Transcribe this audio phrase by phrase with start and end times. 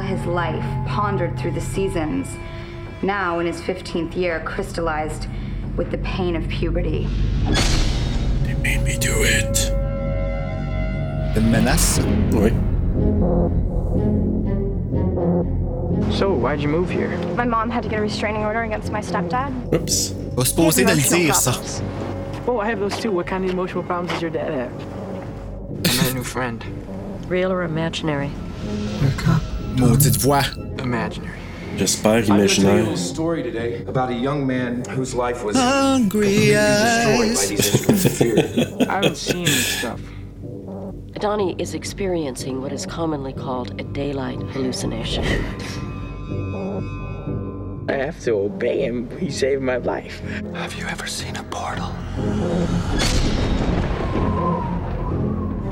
[0.00, 2.26] All his life, pondered through the seasons.
[3.02, 5.26] Now, in his 15th year, crystallized
[5.76, 7.06] with the pain of puberty.
[8.42, 9.70] They made me do it.
[11.36, 11.98] Une menace?
[12.32, 12.50] Oui.
[16.12, 17.16] So, why'd you move here?
[17.36, 19.52] My mom had to get a restraining order against my stepdad.
[19.72, 20.14] Oups.
[20.34, 21.52] Pas supposé de le dire, ça.
[22.46, 23.12] Oh, I have those too.
[23.12, 24.72] What kind of emotional problems does your dad have?
[25.84, 26.64] I met a new friend.
[27.28, 28.30] Real or imaginary?
[29.76, 30.44] Maudite voix.
[30.78, 31.38] Imaginary.
[31.76, 32.96] J'espère I'm gonna tell you a imaginaire.
[32.96, 37.48] story today about a young man whose life was Hungry completely destroyed by eyes.
[37.48, 38.88] these instruments.
[38.88, 40.00] I haven't seen this stuff.
[41.20, 45.24] Donnie is experiencing what is commonly called a daylight hallucination.
[47.88, 49.08] I have to obey him.
[49.18, 50.20] He saved my life.
[50.54, 51.86] Have you ever seen a portal?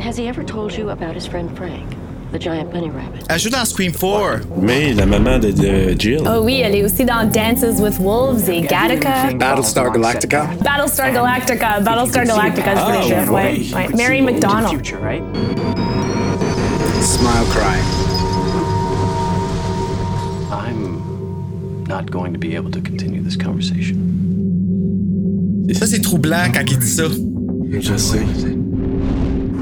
[0.01, 1.87] Has he ever told you about his friend Frank,
[2.33, 3.25] the giant bunny rabbit?
[3.29, 4.47] Elle joue dans Scream 4.
[4.61, 6.21] Mais la maman de, de Jill.
[6.27, 9.33] Oh oui, elle est aussi dans Dances with Wolves et Gattaca.
[9.39, 10.47] Battlestar Galactica.
[10.63, 11.81] Battlestar Galactica.
[11.81, 13.29] Battlestar Galactica, c'est Ah, pretty good.
[13.31, 13.73] Ouais, oui.
[13.75, 13.97] ouais.
[13.97, 14.69] Mary McDonald.
[14.71, 15.23] Future, right?
[17.03, 17.79] Smile Cry.
[20.51, 23.97] I'm not going to be able to continue this conversation.
[25.73, 27.05] Ça, c'est troublant quand il dit ça.
[27.71, 28.19] Je sais.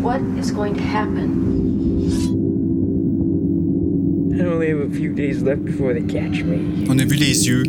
[0.02, 1.65] What is going to happen?
[4.86, 6.86] A few days left before they catch me.
[6.88, 7.64] On a vu les yeux.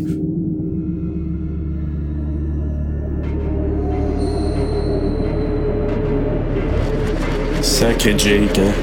[7.61, 8.73] Sacré Jake, hein.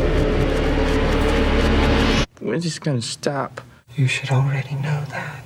[2.40, 3.60] When's this gonna stop?
[3.96, 5.43] You should already know that.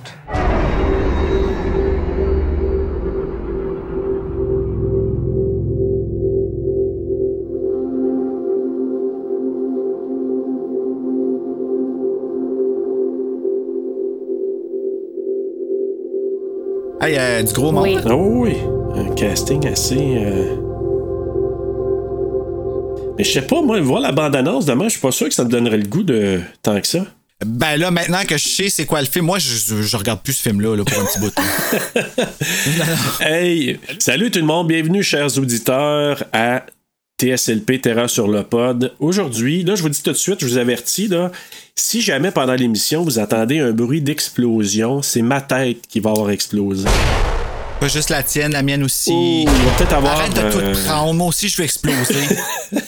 [17.17, 17.83] Euh, du gros monde.
[17.83, 17.97] Oui.
[18.05, 18.99] Ah oui, oui.
[18.99, 19.95] Un casting assez.
[19.97, 20.55] euh,
[23.17, 25.43] Mais je sais pas, moi, voir la bande-annonce demain, je suis pas sûr que ça
[25.43, 27.05] me donnerait le goût de tant que ça.
[27.45, 30.33] Ben là, maintenant que je sais c'est quoi le film, moi, je, je- regarde plus
[30.33, 31.31] ce film-là là, pour un petit bout.
[31.37, 32.25] là.
[33.21, 36.65] Hey, salut tout le monde, bienvenue chers auditeurs à
[37.21, 38.93] TSLP Terreur sur le pod.
[38.99, 41.31] Aujourd'hui, là je vous dis tout de suite, je vous avertis là,
[41.79, 46.29] si jamais pendant l'émission vous entendez un bruit d'explosion, c'est ma tête qui va avoir
[46.29, 46.87] explosé.
[47.79, 49.45] Pas juste la tienne, la mienne aussi.
[49.47, 51.13] On va peut-être avoir, Arrête de euh, tout prendre.
[51.13, 51.95] Moi aussi, je vais exploser.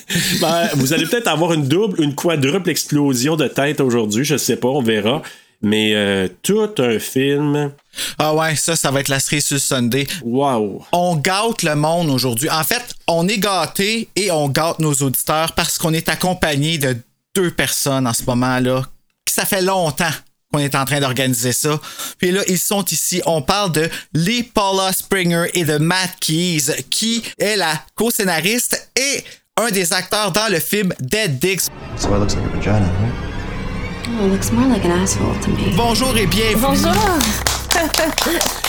[0.41, 4.57] Ben, vous allez peut-être avoir une double, une quadruple explosion de tête aujourd'hui, je sais
[4.57, 5.21] pas, on verra.
[5.61, 7.71] Mais euh, tout un film.
[8.19, 10.05] ah ouais, ça, ça va être la série sur Sunday.
[10.23, 10.83] Wow.
[10.91, 12.49] On gâte le monde aujourd'hui.
[12.49, 16.97] En fait, on est gâté et on gâte nos auditeurs parce qu'on est accompagné de
[17.35, 18.85] deux personnes en ce moment-là.
[19.29, 20.11] Ça fait longtemps
[20.51, 21.79] qu'on est en train d'organiser ça.
[22.17, 23.21] Puis là, ils sont ici.
[23.25, 29.23] On parle de Lee Paula Springer et de Matt Keys, qui est la co-scénariste et
[29.57, 31.63] un des acteurs dans le film Dead Dicks.
[31.97, 33.13] So it looks like a vagina, right?
[34.07, 35.73] Oh, it looks more like an asshole to me.
[35.75, 36.61] Bonjour et bienvenue.
[36.61, 36.91] Bonjour.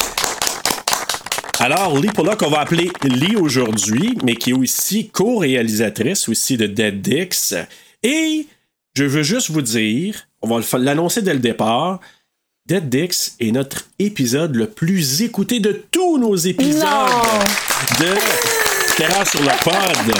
[1.58, 6.66] Alors, Lee Pollock, on va appeler Lee aujourd'hui, mais qui est aussi co-réalisatrice aussi de
[6.66, 7.54] Dead Dicks.
[8.02, 8.46] Et
[8.94, 12.00] je veux juste vous dire, on va l'annoncer dès le départ,
[12.66, 18.04] Dead Dicks est notre épisode le plus écouté de tous nos épisodes Non.
[18.04, 18.14] de
[18.96, 20.14] Terreur sur le pod.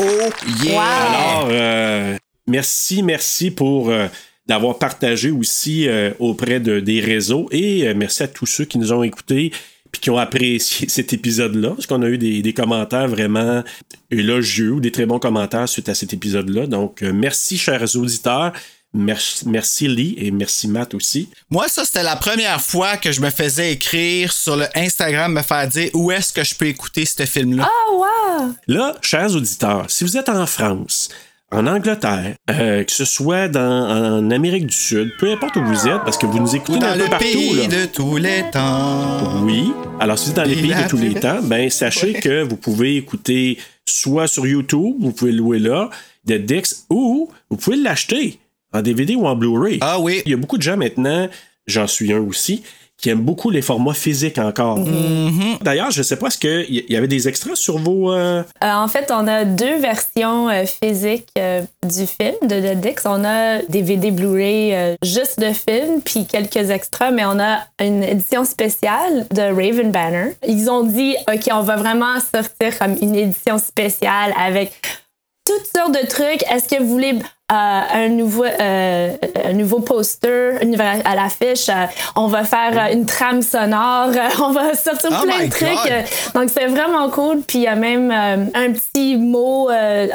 [0.00, 0.30] Oh
[0.64, 0.82] yeah!
[0.82, 2.16] Alors, euh,
[2.46, 4.06] merci, merci pour euh,
[4.46, 8.78] d'avoir partagé aussi euh, auprès de, des réseaux et euh, merci à tous ceux qui
[8.78, 9.52] nous ont écoutés
[9.94, 13.62] puis qui ont apprécié cet épisode-là, parce qu'on a eu des, des commentaires vraiment
[14.10, 16.66] élogieux ou des très bons commentaires suite à cet épisode-là.
[16.66, 18.52] Donc, euh, merci, chers auditeurs.
[18.92, 21.28] Merci, merci Lee et merci Matt aussi.
[21.48, 25.42] Moi, ça, c'était la première fois que je me faisais écrire sur le Instagram, me
[25.42, 27.68] faire dire où est-ce que je peux écouter ce film-là.
[27.88, 28.54] Oh wow.
[28.66, 31.08] Là, chers auditeurs, si vous êtes en France,
[31.52, 33.60] en Angleterre, euh, que ce soit dans,
[34.20, 36.80] en Amérique du Sud, peu importe où vous êtes, parce que vous nous écoutez Ou
[36.80, 37.24] dans un peu le partout.
[37.24, 37.66] pays là.
[37.68, 39.42] de tous les temps.
[39.44, 39.72] Oui.
[40.00, 42.96] Alors, si c'est dans les pays de tous les temps, ben sachez que vous pouvez
[42.96, 45.90] écouter soit sur YouTube, vous pouvez louer là,
[46.24, 48.38] Dead Dix, ou vous pouvez l'acheter
[48.72, 49.78] en DVD ou en Blu-ray.
[49.80, 50.22] Ah oui.
[50.26, 51.28] Il y a beaucoup de gens maintenant,
[51.68, 52.64] j'en suis un aussi,
[52.96, 54.78] qui aiment beaucoup les formats physiques encore.
[54.78, 55.62] Mm-hmm.
[55.62, 58.12] D'ailleurs, je sais pas, est-ce qu'il y avait des extras sur vos...
[58.12, 63.02] euh, Euh, en fait, on a deux versions euh, physiques du film de Dead Dix.
[63.04, 68.44] On a DVD Blu-ray juste de film, puis quelques extras, mais on a une édition
[68.44, 70.36] spéciale de Raven Banner.
[70.46, 74.72] Ils ont dit, OK, on va vraiment sortir comme une édition spéciale avec
[75.44, 76.42] toutes sortes de trucs.
[76.50, 81.68] Est-ce que vous voulez euh, un, nouveau, euh, un nouveau poster une à l'affiche?
[81.68, 81.86] Euh,
[82.16, 84.08] on va faire euh, une trame sonore.
[84.40, 85.68] On va sortir Oh plein de trucs.
[85.68, 86.04] God!
[86.34, 87.42] Donc, c'est vraiment cool.
[87.46, 89.68] Puis, il y a même euh, un petit mot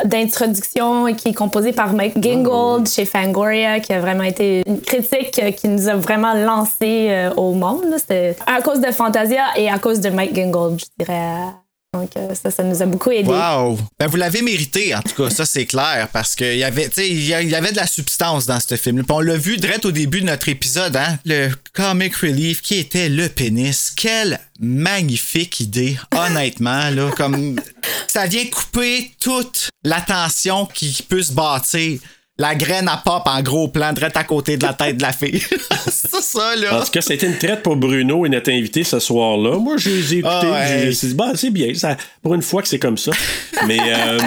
[0.05, 5.55] d'introduction qui est composé par Mike Gingold chez Fangoria, qui a vraiment été une critique
[5.55, 7.85] qui nous a vraiment lancé au monde.
[7.97, 11.53] C'était à cause de Fantasia et à cause de Mike Gingold, je dirais.
[11.91, 13.27] Donc, euh, ça, ça nous a beaucoup aidé.
[13.27, 13.79] Wow!
[13.99, 17.23] Ben, vous l'avez mérité, en tout cas, ça c'est clair, parce qu'il y avait, il
[17.23, 19.03] y avait de la substance dans ce film.
[19.09, 21.17] On l'a vu direct au début de notre épisode, hein?
[21.25, 23.91] Le comic relief qui était le pénis.
[23.95, 27.09] Quelle magnifique idée, honnêtement, là.
[27.17, 27.59] Comme
[28.07, 31.99] ça vient couper toute l'attention qui peut se bâtir.
[32.39, 35.11] La graine à pop en gros plan, direct à côté de la tête de la
[35.11, 35.43] fille.
[35.87, 36.79] c'est ça, là.
[36.79, 39.57] En tout cas, ça a été une traite pour Bruno et notre invité ce soir-là.
[39.57, 40.47] Moi, je les ai écoutés.
[40.53, 41.73] Ah j'ai dit, bah, c'est bien.
[41.73, 43.11] Ça, pour une fois que c'est comme ça.
[43.67, 44.17] Mais euh,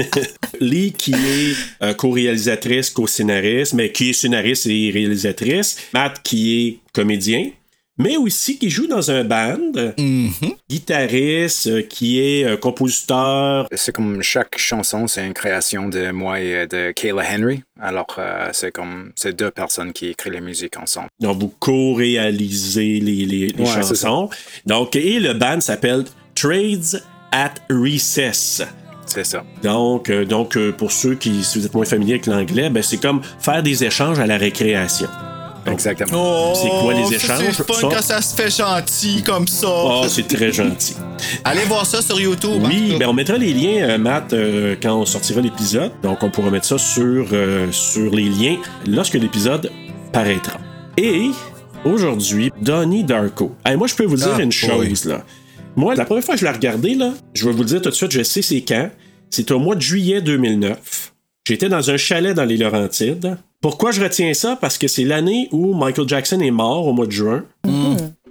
[0.60, 5.76] Lee, qui est euh, co-réalisatrice, co-scénariste, mais qui est scénariste et réalisatrice.
[5.92, 7.50] Matt, qui est comédien.
[7.98, 9.58] Mais aussi qui joue dans un band,
[9.98, 10.54] Mm-hmm.
[10.70, 13.66] guitariste, euh, qui est euh, compositeur.
[13.74, 17.62] C'est comme chaque chanson, c'est une création de moi et de Kayla Henry.
[17.80, 21.08] Alors, euh, c'est comme c'est deux personnes qui écrivent la musique ensemble.
[21.20, 24.30] Donc, vous co-réalisez les, les- les Ouais, c'est chansons.
[24.66, 26.04] Donc, et le band s'appelle
[26.34, 28.62] Trades at Recess.
[29.06, 29.44] C'est ça.
[29.62, 32.82] Donc, euh, donc euh, pour ceux qui, si vous êtes moins familiers avec l'anglais, ben,
[32.82, 35.08] c'est comme faire des échanges à la récréation.
[35.66, 36.54] Exactement.
[36.54, 37.38] c'est quoi les Oh, échanges?
[37.56, 37.88] C'est fun Ça?
[37.90, 39.68] quand ça se fait gentil comme ça.
[39.70, 40.94] Oh, c'est très gentil.
[41.44, 42.62] Allez voir ça sur YouTube.
[42.64, 45.92] Oui, ben on mettra les liens, euh, Matt, euh, quand on sortira l'épisode.
[46.02, 48.56] Donc, on pourra mettre ça sur, euh, sur les liens
[48.86, 49.70] lorsque l'épisode
[50.12, 50.58] paraîtra.
[50.96, 51.30] Et
[51.84, 53.54] aujourd'hui, Donnie Darko.
[53.64, 55.22] Hey, moi, je peux vous dire Ah, une chose, là.
[55.76, 57.88] Moi, la première fois que je l'ai regardé, là, je vais vous le dire tout
[57.88, 58.90] de suite, je sais c'est quand.
[59.30, 61.12] C'est au mois de juillet 2009.
[61.46, 63.38] J'étais dans un chalet dans les Laurentides.
[63.62, 64.56] Pourquoi je retiens ça?
[64.60, 67.44] Parce que c'est l'année où Michael Jackson est mort au mois de juin.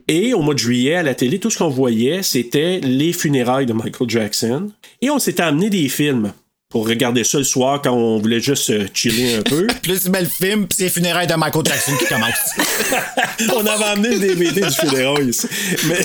[0.08, 3.66] Et au mois de juillet, à la télé, tout ce qu'on voyait, c'était les funérailles
[3.66, 4.70] de Michael Jackson.
[5.02, 6.34] Et on s'était amené des films
[6.70, 9.68] pour regarder ça le soir quand on voulait juste euh, chiller un peu.
[9.84, 12.56] Plus bel film, puis c'est les funérailles de Michael Jackson qui commencent.
[13.56, 15.48] on avait amené le DVD du funérailles ici.
[15.88, 16.00] Mais-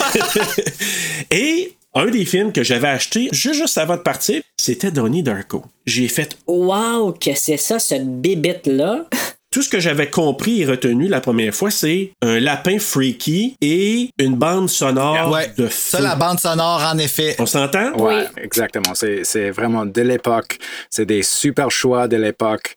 [1.36, 5.62] Et un des films que j'avais acheté juste, juste avant de partir, c'était Donnie Darko.
[5.86, 9.04] J'ai fait Wow, que c'est ça, cette bébête-là?
[9.52, 14.10] Tout ce que j'avais compris et retenu la première fois, c'est un lapin freaky et
[14.18, 17.36] une bande sonore Ouais, de ça, la bande sonore, en effet.
[17.38, 17.92] On s'entend?
[17.96, 18.94] Ouais, exactement.
[18.94, 20.58] C'est c'est vraiment de l'époque.
[20.90, 22.74] C'est des super choix de l'époque.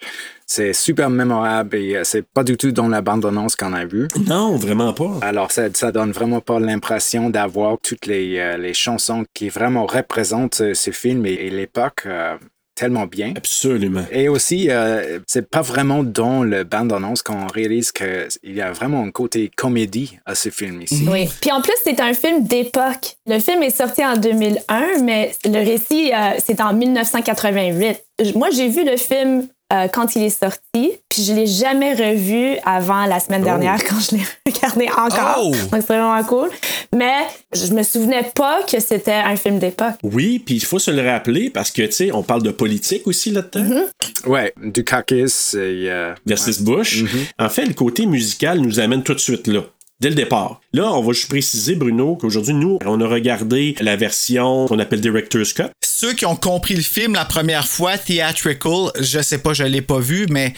[0.51, 4.07] C'est super mémorable et euh, c'est pas du tout dans la bande-annonce qu'on a vue.
[4.27, 5.11] Non, vraiment pas.
[5.21, 9.85] Alors, ça, ça donne vraiment pas l'impression d'avoir toutes les, euh, les chansons qui vraiment
[9.85, 12.35] représentent euh, ce film et, et l'époque euh,
[12.73, 13.33] tellement bien.
[13.37, 14.03] Absolument.
[14.11, 19.03] Et aussi, euh, c'est pas vraiment dans le bande-annonce qu'on réalise qu'il y a vraiment
[19.03, 21.06] un côté comédie à ce film ici.
[21.11, 21.29] Oui.
[21.41, 23.18] Puis en plus, c'est un film d'époque.
[23.27, 28.01] Le film est sorti en 2001, mais le récit, euh, c'est en 1988.
[28.23, 31.94] J- Moi, j'ai vu le film euh, quand il est sorti, puis je l'ai jamais
[31.94, 35.44] revu avant la semaine dernière quand je l'ai regardé encore.
[35.44, 35.52] Oh!
[35.71, 36.49] Donc c'est vraiment cool.
[36.95, 37.18] Mais
[37.54, 39.94] je me souvenais pas que c'était un film d'époque.
[40.04, 43.06] Oui, puis il faut se le rappeler parce que, tu sais, on parle de politique
[43.07, 43.64] aussi là-dedans.
[43.64, 44.28] Mm-hmm.
[44.30, 45.90] Ouais, Dukakis et.
[45.90, 47.04] euh, versus Bush.
[47.38, 49.61] En fait, le côté musical nous amène tout de suite là.
[50.01, 50.61] Dès le départ.
[50.71, 55.01] Là, on va juste préciser, Bruno, qu'aujourd'hui, nous, on a regardé la version qu'on appelle
[55.01, 55.71] Director's Cut.
[55.83, 59.81] Ceux qui ont compris le film la première fois, Theatrical, je sais pas, je l'ai
[59.81, 60.53] pas vu, mais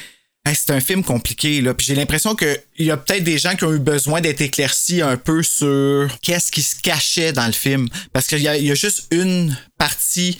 [0.46, 1.62] c'est un film compliqué.
[1.62, 1.74] Là.
[1.74, 5.02] Puis j'ai l'impression qu'il y a peut-être des gens qui ont eu besoin d'être éclaircis
[5.02, 7.88] un peu sur qu'est-ce qui se cachait dans le film.
[8.14, 10.38] Parce qu'il y a juste une partie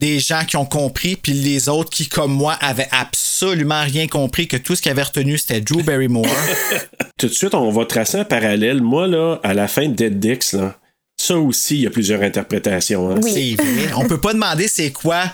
[0.00, 4.46] des gens qui ont compris, puis les autres qui, comme moi, avaient absolument rien compris,
[4.46, 6.26] que tout ce qu'ils avaient retenu, c'était Drew Barrymore.
[7.18, 8.80] Tout de suite, on va tracer un parallèle.
[8.80, 10.78] Moi, là, à la fin de Dead Dix, là,
[11.16, 13.10] ça aussi, il y a plusieurs interprétations.
[13.10, 13.20] hein.
[13.22, 13.92] C'est vrai.
[13.96, 15.24] On peut pas demander c'est quoi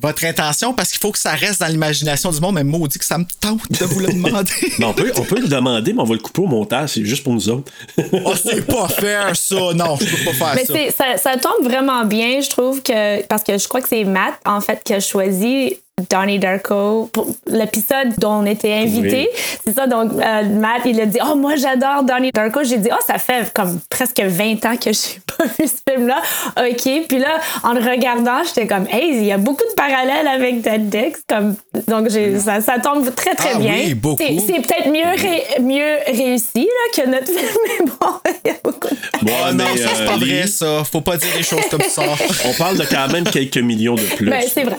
[0.00, 3.04] votre intention parce qu'il faut que ça reste dans l'imagination du monde, mais maudit que
[3.04, 4.50] ça me tente de vous le demander.
[4.78, 7.04] Mais on, peut, on peut le demander, mais on va le couper au montage, c'est
[7.04, 7.70] juste pour nous autres.
[7.98, 9.54] oh, c'est pas faire ça.
[9.74, 10.72] Non, je peux pas faire Mais ça.
[10.74, 11.16] c'est- ça.
[11.18, 13.22] Ça tombe vraiment bien, je trouve que.
[13.26, 15.76] Parce que je crois que c'est Matt, en fait, qui a choisi
[16.10, 19.28] Donnie Darko pour l'épisode dont on était invité.
[19.64, 22.64] C'est ça, donc euh, Matt, il a dit Oh, moi j'adore Donnie Darko.
[22.64, 26.20] J'ai dit Oh, ça fait comme presque 20 ans que j'ai pas vu ce film-là.
[26.58, 27.06] OK.
[27.08, 30.60] Puis là, en le regardant, j'étais comme Hey, il y a beaucoup de parallèles avec
[30.62, 31.22] Dead Dix.
[31.28, 31.56] Comme,
[31.88, 33.72] donc j'ai- ça, ça tombe très, très Ah bien.
[33.74, 34.22] oui, beaucoup.
[34.22, 38.54] C'est c'est peut-être mieux, ré- mieux réussi là, que notre film, mais bon, il y
[38.54, 40.82] a beaucoup de Ouais, Ah non, ça, c'est euh, pas vrai, ça.
[40.90, 42.02] Faut pas dire des choses comme ça.
[42.44, 44.28] On parle de quand même quelques millions de plus.
[44.30, 44.76] Ben, c'est vrai.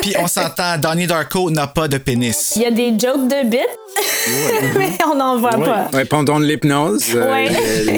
[0.00, 2.52] Puis on s'entend, Donnie Darko n'a pas de pénis.
[2.56, 3.58] Il y a des jokes de bits,
[4.78, 5.64] mais on n'en voit Ouais.
[5.64, 5.90] pas.
[5.92, 7.46] Ouais, pendant l'hypnose, euh,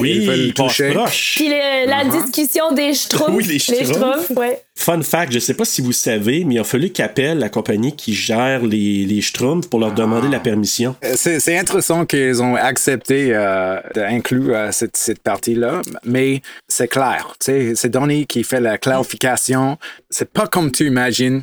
[0.00, 0.90] oui, ils toucher.
[0.92, 1.34] proche.
[1.36, 3.30] Puis le- la discussion des schtroumpfs.
[3.34, 4.30] Oui, les schtroumpfs.
[4.36, 4.60] ouais.
[4.76, 7.94] Fun fact, je sais pas si vous savez, mais il a fallu qu'appelle la compagnie
[7.94, 10.96] qui gère les, les Schtroumpfs pour leur demander la permission.
[11.04, 17.32] Euh, C'est intéressant qu'ils ont accepté euh, d'inclure euh, cette, cette partie-là, mais c'est clair.
[17.40, 19.78] C'est Donnie qui fait la clarification.
[20.10, 21.42] C'est pas comme tu imagines.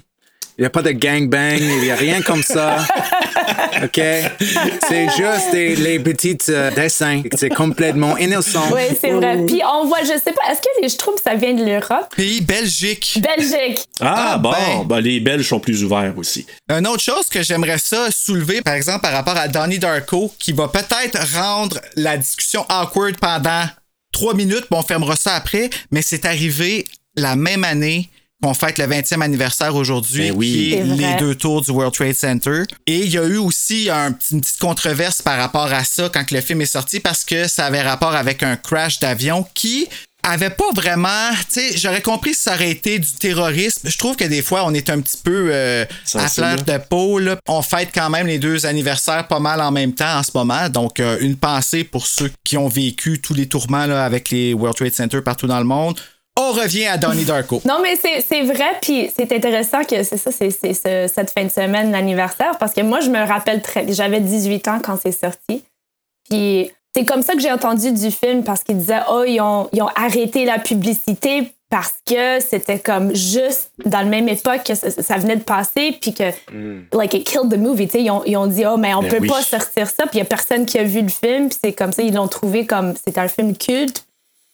[0.62, 2.86] Il n'y a pas de gangbang, il n'y a rien comme ça.
[3.84, 4.00] OK?
[4.88, 7.24] C'est juste des, les petits euh, dessins.
[7.36, 8.70] C'est complètement innocent.
[8.72, 9.44] Oui, c'est vrai.
[9.48, 12.13] Puis on voit, je sais pas, est-ce que les schtroumpfs, ça vient de l'Europe?
[12.15, 13.20] Pays Belgique.
[13.36, 13.80] Belgique.
[14.01, 14.86] Ah, Ah, bon, ben.
[14.86, 16.46] ben, les Belges sont plus ouverts aussi.
[16.70, 20.51] Une autre chose que j'aimerais ça soulever, par exemple, par rapport à Donnie Darko, qui
[20.53, 23.63] va peut-être rendre la discussion awkward pendant
[24.12, 28.77] trois minutes, puis on fermera ça après, mais c'est arrivé la même année qu'on fête
[28.77, 30.51] le 20e anniversaire aujourd'hui, Ben oui.
[30.51, 32.63] qui est les deux tours du World Trade Center.
[32.88, 36.31] Et il y a eu aussi un une petite controverse par rapport à ça quand
[36.31, 39.88] le film est sorti, parce que ça avait rapport avec un crash d'avion qui
[40.24, 43.89] avait pas vraiment, tu sais, j'aurais compris si ça aurait été du terrorisme.
[43.89, 45.83] Je trouve que des fois, on est un petit peu euh,
[46.13, 47.17] à fleur de peau.
[47.17, 47.38] là.
[47.48, 50.69] On fête quand même les deux anniversaires pas mal en même temps en ce moment.
[50.69, 54.53] Donc, euh, une pensée pour ceux qui ont vécu tous les tourments là, avec les
[54.53, 56.00] World Trade Center partout dans le monde.
[56.50, 57.62] On revient à Donnie Darko.
[57.65, 61.29] Non, mais c'est c'est vrai, puis c'est intéressant que c'est ça, c'est c'est ce- cette
[61.31, 63.86] fin de semaine, l'anniversaire, parce que moi, je me rappelle très.
[63.93, 65.63] J'avais 18 ans quand c'est sorti.
[66.29, 69.69] Puis c'est comme ça que j'ai entendu du film, parce qu'ils disaient, oh, ils ont,
[69.74, 74.75] ils ont arrêté la publicité parce que c'était comme juste dans la même époque que
[74.75, 76.25] ça, ça venait de passer, puis que,
[76.93, 77.88] like, it killed the movie.
[77.88, 78.03] tu sais.
[78.03, 79.29] Ils ont, ils ont dit, oh, mais on Ben peut oui.
[79.29, 81.71] pas sortir ça, puis il y a personne qui a vu le film, puis c'est
[81.71, 82.93] comme ça, ils l'ont trouvé comme.
[82.98, 84.03] C'était un film culte,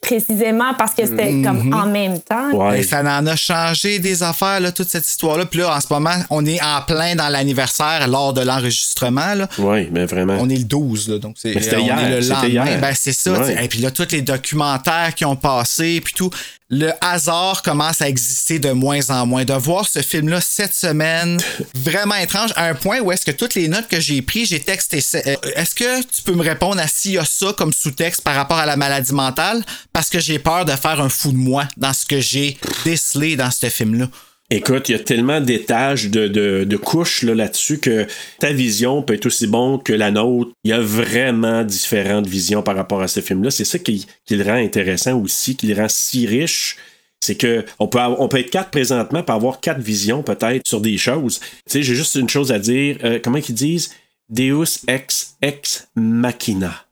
[0.07, 2.51] précisément parce que c'était comme en même temps.
[2.51, 2.79] Ouais.
[2.79, 5.45] Et ça en a changé des affaires, là, toute cette histoire-là.
[5.45, 9.33] Puis là, en ce moment, on est en plein dans l'anniversaire lors de l'enregistrement.
[9.35, 9.47] là.
[9.59, 10.37] Oui, mais vraiment.
[10.39, 12.65] On est le 12, là, donc c'est Mais c'était on hier, est le c'était lendemain.
[12.65, 12.79] hier.
[12.81, 13.31] Ben, c'est ça.
[13.33, 13.39] Ouais.
[13.39, 13.65] tu sais.
[13.65, 16.29] Et puis là, tous les documentaires qui ont passé, puis tout.
[16.69, 19.45] Le hasard commence à exister de moins en moins.
[19.45, 21.39] De voir ce film-là cette semaine,
[21.75, 24.59] vraiment étrange, à un point où est-ce que toutes les notes que j'ai prises, j'ai
[24.59, 25.01] texté.
[25.15, 28.35] Euh, Est-ce que tu peux me répondre à s'il y a ça comme sous-texte par
[28.35, 29.63] rapport à la maladie mentale?
[29.93, 33.37] Parce que j'ai peur de faire un fou de moi dans ce que j'ai décelé
[33.37, 34.07] dans ce film-là.
[34.49, 38.07] Écoute, il y a tellement d'étages, de, de, de couches là, là-dessus que
[38.39, 40.51] ta vision peut être aussi bon que la nôtre.
[40.63, 43.51] Il y a vraiment différentes visions par rapport à ce film-là.
[43.51, 46.77] C'est ça qui, qui le rend intéressant aussi, qui le rend si riche.
[47.19, 50.65] C'est que on peut, avoir- on peut être quatre présentement, pour avoir quatre visions peut-être
[50.65, 51.39] sur des choses.
[51.39, 52.97] Tu sais, j'ai juste une chose à dire.
[53.03, 53.91] Euh, comment ils disent?
[54.29, 56.85] Deus ex ex machina.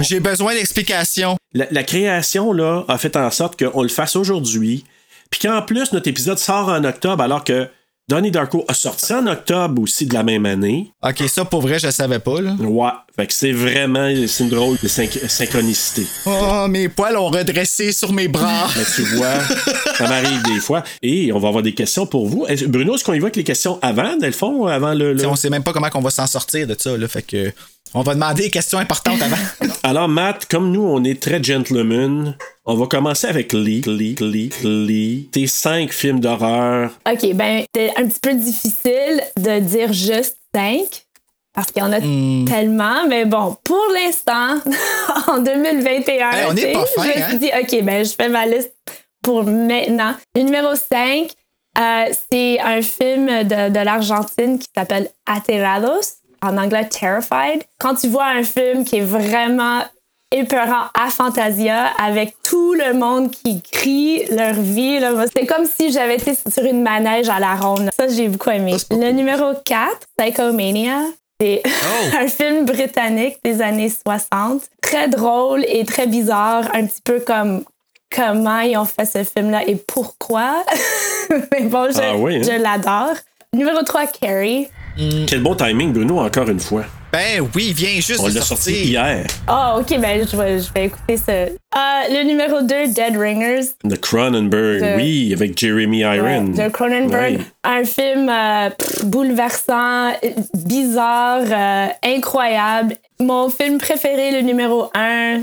[0.00, 1.36] J'ai besoin d'explications.
[1.52, 4.84] La, la création là, a fait en sorte qu'on le fasse aujourd'hui.
[5.30, 7.68] Puis qu'en plus, notre épisode sort en octobre alors que
[8.08, 10.90] Donnie Darko a sorti en octobre aussi de la même année.
[11.02, 12.52] OK, ça, pour vrai, je savais pas, là.
[12.58, 12.88] Ouais.
[13.14, 16.06] Fait que c'est vraiment c'est une drôle de synch- synchronicité.
[16.24, 18.66] Oh, mes poils ont redressé sur mes bras.
[18.78, 19.34] Mais tu vois,
[19.98, 20.82] ça m'arrive des fois.
[21.02, 22.46] Et on va avoir des questions pour vous.
[22.68, 25.12] Bruno, est-ce qu'on y va avec les questions avant, dans le fond, avant le.
[25.12, 27.08] le- on sait même pas comment on va s'en sortir de ça, là.
[27.08, 27.52] Fait que.
[27.94, 29.36] On va demander des questions importantes avant.
[29.82, 34.50] Alors, Matt, comme nous, on est très gentleman, on va commencer avec Lee, Lee, Lee,
[34.62, 35.28] Lee.
[35.32, 36.90] Tes cinq films d'horreur.
[37.10, 41.04] OK, ben, c'est un petit peu difficile de dire juste cinq.
[41.54, 42.44] Parce qu'il y en a Hmm.
[42.44, 44.58] tellement, mais bon, pour l'instant,
[45.26, 47.36] en 2021, Hey, on est pas fin, je me suis hein?
[47.40, 48.72] dit, OK, ben, je fais ma liste
[49.22, 50.14] pour maintenant.
[50.36, 51.30] Le numéro 5,
[52.30, 57.64] c'est un film de, de l'Argentine qui s'appelle Aterrados, en anglais Terrified.
[57.78, 59.82] Quand tu vois un film qui est vraiment
[60.30, 64.98] épeurant à Fantasia avec tout le monde qui crie leur vie.
[65.00, 65.12] là.
[65.34, 67.88] C'est comme si j'avais été sur une manège à la ronde.
[67.96, 68.76] Ça, j'ai beaucoup aimé.
[68.90, 71.00] Le numéro 4, Psychomania.
[71.40, 71.62] C'est
[72.20, 74.62] un film britannique des années 60.
[74.82, 77.62] Très drôle et très bizarre, un petit peu comme
[78.14, 80.64] comment ils ont fait ce film-là et pourquoi.
[81.52, 82.42] Mais bon, je, Ah oui, hein?
[82.42, 83.14] je l'adore.
[83.54, 84.68] Numéro 3, Carrie.
[85.26, 86.84] Quel bon timing, Bruno, encore une fois.
[87.12, 89.24] Ben oui, il vient juste On de l'a sorti hier.
[89.46, 91.32] Ah, ok, ben je vais, je vais écouter ça.
[91.32, 91.48] Euh,
[92.10, 93.68] le numéro 2, Dead Ringers.
[93.88, 96.44] The Cronenberg, De- oui, avec Jeremy Ouais, Iron.
[96.48, 97.36] de Cronenberg.
[97.36, 97.44] Ouais.
[97.64, 100.10] Un film euh, pff, bouleversant,
[100.54, 102.94] bizarre, euh, incroyable.
[103.20, 105.42] Mon film préféré, le numéro 1,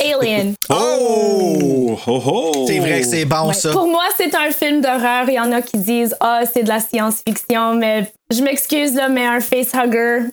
[0.00, 0.54] Alien.
[0.70, 1.98] Oh!
[2.06, 2.64] Oh, oh!
[2.68, 3.72] C'est vrai que c'est bon, Ouais, ça.
[3.72, 5.24] Pour moi, c'est un film d'horreur.
[5.28, 9.08] Il y en a qui disent Ah, c'est de la science-fiction, mais je m'excuse, là,
[9.08, 10.26] mais un facehugger,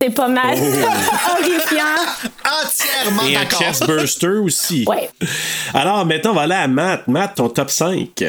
[0.00, 0.56] c'est pas mal
[1.32, 1.84] horrifiant.
[2.44, 3.60] Entièrement Et un d'accord.
[3.60, 4.84] chest burster aussi.
[4.88, 5.08] Ouais.
[5.74, 7.06] Alors, maintenant, on va aller à Matt.
[7.08, 8.24] Matt, ton top 5.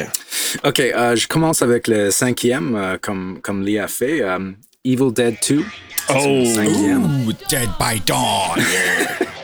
[0.64, 4.20] OK, euh, je commence avec le cinquième, euh, comme, comme Lee a fait.
[4.20, 4.38] euh,
[4.84, 5.60] Evil Dead 2.
[5.60, 5.64] Ça,
[6.08, 6.54] c'est mon Oh.
[6.54, 7.26] cinquième.
[7.26, 8.60] Ooh, Dead by Dawn.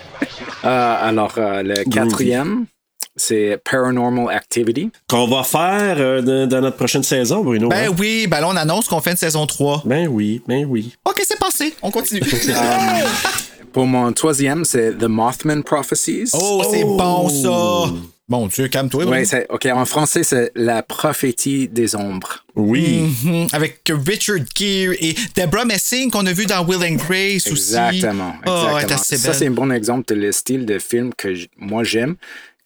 [0.66, 2.66] Euh, alors, euh, le quatrième,
[3.14, 4.90] c'est Paranormal Activity.
[5.08, 7.68] Qu'on va faire euh, de- dans notre prochaine saison, Bruno.
[7.68, 7.94] Ben hein?
[7.98, 9.82] oui, ben là, on annonce qu'on fait une saison 3.
[9.84, 10.92] Ben oui, ben oui.
[11.04, 11.74] OK, c'est passé.
[11.82, 12.20] On continue.
[13.72, 16.30] Pour mon troisième, c'est The Mothman Prophecies.
[16.34, 17.92] oh, c'est bon, ça.
[18.28, 19.24] Bon Dieu, calme-toi.
[19.24, 22.44] C'est- OK, en français, c'est La prophétie des ombres.
[22.56, 23.14] Oui.
[23.22, 27.74] Mhm, Avec Richard Gere et Deborah Messing qu'on a vu dans Will and Grace aussi.
[27.76, 28.34] Exactement.
[28.46, 28.98] Oh, elle est exactement.
[28.98, 32.16] Ça, c'est un bon exemple de le style de film que j- moi j'aime.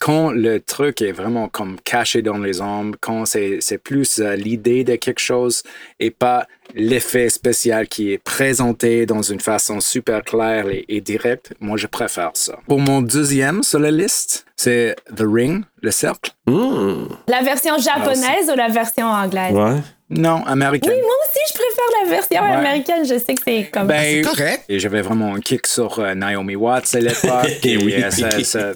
[0.00, 4.34] Quand le truc est vraiment comme caché dans les ombres, quand c'est c'est plus euh,
[4.34, 5.62] l'idée de quelque chose
[6.00, 11.52] et pas l'effet spécial qui est présenté dans une façon super claire et, et directe,
[11.60, 12.58] moi je préfère ça.
[12.66, 16.30] Pour mon deuxième sur la liste, c'est The Ring, le cercle.
[16.46, 17.04] Mmh.
[17.28, 19.52] La version japonaise ou la version anglaise?
[19.54, 19.80] Ouais.
[20.08, 20.90] Non, américain.
[20.92, 22.56] Oui, moi aussi, je préfère la version Ouais.
[22.56, 23.04] américaine.
[23.04, 23.86] Je sais que c'est comme.
[23.86, 24.64] Ben, correct.
[24.68, 27.60] Et j'avais vraiment un kick sur euh, Naomi Watts à l'époque.
[27.64, 27.94] Et, oui.
[28.02, 28.72] euh, ça- ça-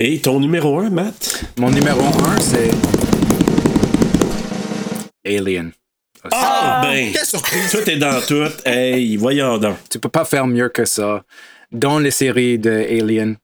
[0.00, 1.44] Et ton numéro 1, Matt?
[1.58, 2.70] Mon numéro un, c'est
[5.26, 5.72] Alien.
[6.32, 7.10] Ah, ben!
[7.12, 7.70] Quelle surprise.
[7.70, 8.44] Tout est dans tout.
[8.64, 9.76] Hey, voyons donc.
[9.90, 11.24] Tu peux pas faire mieux que ça
[11.72, 13.36] dans les séries de Alien.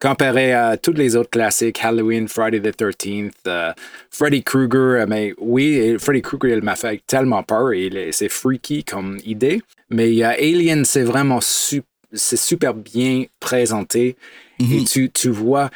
[0.00, 3.72] Comparé à tous les autres classiques, Halloween, Friday the 13th, euh,
[4.10, 8.12] Freddy Krueger, euh, mais oui, Freddy Krueger, il m'a fait tellement peur et il est-
[8.12, 9.62] c'est freaky comme idée.
[9.90, 14.16] Mais euh, Alien, c'est vraiment su- c'est super bien présenté.
[14.58, 15.70] Et tu, tu vois,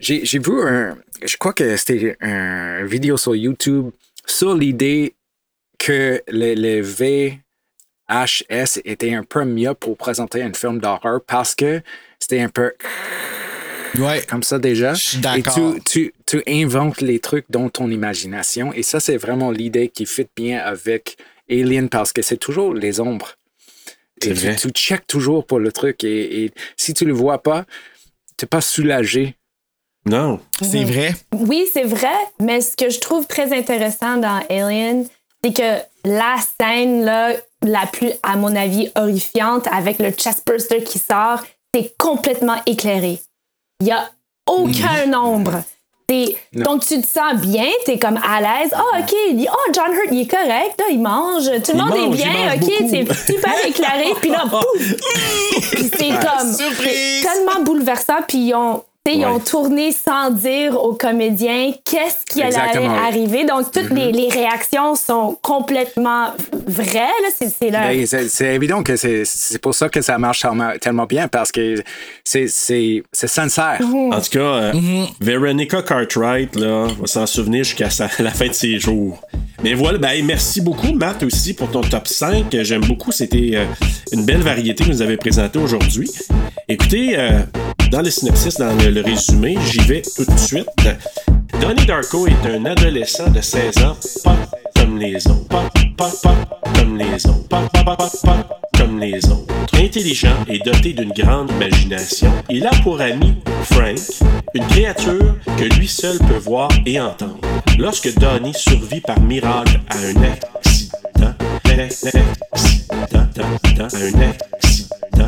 [0.00, 3.90] j'ai j'ai vu un, je crois que c'était un vidéo sur YouTube
[4.26, 5.14] sur l'idée
[5.78, 11.80] que le, le VHS était un peu mieux pour présenter un film d'horreur parce que
[12.18, 12.72] c'était un peu
[13.98, 14.22] Ouais.
[14.28, 14.92] comme ça déjà.
[14.92, 15.74] Et d'accord.
[15.86, 18.72] tu, tu, tu inventes les trucs dans ton imagination.
[18.74, 21.16] Et ça, c'est vraiment l'idée qui fit bien avec
[21.50, 23.34] Alien parce que c'est toujours les ombres.
[24.26, 26.04] Et tu, tu checkes toujours pour le truc.
[26.04, 27.64] Et, et si tu le vois pas,
[28.36, 29.36] tu n'es pas soulagé.
[30.06, 30.40] Non.
[30.62, 31.14] C'est vrai.
[31.34, 35.06] Oui, c'est vrai, mais ce que je trouve très intéressant dans Alien,
[35.42, 40.98] c'est que la scène là, la plus, à mon avis, horrifiante avec le chestburster qui
[40.98, 41.42] sort,
[41.74, 43.20] c'est complètement éclairé.
[43.80, 44.10] Il n'y a
[44.46, 45.62] aucun ombre.
[46.08, 48.70] T'es- donc, tu te sens bien, tu es comme à l'aise.
[48.74, 51.44] Ah, OK, il- oh, John Hurt, il est correct, là, il mange.
[51.62, 54.14] Tout le monde mange, est bien, OK, c'est super éclairé.
[54.18, 54.94] Puis là, pouf!
[55.98, 57.22] C'est comme Surprise!
[57.22, 58.22] tellement bouleversant.
[58.26, 58.82] Puis ils ont,
[59.14, 63.44] ils ont tourné sans dire aux comédiens qu'est-ce qui allait arriver.
[63.44, 66.28] Donc, toutes les, les réactions sont complètement
[66.66, 67.06] vraies.
[67.38, 71.28] C'est, Ben, c'est évident que c'est c'est pour ça que ça marche tellement, tellement bien
[71.28, 71.76] parce que
[72.24, 73.78] c'est c'est- c'est sincère.
[73.82, 74.72] En tout cas, euh,
[75.20, 79.20] Veronica Cartwright là, va s'en souvenir jusqu'à la fin de ses jours.
[79.62, 82.56] Mais voilà, ben, merci beaucoup, Matt, aussi, pour ton top 5.
[82.62, 83.10] J'aime beaucoup.
[83.10, 83.64] C'était euh,
[84.12, 86.08] une belle variété que vous nous avez présentée aujourd'hui.
[86.68, 87.40] Écoutez, euh,
[87.90, 90.68] dans le synopsis, dans le, le résumé, j'y vais tout de suite.
[91.60, 94.36] Donnie Darko est un adolescent de 16 ans, pas
[94.76, 95.48] comme les autres.
[95.48, 96.36] Pas, pas, pas
[96.76, 97.48] comme les autres.
[97.48, 99.54] Pas, pas, pas, pas, pas comme les autres.
[99.74, 103.98] Intelligent et doté d'une grande imagination, il a pour ami Frank,
[104.54, 107.38] une créature que lui seul peut voir et entendre.
[107.78, 111.34] Lorsque Donnie survit par miracle à un accident,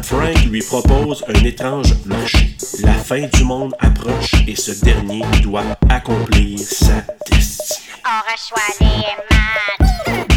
[0.03, 2.57] Frank lui propose un étrange marché.
[2.83, 7.79] La fin du monde approche et ce dernier doit accomplir sa destinée.
[8.05, 10.30] On reçoit.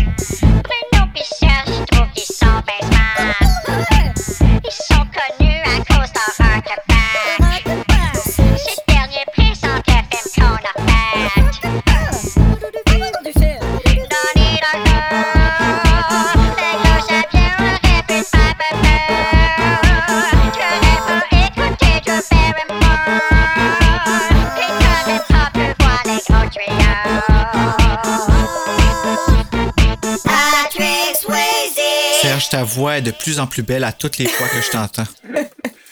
[32.50, 35.08] Ta voix est de plus en plus belle à toutes les fois que je t'entends.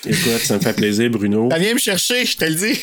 [0.06, 1.50] Écoute, ça me fait plaisir, Bruno.
[1.52, 2.80] Ça vient me chercher, je te le dis.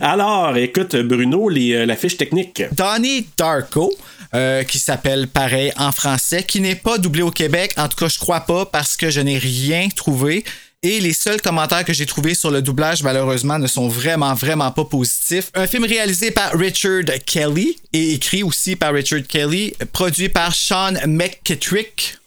[0.00, 2.62] Alors, écoute, Bruno, les, euh, la fiche technique.
[2.72, 3.92] Donnie Darko,
[4.34, 7.72] euh, qui s'appelle pareil en français, qui n'est pas doublé au Québec.
[7.76, 10.44] En tout cas, je crois pas parce que je n'ai rien trouvé.
[10.82, 14.70] Et les seuls commentaires que j'ai trouvés sur le doublage, malheureusement, ne sont vraiment, vraiment
[14.70, 15.50] pas positifs.
[15.54, 20.94] Un film réalisé par Richard Kelly et écrit aussi par Richard Kelly, produit par Sean
[21.06, 22.19] McKittrick.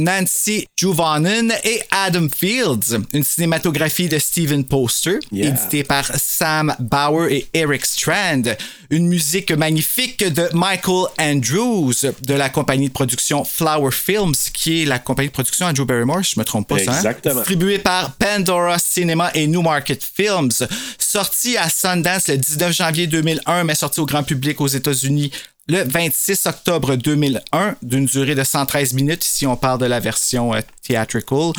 [0.00, 5.48] Nancy Juvonen et Adam Fields, une cinématographie de Steven Poster, Yeah.
[5.48, 8.42] éditée par Sam Bauer et Eric Strand,
[8.90, 14.84] une musique magnifique de Michael Andrews de la compagnie de production Flower Films, qui est
[14.84, 16.92] la compagnie de production Andrew Barrymore, si je me trompe pas, ça.
[16.92, 16.96] hein?
[16.96, 17.34] Exactement.
[17.40, 20.50] Distribué par Pandora Cinema et New Market Films,
[20.98, 25.32] sorti à Sundance le 19 janvier 2001, mais sorti au grand public aux États-Unis
[25.68, 30.54] le 26 octobre 2001, d'une durée de 113 minutes, si on parle de la version
[30.54, 31.52] euh, theatrical.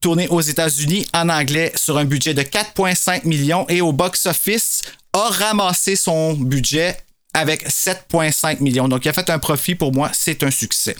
[0.00, 4.82] Tourné aux États-Unis en anglais sur un budget de 4,5 millions et au box-office
[5.14, 6.98] a ramassé son budget
[7.32, 8.86] avec 7,5 millions.
[8.86, 10.94] Donc, il a fait un profit pour moi, c'est un succès.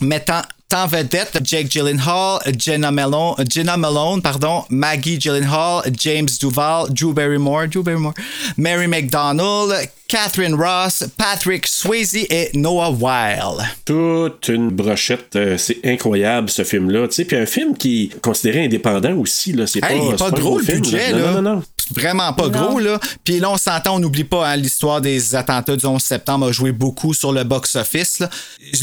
[0.00, 0.42] Mettant
[0.74, 7.68] en vedette Jake Gyllenhaal, Jenna Malone, Jenna Malone pardon, Maggie Gyllenhaal, James Duval, Drew Barrymore,
[7.68, 8.14] Drew Barrymore,
[8.56, 9.72] Mary McDonald,
[10.08, 13.64] Catherine Ross, Patrick Swayze et Noah Weil.
[13.84, 17.08] Toute une brochette, euh, c'est incroyable ce film-là.
[17.08, 19.66] Tu sais, puis un film qui est considéré indépendant aussi, là.
[19.66, 21.32] C'est Hey, pas, gros le film, budget, Non, là.
[21.32, 21.62] non, non, non.
[21.94, 22.68] Vraiment pas Non.
[22.68, 23.00] gros, là.
[23.24, 26.52] Puis là, on s'entend, on n'oublie pas, hein, l'histoire des attentats du 11 septembre a
[26.52, 28.20] joué beaucoup sur le box-office.
[28.20, 28.30] là.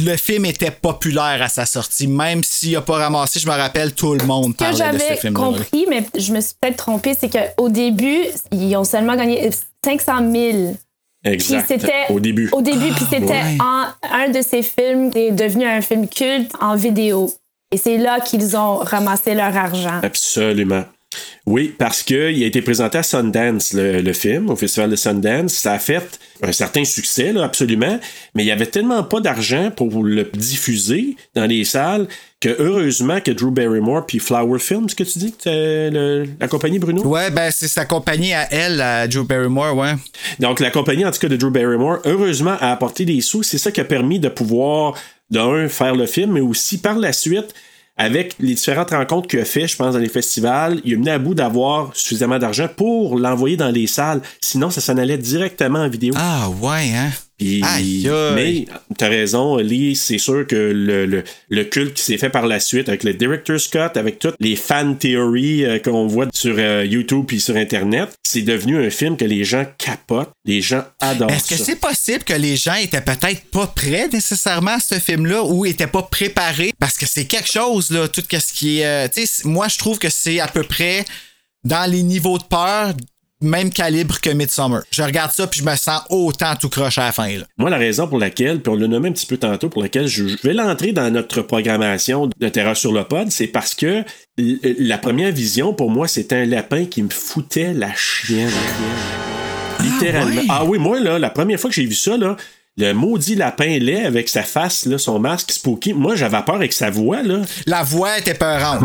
[0.05, 3.93] Le film était populaire à sa sortie, même s'il a pas ramassé, je me rappelle,
[3.93, 5.39] tout le monde parlait de ce j'avais film-là.
[5.45, 9.49] compris, mais je me suis peut-être trompée, c'est qu'au début, ils ont seulement gagné
[9.83, 10.75] 500 000.
[11.23, 11.65] Puis Exact.
[11.67, 12.49] c'était Au début.
[12.51, 13.57] Au début, puis c'était ouais.
[13.61, 17.33] en- un de ces films qui est devenu un film culte en vidéo.
[17.71, 19.99] Et c'est là qu'ils ont ramassé leur argent.
[20.03, 20.83] Absolument.
[21.45, 25.53] Oui, parce qu'il a été présenté à Sundance, le, le film, au Festival de Sundance.
[25.53, 27.99] Ça a fait un certain succès, là, absolument,
[28.35, 32.07] mais il n'y avait tellement pas d'argent pour le diffuser dans les salles
[32.39, 36.79] que heureusement que Drew Barrymore puis Flower Films, ce que tu dis, le- la compagnie
[36.79, 37.01] Bruno?
[37.05, 39.93] Ouais, ben c'est sa compagnie à elle, à Joe Barrymore, ouais.
[40.39, 43.43] Donc, la compagnie, en tout cas, de Drew Barrymore, heureusement, a apporté des sous.
[43.43, 44.95] C'est ça qui a permis de pouvoir,
[45.29, 47.53] d'un, faire le film, mais aussi par la suite,
[47.97, 51.11] avec les différentes rencontres qu'il a fait, je pense, dans les festivals, il a mené
[51.11, 54.21] à bout d'avoir suffisamment d'argent pour l'envoyer dans les salles.
[54.41, 56.13] Sinon, ça s'en allait directement en vidéo.
[56.17, 57.11] Ah, ouais, hein?
[57.43, 58.33] Puis- Aïe, aïe.
[58.35, 58.65] mais
[58.97, 62.59] t'as raison, Lee, c'est sûr que le, le, le culte qui s'est fait par la
[62.59, 66.85] suite avec le Director's Cut, avec toutes les fan theories euh, qu'on voit sur euh,
[66.85, 71.31] YouTube puis sur Internet, c'est devenu un film que les gens capotent, les gens adorent
[71.31, 75.43] Est-ce que c'est possible que les gens étaient peut-être pas prêts nécessairement à ce film-là
[75.43, 76.73] ou étaient pas préparés?
[76.79, 78.85] Parce que c'est quelque chose, là, tout ce qui est.
[78.85, 79.07] euh,
[79.45, 81.05] moi, je trouve que c'est à peu près
[81.63, 82.93] dans les niveaux de peur,
[83.43, 84.81] même calibre que Midsummer.
[84.91, 87.45] Je regarde ça puis je me sens autant tout croche à la fin, là.
[87.57, 90.07] Moi, la raison pour laquelle, puis on l'a nommé un petit peu tantôt, pour laquelle
[90.07, 94.03] je, vais l'entrer dans notre programmation de Terreur sur le pod, c'est parce que
[94.37, 98.49] la première vision, pour moi, c'était un lapin qui me foutait la chienne.
[99.81, 100.41] Littéralement.
[100.41, 100.47] ouais?
[100.49, 102.35] Ah oui, moi, là, la première fois que j'ai vu ça, là,
[102.77, 106.73] le maudit lapin laid avec sa face, là, son masque spooky, moi, j'avais peur avec
[106.73, 107.41] sa voix, là.
[107.67, 108.81] La voix était peurante.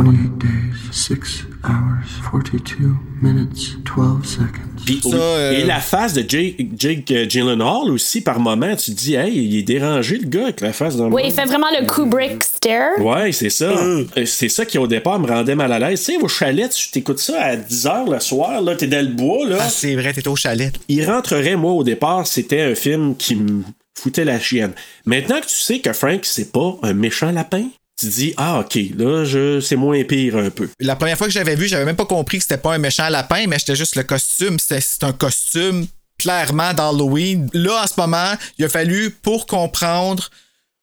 [0.90, 5.10] 28 days, 6 hours, 42 minutes, 12 seconds.
[5.10, 8.96] Ça, euh, Et la face de Jake, Jake euh, Gyllenhaal aussi, par moment, tu te
[8.96, 11.44] dis, hey, il est dérangé, le gars, avec la face dans le Oui, il fait
[11.44, 12.98] vraiment le Kubrick stare.
[13.00, 13.66] Ouais, c'est ça.
[13.70, 16.00] Euh, C'est ça qui, au départ, me rendait mal à l'aise.
[16.04, 19.04] Tu sais, vos chalets, tu t'écoutes ça à 10 h le soir, là, t'es dans
[19.04, 19.58] le bois, là.
[19.60, 20.72] Ah, c'est vrai, t'étais au chalet.
[20.88, 23.62] Il rentrerait, moi, au départ, c'était un film qui me
[23.98, 24.72] foutait la chienne.
[25.06, 27.64] Maintenant que tu sais que Frank, c'est pas un méchant lapin,
[27.98, 30.68] tu dis, ah, ok, là, je, c'est moins pire un peu.
[30.78, 33.08] La première fois que j'avais vu, j'avais même pas compris que c'était pas un méchant
[33.08, 34.58] lapin, mais c'était juste le costume.
[34.60, 37.50] C'est un costume clairement d'Halloween.
[37.52, 40.30] Là, en ce moment, il a fallu pour comprendre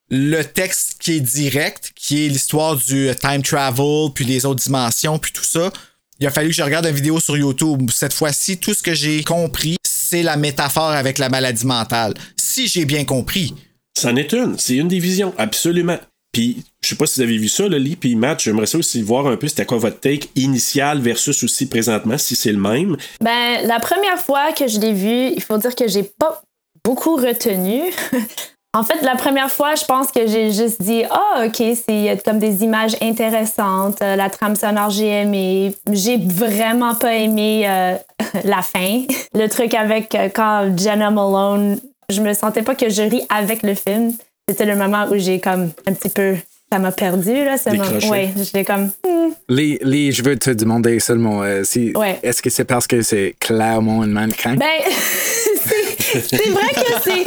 [0.09, 5.17] le texte qui est direct, qui est l'histoire du time travel, puis les autres dimensions,
[5.17, 5.71] puis tout ça.
[6.19, 7.89] Il a fallu que je regarde une vidéo sur YouTube.
[7.93, 12.13] Cette fois-ci, tout ce que j'ai compris, c'est la métaphore avec la maladie mentale.
[12.35, 13.53] Si j'ai bien compris.
[13.97, 14.57] C'en est une.
[14.57, 15.99] C'est une des visions, absolument.
[16.35, 18.77] Puis, je sais pas si vous avez vu ça, le lit, puis Matt, j'aimerais ça
[18.77, 22.59] aussi voir un peu c'était quoi votre take initial versus aussi présentement, si c'est le
[22.59, 22.97] même.
[23.21, 26.41] Ben, la première fois que je l'ai vu, il faut dire que j'ai pas
[26.83, 27.83] beaucoup retenu.
[28.73, 32.39] en fait, la première fois, je pense que j'ai juste dit Ah, OK, c'est comme
[32.39, 34.01] des images intéressantes.
[34.01, 35.73] euh, La trame sonore, j'ai aimé.
[35.89, 37.95] J'ai vraiment pas aimé euh,
[38.43, 39.03] la fin.
[39.33, 43.63] Le truc avec euh, quand Jenna Malone, je me sentais pas que je ris avec
[43.63, 44.11] le film.
[44.47, 46.35] C'était le moment où j'ai comme un petit peu
[46.71, 47.55] ça m'a perdu, là.
[47.65, 48.09] M'a- Décroché.
[48.09, 48.89] ouais, j'étais comme.
[49.05, 49.29] hmm.
[49.49, 52.19] Lee, Lee, je veux te demander seulement, euh, si, Ouais.
[52.23, 54.55] est-ce que c'est parce que c'est clairement un mannequin?
[54.55, 57.23] Ben, c'est vrai que c'est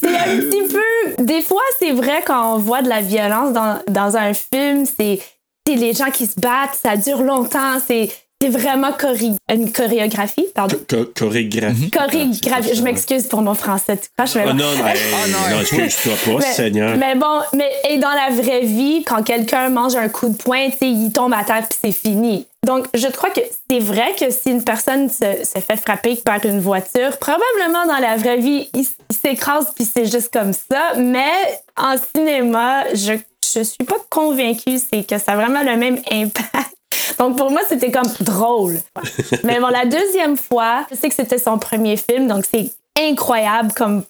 [0.00, 1.24] c'est un petit peu.
[1.24, 5.20] Des fois, c'est vrai quand on voit de la violence dans, dans un film, c'est
[5.66, 8.08] c'est les gens qui se battent, ça dure longtemps, c'est
[8.40, 10.76] c'est vraiment choré- une chorégraphie, pardon?
[10.88, 11.90] Co- chorégraphie.
[11.90, 12.74] Chorégraphie.
[12.74, 14.26] Je m'excuse pour mon français, tu crois?
[14.26, 16.96] Je Ah, non, non, non, excuse-toi pas, mais, Seigneur.
[16.98, 20.66] mais bon, mais et dans la vraie vie, quand quelqu'un mange un coup de poing,
[20.70, 22.46] tu sais, il tombe à terre puis c'est fini.
[22.66, 26.44] Donc, je crois que c'est vrai que si une personne se, se fait frapper par
[26.44, 30.94] une voiture, probablement dans la vraie vie, il, il s'écrase puis c'est juste comme ça.
[30.98, 31.30] Mais
[31.76, 33.12] en cinéma, je
[33.54, 36.72] je suis pas convaincue c'est que ça a vraiment le même impact.
[37.18, 38.78] Donc pour moi, c'était comme drôle.
[39.44, 43.72] Mais bon, la deuxième fois, je sais que c'était son premier film, donc c'est incroyable
[43.74, 44.04] comme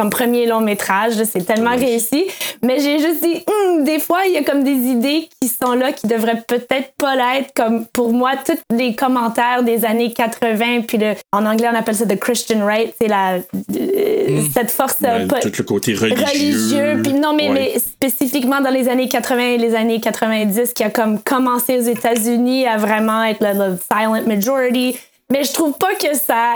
[0.00, 2.24] comme premier long métrage, c'est tellement réussi.
[2.62, 5.72] Mais j'ai juste dit, Hum, des fois, il y a comme des idées qui sont
[5.72, 7.52] là qui devraient peut-être pas l'être.
[7.54, 11.94] Comme pour moi, tous les commentaires des années 80, puis le, en anglais, on appelle
[11.96, 17.00] ça the Christian right, c'est la euh, cette force Ben, pas- tout le côté religieux.
[17.02, 17.72] Puis non, mais, Ouais.
[17.74, 21.82] mais spécifiquement dans les années 80 et les années 90, qui a comme commencé aux
[21.82, 24.96] États-Unis à vraiment être le, le silent majority.
[25.32, 26.54] Mais je trouve pas que ça,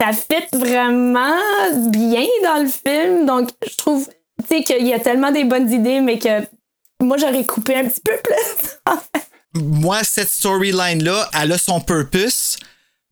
[0.00, 1.36] ça fit vraiment
[1.90, 3.26] bien dans le film.
[3.26, 4.08] Donc, je trouve,
[4.48, 6.28] tu sais, qu'il y a tellement des bonnes idées, mais que
[7.02, 8.94] moi, j'aurais coupé un petit peu plus.
[9.54, 12.56] moi, cette storyline-là, elle a son purpose,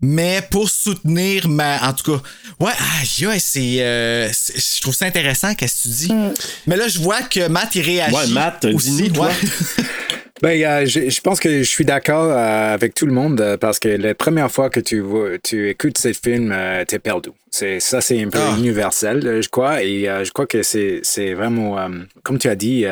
[0.01, 1.88] mais pour soutenir ma.
[1.88, 2.22] En tout cas,
[2.61, 3.81] ouais, ah, ouais, c'est.
[3.83, 6.14] euh, c'est- je trouve ça intéressant, qu'est-ce que tu dis?
[6.66, 8.14] Mais là, je vois que Matt, il réagit.
[8.14, 9.27] Ouais, Matt, aussi, dis-nous, toi.
[9.27, 9.35] ouais.
[10.40, 13.57] Ben, euh, je, je pense que je suis d'accord euh, avec tout le monde euh,
[13.57, 17.31] parce que la première fois que tu, vois, tu écoutes ce film, euh, t'es perdu.
[17.51, 18.55] C'est, ça, c'est un peu Ah.
[18.57, 19.83] universel, je crois.
[19.83, 21.77] Et je crois que c'est, c'est vraiment,
[22.22, 22.85] comme tu as dit,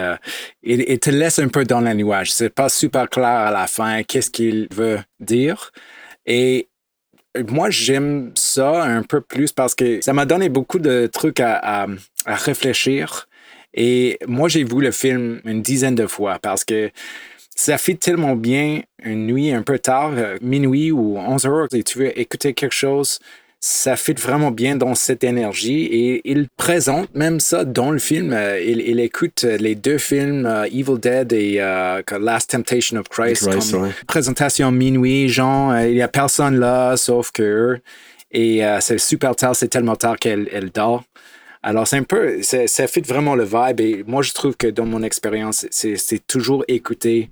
[0.65, 2.33] il, il te laisse un peu dans la nuage.
[2.33, 5.71] C'est pas super clair à la fin qu'est-ce qu'il veut dire.
[6.25, 6.69] Et
[7.49, 11.57] moi, j'aime ça un peu plus parce que ça m'a donné beaucoup de trucs à,
[11.83, 11.87] à-
[12.25, 13.29] à réfléchir.
[13.75, 16.91] Et moi, j'ai vu le film une dizaine de fois parce que
[17.57, 21.83] ça fait tellement bien une nuit un peu tard, euh, minuit ou 11 heures, et
[21.83, 23.19] tu veux écouter quelque chose.
[23.59, 28.33] Ça fit vraiment bien dans cette énergie et il présente même ça dans le film.
[28.33, 33.09] Euh, il, il écoute les deux films, euh, Evil Dead et euh, Last Temptation of
[33.09, 33.91] Christ, Christ, comme ouais.
[34.07, 37.81] présentation minuit, genre, euh, il n'y a personne là sauf que eux.
[38.31, 41.05] Et euh, c'est super tard, c'est tellement tard qu'elle elle dort.
[41.63, 43.81] Alors, c'est un peu, ça fit vraiment le vibe.
[43.81, 47.31] Et moi, je trouve que dans mon expérience, c'est toujours écouté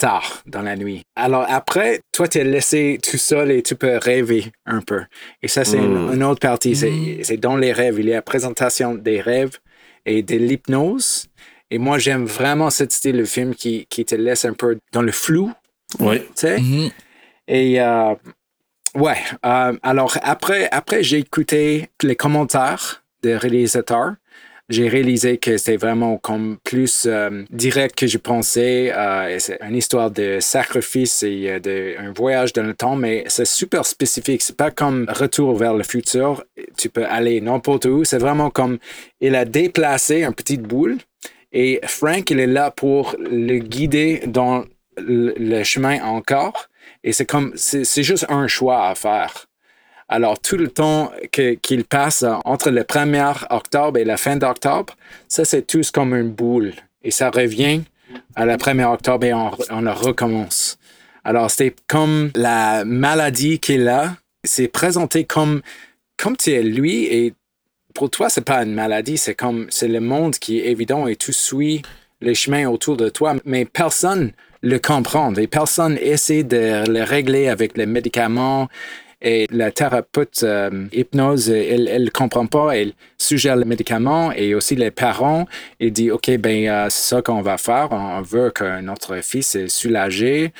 [0.00, 1.02] tard dans la nuit.
[1.14, 5.02] Alors, après, toi, tu es laissé tout seul et tu peux rêver un peu.
[5.42, 6.14] Et ça, c'est une, Mm.
[6.14, 6.74] une autre partie.
[6.74, 7.96] C'est- C'est dans les rêves.
[8.00, 9.58] Il y a la présentation des rêves
[10.06, 11.26] et de l'hypnose.
[11.70, 15.02] Et moi, j'aime vraiment ce style de film qui, qui te laisse un peu dans
[15.02, 15.52] le flou.
[16.00, 16.20] Ouais.
[16.20, 16.56] Tu sais?
[17.46, 18.14] Et euh,
[18.96, 24.14] ouais, euh, alors après, après j'ai écouté les commentaires des réalisateurs.
[24.70, 28.92] J'ai réalisé que c'est vraiment comme plus euh, direct que je pensais.
[28.96, 33.24] Euh, c'est une histoire de sacrifice et euh, de, un voyage dans le temps, mais
[33.26, 34.42] c'est super spécifique.
[34.42, 36.44] C'est pas comme Retour vers le futur.
[36.78, 38.04] Tu peux aller n'importe où.
[38.04, 38.78] C'est vraiment comme
[39.20, 40.98] il a déplacé une petite boule
[41.52, 44.64] et Frank, il est là pour le guider dans
[44.96, 46.68] le, chemin encore.
[47.02, 49.46] Et c'est comme, c'est juste un choix à faire.
[50.12, 54.96] Alors, tout le temps qu'il passe entre le 1er octobre et la fin d'octobre,
[55.28, 56.72] ça, c'est tous comme une boule.
[57.04, 57.82] Et ça revient
[58.34, 60.78] à la 1er octobre et on, on le recommence.
[61.22, 65.62] Alors, c'est comme la maladie qu'il a, c'est présenté comme,
[66.16, 67.32] comme tu es lui et
[67.94, 71.14] pour toi, c'est pas une maladie, c'est comme, c'est le monde qui est évident et
[71.14, 71.82] tu suis
[72.20, 77.48] le chemin autour de toi, mais personne le comprend et personne essaie de le régler
[77.48, 78.68] avec les médicaments.
[79.22, 84.76] Et la thérapeute euh, hypnose, elle ne comprend pas, elle suggère les médicaments et aussi
[84.76, 85.46] les parents.
[85.78, 87.88] Elle dit, OK, ben c'est ça qu'on va faire.
[87.90, 90.52] On veut que notre fils est soulagé.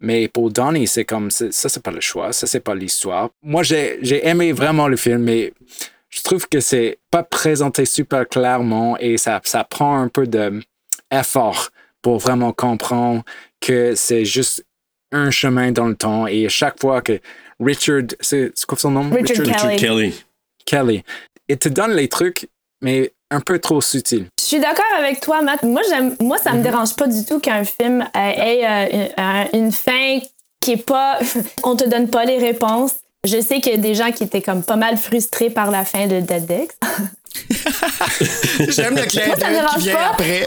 [0.00, 3.30] Mais pour Donnie, c'est comme, ça, c'est pas le choix, ça, c'est pas l'histoire.
[3.42, 5.52] Moi, j'ai j'ai aimé vraiment le film, mais
[6.10, 11.70] je trouve que c'est pas présenté super clairement et ça, ça prend un peu d'effort
[12.02, 13.24] pour vraiment comprendre
[13.60, 14.64] que c'est juste
[15.10, 17.18] un chemin dans le temps et chaque fois que
[17.60, 19.10] Richard, c'est quoi son nom?
[19.10, 19.52] Richard Kelly.
[19.52, 20.24] Richard Kelly.
[20.64, 21.04] Kelly.
[21.48, 22.48] Il te donne les trucs,
[22.80, 24.26] mais un peu trop subtil.
[24.38, 25.62] Je suis d'accord avec toi, Matt.
[25.62, 29.08] Moi, j'aime, moi ça me dérange pas du tout qu'un film euh, ait euh,
[29.52, 30.20] une, une fin
[30.60, 31.18] qui est pas.
[31.62, 32.92] on te donne pas les réponses.
[33.24, 35.84] Je sais qu'il y a des gens qui étaient comme pas mal frustrés par la
[35.86, 36.68] fin de Dead Dix.
[38.68, 40.46] J'aime le clin Moi, ça me d'œil qui dérange vient pas après.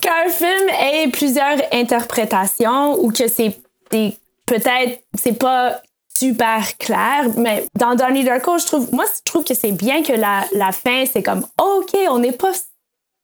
[0.00, 3.56] Qu'un film ait plusieurs interprétations ou que c'est
[3.90, 5.80] c'est- peut-être c'est pas
[6.24, 10.12] super clair, mais dans Donnie Darko, je trouve, moi, je trouve que c'est bien que
[10.12, 12.52] la, la fin, c'est comme, OK, on n'est pas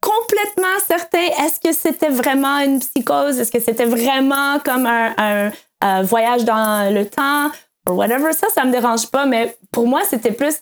[0.00, 1.26] complètement certain.
[1.44, 3.38] Est-ce que c'était vraiment une psychose?
[3.38, 7.50] Est-ce que c'était vraiment comme un, un, un voyage dans le temps?
[7.86, 8.32] Or whatever.
[8.32, 10.56] Ça, ça me dérange pas, mais pour moi, c'était plus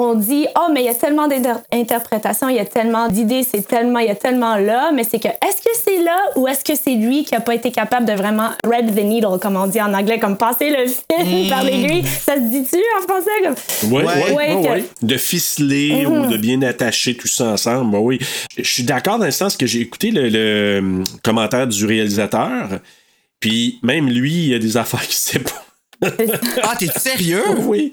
[0.00, 3.66] on dit oh mais il y a tellement d'interprétations, il y a tellement d'idées, c'est
[3.66, 6.64] tellement il y a tellement là, mais c'est que est-ce que c'est là ou est-ce
[6.64, 9.66] que c'est lui qui a pas été capable de vraiment red the needle comme on
[9.66, 13.90] dit en anglais, comme passer le fil par l'aiguille, ça se dit-tu en français comme?
[13.92, 14.84] Ouais, ouais, Ouais, ouais, que- ouais.
[15.02, 16.12] De ficeler Mhm.
[16.12, 17.90] ou de bien attacher tout ça ensemble.
[17.92, 18.18] bah oui.
[18.56, 22.68] Je suis d'accord dans le sens que j'ai écouté le, le, hum, commentaire du réalisateur.
[23.40, 25.64] Puis même lui, il y a des affaires qu'il sait pas.
[26.62, 27.42] Ah, t'es sérieux?
[27.58, 27.90] Oui,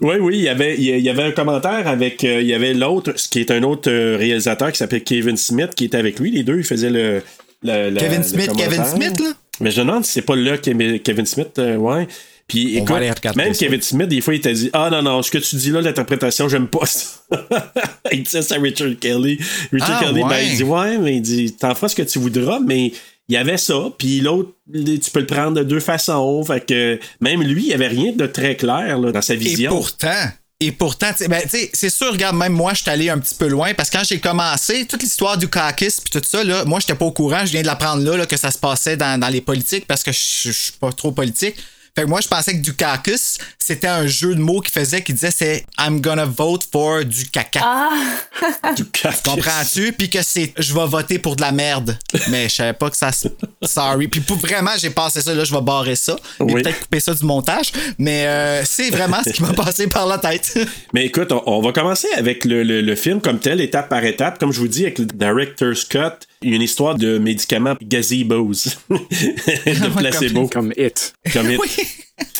[0.00, 0.34] oui, oui.
[0.38, 2.24] Il y avait, il y avait un commentaire avec.
[2.24, 5.36] euh, il y avait l'autre, ce qui est un autre euh, réalisateur qui s'appelle Kevin
[5.36, 6.30] Smith, qui était avec lui.
[6.30, 7.22] Les deux, ils faisaient le.
[7.62, 8.50] le- le- Kevin le Smith.
[8.56, 9.32] Kevin Smith, là?
[9.60, 12.08] Mais je me demande si c'est pas là Kevin Kevin Smith, euh, ouais.
[12.48, 12.96] Puis écoute,
[13.36, 13.60] même ça.
[13.60, 15.80] Kevin Smith, des fois, il t'a dit Ah non, non, ce que tu dis là,
[15.80, 17.08] l'interprétation, j'aime pas ça.
[18.12, 19.38] il disait ça à Richard Kelly.
[19.72, 22.18] Richard Ah, Kelly, ben, il dit Ouais, mais il dit T'en feras ce que tu
[22.18, 22.92] voudras, mais
[23.32, 23.88] il y avait ça.
[23.96, 26.44] Puis l'autre, tu peux le prendre de deux façons.
[26.44, 29.38] Fait que même lui, il y avait rien de très clair là, dans sa Et
[29.38, 29.70] vision.
[29.70, 30.28] pourtant,
[30.60, 31.42] et pourtant, tu sais, ben,
[31.72, 34.04] c'est sûr, regarde, même moi, je suis allé un petit peu loin parce que quand
[34.04, 37.46] j'ai commencé, toute l'histoire du caucus puis tout ça, là, moi, j'étais pas au courant.
[37.46, 40.02] Je viens de l'apprendre là, là, que ça se passait dans, dans les politiques parce
[40.02, 41.56] que je je suis pas trop politique.
[41.94, 45.02] Fait que moi, je pensais que du caucus, c'était un jeu de mots qui faisait,
[45.02, 47.60] qui disait c'est I'm gonna vote for du caca.
[47.62, 47.90] Ah!
[48.76, 49.20] Du caucus.
[49.24, 49.92] Comprends-tu?
[49.92, 51.98] Puis que c'est je vais voter pour de la merde.
[52.30, 53.28] Mais je savais pas que ça se.
[53.62, 54.08] Sorry.
[54.08, 56.16] Puis pour vraiment, j'ai passé ça, là, je vais barrer ça.
[56.40, 56.62] Et Oui.
[56.62, 57.70] peut-être couper ça du montage.
[57.98, 60.58] Mais euh, c'est vraiment ce qui m'a passé par la tête.
[60.94, 64.02] Mais écoute, on, on va commencer avec le, le- le film comme tel, étape par
[64.04, 64.38] étape.
[64.38, 67.74] Comme je vous dis, avec le Director's Cut, il y a une histoire de médicaments
[67.82, 68.52] gazebos,
[68.90, 70.48] de placebo.
[70.48, 71.12] Comme It.
[71.32, 71.60] Comme it.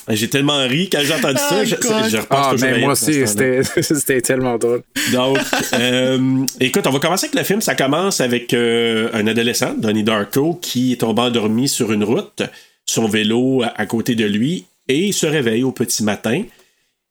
[0.09, 1.68] J'ai tellement ri quand j'ai entendu ça, Oh, je,
[2.11, 4.83] je repense Ah, toujours mais moi aussi, c'était c'était tellement drôle.
[5.12, 5.38] Donc,
[5.75, 7.61] euh, écoute, on va commencer avec le film.
[7.61, 12.42] Ça commence avec euh, un adolescent, Donnie Darko, qui est tombé endormi sur une route,
[12.87, 16.42] son vélo à, à côté de lui, et il se réveille au petit matin.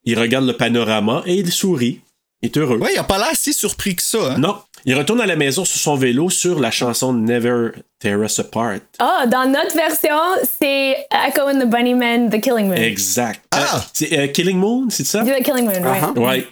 [0.04, 2.02] Il regarde le panorama et il sourit.
[2.42, 2.78] Il est heureux.
[2.78, 4.34] Ouais, il a pas l'air si surpris que ça.
[4.34, 4.38] hein?
[4.40, 4.56] Non.
[4.86, 8.80] Il retourne à la maison sur son vélo sur la chanson Never Tear Us Apart.
[9.00, 10.17] Ah, dans notre version,
[10.60, 10.96] c'est
[11.28, 12.76] Echo and the Bunnymen, The Killing Moon.
[12.76, 13.41] Exact.
[13.52, 13.58] Ah!
[13.76, 15.24] Euh, c'est euh, Killing Moon, c'est ça?
[15.24, 16.17] The Killing Moon, right?
[16.17, 16.48] Ouais.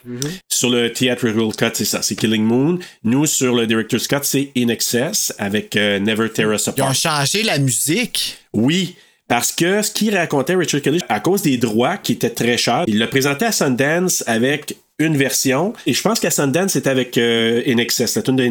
[0.48, 2.78] Sur le Theatrical Cut, c'est ça, c'est Killing Moon.
[3.04, 6.86] Nous, sur le Director's Cut, c'est In Excess avec euh, Never Tear Us Ils ont
[6.86, 6.96] Apart.
[6.96, 8.38] changé la musique.
[8.54, 8.96] Oui,
[9.28, 12.84] parce que ce qu'il racontait Richard Kelly, à cause des droits qui étaient très chers,
[12.88, 15.74] il l'a présenté à Sundance avec une version.
[15.86, 18.50] Et je pense qu'à Sundance, c'était avec euh, In Excess, la tune de.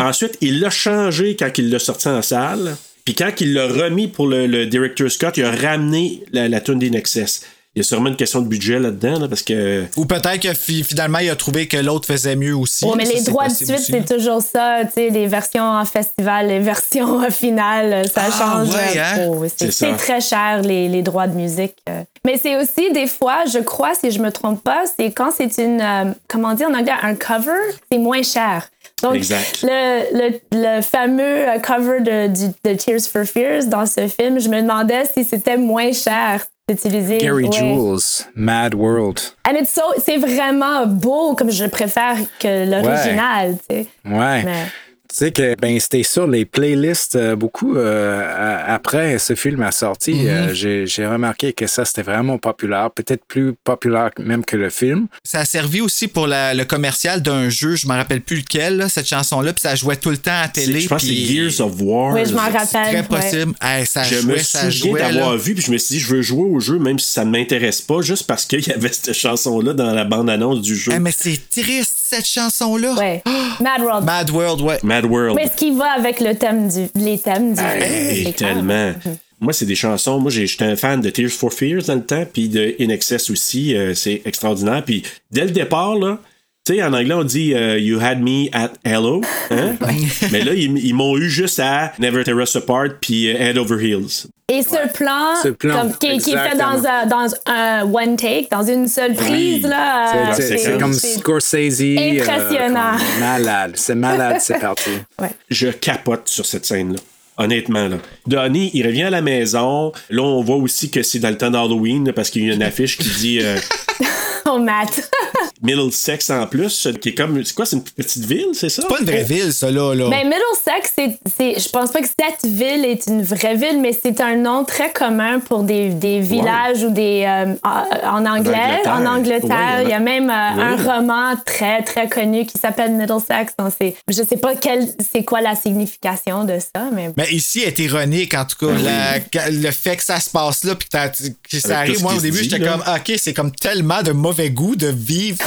[0.00, 2.76] Ensuite, il l'a changé quand il l'a sorti en salle.
[3.04, 6.60] Puis quand il l'a remis pour le, le Director's Cut, il a ramené la, la
[6.60, 7.42] tune d'In Excess.
[7.42, 9.84] Il y a sûrement une question de budget là-dedans, là, parce que.
[9.96, 12.84] Ou peut-être que fi- finalement, il a trouvé que l'autre faisait mieux aussi.
[12.84, 14.80] Ouais, mais Ça, les droits de suite, c'est toujours ça.
[14.86, 18.30] Tu sais, les versions en festival, les versions finales, ça Ah,
[18.64, 18.68] change.
[18.74, 19.18] ouais, hein?
[19.26, 19.44] trop.
[19.48, 21.76] C'est très cher, les, les droits de musique.
[21.88, 22.02] euh.
[22.26, 25.56] Mais c'est aussi, des fois, je crois, si je me trompe pas, c'est quand c'est
[25.58, 27.52] une, euh, comment on dit en anglais, un cover,
[27.90, 28.68] c'est moins cher.
[29.02, 29.62] Donc, Exact.
[29.62, 34.48] le, le, le fameux euh, cover de, de Tears for Fears dans ce film, je
[34.48, 37.18] me demandais si c'était moins cher d'utiliser.
[37.18, 37.52] Gary ouais.
[37.52, 39.20] Jules, Mad World.
[39.48, 43.86] And it's so, c'est vraiment beau, comme je préfère que l'original, tu sais.
[44.04, 44.42] Ouais.
[44.44, 44.66] Mais-
[45.10, 49.72] Tu sais que ben c'était sur les playlists euh, beaucoup euh, après ce film a
[49.72, 50.14] sorti.
[50.14, 50.26] Mhm.
[50.28, 54.70] euh, j'ai- J'ai remarqué que ça c'était vraiment populaire, peut-être plus populaire même que le
[54.70, 55.08] film.
[55.24, 58.76] Ça a servi aussi pour la- le commercial d'un jeu, je me rappelle plus lequel,
[58.76, 60.80] là, cette chanson-là, puis ça jouait tout le temps à télé.
[60.80, 62.14] Je pense que puis- Gears of War.
[62.14, 62.94] Oui, je m'en Très rappelle.
[62.96, 63.02] ouais.
[63.02, 63.54] possible.
[63.60, 65.36] Hey, ça Je jouait, me ça souviens d'avoir là.
[65.36, 67.30] vu, puis je me suis dit, je veux jouer au jeu, même si ça ne
[67.30, 70.92] m'intéresse pas, juste parce qu'il y avait cette chanson-là dans la bande-annonce du jeu.
[70.92, 72.94] Hey, mais c'est triste, cette chanson-là.
[72.94, 73.22] Ouais.
[73.60, 74.04] Mad World.
[74.04, 74.78] Mad World, ouais.
[74.82, 75.36] Mad World.
[75.36, 78.32] Mais ce qui va avec le thème du, les thèmes du Hey, film?
[78.34, 78.92] tellement.
[79.40, 80.18] Moi, c'est des chansons.
[80.20, 82.88] Moi, j'ai- j'étais un fan de Tears for Fears dans le temps, puis de In
[82.90, 83.74] Excess aussi.
[83.74, 84.82] euh, c'est extraordinaire.
[84.84, 86.18] Puis dès le départ, là,
[86.64, 89.22] tu sais, en anglais, on dit euh, You had me at hello.
[89.50, 89.76] Hein?
[90.32, 93.56] Mais là, ils, ils m'ont eu juste à Never Tear Us Apart, puis euh, Head
[93.58, 94.26] Over Heels.
[94.52, 98.16] Et ce plan, Ce plan, comme, qui, qui est fait dans un, dans un one
[98.16, 100.30] take, dans une seule prise, là.
[100.30, 101.80] euh, C'est- c'est comme Scorsese.
[101.80, 102.96] euh, impressionnant.
[102.98, 103.72] comme malade.
[103.76, 104.90] C'est malade, c'est parti.
[105.50, 106.98] Je capote sur cette scène-là.
[107.38, 107.96] Honnêtement, là.
[108.26, 109.92] Donnie, il revient à la maison.
[110.10, 112.62] Là, on voit aussi que c'est dans le temps d'Halloween, parce qu'il y a une
[112.62, 113.40] affiche qui dit
[114.46, 115.10] Oh, Matt.
[115.62, 117.44] Middlesex en plus, qui est comme.
[117.44, 118.82] C'est quoi, c'est une petite ville, c'est ça?
[118.82, 119.94] C'est pas une vraie ville, ça, là.
[119.94, 120.08] là.
[120.08, 123.92] Ben, Middlesex, c'est, c'est, je pense pas que cette ville est une vraie ville, mais
[124.00, 127.24] c'est un nom très commun pour des, des villages ou des.
[127.26, 128.80] euh, en en anglais.
[128.86, 129.76] En Angleterre.
[129.78, 130.62] Ouais, il y a même euh, Oui.
[130.62, 133.52] un roman très, très connu qui s'appelle Middlesex.
[133.58, 137.10] Donc, c'est, je sais pas quelle, c'est quoi la signification de ça, mais.
[137.16, 138.72] Mais ici, elle est ironique, en tout cas.
[138.82, 142.38] La- le fait que ça se passe là, puis que, ça arrive, moi, au début,
[142.42, 142.72] dit, j'étais là.
[142.78, 145.38] comme, OK, c'est comme tellement de mauvais goût de vivre.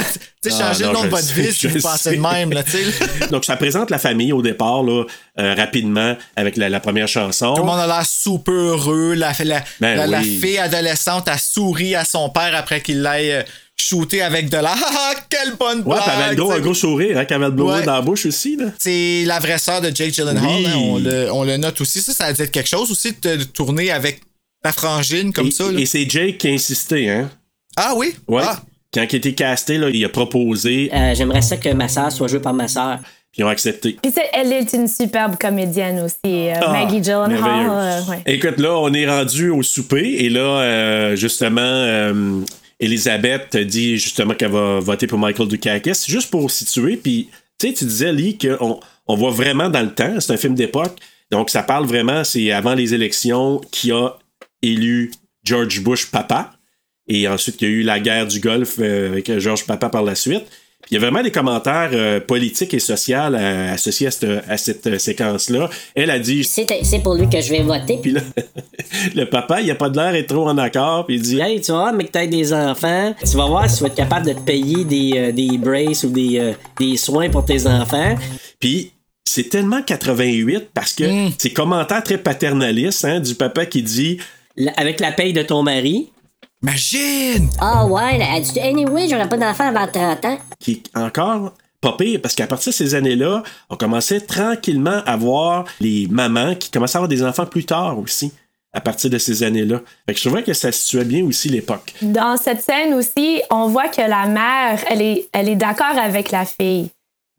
[0.41, 2.51] Tu sais, Ah, changer non, le nom de votre ville si vous pensez de même,
[2.51, 2.63] là.
[3.31, 5.03] Donc, ça présente la famille au départ, là,
[5.39, 7.53] euh, rapidement, avec la, la première chanson.
[7.53, 9.13] Tout le monde a l'air super heureux.
[9.13, 10.39] La, la, Ben la, la oui.
[10.41, 13.43] fille adolescente a souri à son père après qu'il l'ait euh,
[13.75, 14.73] shooté avec de la.
[14.75, 17.63] Ah, ah, quelle bonne Ouais, avait le gros, blague, un gros sourire, hein, avait le
[17.63, 17.84] Ouais.
[17.84, 18.55] dans la bouche aussi.
[18.57, 18.65] Là.
[18.77, 20.45] C'est la vraie sœur de Jake Gyllenhaal.
[20.45, 20.65] Oui.
[20.67, 22.01] hein, on, le, on le note aussi.
[22.01, 24.21] Ça, ça a dû être quelque chose aussi de, de tourner avec
[24.61, 25.71] ta frangine comme et, ça.
[25.71, 25.79] là.
[25.79, 27.29] et c'est Jake qui a insisté, hein?
[27.75, 28.15] Ah oui?
[28.27, 28.43] Ouais.
[28.45, 28.61] Ah.
[28.94, 32.12] Quand il a été casté, là, il a proposé, Euh, J'aimerais ça que ma sœur
[32.12, 33.00] soit jouée par ma sœur.
[33.32, 33.98] puis ils ont accepté.
[34.00, 36.20] Puis c'est- elle est une superbe comédienne aussi,
[36.50, 37.68] euh, Ah, Maggie Gyllenhaal.
[37.68, 38.22] euh, ouais.
[38.28, 42.41] Écoute, là, on est rendu au souper et là, euh, justement, euh,
[42.80, 46.96] Elisabeth dit justement qu'elle va voter pour Michael Dukakis, juste pour situer.
[46.98, 47.30] Puis,
[47.60, 50.20] tu sais, tu disais, Lee, qu'on on voit vraiment dans le temps.
[50.20, 50.96] C'est un film d'époque.
[51.32, 54.10] Donc, ça parle vraiment, c'est avant les élections qui a
[54.62, 55.12] élu
[55.44, 56.52] George Bush papa.
[57.08, 60.04] Et ensuite, il y a eu la guerre du Golfe euh, avec George Papa par
[60.04, 60.45] la suite.
[60.84, 64.43] Puis il y a vraiment des commentaires euh, politiques et sociaux euh, associés à cette,
[64.49, 65.70] à cette euh, séquence-là.
[65.95, 67.99] Elle a dit C'est c'est pour lui que je vais voter.
[68.01, 68.20] puis là,
[69.16, 71.62] le papa, il a pas de l'air être trop en accord, puis il dit Hey,
[71.62, 73.95] tu vas voir, mais que t'aies des enfants, tu vas voir si tu vas être
[73.95, 77.66] capable de te payer des, euh, des braces ou des, euh, des soins pour tes
[77.66, 78.18] enfants.
[78.60, 78.91] Puis
[79.24, 81.06] c'est tellement 88 parce que
[81.38, 84.18] c'est commentaires très paternalistes hein, du papa qui dit
[84.76, 86.10] avec la paye de ton mari.
[86.64, 87.49] Imagine!
[87.59, 90.38] Ah ouais, là, elle dit, anyway, j'aurai pas d'enfant avant 30 ans.
[90.59, 95.18] qui est encore pas pire parce qu'à partir de ces années-là, on commençait tranquillement à
[95.18, 98.32] voir les mamans qui commençaient à avoir des enfants plus tard aussi.
[98.76, 99.82] À partir de ces années-là.
[100.07, 101.93] Fait que je trouvais que ça situait bien aussi l'époque.
[102.01, 106.32] Dans cette scène aussi, on voit que la mère, elle est, elle est d'accord avec
[106.32, 106.89] la fille.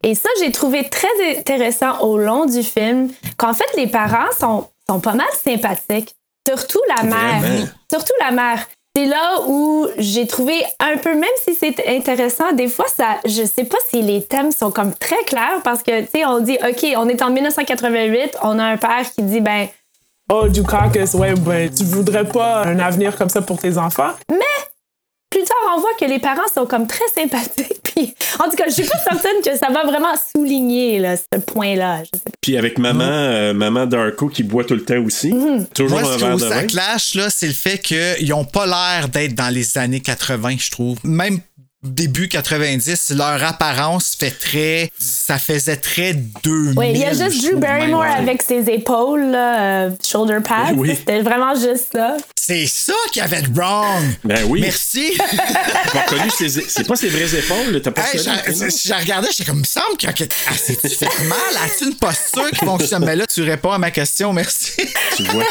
[0.01, 4.67] Et ça, j'ai trouvé très intéressant au long du film, qu'en fait, les parents sont,
[4.89, 6.15] sont pas mal sympathiques.
[6.47, 7.41] Surtout la mère.
[7.41, 7.65] Vraiment?
[7.91, 8.65] Surtout la mère.
[8.95, 13.43] C'est là où j'ai trouvé un peu, même si c'est intéressant, des fois, ça, je
[13.43, 16.57] sais pas si les thèmes sont comme très clairs parce que, tu sais, on dit,
[16.65, 19.67] OK, on est en 1988, on a un père qui dit, ben,
[20.31, 24.11] Oh, Dukakis, ouais, ben, tu voudrais pas un avenir comme ça pour tes enfants?
[24.31, 24.37] Mais
[25.29, 27.84] plus tard, on voit que les parents sont comme très sympathiques.
[27.95, 31.39] Puis, en tout cas, je suis pas certaine que ça va vraiment souligner là, ce
[31.39, 32.03] point-là.
[32.41, 35.33] Puis avec maman, euh, maman Darko qui boit tout le temps aussi.
[35.73, 36.63] Toujours Moi, un ce verre de ça vin.
[36.67, 40.71] clash, là, c'est le fait qu'ils n'ont pas l'air d'être dans les années 80, je
[40.71, 40.97] trouve.
[41.03, 41.39] Même
[41.85, 44.89] début 90, leur apparence fait très.
[44.99, 46.77] Ça faisait très 2000.
[46.77, 50.73] Oui, il y a juste Drew trouve, Barrymore avec ses épaules, là, euh, shoulder pads.
[50.75, 50.95] Oui.
[50.95, 52.17] C'était vraiment juste ça.
[52.37, 54.03] C'est ça qui avait de wrong.
[54.23, 54.61] Ben oui.
[54.61, 55.17] Merci.
[56.37, 59.65] Ses- C'est pas ses vraies épaules, t'as pas Hey, je regardais, j'étais comme, il me
[59.65, 60.07] semble que.
[60.11, 61.37] que- Ah, c'est-tu fait mal?
[61.65, 63.03] As-tu une posture qui fonctionne?
[63.05, 64.73] Mais là, tu réponds à ma question, merci.
[65.15, 65.43] Tu vois.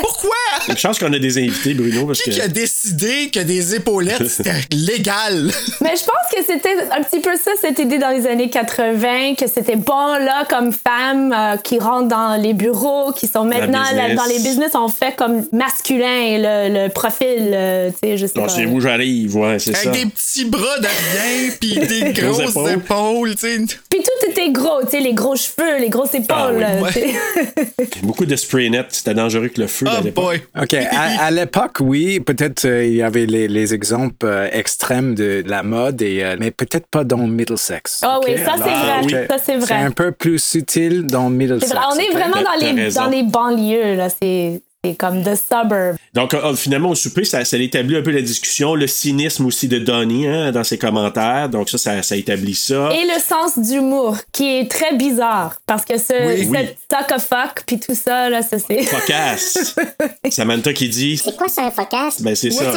[0.00, 0.30] Pourquoi?
[0.68, 2.30] Une chance qu'on a des invités, Bruno, parce que.
[2.30, 5.50] Qui a décidé que des épaulettes, c'était légal?
[5.82, 9.34] Mais je pense que c'était un petit peu ça, cette idée dans les années 80,
[9.34, 13.82] que c'était bon, là, comme femme euh, qui rentre dans les bureaux, qui sont maintenant
[13.94, 18.26] là, dans les business, on fait comme masculin, le, le profil, euh, tu sais, je
[18.26, 18.48] sais Non, pas.
[18.50, 19.90] c'est où j'arrive, ouais, c'est ça.
[19.90, 23.34] Avec des petits bras de rien, puis des Grosses épaules.
[23.34, 23.58] tu sais.
[23.90, 26.64] Puis tout était gros, tu sais, les gros cheveux, les grosses épaules.
[26.64, 26.92] Ah oui, ouais.
[26.92, 28.00] tu sais.
[28.02, 30.40] Beaucoup de spray net, c'était dangereux que le feu Oh boy.
[30.60, 30.74] OK.
[30.74, 35.42] À, à l'époque, oui, peut-être euh, il y avait les, les exemples euh, extrêmes de
[35.46, 38.00] la mode, et, euh, mais peut-être pas dans Middlesex.
[38.02, 39.26] Ah oui, ça, c'est vrai.
[39.28, 39.66] Ça, c'est vrai.
[39.66, 41.72] C'est un peu plus subtil dans Middlesex.
[41.72, 44.08] vrai, on est vraiment dans les, dans les banlieues, là.
[44.08, 45.96] C'est c'est comme the suburb.
[46.12, 49.68] Donc, euh, finalement, au souper, ça, ça établit un peu la discussion, le cynisme aussi
[49.68, 51.48] de Donnie hein, dans ses commentaires.
[51.48, 52.90] Donc, ça, ça, ça établit ça.
[52.92, 55.60] Et le sens d'humour, qui est très bizarre.
[55.66, 56.48] Parce que ce, Oui.
[56.50, 56.58] Oui.
[56.90, 58.82] cette of fuck, puis tout ça, là, ça c'est.
[58.82, 59.76] Focasse.
[60.30, 61.16] Samantha qui dit.
[61.16, 62.20] C'est quoi ça, un focasse?
[62.20, 62.72] Ben, c'est ça.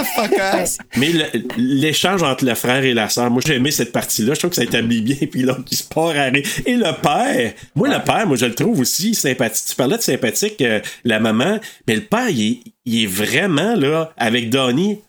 [0.98, 1.12] Mais
[1.58, 4.36] l'échange entre le frère et la sœur, moi j'ai aimé cette partie-là.
[4.36, 5.16] Je trouve que ça établit bien.
[5.32, 6.46] Puis l'autre qui se part à rire.
[6.68, 9.66] Et le père, moi le père, moi je le trouve aussi sympathique.
[9.70, 14.50] Tu parlais de sympathique, euh, la maman, mais le père, il est, vraiment là avec
[14.50, 15.00] Donnie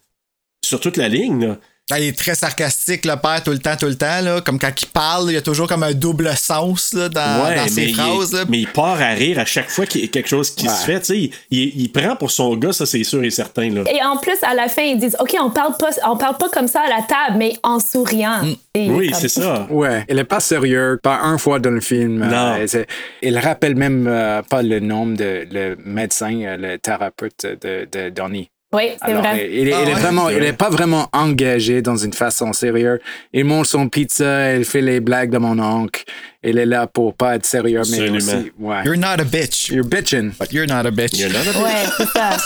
[0.65, 1.57] sur toute la ligne.
[1.89, 4.21] Ah, il est très sarcastique, le père, tout le temps, tout le temps.
[4.21, 4.41] Là.
[4.41, 7.55] Comme quand il parle, il y a toujours comme un double sens là, dans, Ouais,
[7.55, 8.33] dans mais, ses phrases.
[8.33, 8.45] là.
[8.49, 10.85] mais il part à rire à chaque fois qu'il y a quelque chose qui se
[10.85, 10.99] fait.
[10.99, 13.71] tu sais, Il, il- il prend pour son gars, ça c'est sûr et certain.
[13.71, 13.85] Là.
[13.89, 16.49] Et en plus, à la fin, ils disent OK, on parle pas, on parle pas
[16.49, 18.43] comme ça à la table, mais en souriant.
[18.75, 19.69] Et Oui, comme- c'est ça.
[19.71, 22.19] Ouais, il est pas sérieux, pas un fois dans le film.
[22.19, 22.57] Non.
[22.75, 22.85] Euh,
[23.23, 28.11] il rappelle même euh, pas le nom de le médecin, euh, le thérapeute de, de
[28.11, 28.51] Donnie.
[28.77, 29.49] Oui, c'est Alors, vrai.
[29.51, 30.01] il, est- Ah il est ouais?
[30.01, 32.99] vraiment, il est pas vraiment engagé dans une façon sérieuse.
[33.33, 36.05] Il mange son pizza, il fait les blagues de mon oncle.
[36.49, 38.85] Il est là pour pas être sérieux, mais aussi, ouais.
[38.85, 40.33] You're not a bitch, You're bitching.
[40.39, 41.11] but you're not a bitch.
[41.15, 41.63] Il y en a d'autres.
[41.63, 42.37] Ouais, c'est ça.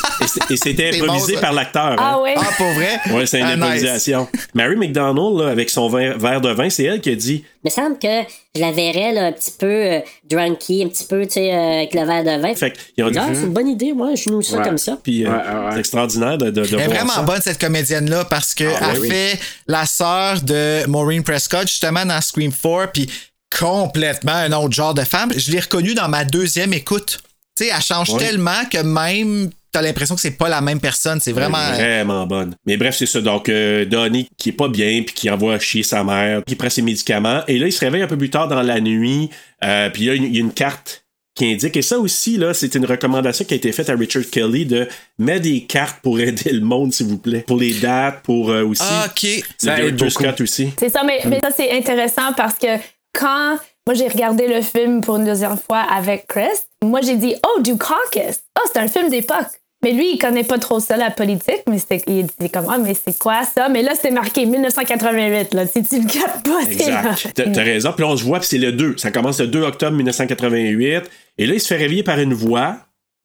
[0.51, 1.96] Et c'était improvisé bon, par l'acteur.
[1.98, 2.20] Ah hein.
[2.22, 2.34] ouais?
[2.36, 2.98] Ah, pour vrai?
[3.12, 3.64] Ouais, c'est une Ah, nice.
[3.64, 4.28] improvisation.
[4.55, 7.66] Mary McDonald, là, avec son verre, verre de vin, c'est elle qui a dit Il
[7.66, 8.22] me semble que
[8.55, 11.72] je la verrais là, un petit peu euh, drunky, un petit peu, tu sais, euh,
[11.78, 12.55] avec le verre de vin.
[12.55, 13.18] Fait qu'ils ont dit.
[13.20, 14.14] Ah, c'est une bonne idée, moi.
[14.14, 14.64] Je noue ça Ouais.
[14.64, 14.98] comme ça.
[15.03, 15.70] Puis euh, Ouais, ouais, ouais.
[15.74, 17.22] c'est extraordinaire de, de, de Elle est vraiment ça.
[17.22, 19.09] bonne, cette comédienne-là, parce qu'elle Ah, oui.
[19.11, 23.11] fait la sœur de Maureen Prescott, justement, dans Scream 4, puis
[23.59, 25.32] complètement un autre genre de femme.
[25.36, 27.20] Je l'ai reconnue dans ma deuxième écoute.
[27.57, 28.18] Tu sais, elle change Ouais.
[28.18, 31.20] tellement que même, t'as l'impression que c'est pas la même personne.
[31.20, 31.59] C'est vraiment.
[31.74, 32.55] Elle est Vraiment bonne.
[32.66, 33.20] Mais bref, c'est ça.
[33.20, 36.70] Donc, euh, Donnie qui est pas bien, puis qui envoie chier sa mère, qui prend
[36.70, 37.42] ses médicaments.
[37.48, 39.30] Et là, il se réveille un peu plus tard dans la nuit.
[39.64, 41.76] euh, puis là, il y a une carte qui indique.
[41.76, 44.88] Et ça aussi, là, c'est une recommandation qui a été faite à Richard Kelly de
[45.18, 47.44] mettre des cartes pour aider le monde, s'il vous plaît.
[47.46, 48.82] Pour les dates, pour euh, aussi.
[48.84, 49.22] Ah, OK.
[49.22, 49.28] le
[49.59, 50.11] Ça aide Director beaucoup.
[50.11, 50.70] Scott aussi.
[50.78, 52.66] C'est ça, mais, mais ça, c'est intéressant parce que
[53.12, 57.34] quand moi j'ai regardé le film pour une deuxième fois avec Chris, moi j'ai dit
[57.46, 58.40] Oh, du caucus.
[58.58, 59.61] Oh, c'est un film d'époque.
[59.82, 62.76] Mais lui, il connaît pas trop ça, la politique, mais c'était, il était comme, ah,
[62.76, 63.70] mais c'est quoi ça?
[63.70, 65.66] Mais là, c'était marqué 1988, là.
[65.66, 66.72] Si tu le captes pas, c'est.
[66.72, 67.32] Exact.
[67.34, 67.92] T'as t'as raison.
[67.94, 68.98] Puis là, on se voit, puis c'est le 2.
[68.98, 71.11] Ça commence le 2 octobre 1988.
[71.38, 72.76] Et là, il se fait réveiller par une voix,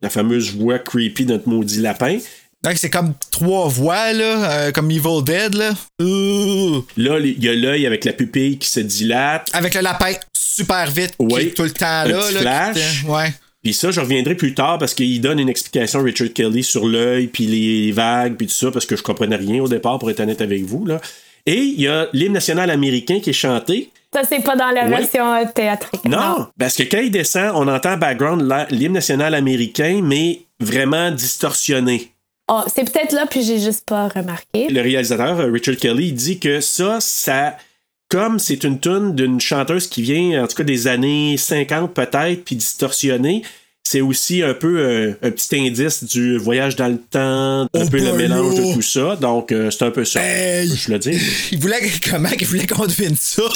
[0.02, 2.20] la fameuse voix creepy de notre maudit lapin.
[2.66, 5.72] Donc, c'est comme trois voix, là, euh, comme Evil Dead, là.
[6.02, 6.84] Ouh.
[6.98, 9.50] Là, il y a l'œil avec la pupille qui se dilate.
[9.54, 12.20] Avec le lapin super vite, qui est tout le temps Un là.
[12.20, 12.74] petit là, flash.
[12.76, 13.34] qui était- ouais.
[13.64, 17.28] Puis ça, je reviendrai plus tard parce qu'il donne une explication, Richard Kelly, sur l'œil,
[17.28, 20.20] puis les vagues, puis tout ça, parce que je comprenais rien au départ, pour être
[20.20, 20.86] honnête avec vous.
[20.86, 21.02] Là.
[21.48, 23.90] Et il y a l'hymne national américain qui est chanté.
[24.14, 24.90] Ça, c'est pas dans la Ouais.
[24.98, 26.06] version euh, théâtrique.
[26.06, 31.12] Non, parce que quand il descend, on entend en background l'hymne national américain, mais vraiment
[31.12, 32.12] distorsionné.
[32.48, 34.68] Oh, c'est peut-être là, puis j'ai juste pas remarqué.
[34.70, 37.58] Le réalisateur, euh, Richard Kelly, dit que ça, ça.
[38.08, 42.46] Comme c'est une tune d'une chanteuse qui vient, en tout cas des années 50 peut-être,
[42.46, 43.42] puis distorsionnée,
[43.84, 47.90] c'est aussi un peu euh, un petit indice du voyage dans le temps, un Oh,
[47.90, 49.16] peu le mélange de tout ça.
[49.16, 50.22] Donc, euh, c'est un peu ça.
[50.24, 50.68] Hey!
[50.76, 51.20] Je le dis.
[51.52, 51.80] Il voulait,
[52.10, 53.42] comment il voulait qu'on devine ça?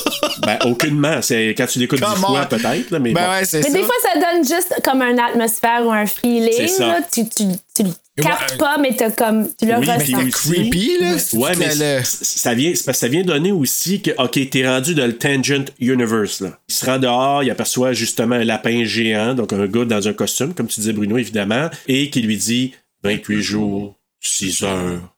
[0.45, 1.21] Ben, aucunement.
[1.21, 2.91] C'est quand tu l'écoutes dix fois, peut-être.
[2.91, 3.19] Mais ben bon.
[3.19, 3.59] ouais, Mais ça.
[3.69, 6.79] des fois, ça donne juste comme une atmosphère ou un feeling.
[6.79, 7.01] Là.
[7.11, 7.43] Tu, tu,
[7.75, 7.83] tu
[8.22, 8.57] Ouais.
[8.57, 11.15] pas, mais t'as comme, tu le Oui, aussi- creepy, là.
[11.34, 14.67] Ouais, mais le- ça vient, c'est parce que ça vient donner aussi que, OK, t'es
[14.67, 16.59] rendu dans le Tangent Universe, là.
[16.67, 20.13] Il se rend dehors, il aperçoit justement un lapin géant, donc un gars dans un
[20.13, 25.15] costume, comme tu disais, Bruno, évidemment, et qui lui dit 28 jours, 6 heures,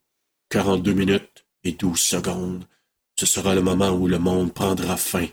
[0.49, 2.63] 42 minutes et 12 secondes.
[3.19, 5.25] Ce sera le moment où le monde prendra fin.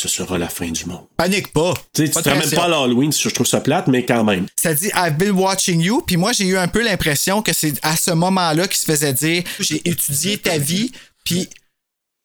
[0.00, 1.04] Ce sera la fin du monde.
[1.18, 1.74] Panique pas.
[1.94, 4.06] Tu sais, tu Pas te ramènes pas à l'Halloween, si je trouve ça plate, mais
[4.06, 4.46] quand même.
[4.56, 7.74] Ça dit I've been watching you, puis moi j'ai eu un peu l'impression que c'est
[7.82, 10.90] à ce moment-là qu'il se faisait dire j'ai étudié ta vie,
[11.22, 11.50] puis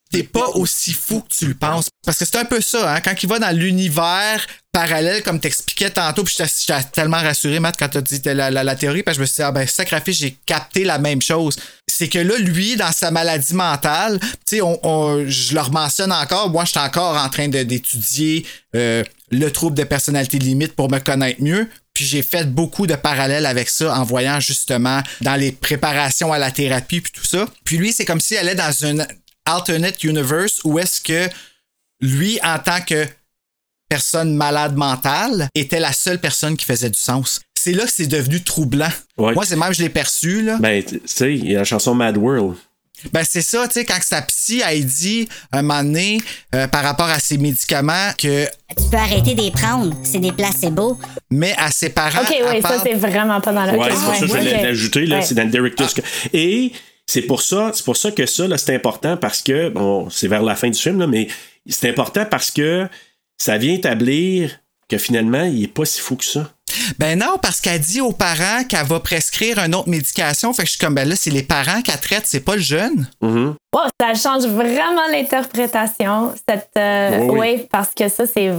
[0.09, 1.89] t'es pas aussi fou que tu le penses.
[2.05, 5.89] Parce que c'est un peu ça, hein, quand il va dans l'univers parallèle, comme t'expliquais
[5.89, 9.21] tantôt, puis j'étais tellement rassuré, Matt, quand t'as dit la, la, théorie, parce que je
[9.21, 11.55] me suis dit, ah ben, sacrifice, j'ai capté la même chose.
[11.87, 16.11] C'est que là, lui, dans sa maladie mentale, tu sais, on, on- je le mentionne
[16.11, 18.45] encore, moi, je suis encore en train d'étudier
[18.75, 19.01] euh,
[19.31, 21.69] le trouble de personnalité limite pour me connaître mieux.
[21.93, 26.37] Puis j'ai fait beaucoup de parallèles avec ça en voyant justement dans les préparations à
[26.37, 27.47] la thérapie puis tout ça.
[27.63, 29.05] Puis lui, c'est comme s'il allait dans un
[29.45, 31.29] alternate universe où est-ce que
[32.01, 33.07] lui, en tant que
[33.89, 37.41] personne malade mentale, était la seule personne qui faisait du sens.
[37.57, 38.89] C'est là que c'est devenu troublant.
[39.17, 39.33] Ouais.
[39.33, 40.57] Moi, c'est même, je l'ai perçu, là.
[40.59, 42.55] Ben, tu sais, il y a la chanson Mad World.
[43.11, 46.21] Ben, c'est ça, tu sais, quand sa psy a dit, un moment donné,
[46.55, 50.97] euh, par rapport à ses médicaments, que, Tu peux arrêter d'y prendre, c'est des placebos.
[51.29, 52.21] mais à ses parents.
[52.21, 54.65] Ok, oui, ça, c'est vraiment pas dans la Ouais, c'est pour ça que je l'ai
[54.67, 55.21] ajouté, là, Ouais.
[55.23, 56.01] c'est dans le Director's Cut.
[56.33, 56.71] Et
[57.05, 60.27] c'est pour ça, c'est pour ça que ça, là, c'est important parce que, bon, c'est
[60.27, 61.27] vers la fin du film, là, mais
[61.69, 62.87] c'est important parce que
[63.37, 66.49] ça vient établir que finalement, il est pas si fou que ça.
[66.99, 70.53] Ben non, parce qu'elle dit aux parents qu'elle va prescrire une autre médication.
[70.53, 72.61] Fait que je suis comme, ben là, c'est les parents qu'elle traite, c'est pas le
[72.61, 73.07] jeune.
[73.21, 73.53] Mm-hmm.
[73.99, 76.33] Ça change vraiment l'interprétation.
[76.47, 77.39] Cette, euh, Oui, oui.
[77.39, 78.51] oui, parce que ça, c'est,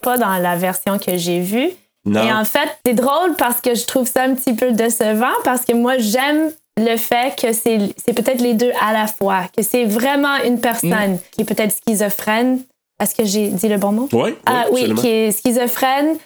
[0.00, 1.70] pas dans la version que j'ai vue.
[2.04, 2.24] Non.
[2.24, 5.64] Et en fait, c'est drôle parce que je trouve ça un petit peu décevant parce
[5.64, 9.62] que moi, j'aime le fait que c'est c'est peut-être les deux à la fois, que
[9.62, 12.60] c'est vraiment une personne qui est peut-être schizophrène.
[13.02, 14.08] Est-ce que j'ai dit le bon mot?
[14.12, 15.00] Oui, Ah, oui, absolument.
[15.00, 16.16] qui est schizophrène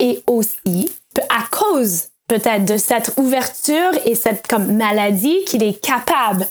[0.00, 0.90] et aussi,
[1.28, 6.46] à cause peut-être de cette ouverture et cette comme maladie, qu'il est capable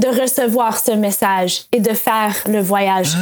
[0.00, 3.14] de recevoir ce message et de faire le voyage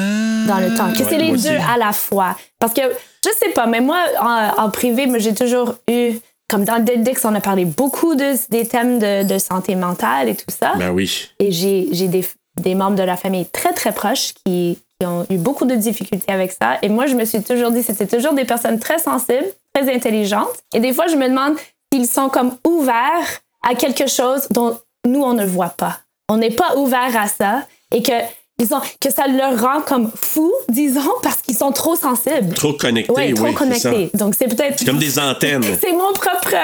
[0.49, 0.93] dans le temps.
[0.93, 2.37] Que Ouais, c'est les deux à la fois.
[2.59, 2.81] Parce que,
[3.25, 6.13] je sais pas, mais moi, en, en privé, j'ai toujours eu,
[6.49, 10.35] comme dans Dix, on a parlé beaucoup de, des thèmes de, de santé mentale et
[10.37, 10.73] tout ça.
[10.77, 11.29] Ben oui.
[11.39, 12.25] Et j'ai j'ai des,
[12.61, 16.30] des membres de la famille très, très proches qui, qui ont eu beaucoup de difficultés
[16.32, 16.76] avec ça.
[16.82, 20.51] Et moi, je me suis toujours dit, c'était toujours des personnes très sensibles, très intelligentes.
[20.74, 21.57] Et des fois, je me demande
[21.92, 26.01] s'ils sont comme ouverts à quelque chose dont nous, on ne voit pas.
[26.28, 28.12] On n'est pas ouvert à ça et que,
[28.59, 32.55] ils ont, que ça leur rend comme fous, disons, parce qu'ils sont trop sensibles.
[32.55, 33.55] Trop connecté, Oui, trop oui.
[33.59, 33.90] c'est ça.
[33.90, 34.16] connectés.
[34.16, 34.78] Donc, c'est peut-être.
[34.78, 35.64] C'est comme des antennes.
[35.80, 36.55] C'est mon propre,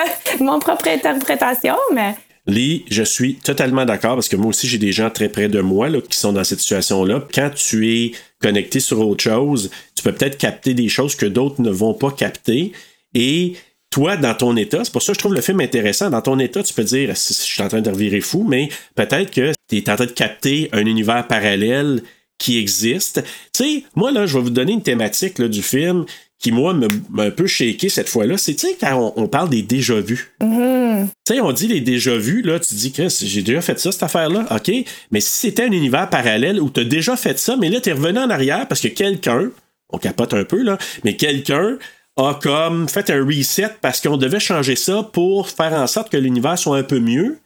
[0.41, 2.15] mon propre interprétation, mais.
[2.47, 5.61] Lee, je suis totalement d'accord parce que moi aussi, j'ai des gens très près de
[5.61, 7.27] moi qui sont dans cette situation-là.
[7.35, 11.61] Quand tu es connecté sur autre chose, tu peux peut-être capter des choses que d'autres
[11.61, 12.73] ne vont pas capter.
[13.15, 13.55] Et
[13.91, 16.11] toi, dans ton état, c'est pour ça que je trouve le film intéressant.
[16.11, 19.31] Dans ton état, tu peux dire, je suis en train de revirer fou, mais peut-être
[19.31, 22.03] que tu es en train de capter un univers parallèle
[22.39, 23.25] qui existe.
[23.53, 26.05] Tu sais, moi, là, je vais vous donner une thématique du film
[26.39, 28.37] qui, moi, me- m'a un peu shaké cette fois-là.
[28.37, 30.33] C'est, tu sais, quand on, on parle des déjà-vus.
[30.43, 31.09] Mhm.
[31.27, 34.03] Tu sais, on dit les déjà-vus, là, tu dis que j'ai déjà fait ça, cette
[34.03, 34.71] affaire-là, OK,
[35.11, 37.91] mais si c'était un univers parallèle où tu as déjà fait ça, mais là, tu
[37.91, 39.51] es revenu en arrière parce que quelqu'un,
[39.91, 41.79] on capote un peu, là, mais quelqu'un
[42.17, 46.17] a comme fait un reset parce qu'on devait changer ça pour faire en sorte que
[46.17, 47.39] l'univers soit un peu mieux.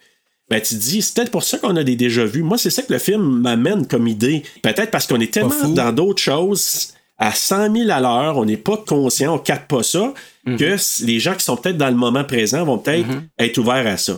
[0.49, 2.43] Ben, tu te dis, c'est peut-être pour ça qu'on a des déjà-vus.
[2.43, 4.43] Moi, c'est ça que le film m'amène comme idée.
[4.61, 8.57] Peut-être parce qu'on est tellement dans d'autres choses à 100 000 à l'heure, on n'est
[8.57, 10.13] pas conscient, on capte pas ça,
[10.57, 13.07] que s- les gens qui sont peut-être dans le moment présent vont peut-être
[13.39, 14.13] être ouverts à ça.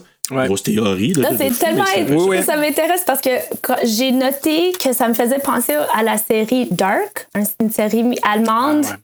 [0.46, 1.12] Grosse théorie.
[1.22, 1.84] Là, c'est tellement.
[1.86, 3.30] ça- Ça m'intéresse parce que
[3.84, 8.86] j'ai noté que ça me faisait penser à la série Dark, un- une série allemande.
[8.90, 8.96] Ah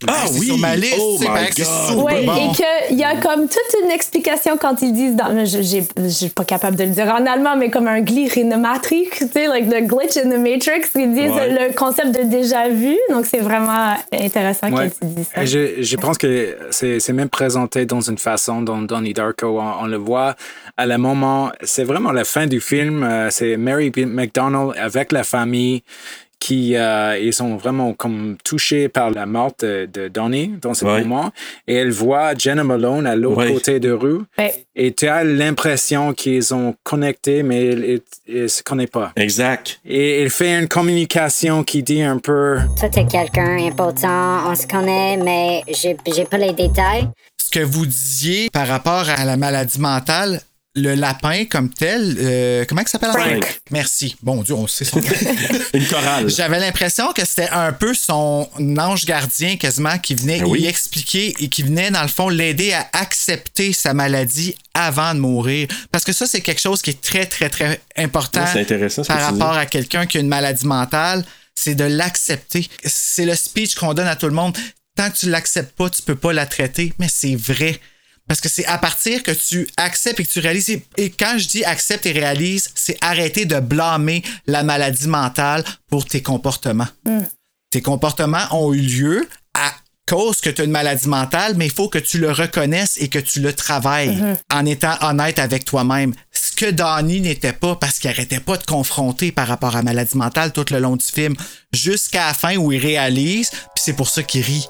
[0.00, 0.46] c'est oui!
[0.46, 2.52] sur ma liste, Oh c'est Oui, bon.
[2.52, 6.44] et qu'il y a comme toute une explication quand ils disent, dans, je suis pas
[6.44, 9.48] capable de le dire en allemand, mais comme un glitch in the Matrix, tu sais,
[9.48, 11.68] like the glitch in the Matrix, ils disent Ouais.
[11.68, 14.90] le concept de déjà vu, donc c'est vraiment intéressant Ouais.
[14.90, 15.44] que tu dis ça.
[15.44, 19.82] Je, je pense que c'est c'est même présenté dans une façon dont Donnie Darko, on,
[19.82, 20.36] on le voit
[20.76, 25.24] à le moment, c'est vraiment la fin du film, euh, c'est Mary McDonald avec la
[25.24, 25.82] famille
[26.40, 30.84] qui euh, ils sont vraiment comme touchés par la mort de, de Donnie dans ce
[30.84, 31.00] Ouais.
[31.02, 31.32] moment
[31.66, 33.52] et elle voit Jenna Malone à l'autre Ouais.
[33.52, 34.54] côté de rue Ouais.
[34.76, 37.70] et tu as l'impression qu'ils ont connecté mais
[38.28, 39.12] ils ne se connaissent pas.
[39.16, 39.80] Exact.
[39.84, 44.66] Et il fait une communication qui dit un peu Toi, t'es quelqu'un important, on se
[44.66, 47.08] connaît, mais j'ai j'ai pas les détails.
[47.36, 50.40] ce que vous disiez par rapport à la maladie mentale,
[50.82, 53.10] le lapin comme tel, euh, comment il s'appelle?
[53.10, 53.60] Frank.
[53.70, 54.16] Merci.
[54.22, 55.00] Bon Dieu, on sait son
[55.74, 56.28] Une chorale.
[56.28, 58.48] J'avais l'impression que c'était un peu son
[58.78, 60.60] ange gardien quasiment qui venait oui.
[60.60, 65.20] lui expliquer et qui venait dans le fond l'aider à accepter sa maladie avant de
[65.20, 65.68] mourir.
[65.90, 69.52] Parce que ça, c'est quelque chose qui est très, très, très important intéressant par rapport
[69.52, 71.24] à quelqu'un qui a une maladie mentale,
[71.54, 72.68] c'est de l'accepter.
[72.84, 74.56] C'est le speech qu'on donne à tout le monde.
[74.96, 77.78] Tant que tu l'acceptes pas, tu peux pas la traiter, mais c'est vrai.
[78.28, 80.68] Parce que c'est à partir que tu acceptes et que tu réalises.
[80.96, 86.04] Et- quand je dis accepte et réalise, c'est arrêter de blâmer la maladie mentale pour
[86.04, 86.88] tes comportements.
[87.70, 89.72] Tes comportements ont eu lieu à
[90.06, 93.08] cause que tu as une maladie mentale, mais il faut que tu le reconnaisses et
[93.08, 94.18] que tu le travailles
[94.52, 96.14] en étant honnête avec toi-même.
[96.32, 99.82] Ce que Donnie n'était pas parce qu'il arrêtait pas de confronter par rapport à la
[99.82, 101.34] maladie mentale tout le long du film,
[101.74, 104.66] jusqu'à la fin où il réalise, puis c'est pour ça qu'il rit.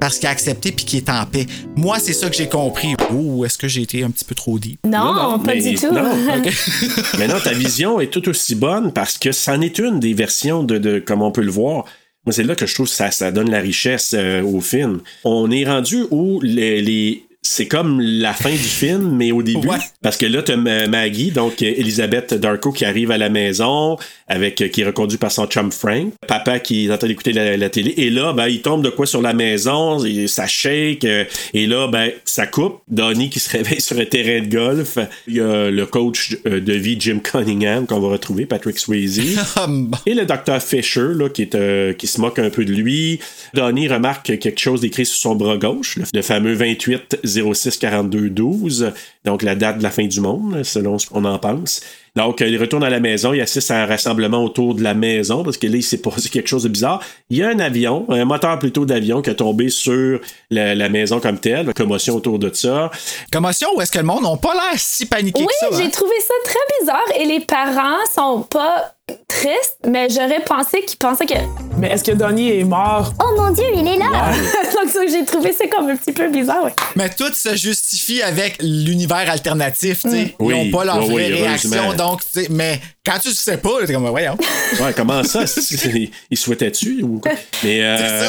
[0.00, 1.46] Parce qu'il a accepté puis qu'il est en paix.
[1.76, 2.94] Moi, c'est ça que j'ai compris.
[3.12, 4.78] Ouh, est-ce que j'ai été un petit peu trop deep?
[4.86, 5.92] Non, pas mais- du tout.
[5.92, 6.12] non.
[7.18, 10.62] Mais non, ta vision est tout aussi bonne parce que c'en est une des versions
[10.62, 11.84] de, de comme on peut le voir.
[12.26, 15.00] Moi, c'est là que je trouve que ça, ça donne la richesse euh, au film.
[15.24, 19.66] On est rendu où les, les- c'est comme la fin du film, mais au début.
[19.68, 19.78] Ouais.
[20.02, 23.96] Parce que là, tu as Maggie, donc euh, Elisabeth Darko qui arrive à la maison,
[24.28, 26.12] avec euh, qui est reconduit par son chum Frank.
[26.26, 27.94] Papa qui est en train d'écouter la, la télé.
[27.96, 31.04] Et là, ben, il tombe de quoi sur la maison, et ça shake.
[31.06, 31.24] euh,
[31.54, 32.80] et là, ben, ça coupe.
[32.86, 34.98] Donnie qui se réveille sur un terrain de golf.
[35.26, 39.20] Il y a le coach de vie, Jim Cunningham, qu'on va retrouver, Patrick Swayze.
[40.06, 43.20] Et le docteur Fisher, là, qui, est, euh, qui se moque un peu de lui.
[43.54, 47.20] Donnie remarque quelque chose d'écrit sur son bras gauche, le, le fameux 28
[47.54, 48.92] 06 42 12,
[49.24, 51.80] donc la date de la fin du monde, selon ce qu'on en pense.
[52.16, 54.94] Donc, euh, il retourne à la maison, il assiste à un rassemblement autour de la
[54.94, 57.00] maison parce que là, il s'est passé quelque chose de bizarre.
[57.30, 60.20] Il y a un avion, un moteur plutôt d'avion qui a tombé sur
[60.50, 62.90] la, la maison comme telle, commotion autour de ça.
[63.32, 65.80] Commotion ou est-ce que le monde n'a pas l'air si paniqué Oui, que ça?
[65.80, 65.90] j'ai hein?
[65.90, 68.94] trouvé ça très bizarre et les parents sont pas
[69.28, 71.34] tristes, mais j'aurais pensé qu'ils pensaient que.
[71.78, 73.12] Mais est-ce que Donnie est mort?
[73.22, 74.32] Oh mon dieu, il est là!
[74.74, 76.72] Donc, ça, j'ai trouvé ça comme un petit peu bizarre, ouais.
[76.96, 80.34] Mais tout se justifie avec l'univers alternatif, tu sais.
[80.40, 83.30] Oui, Ils n'ont pas leur oui, vraie oui, réaction, donc, tu sais, mais quand tu
[83.30, 84.36] sais pas, t'es comme, voyons.
[84.80, 85.44] Ouais, comment ça?
[85.94, 87.02] Il- Il souhaitait-tu?
[87.02, 87.20] Ou...
[87.20, 87.32] quoi?
[87.64, 88.28] Mais euh,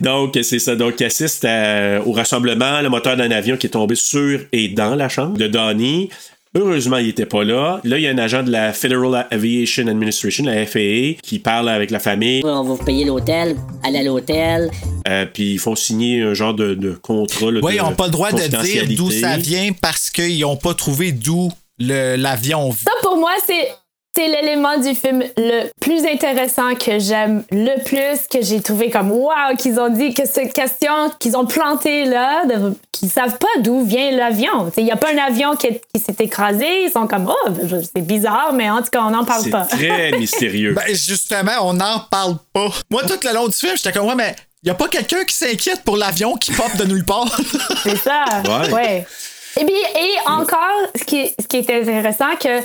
[0.00, 0.76] donc, c'est ça.
[0.76, 4.68] Donc, il assiste à- au rassemblement, le moteur d'un avion qui est tombé sur et
[4.68, 6.10] dans la chambre de Donnie.
[6.56, 7.80] Heureusement, il était pas là.
[7.84, 11.68] Là, il y a un agent de la Federal Aviation Administration, la FAA, qui parle
[11.68, 12.42] avec la famille.
[12.44, 14.68] On va vous payer l'hôtel, aller à l'hôtel.
[15.06, 17.52] Euh, puis ils font signer un genre de, de contrat.
[17.52, 20.40] là, Oui, de ils n'ont pas le droit de dire d'où ça vient parce qu'ils
[20.40, 23.68] n'ont pas trouvé d'où le- l'avion Ça, pour moi, c'est.
[24.16, 29.12] C'est l'élément du film le plus intéressant que j'aime le plus, que j'ai trouvé comme
[29.12, 30.90] wow, qu'ils ont dit que cette question
[31.20, 32.42] qu'ils ont plantée là,
[32.90, 34.70] qu'ils savent pas d'où vient l'avion.
[34.76, 37.76] Il n'y a pas un avion qui, qui s'est écrasé, ils sont comme oh, je-
[37.76, 39.64] c'est bizarre, mais en tout cas, on n'en parle C'est pas.
[39.66, 40.72] très mystérieux.
[40.74, 42.68] Ben, justement, on n'en parle pas.
[42.90, 44.34] Moi, tout le long du film, j'étais comme, ouais, mais
[44.64, 47.30] il a pas quelqu'un qui s'inquiète pour l'avion qui pop de nulle part.
[47.84, 48.24] C'est ça.
[48.44, 48.72] Ouais.
[48.72, 49.06] Ouais.
[49.58, 50.58] Et, puis, et encore,
[50.98, 52.60] ce qui, ce qui est intéressant, que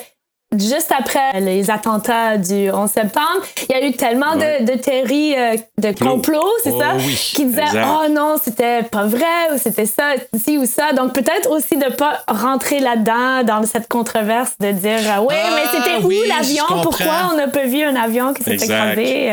[0.59, 5.35] juste après les attentats du 11 septembre, il y a eu tellement de, de théories
[5.35, 6.93] euh, de complot, c'est Oh ça?
[6.97, 7.15] oui.
[7.35, 7.87] Qui disaient, Exact.
[7.87, 10.93] oh non, c'était pas vrai, ou c'était ça, ci ou ça.
[10.93, 15.79] Donc peut-être aussi de pas rentrer là-dedans, dans cette controverse, de dire, ouais, Ah, mais
[15.79, 16.63] c'était où oui, je l'avion?
[16.83, 19.31] Pourquoi on n'a pas vu un avion qui s'est écrasé?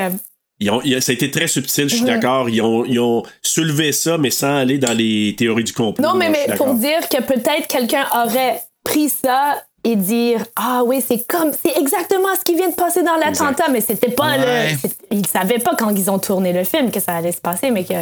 [0.61, 2.49] Ils ont, ça a été très subtil, je suis d'accord.
[2.49, 6.05] Ils ont, ils ont soulevé ça, mais sans aller dans les théories du complot.
[6.05, 11.03] Non, mais, mais pour dire que peut-être quelqu'un aurait pris ça et dire Ah oui,
[11.07, 14.73] c'est comme, c'est exactement ce qui vient de passer dans l'attentat, mais c'était pas Ouais.
[14.73, 15.17] le.
[15.17, 17.85] Ils savaient pas quand ils ont tourné le film que ça allait se passer, mais
[17.85, 17.95] que,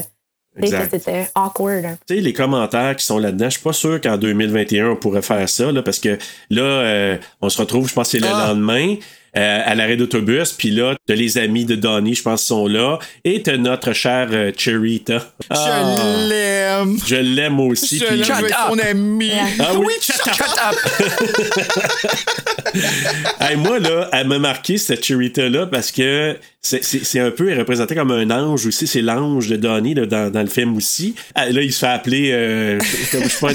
[0.91, 1.85] c'était awkward.
[1.85, 1.99] hein.
[2.07, 5.22] Tu sais, les commentaires qui sont là-dedans, je suis pas sûr qu'en 2021, on pourrait
[5.22, 6.18] faire ça, là, parce que
[6.51, 8.49] là, euh, on se retrouve, je pense c'est le Ah.
[8.49, 8.97] lendemain,
[9.37, 12.99] euh, à l'arrêt d'autobus, puis là, t'as les amis de Donnie, je pense, sont là,
[13.24, 15.24] et t'as notre chère euh, Cherita.
[15.51, 15.95] Ah.
[15.97, 16.99] Je l'aime.
[17.07, 17.99] Je l'aime aussi.
[17.99, 19.31] Je l'aime, son ami.
[19.59, 20.20] Ah oui, shut
[23.41, 28.11] Hey, moi, là, elle m'a marqué cette Cherita-là parce que c'est- un peu, représentée comme
[28.11, 28.86] un ange aussi.
[28.86, 31.14] C'est l'ange de Donnie là, dans, dans le film aussi.
[31.34, 32.78] Ah, Là, il se fait appeler, euh,
[33.11, 33.52] comme, je pas,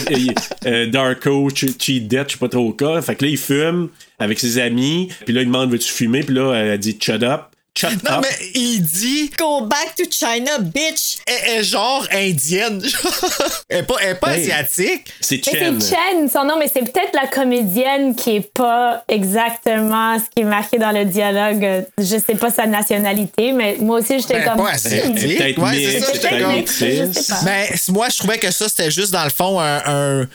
[0.66, 3.02] euh, Darko, Ch- Cheat Death, je sais pas trop quoi.
[3.02, 3.90] Fait que là, il fume
[4.20, 5.10] avec ses amis.
[5.26, 6.22] Puis là, il demande Veux-tu fumer?
[6.22, 7.42] Puis là, elle dit Shut up.
[7.78, 8.22] Shut Non, up.
[8.24, 9.30] mais il dit.
[9.38, 11.18] Go back to China, bitch!
[11.28, 12.82] Elle est genre indienne.
[13.70, 14.50] elle est pas, elle est pas Hey.
[14.52, 15.08] asiatique.
[15.20, 20.18] C'est Mais c'est Chen, son nom, mais c'est peut-être la comédienne qui est pas exactement
[20.20, 21.86] ce qui est marqué dans le dialogue.
[21.98, 24.64] Je sais pas sa nationalité, mais moi aussi, j'étais Ben, comme.
[24.66, 25.38] pas asiatique.
[25.38, 27.46] peut-être Ouais, c'est ça, j'étais comme-.
[27.46, 29.82] Mais moi, je trouvais que ça, c'était juste dans le fond un.
[29.86, 30.28] un-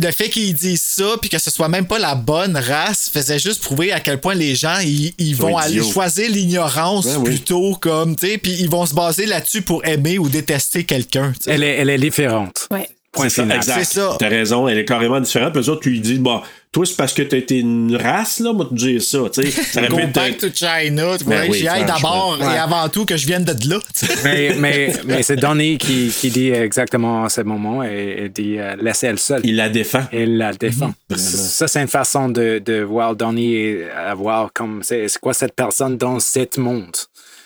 [0.00, 3.38] Le fait qu'ils disent ça, puis que ce soit même pas la bonne race, faisait
[3.38, 7.24] juste prouver à quel point les gens, ils, vont aller choisir l'ignorance Ben oui.
[7.24, 11.32] plutôt comme, tu sais, puis ils vont se baser là-dessus pour aimer ou détester quelqu'un.
[11.32, 11.50] tu sais.
[11.52, 12.66] Elle est, elle est différente.
[12.70, 12.88] Ouais.
[13.12, 13.56] Point final.
[13.56, 13.84] exact.
[13.84, 14.16] C'est ça.
[14.18, 15.52] T'as raison, elle est carrément différente.
[15.52, 16.40] Puis eux autres, tu lui dis, bon,
[16.72, 19.88] toi, c'est parce que t'as été une race, là, moi, te dire ça, tu sais.
[19.88, 22.54] Go back to China, tu Ben vois, j'y aille d'abord Ouais.
[22.54, 23.78] et avant tout que je vienne de là.
[24.24, 28.56] mais mais, mais c'est Donnie qui, qui dit exactement à ce moment et, et dit
[28.58, 29.40] euh, laissez-elle seule.
[29.42, 30.04] Il la défend.
[30.12, 30.92] Il la défend.
[31.10, 31.16] Mhm.
[31.18, 35.34] Ça, c'est une façon de, de voir Donnie et à voir comme c'est c'est quoi
[35.34, 36.94] cette personne dans ce monde.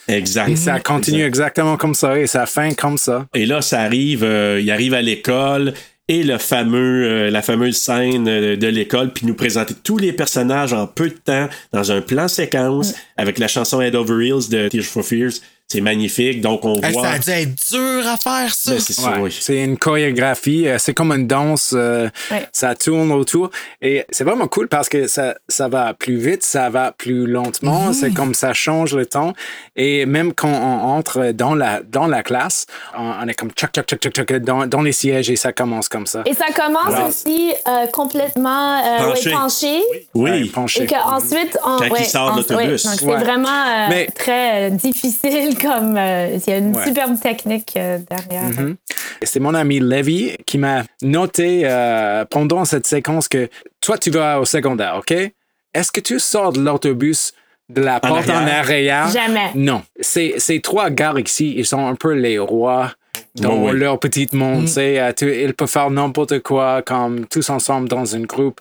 [0.06, 0.48] Exact.
[0.50, 3.26] Et ça continue exactement comme ça et ça fin comme ça.
[3.34, 5.72] Et là, ça arrive, euh, il arrive à l'école
[6.08, 10.12] et le fameux, euh, la fameuse scène euh, de l'école, puis nous présenter tous les
[10.12, 14.50] personnages en peu de temps dans un plan séquence avec la chanson Head Over Heels
[14.50, 15.40] de Tears for Fears.
[15.66, 16.40] C'est magnifique.
[16.42, 17.02] Donc, on Hey, voit.
[17.04, 18.72] ça a dû être dur à faire ça.
[18.72, 19.12] Ben, c'est Ouais.
[19.18, 19.36] oui.
[19.40, 22.46] C'est une chorégraphie, euh, c'est comme une danse, euh, Ouais.
[22.52, 23.50] ça tourne autour.
[23.80, 27.92] Et c'est vraiment cool parce que ça, ça va plus vite, ça va plus lentement,
[27.94, 29.32] c'est comme ça change le temps.
[29.74, 33.70] Et même quand on entre dans la, dans la classe, on, on est comme tchoc,
[33.72, 36.22] tchoc, tchoc, tchoc, tchoc, dans, dans les sièges et ça commence comme ça.
[36.26, 39.80] Et ça commence aussi euh, complètement euh, ouais, Penché.
[40.14, 40.30] Oui.
[40.30, 40.82] Ouais, penché.
[40.84, 42.58] Et qu'ensuite, on, Quand il ouais, sort de l'autobus.
[42.84, 43.16] ouais, donc c'est Ouais.
[43.18, 45.96] vraiment euh, Mais- très euh, difficile comme.
[45.96, 46.84] euh, Il y a une Ouais.
[46.86, 48.44] superbe technique euh, derrière.
[48.50, 48.76] Mhm.
[49.22, 53.48] C'est mon ami Levy qui m'a noté euh, pendant cette séquence que
[53.80, 55.12] toi, tu vas au secondaire, OK?
[55.12, 57.32] Est-ce que tu sors de l'autobus
[57.68, 59.08] de la porte en arrière?
[59.10, 59.50] Jamais.
[59.54, 59.82] Non.
[60.00, 62.92] Ces, ces trois gars ici, ils sont un peu les rois
[63.36, 63.72] dans oui.
[63.78, 64.62] leur petit monde.
[64.66, 68.60] tu sais, tu- ils peuvent faire n'importe quoi, comme tous ensemble dans un groupe.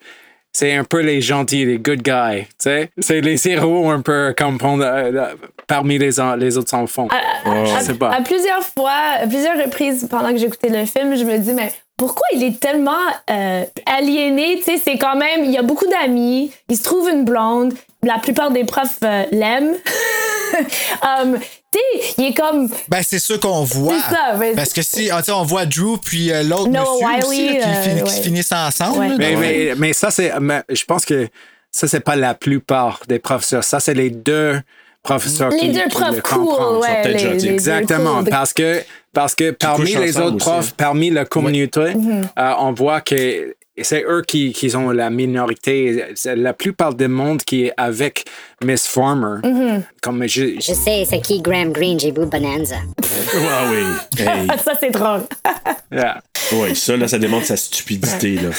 [0.54, 2.90] C'est un peu les gentils, les good guys, tu sais.
[3.00, 5.26] C'est les héros un peu comme euh,
[5.68, 7.08] parmi les, les autres enfants.
[7.10, 8.12] À, Je sais pas.
[8.12, 8.92] à plusieurs fois,
[9.22, 12.60] à plusieurs reprises pendant que j'écoutais le film, je me dis, mais pourquoi il est
[12.60, 12.92] tellement
[13.30, 14.58] euh, aliéné?
[14.58, 17.74] Tu sais, c'est quand même, il y a beaucoup d'amis, il se trouve une blonde,
[18.04, 19.76] la plupart des profs euh, l'aiment.
[21.02, 21.40] Um,
[22.18, 22.70] il est comme.
[22.88, 23.96] Ben, c'est sûr qu'on voit.
[24.08, 26.70] C'est ça, mais- Parce que si ah, tu sais, on voit Drew puis euh, l'autre
[26.70, 26.82] Noah
[27.18, 29.08] monsieur aussi, Wiley, là, qui, euh, fin- qui finissent ensemble.
[29.08, 30.32] là, Mais, mais, mais ça, c'est.
[30.40, 31.28] mais Je pense que
[31.72, 33.64] ça, c'est pas la plupart des professeurs.
[33.64, 34.60] Ça, c'est les deux
[35.02, 38.20] professeurs Les qui, deux qui profs le cool, ouais, les- deux Exactement.
[38.22, 38.30] cool.
[38.30, 40.76] Parce que, parce que parmi les autres aussi, profs, hein.
[40.78, 41.82] parmi la communauté,
[42.40, 46.06] euh, on voit que c'est eux qui, qui ont la minorité.
[46.16, 48.26] C'est la plupart du monde qui est avec
[48.64, 49.40] Miss Farmer.
[49.44, 49.84] Mhm.
[50.02, 52.78] Comme je, Je sais, c'est qui Graham Greene, j'ai vu Bonanza.
[53.36, 53.84] Ah oui.
[54.20, 54.48] Hey.
[54.64, 55.24] ça, c'est drôle.
[55.92, 56.24] Yeah.
[56.54, 58.50] Oui, ça, là, ça démontre sa stupidité, là.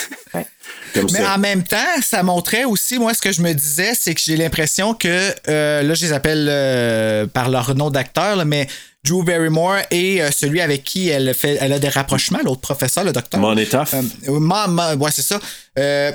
[0.95, 1.35] Comme Mais ça.
[1.35, 4.37] en même temps, ça montrait aussi, moi, ce que je me disais, c'est que j'ai
[4.37, 8.69] l'impression que, euh, là, je les appelle euh, par leur nom d'acteur, mais
[9.05, 13.05] Drew Barrymore et euh, celui avec qui elle, fait, elle a des rapprochements, l'autre professeur,
[13.05, 13.41] le docteur.
[13.41, 13.95] Monetoff.
[13.95, 15.39] Euh, Ma- Ma- ouais, c'est ça.
[15.79, 16.11] Euh,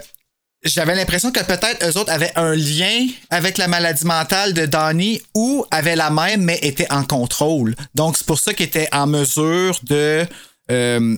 [0.63, 5.21] j'avais l'impression que peut-être eux autres avaient un lien avec la maladie mentale de Donnie
[5.33, 7.75] ou avaient la même, mais étaient en contrôle.
[7.95, 10.25] Donc, c'est pour ça qu'ils étaient en mesure de.
[10.71, 11.15] euh,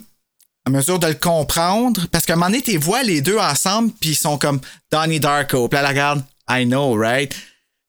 [0.68, 2.06] en mesure de le comprendre.
[2.12, 4.60] Parce qu'à un moment donné, tu les vois les deux ensemble, puis ils sont comme
[4.92, 5.68] Donnie Darko.
[5.68, 7.34] Puis là, la regarde, I know, right?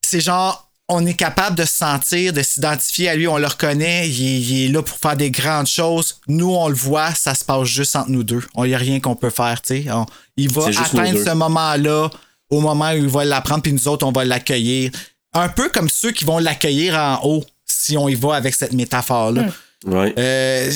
[0.01, 4.07] C'est genre, on est capable de se sentir, de s'identifier à lui, on le reconnaît,
[4.09, 6.19] il est, il est là pour faire des grandes choses.
[6.27, 8.41] Nous, on le voit, ça se passe juste entre nous deux.
[8.57, 9.91] Il n'y a rien qu'on peut faire, tu sais.
[9.91, 10.05] On-
[10.37, 12.09] Il va atteindre ce moment-là
[12.49, 14.91] au moment où il va l'apprendre, puis nous autres, on va l'accueillir.
[15.33, 18.73] Un peu comme ceux qui vont l'accueillir en haut, si on y va avec cette
[18.73, 19.45] métaphore-là.
[19.85, 20.13] Ouais.
[20.17, 20.71] Euh,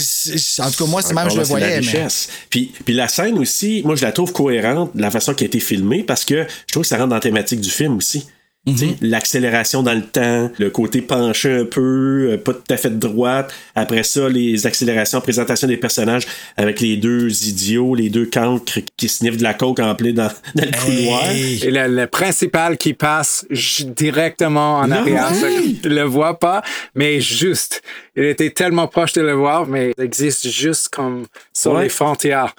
[0.59, 1.69] en tout cas, moi, c'est même je le c'est la voyais.
[1.79, 2.27] mais- richesse.
[2.49, 5.47] Puis, puis la scène aussi, moi, je la trouve cohérente de la façon qui a
[5.47, 8.27] été filmée parce que je trouve que ça rentre dans la thématique du film aussi.
[8.75, 12.89] Sais, L'accélération dans le temps, le côté penché un peu, euh, pas tout à fait
[12.89, 13.53] de droite.
[13.75, 16.23] Après ça, les accélérations, présentation des personnages
[16.57, 20.29] avec les deux idiots, les deux cancres qui sniffent de la coke en plein dans,
[20.55, 21.31] dans le couloir.
[21.31, 23.45] Et le, le principal qui passe
[23.85, 25.35] directement en Non, arrière, ouais.
[25.37, 25.47] ça,
[25.83, 26.61] tu le vois pas,
[26.95, 27.81] mais juste.
[28.15, 31.83] Il était tellement proche de le voir, mais il existe juste comme sur Ouais.
[31.83, 32.55] les frontières.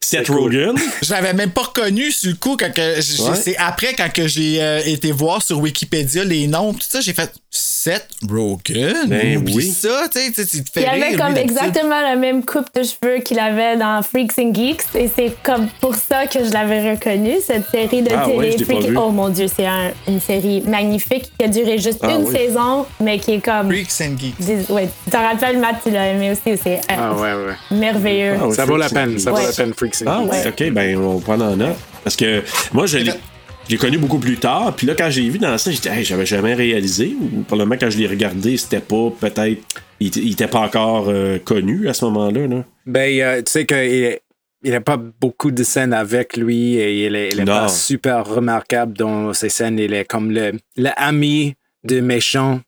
[0.00, 0.74] Seth Rogen.
[1.02, 3.36] Je l'avais même pas reconnu sur le coup quand que Ouais.
[3.42, 7.12] c'est après quand que j'ai euh, été voir sur Wikipédia les noms tout ça j'ai
[7.12, 7.32] fait
[7.88, 9.66] Seth Rogen Ben oublie oui.
[9.70, 12.16] ça tu sais tu sais, tu te fais Il avait rire, comme lui, exactement la
[12.16, 16.26] même coupe de cheveux qu'il avait dans Freaks and Geeks et c'est comme pour ça
[16.26, 18.96] que je l'avais reconnu, cette série de Ah télé ouais, Freak-.
[18.96, 22.36] Oh mon dieu, c'est un- une série magnifique qui a duré juste Ah une oui.
[22.36, 23.68] saison, mais qui est comme.
[23.68, 24.34] Freaks and Geeks.
[24.38, 27.54] Dis- Ouais, tu t'en rappelles, Matt, tu l'as aimé aussi, c'est euh, Ah ouais, ouais.
[27.78, 28.34] merveilleux.
[28.40, 30.32] Ah ouais, Ça vaut la peine, ça vaut la peine, Freaks and Ah Geeks.
[30.32, 31.76] ouais, ok, ben on va prendre en note.
[32.04, 33.12] Parce que moi, je l'ai.
[33.68, 35.88] Je l'ai connu beaucoup plus tard, puis là, quand j'ai vu dans ça, j'ai dit,
[35.88, 39.60] hey, j'avais jamais réalisé, ou probablement quand je l'ai regardé, c'était pas, peut-être,
[40.00, 42.46] il, était- il était pas encore euh, connu à ce moment-là.
[42.46, 42.64] Là.
[42.86, 44.18] Ben, euh, tu sais qu'il
[44.64, 47.52] il n'a pas beaucoup de scènes avec lui et il est, il est Non.
[47.52, 49.78] pas super remarquable dans ses scènes.
[49.78, 51.54] Il est comme le, le ami
[51.84, 52.60] de méchant.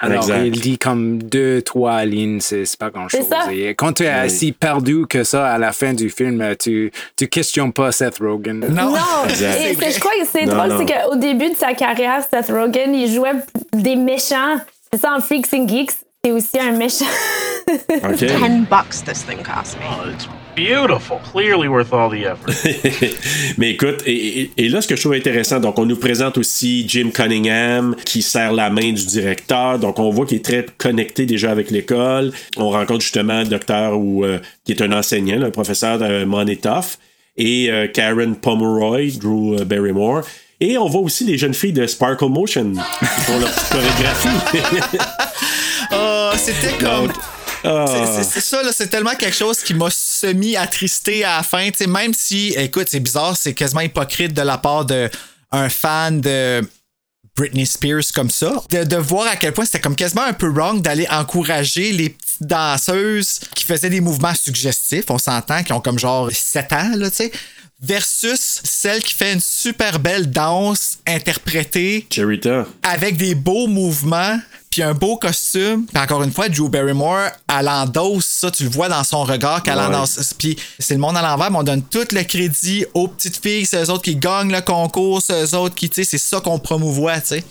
[0.00, 0.44] Alors, Exact.
[0.46, 3.26] il dit comme deux, trois lignes, c'est c'est pas grand-chose.
[3.50, 4.12] Et quand tu es Oui.
[4.12, 8.60] assez perdu que ça à la fin du film, tu, tu questionnes pas Seth Rogen.
[8.60, 8.92] non, Non,
[9.28, 13.12] et je crois que c'est drôle, c'est qu'au début de sa carrière, Seth Rogen, il
[13.12, 13.32] jouait
[13.72, 14.58] des méchants.
[14.92, 15.92] C'est ça en Freaks and Geeks,
[16.24, 17.04] c'est aussi un méchant.
[17.68, 18.16] OK.
[18.18, 20.12] Ten bucks this thing cost me.
[20.12, 20.26] it's
[20.58, 21.18] beautiful.
[21.32, 22.52] Clearly worth all the effort.
[23.58, 26.36] Mais écoute, et, et- et là, ce que je trouve intéressant, donc on nous présente
[26.38, 29.78] aussi Jim Cunningham qui serre la main du directeur.
[29.78, 32.32] Donc on voit qu'il est très connecté déjà avec l'école.
[32.56, 36.98] On rencontre justement le docteur ou euh, qui est un enseignant, le professeur de Monetoff,
[37.36, 40.22] et euh, Karen Pomeroy, Drew euh, Barrymore.
[40.60, 44.98] Et on voit aussi les jeunes filles de Sparkle Motion qui font leur petite chorégraphie.
[45.92, 47.16] Ah, c'était comme Donc,
[47.64, 47.84] ah.
[48.22, 49.88] C'est ça, là, c'est tellement quelque chose qui m'a
[50.20, 51.70] semi-attristé à la fin.
[51.70, 55.10] tu sais, même si, écoute, c'est bizarre, c'est quasiment hypocrite de la part de
[55.50, 56.62] un fan de
[57.36, 58.62] Britney Spears comme ça.
[58.70, 62.10] De, de voir à quel point c'était comme quasiment un peu wrong d'aller encourager les
[62.10, 66.90] petites danseuses qui faisaient des mouvements suggestifs, on s'entend, qui ont comme genre 7 ans,
[66.96, 67.32] là, tu sais.
[67.80, 72.66] Versus celle qui fait une super belle danse interprétée Cherita.
[72.82, 74.36] avec des beaux mouvements,
[74.68, 75.86] puis un beau costume.
[75.86, 79.62] Puis encore une fois, Drew Barrymore, elle endosse ça, tu le vois dans son regard
[79.62, 79.84] qu'elle Ouais.
[79.84, 80.34] endosse.
[80.36, 83.64] Puis c'est le monde à l'envers, mais on donne tout le crédit aux petites filles,
[83.64, 86.40] c'est eux autres qui gagnent le concours, c'est eux autres qui, tu sais, c'est ça
[86.40, 87.44] qu'on promouvoit, tu sais.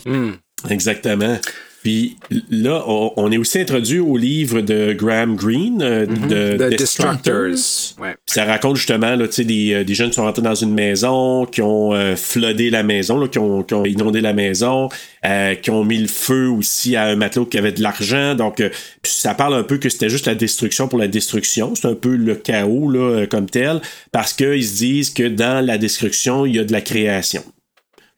[0.70, 1.38] Exactement.
[1.84, 2.18] Puis
[2.50, 7.50] là, on, on est aussi introduit au livre de Graham Greene, euh, de The Destructors.
[7.50, 8.04] Destructors.
[8.04, 8.14] Ouais.
[8.26, 10.56] Puis Ça raconte justement là, tu sais, des, euh, des jeunes qui sont rentrés dans
[10.56, 14.34] une maison, qui ont euh, floodé la maison, là, qui, ont, qui ont inondé la
[14.34, 14.90] maison,
[15.26, 18.36] euh, qui ont mis le feu aussi à un matelot qui avait de l'argent.
[18.36, 18.70] Donc, euh,
[19.04, 21.74] ça parle un peu que c'était juste la destruction pour la destruction.
[21.76, 25.78] C'est un peu le chaos là, comme tel, parce qu'ils se disent que dans la
[25.78, 27.44] destruction, il y a de la création.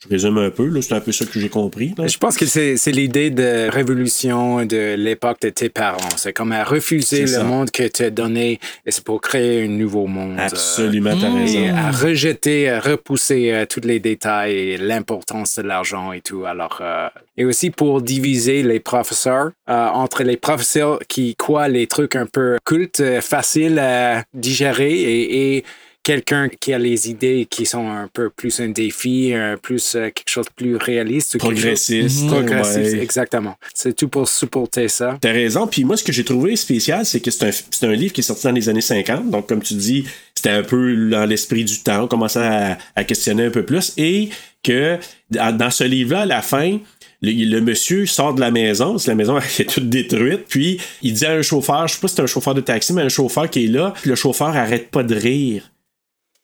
[0.01, 1.93] Je résume un peu, là, c'est un peu ça que j'ai compris.
[1.97, 2.07] là.
[2.07, 5.97] Je pense que c'est l'idée de révolution de l'époque de tes parents.
[6.15, 7.43] C'est comme à refuser le ça.
[7.43, 10.39] monde que tu as donné et c'est pour créer un nouveau monde.
[10.39, 11.59] Absolument, t'as Euh, raison.
[11.59, 16.45] Et à rejeter, à repousser euh, tous les détails et l'importance de l'argent et tout.
[16.45, 21.87] Alors, euh, et aussi pour diviser les professeurs euh, entre les professeurs qui croient les
[21.87, 25.65] trucs un peu cultes, euh, faciles à digérer et, et
[26.09, 30.05] quelqu'un qui a les idées qui sont un peu plus un défi, un plus euh,
[30.09, 31.33] quelque chose de plus réaliste.
[31.33, 32.29] chose- Progressiste, Mhm.
[32.29, 33.03] Progressiste, ouais.
[33.03, 33.55] exactement.
[33.75, 35.17] C'est tout pour supporter ça.
[35.21, 35.67] T'as raison.
[35.67, 38.23] Puis moi, ce que j'ai trouvé spécial, c'est que c'est un, un livre qui est
[38.23, 39.29] sorti dans les années 50.
[39.29, 42.03] Donc, comme tu dis, c'était un peu dans l'esprit du temps.
[42.05, 43.93] On commençait à, à questionner un peu plus.
[43.97, 44.29] Et
[44.63, 44.97] que
[45.31, 46.79] dans ce livre-là, à la fin,
[47.21, 50.79] le, le monsieur sort de la maison, parce que la maison est toute détruite, puis
[51.03, 53.03] il dit à un chauffeur, je sais pas si c'est un chauffeur de taxi, mais
[53.03, 55.69] un chauffeur qui est là, puis le chauffeur arrête pas de rire.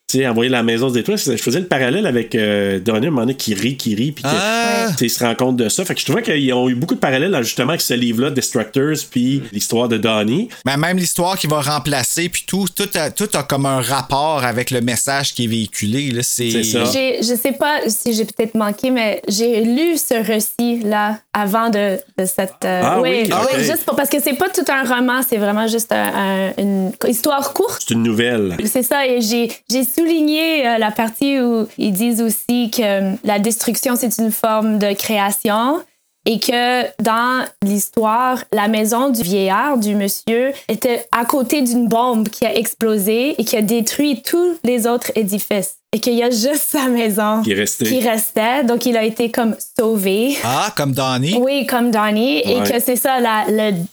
[0.07, 1.17] Tu sais, envoyer la maison se détruire.
[1.17, 4.11] Je faisais le parallèle avec euh, Donnie, à un moment donné, qui rit, qui rit,
[4.11, 4.89] puis Ah!
[5.01, 5.83] il se rend compte de ça.
[5.83, 8.97] Fait que je trouvais qu'ils ont eu beaucoup de parallèles justement avec ce livre-là, Destructors,
[9.09, 10.49] puis l'histoire de Donnie.
[10.63, 14.43] Mais même l'histoire qui va remplacer, puis tout, tout a, tout a comme un rapport
[14.43, 16.11] avec le message qui est véhiculé.
[16.11, 16.21] Là.
[16.21, 21.69] C'est, J'ai- Je sais pas si j'ai peut-être manqué, mais j'ai lu ce récit-là avant
[21.71, 22.63] de, de cette.
[22.63, 25.37] euh, Ah oui, oui, oui, juste pour- parce que c'est pas tout un roman, c'est
[25.37, 26.13] vraiment juste un-
[26.49, 27.83] un- une histoire courte.
[27.87, 28.55] C'est une nouvelle.
[28.65, 33.15] C'est ça, et j'ai j'ai souligné euh, la partie où ils disent aussi que euh,
[33.23, 35.81] la destruction, c'est une forme de création
[36.25, 42.29] et que dans l'histoire, la maison du vieillard, du monsieur, était à côté d'une bombe
[42.29, 45.75] qui a explosé et qui a détruit tous les autres édifices.
[45.93, 48.63] Et qu'il y a juste sa maison Qui restait.
[48.65, 50.35] Donc, il a été comme sauvé.
[50.43, 51.37] Ah, comme Donnie.
[51.39, 52.39] Oui, comme Donnie.
[52.39, 53.45] Et que c'est ça, la,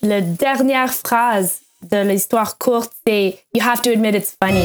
[0.03, 4.63] la dernière phrase de l'histoire courte, c'est You have to admit it's funny.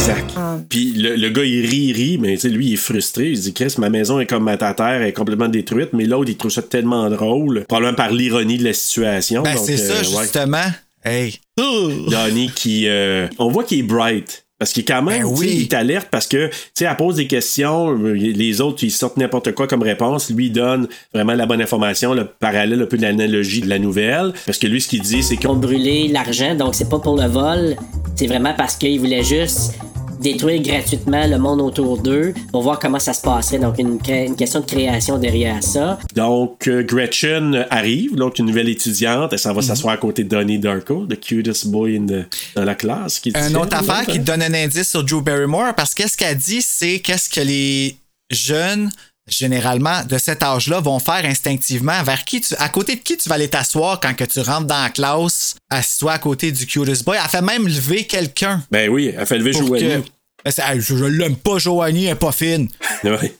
[0.00, 0.30] Exact.
[0.70, 3.30] Puis le, le gars, il rit, il rit, mais tu sais, lui, il est frustré.
[3.30, 5.90] Il dit, Chris, ma maison est comme ta terre, elle est complètement détruite.
[5.92, 9.42] Mais l'autre, il trouve ça tellement drôle, probablement par l'ironie de la situation.
[9.42, 10.22] Ben, c'est ça, euh, ouais.
[10.22, 10.64] justement.
[11.04, 11.38] Hey.
[11.56, 12.88] Donnie qui.
[12.88, 14.46] euh, on voit qu'il est bright.
[14.60, 17.16] Parce qu'il est quand même, tu sais, il t'alerte parce que, tu sais, elle pose
[17.16, 20.30] des questions, les autres, ils sortent n'importe quoi comme réponse.
[20.30, 23.78] Lui, il donne vraiment la bonne information, le parallèle un peu de l'analogie de la
[23.78, 24.34] nouvelle.
[24.44, 27.16] Parce que lui, ce qu'il dit, c'est qu'on ont brûlé l'argent, donc c'est pas pour
[27.16, 27.74] le vol,
[28.16, 29.78] c'est vraiment parce qu'ils voulaient juste
[30.20, 33.58] détruire gratuitement le monde autour d'eux pour voir comment ça se passerait.
[33.58, 33.98] Donc une,
[34.36, 35.98] question de création derrière ça.
[36.14, 39.32] Donc, euh, Gretchen arrive, donc une nouvelle étudiante.
[39.32, 39.56] Elle s'en Mhm.
[39.56, 43.18] va s'asseoir à côté de Donnie Darko, the cutest boy in the- dans la classe.
[43.18, 46.16] Qui Une dit- autre affaire qui te donne un indice sur Joe Barrymore, parce qu'est-ce
[46.16, 47.96] qu'elle dit, c'est qu'est-ce que les
[48.30, 48.90] jeunes,
[49.30, 52.02] généralement, de cet âge-là, vont faire instinctivement.
[52.02, 54.66] Vers qui tu, à côté de qui tu vas aller t'asseoir quand que tu rentres
[54.66, 57.18] dans la classe, assis-toi à côté du cutest boy.
[57.22, 58.62] Elle fait même lever quelqu'un.
[58.70, 59.80] Ben oui, elle fait lever Joanie.
[59.82, 60.02] que-
[60.44, 62.68] Ben, je, je l'aime pas, Joanie, elle est pas fine.
[63.04, 63.34] Ouais.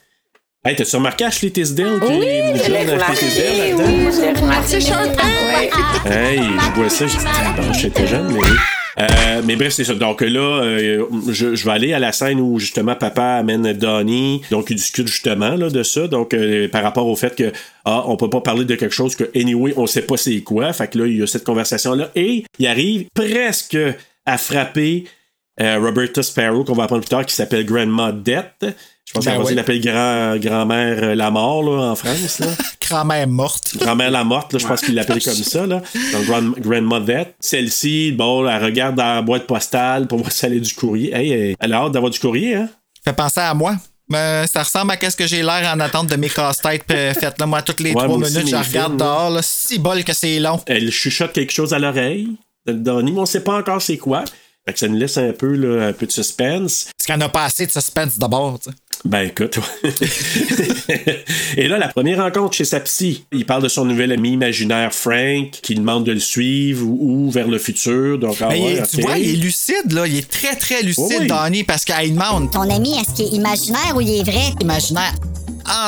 [0.63, 1.99] Hey, t'as-tu remarqué Ashley Tisdale?
[2.03, 4.77] Oui, je l'ai remarqué, Tisdale oui, je l'ai remarqué.
[6.07, 7.25] Hey, je vois ça, je dis,
[7.57, 8.57] bon, j'étais jeune, mais oui.
[8.99, 9.95] Euh, mais bref, c'est ça.
[9.95, 14.43] Donc là, euh, je, je vais aller à la scène où justement papa amène Donnie.
[14.51, 16.09] Donc il discute justement là, de ça.
[16.09, 17.53] Donc euh, par rapport au fait que
[17.85, 20.73] ah, on peut pas parler de quelque chose que anyway on sait pas c'est quoi.
[20.73, 23.79] Fait que là il y a cette conversation là et il arrive presque
[24.27, 25.05] à frapper
[25.59, 28.75] Roberta Sparrow qu'on va apprendre plus tard qui s'appelle Grandma Death.
[29.11, 32.39] Je pense Ben l'appelle grand, grand-mère euh, la mort là, en France.
[32.39, 32.47] Là.
[32.89, 33.77] Grand-mère morte.
[33.77, 35.67] Grand-mère la morte, là, je pense qu'il l'appelait comme ça.
[35.67, 35.83] Là.
[36.13, 37.27] Donc, grand, Grandmother.
[37.41, 41.13] Celle-ci, bon, elle regarde dans la boîte postale pour voir si elle a du courrier.
[41.15, 42.69] Hey, elle- elle a hâte d'avoir du courrier, hein?
[43.05, 43.77] Fait penser à moi.
[44.09, 47.39] Ben, ça ressemble à qu'est-ce que j'ai l'air en attente de mes casse-têtes euh, faites
[47.39, 47.47] là.
[47.47, 49.31] Moi, toutes les trois minutes, je regarde films, dehors.
[49.31, 50.61] Là, si bol que c'est long.
[50.67, 52.29] Elle chuchote quelque chose à l'oreille
[52.67, 54.25] Donnie, mais on sait pas encore c'est quoi.
[54.67, 56.89] Fait que ça nous laisse un peu, là, un peu de suspense.
[56.99, 58.59] Parce en a pas assez de suspense d'abord.
[59.05, 59.59] Ben écoute.
[59.85, 61.25] ouais.
[61.57, 63.25] Et là, la première rencontre chez sa psy.
[63.33, 67.31] Il parle de son nouvel ami imaginaire Frank, qui demande de le suivre ou, ou
[67.31, 68.19] vers le futur.
[68.19, 70.07] Donc, ah Mais ouais, tu vois, il est lucide, là.
[70.07, 71.27] Il est très, très lucide, Oui, oui.
[71.27, 72.51] Donnie, parce qu'il demande.
[72.51, 74.53] Ton ami, est-ce qu'il est imaginaire ou il est vrai?
[74.61, 75.15] Imaginaire.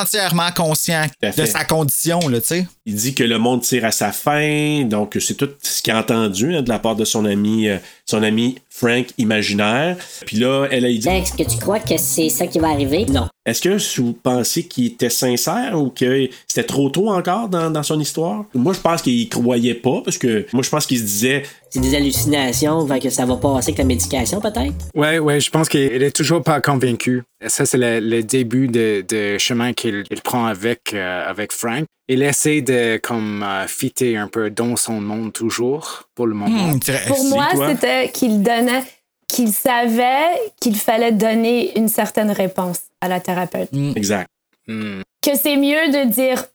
[0.01, 2.67] Entièrement conscient de sa condition, là, tu sais.
[2.85, 5.99] Il dit que le monde tire à sa fin, donc c'est tout ce qu'il a
[5.99, 7.77] entendu hein, de la part de son ami, euh,
[8.13, 9.97] son ami Frank imaginaire.
[10.25, 12.69] Puis là, elle a dit Ben, Est-ce que tu crois que c'est ça qui va
[12.69, 13.05] arriver?
[13.05, 13.27] Non.
[13.45, 17.83] Est-ce que vous pensez qu'il était sincère ou que c'était trop tôt encore dans, dans
[17.83, 18.45] son histoire?
[18.53, 21.79] Moi, je pense qu'il croyait pas parce que moi, je pense qu'il se disait C'est
[21.79, 24.73] des hallucinations, fait que ça va passer avec la médication, peut-être?
[24.95, 27.23] Ouais, ouais, je pense qu'il est toujours pas convaincu.
[27.47, 31.85] Ça, c'est le, le début de, de chemin qu'il il prend avec, euh, avec Frank.
[32.13, 36.73] Il essaie de comme euh, fitter un peu dans son monde toujours pour le moment.
[36.73, 38.83] Hmm, Pour moi, c'était qu'il donnait,
[39.27, 40.29] qu'il savait
[40.61, 43.69] qu'il fallait donner une certaine réponse à la thérapeute.
[43.95, 44.29] Exact.
[44.67, 46.45] Que c'est mieux de dire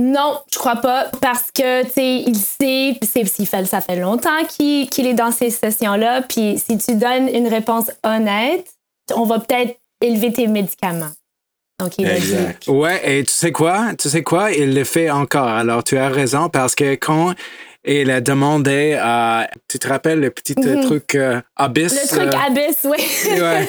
[0.00, 3.96] non, je crois pas, parce que, tu sais, il sait, c'est, s'il fait, ça fait
[3.96, 8.66] longtemps qu'il, qu'il est dans ces sessions-là, puis si tu donnes une réponse honnête,
[9.14, 11.10] on va peut-être élever tes médicaments.
[11.78, 12.70] Donc, il dit.
[12.70, 13.94] Ouais, et tu sais quoi?
[13.98, 14.52] Tu sais quoi?
[14.52, 15.48] Il le fait encore.
[15.48, 17.34] Alors, tu as raison parce que quand
[17.84, 19.48] il a demandé à.
[19.68, 20.84] Tu te rappelles le petit euh, Mhm.
[20.84, 21.92] truc euh, Abyss?
[21.92, 22.98] Le truc euh, abyss, oui.
[23.40, 23.68] Ouais.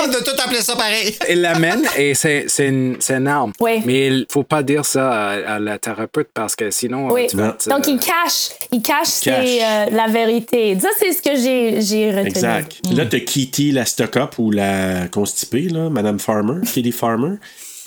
[0.00, 1.16] On a tout appelé ça pareil.
[1.28, 3.52] Il l'amène et c'est c'est une, c'est une arme.
[3.60, 3.82] Oui.
[3.84, 7.08] Mais il faut pas dire ça à, à la thérapeute parce que sinon.
[7.12, 7.26] Oui.
[7.28, 9.48] tu vas te- Donc, il cache, il cache, ses, cache.
[9.48, 10.78] euh, la vérité.
[10.80, 12.28] Ça, c'est ce que j'ai, j'ai retenu.
[12.28, 12.80] Exact.
[12.92, 17.36] Là, t'as Kitty, la stock-up ou la constipée, là, Madame Farmer, Kitty Farmer.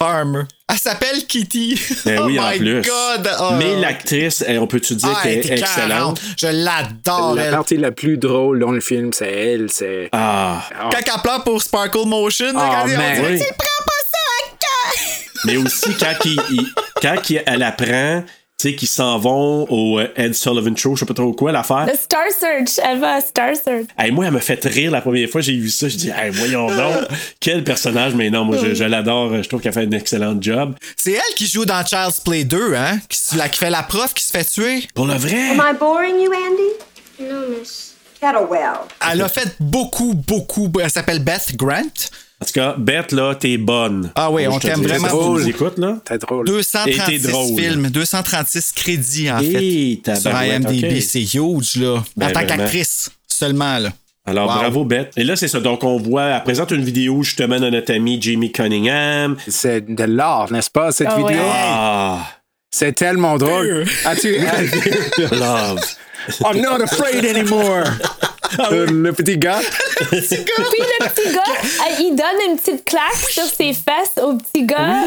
[0.01, 0.43] Farmer.
[0.67, 1.79] Elle s'appelle Kitty.
[2.05, 2.81] Ben oh oui, en my plus.
[2.81, 3.29] God.
[3.39, 3.49] Oh.
[3.57, 6.19] Mais l'actrice, eh, on peut-tu dire Ah, qu'elle elle est excellente?
[6.37, 7.51] Je l'adore, La elle.
[7.51, 9.69] partie la plus drôle dans le film, c'est elle.
[9.71, 10.09] C'est.
[10.11, 10.63] Ah.
[10.91, 13.11] Quand elle pleure pour Sparkle Motion, Ah, quand elle- man.
[13.11, 13.37] on dirait, Oui.
[13.39, 15.03] tu prends pas ça à cœur.
[15.45, 18.23] Mais aussi, quand, il- il- quand il- elle apprend,
[18.61, 21.85] sais, qu'ils s'en vont au euh, Ed Sullivan Show, je sais pas trop quoi, l'affaire.
[21.87, 23.87] Le Star Search, elle va à Star Search.
[23.97, 25.89] Hey, moi, elle m'a fait rire la première fois que j'ai vu ça.
[25.89, 27.07] Je dis, hey, voyons donc,
[27.39, 29.41] quel personnage, mais non, moi, je, je l'adore.
[29.41, 30.75] Je trouve qu'elle fait un excellent job.
[30.95, 32.99] C'est elle qui joue dans Child's Play 2, hein?
[33.09, 34.87] Qui, la, qui fait la prof qui se fait tuer?
[34.93, 35.51] Pour le vrai?
[35.51, 37.29] Am I boring you, Andy?
[37.31, 37.95] No, miss.
[38.19, 38.85] Kettlewell.
[39.11, 40.71] Elle a fait beaucoup, beaucoup.
[40.81, 42.09] Elle s'appelle Beth Grant.
[42.41, 44.11] En tout cas, Beth, là, t'es bonne.
[44.15, 45.97] Ah oui, on t'aime vraiment nous écoutes, là.
[46.03, 46.45] T'es drôle.
[46.47, 47.55] 236 Et t'es drôle.
[47.61, 50.15] films, 236 crédits en Et fait.
[50.15, 51.01] Sur IMDb, ok.
[51.01, 52.03] c'est huge là.
[52.17, 52.57] Ben, en tant vraiment.
[52.57, 53.89] qu'actrice seulement là.
[54.25, 54.55] Alors, Wow.
[54.55, 55.11] bravo, Beth.
[55.17, 55.59] Et là, c'est ça.
[55.59, 59.35] Donc, on voit, elle présente une vidéo, justement, de notre ami Jamie Cunningham.
[59.47, 61.31] C'est de l'art, n'est-ce pas, cette Ah ouais.
[61.33, 61.43] vidéo?
[61.47, 62.27] Ah,
[62.71, 63.85] C'est tellement drôle.
[64.05, 64.37] As-tu.
[65.31, 65.79] love.
[66.45, 67.83] I'm not afraid anymore.
[68.59, 69.59] Euh, le petit gars.
[70.09, 75.03] Puis le petit gars, il donne une petite claque sur ses fesses au petit gars.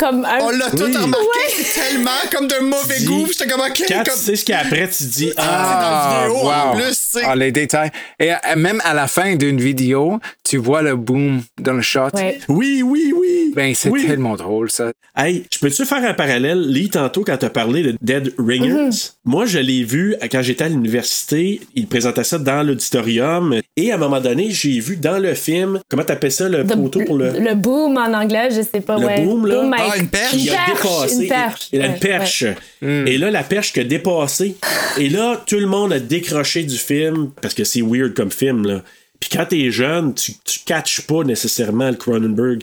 [0.00, 0.38] Comme un...
[0.40, 1.52] On l'a tout remarqué, Ouais.
[1.62, 3.26] c'est tellement comme d'un mauvais Dis- goût.
[3.30, 5.42] J'étais comme ok, Quand comme tu sais ce qu'il y a après, tu dis, ah,
[5.44, 7.22] dans la vidéo, en plus, tu sais.
[7.24, 7.90] Ah, les détails.
[8.18, 12.08] Et euh, même à la fin d'une vidéo, tu vois le boom dans le shot.
[12.14, 12.40] Ouais.
[12.48, 13.52] oui, oui, oui.
[13.54, 14.06] Ben, c'est Oui.
[14.06, 14.90] tellement drôle, ça.
[15.16, 16.60] Hey, je peux-tu faire un parallèle?
[16.70, 20.64] Lee, tantôt, quand tu as parlé de Dead Ringers, moi, je l'ai vu quand j'étais
[20.64, 21.60] à l'université.
[21.74, 23.60] Il présentait ça dans l'auditorium.
[23.76, 26.74] Et à un moment donné, j'ai vu dans le film, comment t'appelles ça, le The-
[26.74, 27.30] poteau pour le.
[27.38, 28.98] le boom en anglais, je sais pas.
[28.98, 29.20] Le ouais.
[29.22, 29.60] boom, là.
[29.62, 30.34] Boom Ah, une perche?
[30.34, 31.22] Il a dépassé.
[31.22, 31.68] Une perche.
[31.72, 32.44] Il a une perche.
[32.82, 33.06] Hmm.
[33.06, 34.56] Et là, la perche qui a dépassé.
[34.98, 38.66] Et là, tout le monde a décroché du film parce que c'est weird comme film,
[38.66, 38.82] là.
[39.20, 42.62] Puis quand t'es jeune, tu, tu catches pas nécessairement le Cronenberg.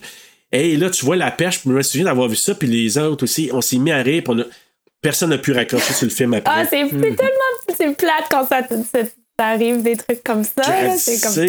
[0.52, 2.98] Et là, tu vois la perche, puis je me souviens d'avoir vu ça, puis les
[2.98, 4.46] autres aussi, on s'est mis à rire, on a-
[5.02, 6.52] personne n'a pu raccrocher sur le film après.
[6.56, 8.62] Ah, c'est c'est tellement c'est plate quand ça,
[9.40, 10.64] ça, arrive des trucs comme ça.
[10.98, 11.46] C'est comme...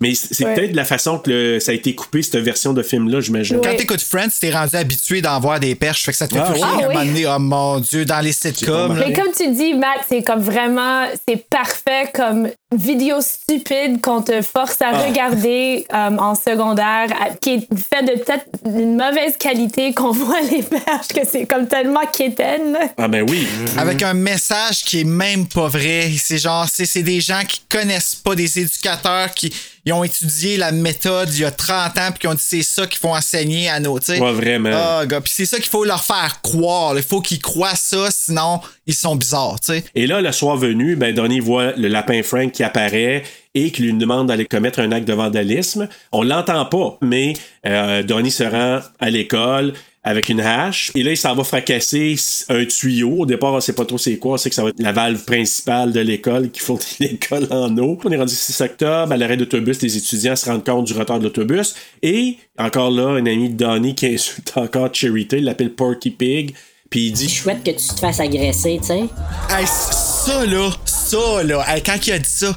[0.00, 0.54] mais c'est Ouais.
[0.54, 3.60] peut-être la façon que le- ça a été coupé, cette version de film-là, j'imagine.
[3.62, 3.76] Quand Ouais.
[3.76, 6.04] t'écoutes Friends, t'es rendu habitué d'en voir des perches.
[6.04, 7.06] Fait que ça te fait Ah, rire à un Ah, moment oui.
[7.06, 7.26] donné.
[7.26, 8.94] Oh mon Dieu, dans les sitcoms.
[8.98, 14.42] Mais comme tu dis, Matt, c'est comme vraiment, c'est parfait comme vidéo stupide qu'on te
[14.42, 15.02] force à Ah.
[15.08, 20.40] regarder euh, en secondaire, à- qui est fait de peut-être une mauvaise qualité qu'on voit
[20.42, 22.76] les perches, que c'est comme tellement quétaine.
[22.98, 23.46] Ah ben oui.
[23.78, 26.10] Avec un message qui est même pas vrai.
[26.18, 29.52] C'est genre, c'est c'est des gens qui connaissent pas, des éducateurs qui
[29.86, 32.62] ils ont étudié la méthode il y a 30 ans puis qui ont dit c'est
[32.62, 34.20] ça qu'il faut enseigner à nos, tu sais.
[34.20, 34.70] Ouais, vraiment.
[34.72, 36.96] Ah, gars, puis c'est ça qu'il faut leur faire croire.
[36.96, 39.56] Il faut qu'ils croient ça, sinon ils sont bizarres.
[39.94, 43.22] Et là, le soir venu, ben, Donnie voit le lapin Frank qui apparaît
[43.54, 45.88] et qui lui demande d'aller commettre un acte de vandalisme.
[46.12, 47.32] On l'entend pas, mais
[47.66, 49.72] euh, Donnie se rend à l'école
[50.02, 50.90] avec une hache.
[50.94, 52.16] Et là, il s'en va fracasser
[52.48, 53.18] un tuyau.
[53.18, 54.34] Au départ, on sait pas trop c'est quoi.
[54.34, 57.76] On sait que ça va être la valve principale de l'école qui fournit l'école en
[57.76, 57.98] eau.
[58.04, 59.12] On est rendu 6 octobre.
[59.12, 61.74] À l'arrêt d'autobus, les étudiants se rendent compte du retard de l'autobus.
[62.02, 66.54] Et encore là, un ami de Donnie qui insulte encore Charity, il l'appelle Porky Pig.
[66.88, 69.04] Puis il dit Chouette que tu te fasses agresser, tu sais.
[69.48, 72.54] Hey, ça là, ça là, hey, quand il a dit ça,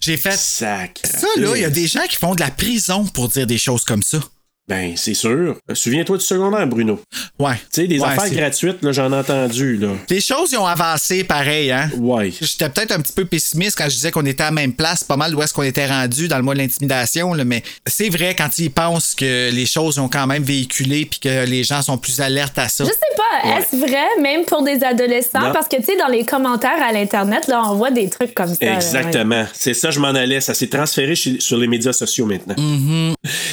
[0.00, 0.36] j'ai fait.
[0.36, 1.00] Sac.
[1.02, 3.58] Ça là, il y a des gens qui font de la prison pour dire des
[3.58, 4.18] choses comme ça.
[4.66, 5.56] Ben, c'est sûr.
[5.70, 6.98] Euh, Souviens-toi du secondaire, Bruno.
[7.38, 7.54] Ouais.
[7.72, 9.88] Tu sais, des Ouais, affaires gratuites, là, j'en ai entendu, là.
[10.08, 11.90] Les choses ils ont avancé pareil, hein?
[11.98, 12.32] Ouais.
[12.40, 15.04] J'étais peut-être un petit peu pessimiste quand je disais qu'on était à la même place,
[15.04, 18.08] pas mal où est-ce qu'on était rendu dans le mois de l'intimidation, là, mais c'est
[18.08, 21.82] vrai quand ils pensent que les choses ont quand même véhiculé puis que les gens
[21.82, 22.84] sont plus alertes à ça.
[22.84, 23.58] Je sais pas, Ouais.
[23.60, 25.40] est-ce vrai, même pour des adolescents?
[25.40, 25.52] Non.
[25.52, 28.54] Parce que, tu sais, dans les commentaires à l'Internet, là, on voit des trucs comme
[28.54, 28.74] ça.
[28.76, 29.44] Exactement.
[29.52, 30.40] C'est ça, je m'en allais.
[30.40, 32.54] Ça s'est transféré chez- sur les médias sociaux maintenant.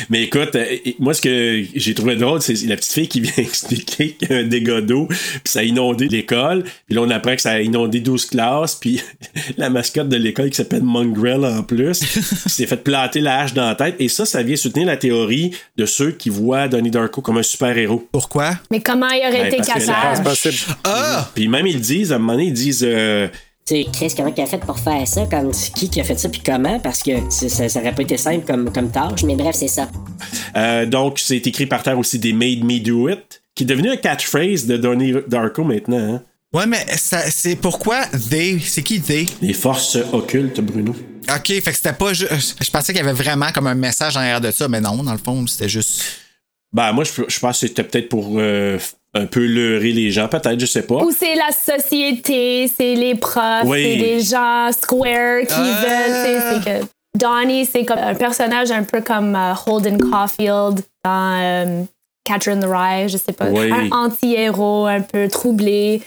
[0.10, 0.66] Mais écoute, euh,
[1.02, 4.34] moi, ce que j'ai trouvé drôle, c'est la petite fille qui vient expliquer qu'il y
[4.34, 6.64] a un dégât d'eau, puis ça a inondé l'école.
[6.86, 9.02] Puis là, on apprend que ça a inondé 12 classes, puis
[9.58, 13.54] la mascotte de l'école qui s'appelle Mongrel en plus, qui s'est fait planter la hache
[13.54, 13.96] dans la tête.
[14.00, 17.44] Et ça, ça vient soutenir la théorie de ceux qui voient Donnie Darko comme un
[17.44, 18.08] super-héros.
[18.12, 18.52] Pourquoi?
[18.70, 20.28] Mais comment il aurait Ben, été capable?
[20.30, 22.86] hache- Puis même, ils disent, à un moment donné, ils disent...
[22.88, 23.28] euh,
[23.76, 25.26] sais, Chris, comment il a fait pour faire ça?
[25.26, 26.80] Comme, qui qui a fait ça, puis comment?
[26.80, 29.24] Parce que ça, ça aurait pas été simple comme, comme tâche.
[29.24, 29.90] Mais bref, c'est ça.
[30.56, 33.90] Euh, donc, c'est écrit par terre aussi des Made Me Do It, qui est devenu
[33.90, 36.16] un catchphrase de Donnie Darko maintenant.
[36.16, 36.22] Hein?
[36.54, 38.60] Ouais, mais ça- c'est pourquoi they?
[38.60, 39.28] C'est qui they?
[39.42, 40.94] Les forces occultes, Bruno.
[41.34, 42.58] OK, fait que c'était pas juste.
[42.62, 45.02] Je pensais qu'il y avait vraiment comme un message en arrière de ça, mais non,
[45.04, 46.02] dans le fond, c'était juste.
[46.74, 48.78] Ben, moi, je, je pense que c'était peut-être pour euh,
[49.14, 50.96] un peu leurrer les gens, peut-être, je sais pas.
[51.04, 53.84] Ou c'est la société, c'est les profs, Oui.
[53.84, 56.62] c'est les gens square qui veulent.
[56.64, 56.86] C'est que
[57.18, 61.84] Donnie, c'est comme un personnage un peu comme euh, Holden Caulfield dans euh,
[62.24, 63.48] Catcher in the Rye, je sais pas.
[63.50, 63.70] Oui.
[63.72, 66.02] Un anti-héros un peu troublé,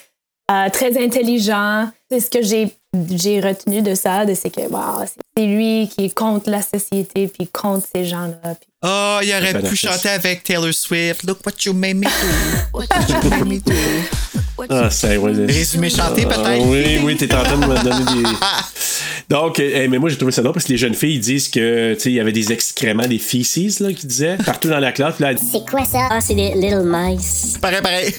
[0.51, 1.89] euh, très intelligent.
[2.11, 2.69] C'est ce que j'ai
[3.11, 7.27] j'ai retenu de ça, de c'est que wow, c'est- lui qui est contre la société
[7.27, 8.55] puis contre ces gens-là.
[8.55, 11.25] puis- Oh, il aurait pu chanter avec Taylor Swift.
[11.25, 12.09] Look what you made me do.
[12.73, 13.73] What you made me do.
[14.71, 16.67] Ah, c'est ouais, Résumé chanté, Ah, peut-être?
[16.67, 18.29] oui, oui, t'es en train de me donner des.
[19.29, 21.21] Donc, euh, hey, mais moi, j'ai trouvé ça drôle parce que les jeunes filles ils
[21.21, 24.69] disent que, tu sais, il y avait des excréments, des feces, là, qui disaient, partout
[24.69, 25.19] dans la classe.
[25.19, 26.07] Là, C'est quoi ça?
[26.11, 27.59] Ah, c'est des Little Mice.
[27.61, 28.15] Pareil, pareil.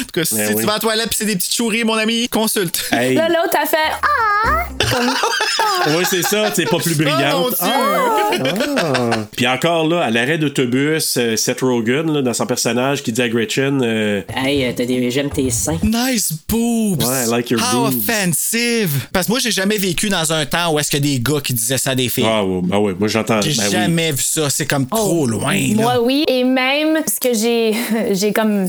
[0.00, 0.64] En tout cas, si Ben tu oui.
[0.64, 2.84] vas à la toilette pis c'est des petites chouris, mon ami, consulte.
[2.92, 3.14] hey.
[3.14, 4.66] Là, l'autre a fait Ah!
[5.96, 7.54] Oui, c'est ça, c'est pas plus Oh, mon brillante.
[7.60, 8.74] Dieu!
[8.76, 9.10] Ah.
[9.36, 13.22] Puis encore là, à l'arrêt d'autobus, euh, Seth Rogen, là, dans son personnage, qui dit
[13.22, 15.78] à Gretchen euh, Hey, euh, t'as des, j'aime tes seins.
[15.82, 17.02] Nice boobs!
[17.04, 17.96] Ouais, I like your How boobs.
[18.08, 18.90] offensive!
[19.12, 21.22] Parce que moi, j'ai jamais vécu dans un temps où est-ce qu'il y a des
[21.22, 22.24] gars qui disaient ça à des filles.
[22.26, 23.40] Ah, ouais, ben ouais, moi j'entends.
[23.42, 23.70] J'ai ben oui.
[23.72, 24.50] jamais vu ça.
[24.50, 25.54] C'est comme trop loin.
[25.54, 25.74] là.
[25.74, 26.24] Moi, oui.
[26.28, 27.74] Et même ce que j'ai,
[28.14, 28.68] j'ai comme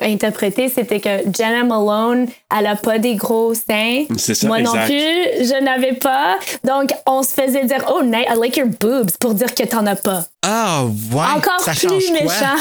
[0.00, 4.04] interprété, c'était que Jenna Malone, elle a pas des gros seins.
[4.16, 6.38] C'est ça, Moi non plus, je n'avais pas.
[6.64, 9.86] Donc, on se faisait dire, oh, Nate, I like your boobs, pour dire que t'en
[9.86, 10.24] as pas.
[10.42, 11.24] Ah, ouais.
[11.36, 12.56] Encore ça plus méchant.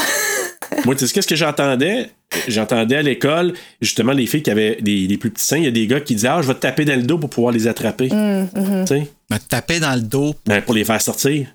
[0.86, 2.10] Moi, tu sais, qu'est-ce que j'entendais?
[2.48, 5.68] J'entendais à l'école, justement, les filles qui avaient des, des plus petits seins, il y
[5.68, 7.54] a des gars qui disaient Ah, je vais te taper dans le dos pour pouvoir
[7.54, 8.10] les attraper.
[8.10, 8.86] Mm, mhm.
[8.86, 9.12] Tu sais?
[9.32, 10.34] Me taper dans le dos.
[10.48, 11.48] Ben, pour les faire sortir.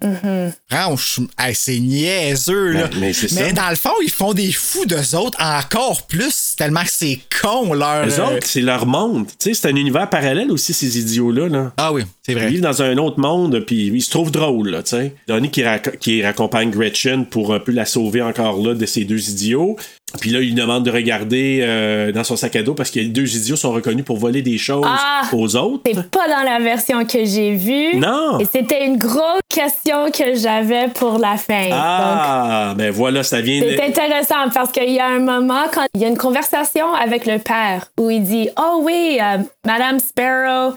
[0.70, 2.86] Franchement, hey, c'est niaiseux, là.
[2.88, 3.50] Ben, mais c'est ça.
[3.52, 7.72] dans le fond, ils font des fous d'eux autres encore plus, tellement que c'est con,
[7.74, 8.06] leur.
[8.06, 9.26] Les euh, autres, c'est leur monde.
[9.26, 11.48] Tu sais, c'est un univers parallèle aussi, ces idiots-là.
[11.48, 11.72] Là.
[11.76, 12.48] Ah oui, c'est Ils vrai.
[12.48, 15.14] vivent dans un autre monde, puis ils se trouvent drôles, là, tu sais.
[15.26, 19.04] Donnie qui, rac- qui raccompagne Gretchen pour un peu la sauver encore là de ces
[19.04, 19.76] deux idiots.
[20.20, 23.00] Puis là, il lui demande de regarder euh, dans son sac à dos parce que
[23.00, 25.28] les deux idiots sont reconnus pour voler des choses Ah!
[25.32, 25.82] aux autres.
[25.92, 27.63] C'est pas dans la version que j'ai vue.
[27.94, 28.38] Non!
[28.38, 31.64] Et c'était une grosse question que j'avais pour la fin.
[31.64, 33.82] Donc, Ah, ben voilà, ça vient C'est de...
[33.82, 37.38] intéressant parce qu'il y a un moment quand il y a une conversation avec le
[37.38, 40.74] père où il dit Oh oui, euh, Madame Sparrow,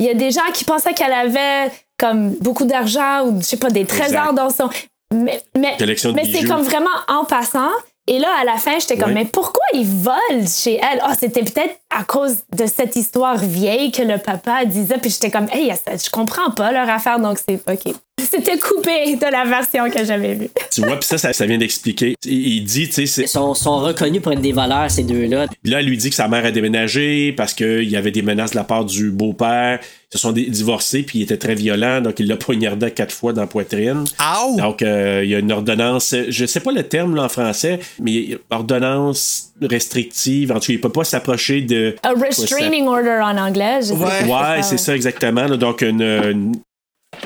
[0.00, 3.56] il y a des gens qui pensaient qu'elle avait comme beaucoup d'argent ou je sais
[3.56, 4.34] pas des trésors Exact.
[4.34, 4.68] dans son.
[5.14, 5.76] Mais, mais,
[6.14, 7.68] mais c'est comme vraiment en passant.
[8.08, 11.00] Et là, à la fin, j'étais comme, mais pourquoi ils volent chez elle?
[11.04, 14.96] Ah, c'était peut-être à cause de cette histoire vieille que le papa disait.
[15.00, 17.94] Puis j'étais comme, hey, ça- je comprends pas leur affaire, donc c'est OK.
[18.20, 20.48] C'était coupé de la version que j'avais vue.
[20.70, 22.14] Tu vois, puis ça, ça, ça vient d'expliquer.
[22.24, 25.02] Il, il dit, tu sais, c'est- Ils sont, sont reconnus pour être des voleurs, ces
[25.02, 25.46] deux-là.
[25.64, 28.52] Là, elle lui dit que sa mère a déménagé parce qu'il y avait des menaces
[28.52, 29.80] de la part du beau-père.
[29.82, 33.32] Ils se sont divorcés, puis il était très violent, donc il l'a poignardé quatre fois
[33.32, 34.04] dans la poitrine.
[34.20, 34.56] Ow!
[34.58, 37.80] Donc, euh, il y a une ordonnance, je sais pas le terme là, en français,
[37.98, 40.52] mais ordonnance restrictive.
[40.52, 41.81] En tout cas, il peut pas s'approcher de.
[42.02, 43.80] A restraining order en anglais.
[43.82, 44.56] je sais pas.
[44.56, 45.44] Ouais, c'est ça exactement.
[45.46, 45.56] là.
[45.56, 46.56] donc, une, une-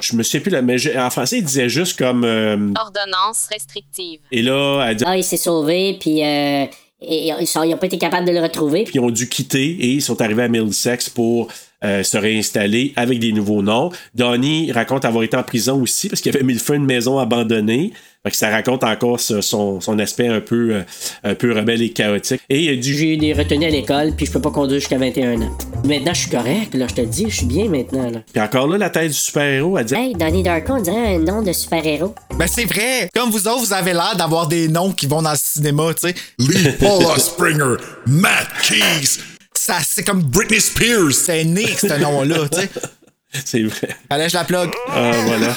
[0.01, 2.25] Je me souviens plus, là, mais je- en français, il disait juste comme.
[2.25, 4.21] euh, Ordonnance restrictive.
[4.33, 5.05] et là, elle dit.
[5.07, 6.65] Ah, il s'est sauvé, puis euh,
[7.01, 8.85] et- ils n'ont pas été capables de le retrouver.
[8.85, 11.49] Puis ils ont dû quitter et ils sont arrivés à Middlesex pour
[11.85, 13.91] euh, se réinstaller avec des nouveaux noms.
[14.15, 16.87] Donnie raconte avoir été en prison aussi parce qu'il avait mis le feu à une
[16.87, 17.93] maison abandonnée.
[18.25, 20.83] Fait que ça raconte encore ce- son, son aspect un peu, euh,
[21.23, 22.41] un peu rebelle et chaotique.
[22.51, 24.81] Et il a dû J'ai eu des retenues à l'école, puis je peux pas conduire
[24.81, 25.57] jusqu'à 21 ans.
[25.85, 28.23] Maintenant, je suis correct, là, je te dis, je suis bien maintenant, là.
[28.33, 31.19] Puis encore là, la tête du super-héros, elle dit Hey, Donnie Darko, on dirait un
[31.21, 32.15] nom de super-héros.
[32.37, 33.09] Ben c'est vrai.
[33.15, 36.09] Comme vous autres, vous avez l'air d'avoir des noms qui vont dans le cinéma, tu
[36.09, 36.15] sais.
[36.41, 37.77] Lee Paula Springer,
[38.07, 39.21] Matt Keys.
[39.67, 41.13] Ça, c'est comme Britney Spears.
[41.13, 42.71] C'est né, ce nom-là, tu sais.
[43.45, 43.89] C'est vrai.
[44.09, 44.71] Allez, je la plug.
[44.89, 45.53] Ah, voilà.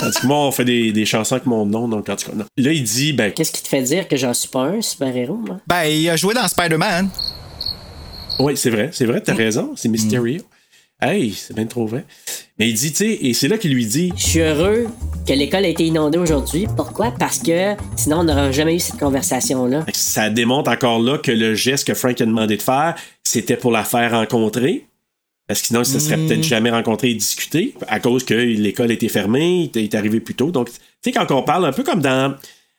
[0.00, 2.36] Tandis que moi, on fait des, des chansons avec mon nom, donc en tout cas,
[2.36, 2.46] non.
[2.56, 5.36] Là, il dit, ben, Qu'est-ce qui te fait dire que j'en suis pas un super-héros,
[5.36, 5.60] moi?
[5.68, 7.08] Ben, il a joué dans Spider-Man.
[8.40, 10.42] oui, c'est vrai, c'est vrai, t'as raison, c'est Mysterio.
[11.00, 12.04] Hey, c'est bien trop vrai.
[12.58, 14.86] Mais il dit, tu sais, et c'est là qu'il lui dit, Je suis heureux
[15.26, 16.66] que l'école a été inondée aujourd'hui.
[16.76, 17.10] Pourquoi?
[17.18, 19.84] Parce que sinon, on n'aurait jamais eu cette conversation-là.
[19.92, 22.94] ça démontre encore là que le geste que Frank a demandé de faire,
[23.24, 24.86] c'était pour la faire rencontrer.
[25.46, 26.26] Parce que sinon, il se serait Mm.
[26.26, 30.34] peut-être jamais rencontré et discuté, à cause que l'école était fermée, il est arrivé plus
[30.34, 30.50] tôt.
[30.50, 32.34] Donc, tu sais, quand on parle un peu comme dans.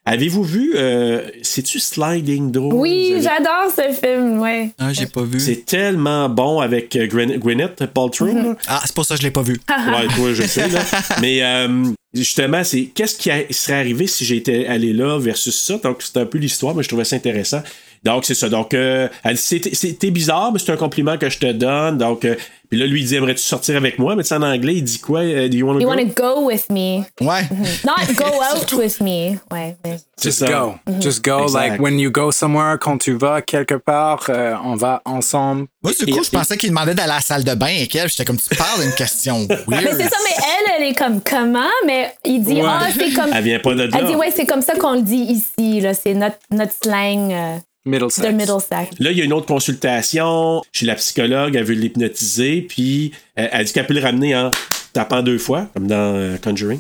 [0.08, 2.76] Avez-vous vu, euh, c'est-tu Sliding Doors?
[2.76, 4.70] Oui, j'adore ce film, ouais.
[4.78, 5.40] Ah, j'ai pas vu.
[5.40, 8.28] C'est tellement bon avec euh, Gwyn- Gwyneth Paltrow.
[8.28, 8.56] Là.
[8.68, 9.60] Ah, c'est pour ça que je l'ai pas vu.
[9.70, 10.80] Ouais, toi, je sais, là.
[11.22, 15.80] Mais euh, justement, c'est qu'est-ce qui a- serait arrivé si j'étais allé là versus ça?
[15.84, 17.64] Donc, c'est un peu l'histoire, mais je trouvais ça intéressant.
[18.04, 18.48] Donc, c'est ça.
[18.50, 21.98] Donc, euh, c'était bizarre, mais c'est un compliment que je te donne.
[21.98, 22.36] Donc, euh,
[22.76, 24.16] puis là, lui, il dit, aimerais-tu sortir avec moi?
[24.18, 25.22] Mais tu sais, en anglais, il dit quoi?
[25.22, 25.80] Euh, Do you go?
[25.88, 27.04] want to go with me.
[27.22, 27.44] Ouais.
[27.86, 29.38] Not go out with me.
[29.50, 29.78] Ouais.
[29.86, 30.48] mais- C'est Just ça.
[30.48, 30.76] go.
[30.88, 31.02] Mhm.
[31.02, 31.44] Just go.
[31.44, 31.70] Exact.
[31.72, 35.68] Like when you go somewhere, quand tu vas quelque part, euh, on va ensemble.
[35.84, 38.10] Moi, du coup, je pensais qu'il demandait d'aller à la salle de bain et qu'elle,
[38.10, 39.98] j'étais comme, tu parles d'une question Mais weird.
[39.98, 42.62] c'est ça, mais elle, elle est comme comment, mais il dit, Ouais.
[42.66, 43.32] ah, c'est comme.
[43.34, 43.98] Elle vient pas de là.
[44.00, 45.16] Elle dit, ouais, c'est comme ça qu'on le dit
[45.58, 45.94] ici, là.
[45.94, 48.28] C'est notre, notre slang euh, Middlesex.
[48.28, 49.00] de Middlesex.
[49.00, 51.56] Là, il y a une autre consultation chez la psychologue.
[51.56, 52.62] Elle veut l'hypnotiser.
[52.62, 54.52] Puis, euh, elle dit qu'elle peut le ramener en
[54.94, 56.80] tapant deux fois, comme dans euh, Conjuring.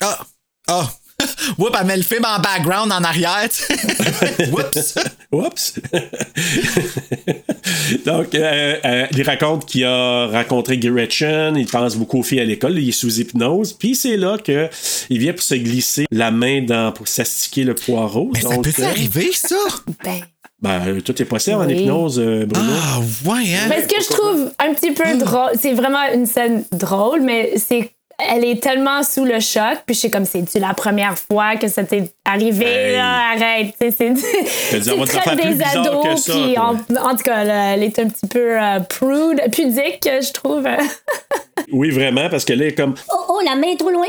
[0.00, 0.18] Ah!
[0.68, 0.90] Ah!
[1.58, 3.38] Whoop, elle met le film en background en arrière.
[4.52, 4.94] Whoops!
[5.32, 5.74] Oups!
[8.04, 12.44] Donc, euh, euh, il raconte qu'il a rencontré Gretchen, il pense beaucoup aux filles à
[12.44, 14.68] l'école, il est sous hypnose, puis c'est là que
[15.08, 18.30] il vient pour se glisser la main dans, pour s'astiquer le poireau.
[18.32, 19.56] Mais ça peut euh, arriver, ça?
[20.04, 20.20] Ben.
[20.62, 22.72] Ben, euh, tout est possible en hypnose, euh, Bruno.
[22.72, 22.98] Ah,
[23.30, 23.66] ouais, hein?
[23.68, 27.52] Mais ce que je trouve un petit peu drôle, c'est vraiment une scène drôle, mais
[27.56, 27.90] c'est.
[28.30, 31.68] Elle est tellement sous le choc, puis je sais comme c'est-tu la première fois que
[31.68, 32.96] ça t'est arrivé, Hey.
[32.96, 33.74] là, arrête.
[33.80, 36.72] C'est c'est des ados, que ça, puis en,
[37.02, 40.66] en tout cas, là, elle est un petit peu euh, prude, pudique, je trouve.
[41.72, 42.94] Oui, vraiment, parce que là, il est comme.
[43.10, 44.06] Oh, oh, la main est trop loin.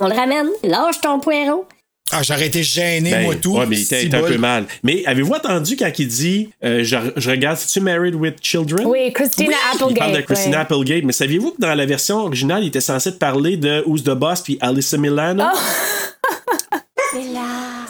[0.00, 0.48] On le ramène.
[0.62, 1.66] Lâche ton poireau.
[2.16, 3.56] Ah, j'aurais été gêné, Ben, moi, tout.
[3.58, 4.66] Ouais, mais il était, un peu mal.
[4.82, 8.86] Mais avez-vous entendu quand il dit euh, je, je regarde, c'est-tu Married with Children?
[8.86, 9.90] Oui, Christina Applegate.
[9.90, 10.60] Il parle de Christina.
[10.60, 11.02] Applegate.
[11.04, 14.42] Mais saviez-vous que dans la version originale, il était censé parler de Who's the Boss
[14.42, 15.44] puis Alyssa Milano?
[15.44, 15.58] Oh!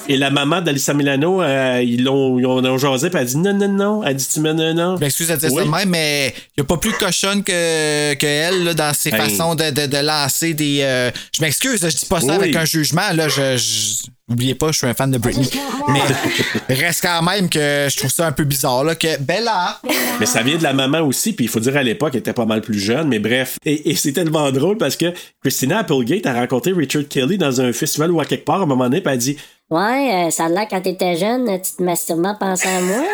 [0.06, 3.38] Et la maman d'Alyssa Milano, euh, ils l'ont ils ont, jasé, puis elle a dit
[3.38, 4.04] non, non, non.
[4.04, 4.94] Elle dit tu me non, non.
[4.96, 5.60] Ben, excuse de dire Oui.
[5.60, 8.92] ça de même, mais il n'y a pas plus cochonne que, que elle là, dans
[8.92, 9.16] ses Hey.
[9.16, 10.80] façons de, de, de lancer des.
[10.82, 12.34] euh, Je m'excuse, je dis pas ça Oui.
[12.34, 13.12] avec un jugement.
[13.14, 15.50] Là, je, je- Oubliez pas, je suis un fan de Britney.
[15.88, 19.78] Mais reste quand même que je trouve ça un peu bizarre là, que Bella.
[20.18, 22.32] Mais ça vient de la maman aussi, puis il faut dire à l'époque, elle était
[22.32, 23.58] pas mal plus jeune, mais bref.
[23.66, 27.72] Et, et c'est tellement drôle parce que Christina Applegate a rencontré Richard Kelly dans un
[27.74, 29.36] festival ou à quelque part à un moment donné, puis elle a dit
[29.70, 33.04] Ouais, euh, ça a l'air quand t'étais jeune, tu te masturbais en pensant à moi.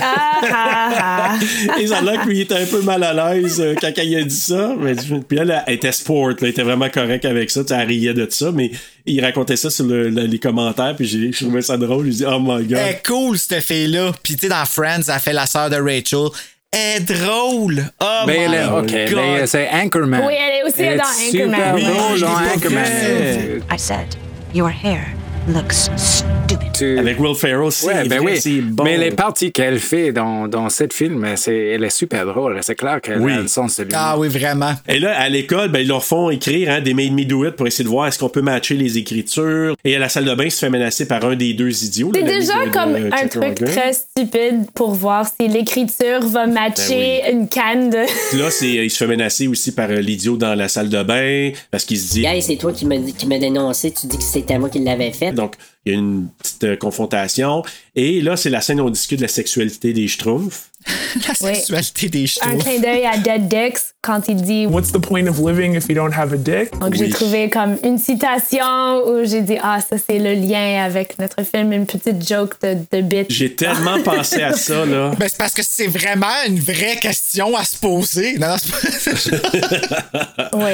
[0.00, 1.78] Ah, ah, ah.
[1.80, 4.16] Et ça a l'air que lui était un peu mal à l'aise euh, quand il
[4.16, 4.74] a dit ça.
[4.78, 7.62] Mais, puis elle, elle était sport, là, elle était vraiment correct avec ça.
[7.62, 8.70] tu sais, Elle riait de ça, mais
[9.06, 12.06] il racontait ça sur le- le- les commentaires, puis j'ai je trouvais ça drôle.
[12.06, 12.78] Je dis, oh my god.
[12.78, 14.12] Elle est cool, cette fille-là.
[14.22, 16.28] Puis, tu sais, dans Friends, elle fait la sœur de Rachel.
[16.70, 17.82] Elle est drôle.
[18.00, 19.16] Oh, Mais elle my est- ok, God.
[19.16, 20.22] mais c'est Anchorman.
[20.26, 21.80] Oui, elle est aussi Elle dans super Anchorman.
[21.82, 23.62] drôle Oui, dans pas Anchorman.
[23.72, 24.06] I said,
[24.54, 25.00] your hair
[25.52, 26.72] looks stupid.
[26.72, 28.60] tu- Avec Will Ferrell, c'est Ouais, ben oui.
[28.62, 28.84] bon.
[28.84, 32.58] Mais les parties qu'elle fait dans, dans cette film, c'est, elle est super drôle.
[32.62, 33.32] C'est clair qu'elle Oui.
[33.32, 33.98] a le sens de l'humour.
[34.00, 34.72] Ah oui, vraiment.
[34.88, 37.56] Et là, à l'école, ben, ils leur font écrire hein, des Made Me Do It
[37.56, 39.74] pour essayer de voir est-ce qu'on peut matcher les écritures.
[39.84, 42.12] Et à la salle de bain, il se fait menacer par un des deux idiots.
[42.14, 47.20] C'est déjà de- comme de un truc très stupide pour voir si l'écriture va matcher
[47.24, 48.38] Ben une canne de.
[48.38, 51.50] Là, c'est, il se fait menacer aussi par euh, l'idiot dans la salle de bain
[51.70, 52.24] parce qu'il se dit.
[52.24, 55.12] Hey, c'est toi qui m'as qui m'as dénoncé, tu dis que c'était moi qui l'avais
[55.12, 55.32] fait.
[55.38, 55.54] Donc,
[55.86, 57.62] il y a une petite euh, confrontation.
[57.94, 60.66] Et là, c'est la scène où on discute de la sexualité des Schtroumpfs.
[61.28, 65.26] La sexualité des Un clin d'œil à Dead Dicks quand il dit What's the point
[65.26, 66.70] of living if you don't have a dick?
[66.78, 71.18] Donc, j'ai trouvé comme une citation où j'ai dit Ah, ça, c'est le lien avec
[71.18, 73.26] notre film, une petite joke de, de bitch.
[73.30, 75.10] J'ai tellement pensé à ça, là.
[75.18, 78.38] Ben, c'est parce que c'est vraiment une vraie question à se poser.
[78.38, 80.72] Non, non, c'est pas- Oui.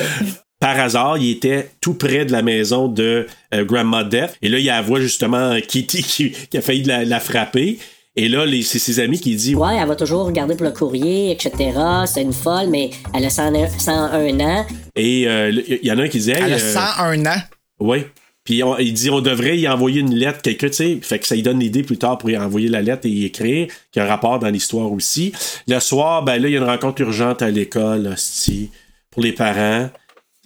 [0.65, 4.35] Par hasard, il était tout près de la maison de euh, Grandma Death.
[4.41, 7.05] Et là, il y a la voix justement Kitty qui, qui a failli de la,
[7.05, 7.79] la frapper.
[8.17, 10.73] Et là, les- c'est ses amis qui disent Ouais, elle va toujours regarder pour le
[10.73, 11.53] courrier, etc.
[12.07, 14.65] C'est une folle, mais elle a 101, 101 ans.
[14.97, 16.33] Et euh, il y en a un qui disait.
[16.43, 17.43] Elle a euh, 101 ans?
[17.81, 17.99] Oui.
[18.43, 20.99] Puis on- il dit on devrait y envoyer une lettre, quelqu'un, tu sais.
[21.03, 23.27] Fait que ça lui donne l'idée plus tard pour y envoyer la lettre et y
[23.27, 25.33] écrire, qu'il y a un rapport dans l'histoire aussi.
[25.69, 28.71] Le soir, ben là, il y a une rencontre urgente à l'école, hostie,
[29.11, 29.91] pour les parents.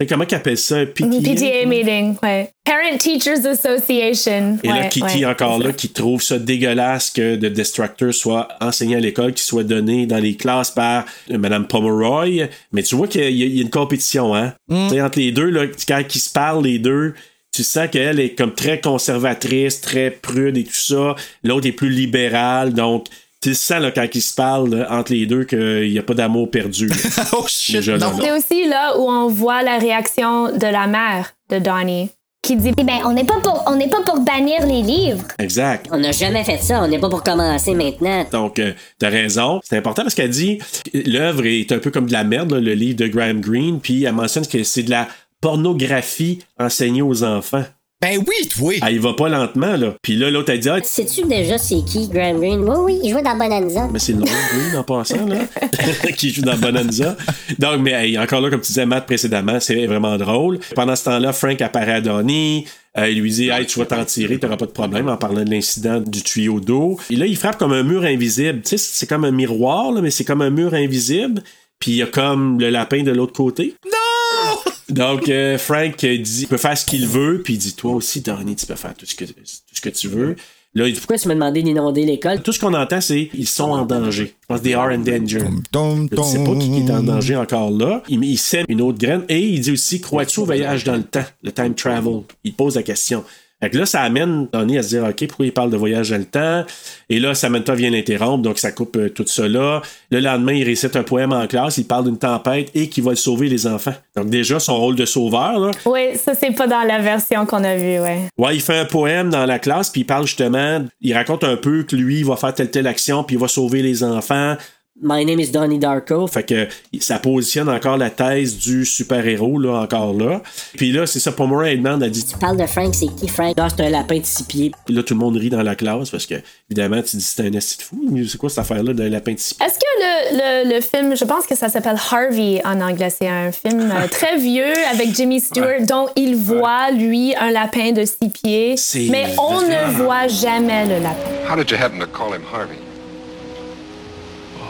[0.07, 0.87] Comment qu'ils appellent ça?
[0.87, 1.07] PTA?
[1.09, 2.51] PTA meeting, ouais.
[2.65, 4.59] Parent Teachers Association.
[4.63, 8.97] Et là, Kitty, ouais, encore là, qui trouve ça dégueulasse que The Destructor soit enseigné
[8.97, 12.49] à l'école, qu'il soit donné dans les classes par euh, Mme Pomeroy.
[12.73, 14.55] Mais tu vois qu'il y, a- il y a une compétition, hein?
[14.71, 17.15] Tu sais, entre les deux, là, quand ils se parlent, les deux,
[17.53, 21.17] tu sens qu'elle est comme très conservatrice, très prude et tout ça.
[21.43, 23.07] L'autre est plus libérale, donc.
[23.41, 26.15] Tu sens là, quand ils se parlent là, entre les deux qu'il n'y a pas
[26.15, 26.91] d'amour perdu.
[27.33, 31.35] oh shit, Déjà, là, C'est aussi là où on voit la réaction de la mère
[31.49, 32.11] de Donnie
[32.43, 35.25] qui dit Eh ben, on n'est pas pour, on n'est pas pour bannir les livres.
[35.39, 35.87] Exact.
[35.93, 38.25] On n'a jamais fait ça, on n'est pas pour commencer maintenant.
[38.33, 39.61] Donc, euh, t'as raison.
[39.63, 40.59] C'est important parce qu'elle dit
[40.93, 44.05] l'œuvre est un peu comme de la merde, là, le livre de Graham Greene, puis
[44.05, 45.09] elle mentionne que c'est de la
[45.41, 47.65] pornographie enseignée aux enfants.
[48.01, 48.79] Ben oui, oui.
[48.87, 49.93] Elle y va pas lentement, là.
[50.03, 52.61] Puis là, l'autre, elle dit, ah, Sais-tu déjà c'est qui, Graham Greene?
[52.63, 53.89] Oui, oui, il jouait dans Bonanza.
[53.93, 55.39] mais c'est le nom, Green en passant, là,
[56.17, 57.17] qui joue dans Bonanza.
[57.59, 60.61] Donc, mais hey, encore là, comme tu disais, Matt, précédemment, c'est vraiment drôle.
[60.77, 62.67] Pendant ce temps-là, Frank apparaît à Donnie.
[62.97, 65.43] Euh, il lui dit, hey, tu vas t'en tirer, t'auras pas de problème, en parlant
[65.43, 67.01] de l'incident du tuyau d'eau.
[67.11, 68.63] Et là, il frappe comme un mur invisible.
[68.63, 71.43] Tu sais, c'est comme un miroir, là, mais c'est comme un mur invisible.
[71.79, 73.75] Puis il y a comme le lapin de l'autre côté.
[73.85, 74.73] Non!
[74.89, 78.21] Donc, euh, Frank dit, il peut faire ce qu'il veut, puis il dit, toi aussi,
[78.23, 79.35] Donnie, tu peux faire tout ce que, tout
[79.73, 80.35] ce que tu veux.
[80.75, 82.43] Là, il dit, Pourquoi tu m'as demandé d'inonder l'école?
[82.43, 84.35] tout ce qu'on entend, c'est ils sont en danger.
[84.43, 85.41] Je pense they are in danger.
[85.73, 88.03] Dum, Je ne sais pas qui est en danger encore là.
[88.09, 91.03] Il, il sème une autre graine et il dit aussi crois-tu au voyage dans le
[91.03, 92.21] temps, le time travel?
[92.45, 93.25] Il pose la question.
[93.61, 96.11] Fait que là, ça amène Donnie à se dire OK, pourquoi il parle de voyage
[96.11, 96.65] dans le temps?
[97.11, 99.83] Et là, Samantha vient l'interrompre, donc ça coupe euh, tout là.
[100.11, 103.17] Le lendemain, il récite un poème en classe, il parle d'une tempête et qu'il va
[103.17, 103.95] sauver les enfants.
[104.17, 107.65] Donc, déjà, son rôle de sauveur, là, Oui, ça, c'est pas dans la version qu'on
[107.65, 108.29] a vue, ouais.
[108.39, 111.57] Ouais, il fait un poème dans la classe, puis il parle justement, il raconte un
[111.57, 114.57] peu que lui, il va faire telle telle action, puis il va sauver les enfants.
[115.01, 116.27] My name is Donnie Darko.
[116.27, 116.67] Fait que
[117.01, 120.43] ça positionne encore la thèse du super-héros, là, encore là.
[120.77, 123.55] Puis là, c'est ça, Pomeroy, elle demande, elle dit, Parle de Frank, c'est qui Frank?
[123.59, 124.73] Ah, c'est un lapin de six pieds.
[124.87, 126.35] Puis là, tout le monde rit dans la classe, parce que,
[126.69, 128.09] évidemment, tu dis, c'est un esti de fou.
[128.11, 129.67] Mais C'est quoi cette affaire-là d'un lapin de six pieds?
[129.67, 133.29] Est-ce que le, le, le film, je pense que ça s'appelle Harvey en anglais, c'est
[133.29, 138.05] un film euh, très vieux avec Jimmy Stewart dont il voit, lui, un lapin de
[138.05, 141.49] six pieds, C'est mais on ne voit jamais le lapin.
[141.49, 142.79] How did you happen to call him Harvey?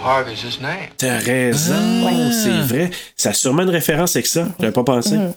[0.05, 0.89] Harvey's his name.
[0.97, 2.91] T'as raison, c'est vrai.
[3.17, 4.49] Ça a sûrement une référence avec ça.
[4.59, 5.17] J'avais pas pensé.
[5.17, 5.33] Mhm.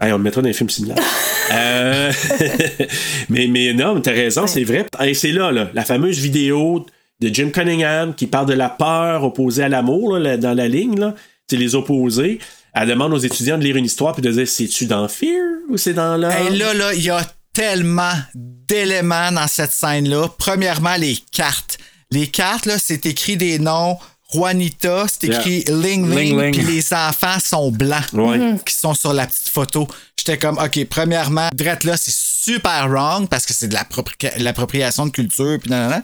[0.00, 0.98] Hey, on le mettra dans les films similaires.
[1.52, 2.12] Euh,
[3.28, 4.86] mais, mais non, mais t'as raison, c'est vrai.
[5.04, 6.86] Et c'est là, là, la fameuse vidéo
[7.20, 11.00] de Jim Cunningham qui parle de la peur opposée à l'amour dans la ligne.
[11.00, 11.16] Là.
[11.48, 12.38] C'est les opposés.
[12.72, 15.76] Elle demande aux étudiants de lire une histoire puis de dire c'est-tu dans Fear ou
[15.76, 16.40] c'est dans là?
[16.42, 17.20] Et là, là, il y a
[17.52, 20.28] tellement d'éléments dans cette scène-là.
[20.38, 21.78] Premièrement, les cartes.
[22.12, 23.98] Les cartes, là, c'est écrit des noms.
[24.32, 26.52] Juanita, c'est écrit Ling Ling, Ling Ling.
[26.56, 28.38] puis les enfants sont blancs Ouais.
[28.38, 28.60] Mhm.
[28.62, 29.88] qui sont sur la petite photo.
[30.16, 35.06] J'étais comme, OK, premièrement, drette là, c'est super wrong parce que c'est de l'appropri- l'appropriation
[35.06, 36.02] de culture, puis nan, nan, nan.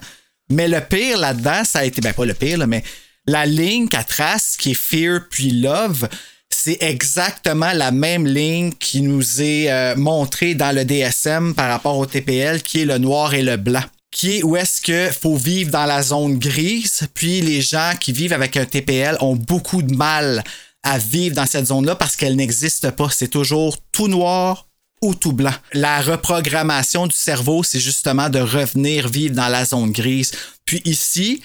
[0.50, 2.82] Mais le pire là-dedans, ça a été, ben pas le pire, là, mais
[3.26, 6.08] la ligne qu'elle trace, qui est Fear puis Love,
[6.50, 11.96] c'est exactement la même ligne qui nous est euh, montrée dans le DSM par rapport
[11.96, 13.82] au TPL, qui est le noir et le blanc.
[14.16, 18.12] Qui est où est-ce que faut vivre dans la zone grise, puis les gens qui
[18.12, 20.42] vivent avec un TPL ont beaucoup de mal
[20.82, 23.10] à vivre dans cette zone-là parce qu'elle n'existe pas.
[23.10, 24.68] C'est toujours tout noir
[25.02, 25.52] ou tout blanc.
[25.74, 30.32] La reprogrammation du cerveau, c'est justement de revenir vivre dans la zone grise.
[30.64, 31.42] Puis ici,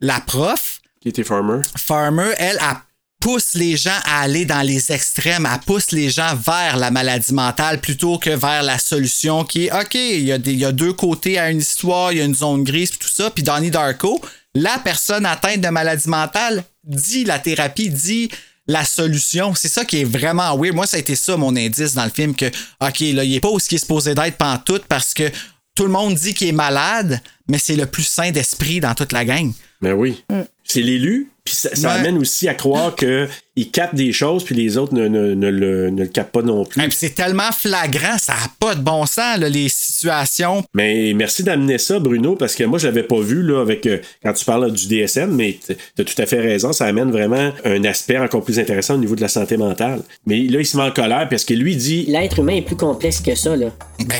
[0.00, 1.62] la prof, Qui était Farmer.
[1.74, 2.76] Farmer, elle, elle
[3.20, 7.34] pousse les gens à aller dans les extrêmes, elle pousse les gens vers la maladie
[7.34, 10.64] mentale plutôt que vers la solution qui est OK, il y, a des- il y
[10.64, 13.30] a deux côtés à une histoire, il y a une zone grise, puis tout ça.
[13.30, 14.20] Puis Donnie Darko,
[14.54, 18.30] la personne atteinte de maladie mentale dit la thérapie, dit
[18.66, 19.54] la solution.
[19.54, 20.74] C'est ça qui est vraiment weird.
[20.74, 23.40] Moi, ça a été ça mon indice dans le film que OK, là, il est
[23.40, 25.30] pas où ce qui est supposé d'être pantoute parce que
[25.74, 29.12] tout le monde dit qu'il est malade, mais c'est le plus sain d'esprit dans toute
[29.12, 29.52] la gang.
[29.80, 30.22] Ben oui.
[30.72, 31.94] C'est l'élu, puis ça, ça Ouais.
[32.00, 35.90] amène aussi à croire qu'il capte des choses, puis les autres ne, ne- ne le,
[35.90, 36.80] ne le captent pas non plus.
[36.80, 40.62] Puis c'est tellement flagrant, ça n'a pas de bon sens, là, les situations.
[40.74, 43.98] Mais merci d'amener ça, Bruno, parce que moi, je l'avais pas vu là, avec, euh,
[44.22, 45.72] quand tu parles là, du DSM, mais tu
[46.02, 49.16] as tout à fait raison, ça amène vraiment un aspect encore plus intéressant au niveau
[49.16, 50.02] de la santé mentale.
[50.26, 52.04] Mais là, il se met en colère parce que lui dit.
[52.06, 53.70] L'être humain est plus complexe que ça, là.
[54.06, 54.16] Ben.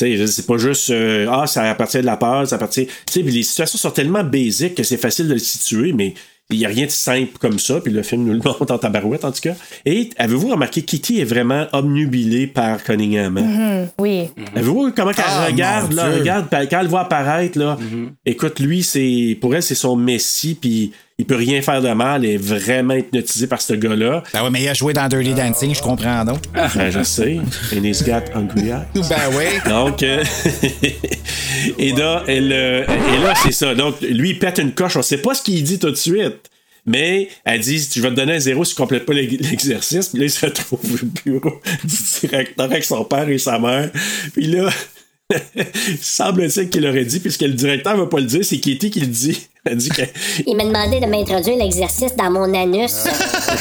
[0.00, 2.86] Tu sais, c'est pas juste euh, Ah, ça appartient de la peur, ça appartient.
[2.86, 6.14] Tu sais, puis les situations sont tellement basiques que c'est facile de le situer, mais
[6.52, 8.78] il n'y a rien de simple comme ça, puis le film nous le montre en
[8.78, 9.54] tabarouette en tout cas.
[9.86, 13.36] Et avez-vous remarqué, Kitty est vraiment obnubilée par Cunningham.
[13.36, 13.42] hein?
[13.82, 14.30] Mhm, oui.
[14.56, 17.78] Avez-vous vu comment qu'elle Ah, regarde, là, regarde, quand elle le voit apparaître, là,
[18.26, 20.90] écoute, lui, c'est pour elle, c'est son messie, puis
[21.20, 24.22] il peut rien faire de mal, elle est vraiment hypnotisée par ce gars-là.
[24.32, 26.38] Ben ouais, mais il a joué dans Dirty Dancing, je comprends, non?
[26.54, 27.38] Ben, je sais.
[27.76, 28.86] And he's got hungry eyes.
[29.08, 29.44] Ben oui.
[29.68, 30.24] Donc, euh,
[31.78, 33.74] et là, elle, et là, c'est ça.
[33.74, 34.96] Donc, lui, il pète une coche.
[34.96, 36.50] On sait pas ce qu'il dit tout de suite.
[36.86, 40.08] Mais elle dit, tu vas te donner un zéro si tu complètes pas l'ex- l'exercice.
[40.08, 43.90] Puis là, il se retrouve au bureau du directeur avec son père et sa mère.
[44.32, 44.70] Puis là,
[46.00, 49.06] semble-t-il qu'il aurait dit, puisque le directeur va pas le dire, c'est Kitty qui le
[49.06, 49.48] dit.
[49.64, 50.02] Elle dit que,
[50.46, 53.04] Il m'a demandé de m'introduire l'exercice dans mon anus.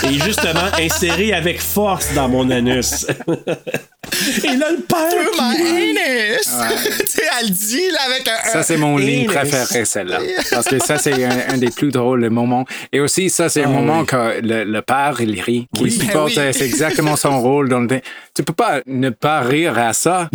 [0.03, 3.05] et justement, inséré avec force dans mon anus.
[3.27, 5.29] et là, le père.
[5.37, 6.49] My anus!
[6.99, 8.49] tu sais, elle le dit, là, avec un.
[8.49, 10.19] Ça, c'est mon ligne préférée, celle-là.
[10.51, 12.65] Parce que ça, c'est un, un des plus drôles moments.
[12.93, 16.35] Et aussi, ça, c'est un moment que le, le père, il rit, qui Oui, supporte,
[16.35, 16.53] ben oui.
[16.53, 18.01] c'est exactement son rôle dans le...
[18.33, 20.29] Tu peux pas ne pas rire à ça.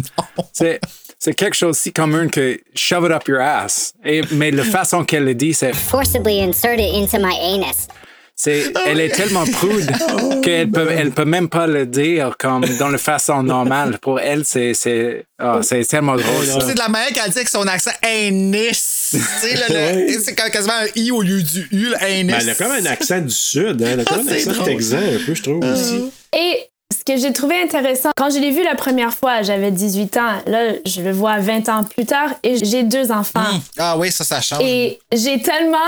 [0.53, 0.81] C'est...
[1.25, 3.95] C'est quelque chose si commun que shove it up your ass.
[4.05, 7.89] Et, mais la façon qu'elle le dit, c'est Forcibly insert it into my anus.
[8.37, 9.91] C'est, elle est tellement prude
[10.43, 13.99] qu'elle peut, elle peut même pas le dire comme dans la façon normale.
[14.01, 16.45] Pour elle, c'est, c'est, ah, c'est tellement drôle.
[16.45, 19.17] C'est de la manière qu'elle dit avec son accent anus.
[19.17, 22.33] c'est quasiment un i au lieu du u, le anus.
[22.33, 23.89] Ben, elle a comme un accent du sud, hein.
[23.95, 24.67] Elle a comme un C'est accent drôle.
[24.67, 26.13] texan un peu, je trouve aussi.
[26.37, 26.69] Et
[26.99, 30.33] ce que j'ai trouvé intéressant, quand je l'ai vu la première fois, j'avais 18 ans.
[30.47, 33.41] Là, je le vois 20 ans plus tard et j'ai deux enfants.
[33.79, 34.61] Ah oui, ça, ça change.
[34.63, 35.79] Et j'ai tellement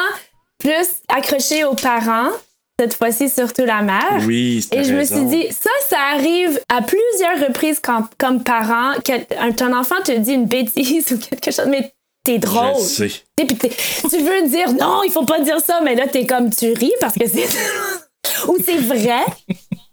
[0.58, 2.30] plus accroché aux parents,
[2.78, 4.18] cette fois-ci surtout la mère.
[4.26, 8.42] Oui, c'est Et je me suis dit, ça, ça arrive à plusieurs reprises quand, comme
[8.42, 11.92] parent, que ton enfant te dit une bêtise ou quelque chose, mais
[12.24, 12.74] t'es drôle.
[12.82, 13.12] Je sais.
[13.36, 13.70] Puis t'es-
[14.10, 16.92] tu veux dire non, il faut pas dire ça, mais là, t'es comme tu ris
[17.00, 17.46] parce que c'est.
[18.48, 19.20] Ou c'est vrai.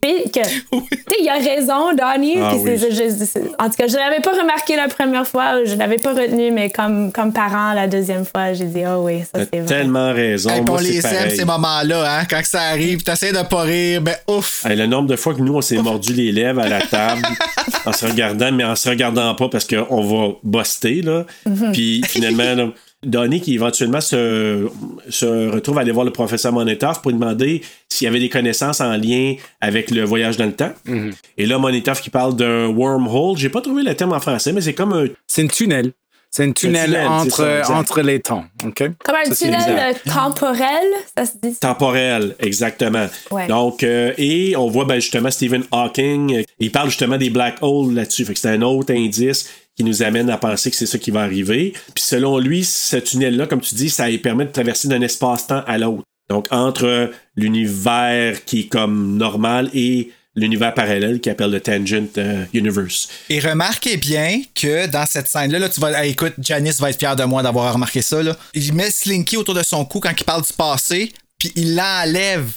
[0.04, 0.42] Que.
[0.42, 2.36] Tu sais, il a raison, Donnie.
[2.42, 2.78] Ah oui.
[2.78, 6.52] je- en tout cas, je l'avais pas remarqué la première fois, je l'avais pas retenu,
[6.52, 9.66] mais comme, comme parent, la deuxième fois, j'ai dit, oh oui, ça c'est vrai.
[9.66, 10.50] tellement raison.
[10.50, 12.26] Hey, on Moi, c'est les aime, ces moments-là, hein.
[12.30, 14.66] Quand ça arrive, t'essaies de pas rire, ben ouf.
[14.66, 17.22] Hey, le nombre de fois que nous, on s'est mordu les lèvres à la table
[17.86, 21.26] en se regardant, mais en se regardant pas parce qu'on va buster, là.
[21.46, 21.72] Mhm.
[21.72, 22.68] Puis finalement, là,
[23.04, 24.68] Donnie qui éventuellement se,
[25.10, 28.30] se retrouve à aller voir le professeur Monetov pour lui demander s'il y avait des
[28.30, 30.72] connaissances en lien avec le voyage dans le temps.
[31.38, 33.38] Et là, Monetov qui parle d'un wormhole.
[33.38, 35.06] J'ai pas trouvé le terme en français, mais c'est comme un.
[35.28, 35.92] C'est un tunnel.
[36.36, 38.44] C'est un tunnel, entre, ça, entre les temps.
[38.66, 38.84] OK?
[39.06, 40.84] Comme un Ça, tunnel temporel,
[41.16, 41.56] ça se dit?
[41.60, 43.06] Temporel, exactement.
[43.30, 43.46] Ouais.
[43.46, 47.58] Donc, euh, et on voit ben, justement Stephen Hawking, euh, il parle justement des black
[47.62, 48.26] holes là-dessus.
[48.26, 51.12] Fait que c'est un autre indice qui nous amène à penser que c'est ça qui
[51.12, 51.74] va arriver.
[51.96, 55.64] Puis selon lui, ce tunnel-là, comme tu dis, ça lui permet de traverser d'un espace-temps
[55.66, 56.04] à l'autre.
[56.30, 62.46] Donc, entre l'univers qui est comme normal et l'univers parallèle qui appelle le Tangent euh,
[62.54, 63.10] Universe.
[63.30, 66.04] Et remarquez bien que dans cette scène-là, là, tu vas.
[66.04, 68.24] Hey, écoute, Janice va être fier de moi d'avoir remarqué ça.
[68.24, 68.36] Là.
[68.54, 72.50] Il met Slinky autour de son cou quand il parle du passé, puis il l'enlève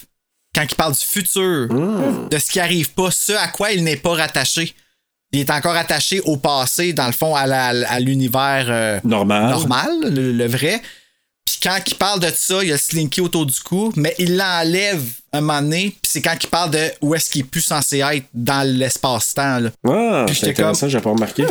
[0.54, 3.96] quand il parle du futur, de ce qui arrive pas, ce à quoi il n'est
[3.96, 4.74] pas rattaché.
[5.32, 9.50] Il est encore attaché au passé, dans le fond, à, l'univers euh, Normal.
[9.50, 10.80] normal, le, le vrai.
[11.44, 14.14] Puis quand il parle de ça, il y a le Slinky autour du cou, mais
[14.18, 17.44] il l'enlève un moment donné, puis c'est quand il parle de où est-ce qu'il est
[17.44, 19.58] plus censé être dans l'espace-temps.
[19.86, 21.44] Ah, Puis c'est j'étais comme- intéressant, j'ai pas remarqué.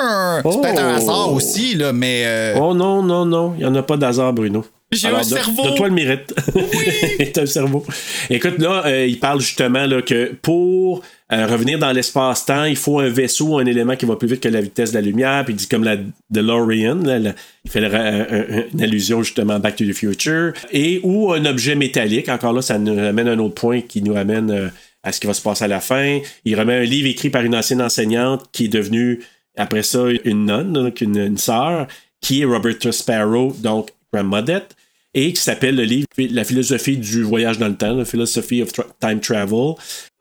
[0.00, 0.96] Ah, C'est peut-être un Oh.
[0.96, 2.22] hasard aussi, là, mais.
[2.26, 4.64] euh, Oh non, non, non, il n'y en a pas d'hasard, Bruno.
[4.92, 5.70] J'ai un cerveau.
[5.70, 6.32] De toi le mérite.
[6.54, 7.30] Oui.
[7.34, 7.84] T'as un cerveau.
[8.30, 11.02] Écoute, là, euh, il parle justement là, que pour
[11.32, 14.48] euh, revenir dans l'espace-temps, il faut un vaisseau, un élément qui va plus vite que
[14.48, 15.44] la vitesse de la lumière.
[15.44, 15.96] Puis il dit comme la
[16.30, 17.18] DeLorean, là,
[17.64, 20.52] il fait un- une allusion justement à Back to the Future.
[20.72, 22.28] Et ou un objet métallique.
[22.28, 24.68] Encore là, ça nous amène à un autre point qui nous amène euh,
[25.02, 26.20] à ce qui va se passer à la fin.
[26.44, 29.20] Il remet un livre écrit par une ancienne enseignante qui est devenue,
[29.56, 31.86] après ça, une nonne, donc une, une sœur,
[32.20, 34.74] qui est Roberta Sparrow, donc Grandmodette,
[35.14, 38.70] et qui s'appelle le livre La philosophie du voyage dans le temps, la Philosophy of
[38.72, 39.74] Tra- Time Travel.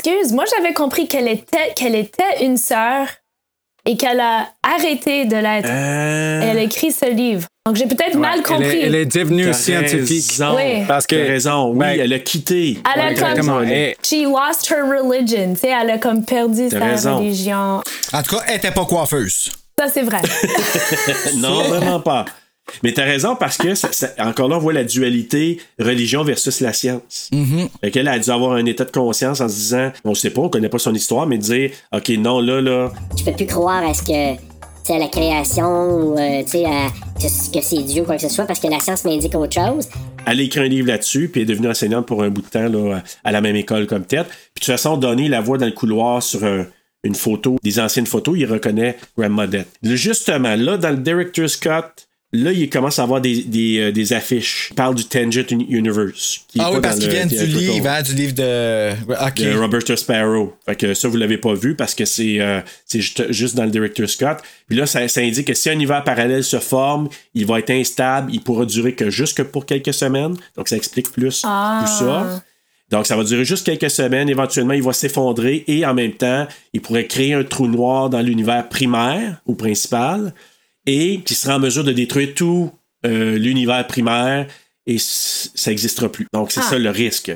[0.03, 3.07] Excuse, moi j'avais compris qu'elle était, qu'elle était une sœur
[3.87, 5.67] et qu'elle a arrêté de l'être.
[5.69, 6.41] Euh.
[6.49, 7.45] Elle a écrit ce livre.
[7.67, 8.65] Donc j'ai peut-être mal Elle compris.
[8.67, 10.31] est, elle est devenue scientifique.
[10.31, 10.55] raison.
[10.55, 10.85] Oui.
[10.87, 11.15] Parce que.
[11.15, 12.79] Raison, oui, Ben, elle a quitté.
[12.95, 13.65] Elle a comme-
[14.03, 15.53] She lost her religion.
[15.55, 17.17] Tu sais, elle a comme perdu sa raison.
[17.17, 17.81] religion.
[18.13, 19.51] En tout cas, elle était pas coiffeuse.
[19.77, 20.21] Ça, c'est vrai.
[21.37, 22.25] non, vraiment pas.
[22.83, 26.59] Mais t'as raison parce que, ça- ça- encore là, on voit la dualité religion versus
[26.61, 27.29] la science.
[27.81, 30.41] Fait qu'elle a dû avoir un état de conscience en se disant, on sait pas,
[30.41, 33.83] on connaît pas son histoire, mais dire, OK, non, là, là, Je peux plus croire
[33.85, 34.33] à ce que.
[34.35, 34.39] tu
[34.83, 36.89] sais, à la création ou euh, tu sais, à-
[37.19, 37.23] que,
[37.53, 39.87] que c'est Dieu, quoi que ce soit, parce que la science m'indique autre chose.
[40.27, 42.47] elle a écrit un livre là-dessus, puis elle est devenue enseignante pour un bout de
[42.47, 44.27] temps là, à la même école comme tête.
[44.27, 46.65] Puis de toute façon, Donnie la voit dans le couloir sur un-
[47.03, 49.67] une photo, des anciennes photos, il reconnaît Grandma Death.
[49.83, 52.05] Justement, là, dans le Director's Cut,
[52.35, 54.67] là, il commence à avoir des, des, euh, des affiches.
[54.71, 56.41] Il parle du Tangent Uni- Universe.
[56.47, 58.91] qui Ah oui, parce le viennent du livre, hein, du livre de.
[59.27, 59.35] Ok.
[59.41, 60.53] de Roberta Sparrow.
[60.65, 62.61] Fait que ça, vous l'avez pas vu parce que c'est euh,
[63.29, 64.37] juste, dans le Director's Scott.
[64.67, 67.71] Puis là, ça, ça indique que si un univers parallèle se forme, il va être
[67.71, 70.35] instable, il pourra durer que jusque pour quelques semaines.
[70.55, 71.83] Donc, ça explique plus Ah.
[71.85, 72.43] tout ça.
[72.91, 74.29] Donc, ça va durer juste quelques semaines.
[74.29, 78.21] Éventuellement, il va s'effondrer et en même temps, il pourrait créer un trou noir dans
[78.21, 80.33] l'univers primaire ou principal
[80.85, 82.71] et qui sera en mesure de détruire tout
[83.05, 84.47] euh, l'univers primaire
[84.87, 86.27] et ça n'existera plus.
[86.33, 86.69] Donc, c'est Ah.
[86.71, 87.31] ça le risque.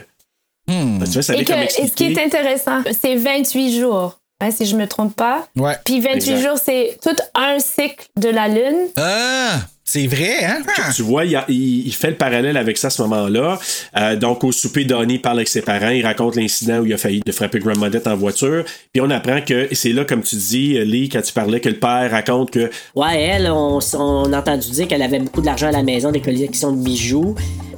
[0.68, 1.04] Hmm.
[1.04, 4.52] Tu vois, ça Et, que- comme et ce qui est intéressant, c'est 28 jours, hein,
[4.52, 5.48] si je me trompe pas.
[5.58, 5.74] Ouais.
[5.86, 6.42] Puis 28 Exact.
[6.48, 8.88] jours, c'est tout un cycle de la Lune.
[8.98, 10.60] Ah, c'est vrai, hein?
[10.96, 13.58] Tu vois, il, y a- il- il fait le parallèle avec ça à ce moment-là.
[13.98, 15.90] Euh, donc, au souper, Donnie parle avec ses parents.
[15.90, 18.64] Il raconte l'incident où il a failli de frapper Grandma Death en voiture.
[18.94, 21.70] Puis on apprend que et c'est là, comme tu dis, Lee, quand tu parlais, que
[21.70, 25.68] le père raconte que Ouais, elle, on, on a entendu dire qu'elle avait beaucoup d'argent
[25.68, 27.34] à la maison, des collections de bijoux.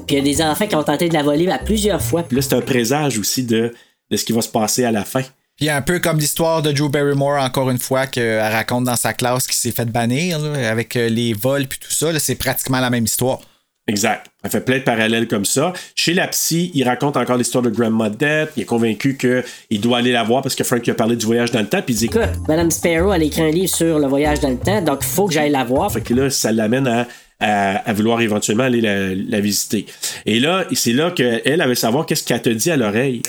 [0.06, 2.24] Puis il y a des enfants qui ont tenté de la voler à plusieurs fois.
[2.24, 3.72] Puis là, c'est un présage aussi de,
[4.10, 5.22] de ce qui va se passer à la fin.
[5.58, 9.14] Puis un peu comme l'histoire de Drew Barrymore, encore une fois, qu'elle raconte dans sa
[9.14, 12.18] classe qui s'est fait bannir, avec euh, les vols puis tout ça.
[12.20, 13.42] C'est pratiquement la même histoire.
[13.88, 14.28] Exact.
[14.44, 15.74] Elle fait plein de parallèles comme ça.
[15.96, 18.52] Chez la psy, il raconte encore l'histoire de Grandma Death.
[18.56, 21.26] Il est convaincu qu'il doit aller la voir parce que Frank lui a parlé du
[21.26, 21.82] voyage dans le temps.
[21.82, 24.50] Puis il dit Écoute, Madame Sparrow, elle a écrit un livre sur le voyage dans
[24.50, 25.92] le temps, donc faut que j'aille la voir.
[25.92, 27.08] Fait que là, ça l'amène à,
[27.42, 29.86] à, vouloir éventuellement aller la, visiter.
[30.26, 33.22] Et là, c'est là qu'elle elle veut savoir qu'est-ce qu'elle te dit à l'oreille.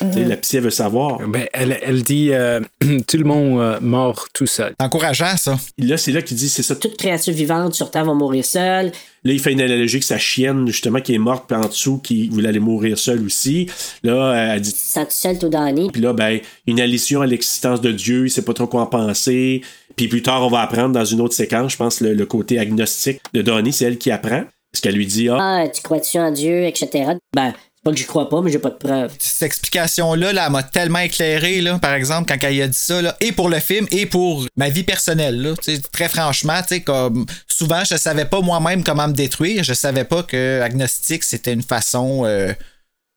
[0.00, 1.18] La psy, elle veut savoir.
[1.28, 2.60] Ben, elle, elle dit euh,
[3.06, 4.74] tout le monde euh, mort tout seul.
[4.78, 5.58] Encourageant, ça.
[5.78, 6.76] Là, c'est là qu'il dit c'est ça.
[6.76, 8.92] Toute créature vivante sur Terre va mourir seule.
[9.24, 11.98] Là, il fait une analogie que sa chienne, justement, qui est morte, puis en dessous,
[11.98, 13.68] qui voulait aller mourir seule aussi.
[14.02, 14.70] Là, elle dit.
[14.70, 15.88] Sens-tu seul tout donné?
[15.92, 18.86] Puis là, ben, une allusion à l'existence de Dieu, il sait pas trop quoi en
[18.86, 19.62] penser.
[19.96, 22.58] Puis plus tard, on va apprendre dans une autre séquence, je pense, le, le côté
[22.58, 24.44] agnostique de Donnie, c'est elle qui apprend.
[24.72, 27.12] Parce qu'elle lui dit, ah, Ah, tu crois-tu en Dieu, etc.
[27.34, 27.54] Ben,
[27.86, 29.12] pas que j'y crois pas, mais j'ai pas de preuves.
[29.20, 33.00] Cette explication-là, là, elle m'a tellement éclairé, là, par exemple, quand elle a dit ça,
[33.00, 35.40] là, et pour le film, et pour ma vie personnelle.
[35.40, 35.54] Là,
[35.92, 39.62] très franchement, comme souvent, je savais pas moi-même comment me détruire.
[39.62, 42.24] Je savais pas que agnostique, c'était une façon.
[42.24, 42.52] euh,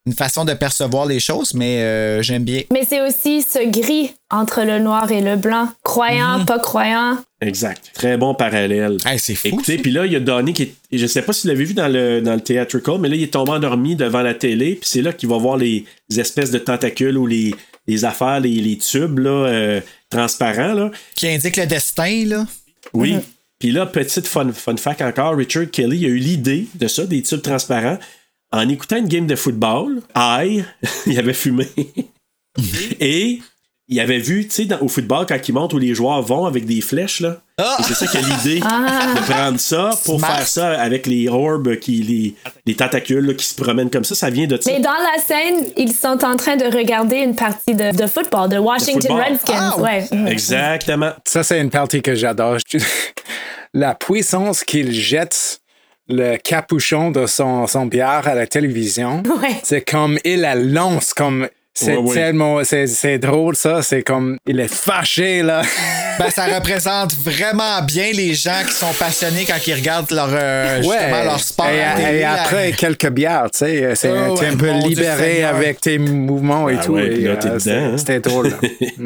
[0.09, 2.63] une façon de percevoir les choses, mais euh, j'aime bien.
[2.73, 5.69] Mais c'est aussi ce gris entre le noir et le blanc.
[5.83, 7.17] Croyant, pas croyant.
[7.41, 7.91] Exact.
[7.93, 8.97] Très bon parallèle.
[9.17, 9.49] c'est fou.
[9.49, 10.73] Écoutez, puis là, il y a Donnie qui est.
[10.91, 13.23] Je sais pas si vous l'avez vu dans le, dans le theatrical, mais là, il
[13.23, 16.49] est tombé endormi devant la télé, puis c'est là qu'il va voir les, les espèces
[16.49, 17.53] de tentacules ou les,
[17.85, 20.73] les affaires, les, les tubes là, euh, transparents.
[20.73, 20.89] Là.
[21.15, 22.47] Qui indique le destin, là.
[22.93, 23.17] Oui.
[23.59, 27.21] Puis là, petite fun, fun fact encore, Richard Kelly a eu l'idée de ça, des
[27.21, 27.99] tubes transparents,
[28.51, 30.01] en écoutant une game de football.
[30.13, 30.65] Aïe,
[31.05, 31.67] il avait fumé.
[32.99, 33.39] Et
[33.91, 36.65] il avait vu, tu sais, au football, quand il monte où les joueurs vont avec
[36.65, 37.41] des flèches, là.
[37.57, 39.13] Et c'est ça qu'il a l'idée Ah.
[39.15, 40.35] de prendre ça pour Smart.
[40.37, 42.35] faire ça avec les orbes, qui, les,
[42.67, 44.13] les tentacules là, qui se promènent comme ça.
[44.13, 44.71] Ça vient de ça.
[44.71, 48.49] Mais dans la scène, ils sont en train de regarder une partie de, de football,
[48.49, 49.21] de Washington football.
[49.23, 49.73] Redskins.
[49.75, 50.07] Ah, ouais.
[50.31, 51.11] Exactement.
[51.25, 52.57] Ça, c'est une partie que j'adore.
[53.73, 55.58] La puissance qu'il jette
[56.09, 59.23] le capuchon de son, son bière à la télévision,
[59.63, 61.47] c'est comme il la lance comme.
[61.79, 62.13] C'est Ouais, ouais.
[62.15, 62.63] tellement.
[62.63, 63.81] C'est, c'est drôle, ça.
[63.81, 64.37] C'est comme.
[64.47, 65.61] Il est fâché, là.
[66.19, 70.81] Ben, ça représente vraiment bien les gens qui sont passionnés quand ils regardent leur, euh,
[70.81, 71.69] justement, leur sport.
[71.69, 76.67] Et, à après quelques bières, tu sais, c'est, Oh, un peu libéré avec tes mouvements
[76.67, 76.91] et Ah tout.
[76.95, 77.97] ouais, et, puis là, t'es euh, dedans, c'est- hein.
[77.97, 78.49] C'était drôle.
[78.49, 78.57] là.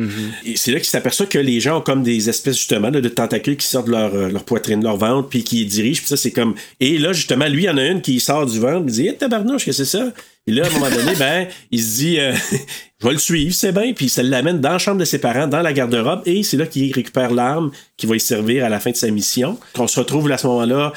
[0.43, 3.09] Et c'est là qu'il s'aperçoit que les gens ont comme des espèces justement là, de
[3.09, 5.99] tentacules qui sortent de leur, euh, leur poitrine, de leur ventre, puis qui dirigent.
[5.99, 6.55] Puis ça, c'est comme.
[6.79, 9.07] Et là, justement, lui, il y en a une qui sort du ventre, il dit
[9.09, 10.05] Hé, tabarnouche, qu'est-ce que c'est ça?
[10.45, 12.33] Et là, à un moment donné, ben, il se dit euh,
[13.01, 13.93] Je vais le suivre, c'est bien.
[13.93, 16.65] Puis ça l'amène dans la chambre de ses parents, dans la garde-robe, et c'est là
[16.65, 19.57] qu'il récupère l'arme qui va y servir à la fin de sa mission.
[19.77, 20.93] On se retrouve là, à ce moment-là.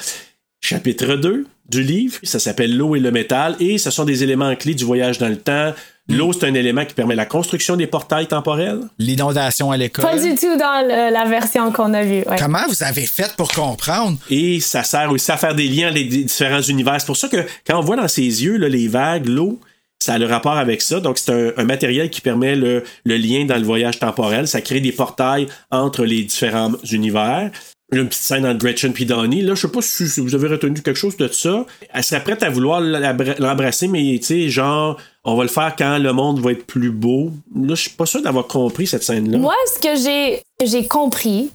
[0.61, 2.17] Chapitre 2 du livre.
[2.23, 5.29] Ça s'appelle L'eau et le métal et ce sont des éléments clés du voyage dans
[5.29, 5.73] le temps.
[6.09, 8.79] L'eau, c'est un élément qui permet la construction des portails temporels.
[8.97, 10.05] L'inondation à l'école.
[10.05, 12.19] Pas du tout dans le- la version qu'on a vue.
[12.27, 12.35] ouais.
[12.39, 14.17] Comment vous avez fait pour comprendre?
[14.29, 16.95] Et ça sert aussi à faire des liens avec les différents univers.
[16.99, 19.59] C'est pour ça que quand on voit dans ses yeux là, les vagues, l'eau,
[19.99, 20.99] ça a le rapport avec ça.
[20.99, 24.47] Donc, c'est un, un matériel qui permet le, le lien dans le voyage temporel.
[24.47, 27.49] Ça crée des portails entre les différents univers.
[27.93, 29.41] Une petite scène entre Gretchen et Donnie.
[29.41, 31.65] Là, je sais pas si vous avez retenu quelque chose de ça.
[31.93, 35.97] Elle serait prête à vouloir l'embrasser, mais tu sais, genre, on va le faire quand
[35.97, 37.31] le monde va être plus beau.
[37.55, 39.37] Là, je suis pas sûr d'avoir compris cette scène-là.
[39.37, 41.51] Moi, ce que j'ai j'ai compris,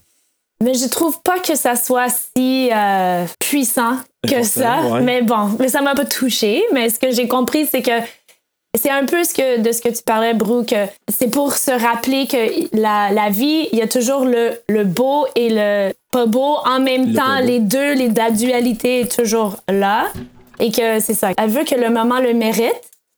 [0.62, 3.97] mais je trouve pas que ça soit si euh, puissant
[4.28, 4.82] que ça.
[4.82, 5.01] ouais.
[5.01, 6.62] Mais bon, mais ça m'a pas touché.
[6.73, 7.90] Mais ce que j'ai compris, c'est que
[8.78, 10.74] c'est un peu ce que, de ce que tu parlais, Brooke.
[11.09, 15.27] C'est pour se rappeler que la, la vie, il y a toujours le, le beau
[15.35, 16.57] et le pas beau.
[16.66, 20.09] En même Le temps, les deux, les, la dualité est toujours là.
[20.61, 21.31] Et que c'est ça.
[21.39, 22.73] Elle veut que le moment le mérite.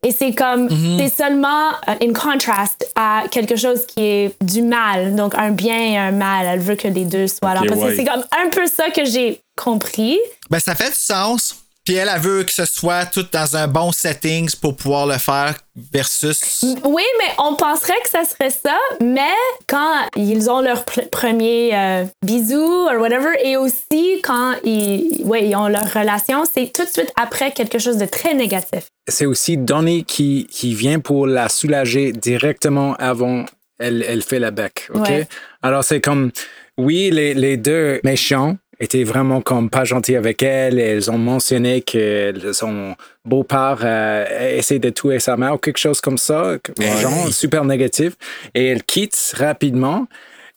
[0.04, 0.98] Et c'est comme, Mhm.
[0.98, 5.78] c'est seulement euh, in contrast à quelque chose qui est du mal, donc un bien
[5.78, 6.46] et un mal.
[6.46, 7.60] Elle veut que les deux soient là.
[7.62, 10.18] Ok, Parce que c'est comme un peu ça que j'ai compris.
[10.50, 11.56] Ben, ça fait du sens.
[11.84, 15.18] Puis elle, elle veut que ce soit tout dans un bon settings pour pouvoir le
[15.18, 15.54] faire
[15.92, 16.64] versus.
[16.82, 19.34] Oui, mais on penserait que ça serait ça, mais
[19.66, 25.46] quand ils ont leur pr- premier euh, bisou ou whatever, et aussi quand ils, ouais,
[25.46, 28.86] ils ont leur relation, c'est tout de suite après quelque chose de très négatif.
[29.06, 33.44] C'est aussi Donnie qui, qui vient pour la soulager directement avant
[33.78, 34.88] elle, elle fait la bec.
[34.94, 35.08] OK?
[35.08, 35.28] Ouais.
[35.60, 36.30] Alors, c'est comme,
[36.78, 40.78] oui, les, les deux méchants étaient vraiment comme pas gentils avec elle.
[40.78, 42.94] Elles ont mentionné que son
[43.24, 46.56] beau-père euh, essaie de tuer sa mère ou quelque chose comme ça.
[46.78, 48.14] Genre, super négatif.
[48.54, 50.06] Et elle quitte rapidement.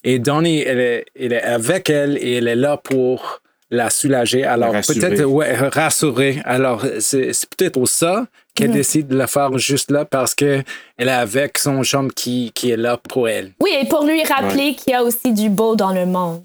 [0.03, 4.43] Et Donnie, elle est, elle est avec elle et elle est là pour la soulager.
[4.43, 6.41] Alors, peut-être, ouais, rassurer.
[6.45, 8.25] Alors, c'est peut-être ça
[8.55, 10.63] qu'elle décide de le faire juste là parce que
[10.97, 13.51] elle est avec son chum qui, qui est là pour elle.
[13.61, 16.43] Oui, et pour lui rappeler qu'il y a aussi du beau dans le monde.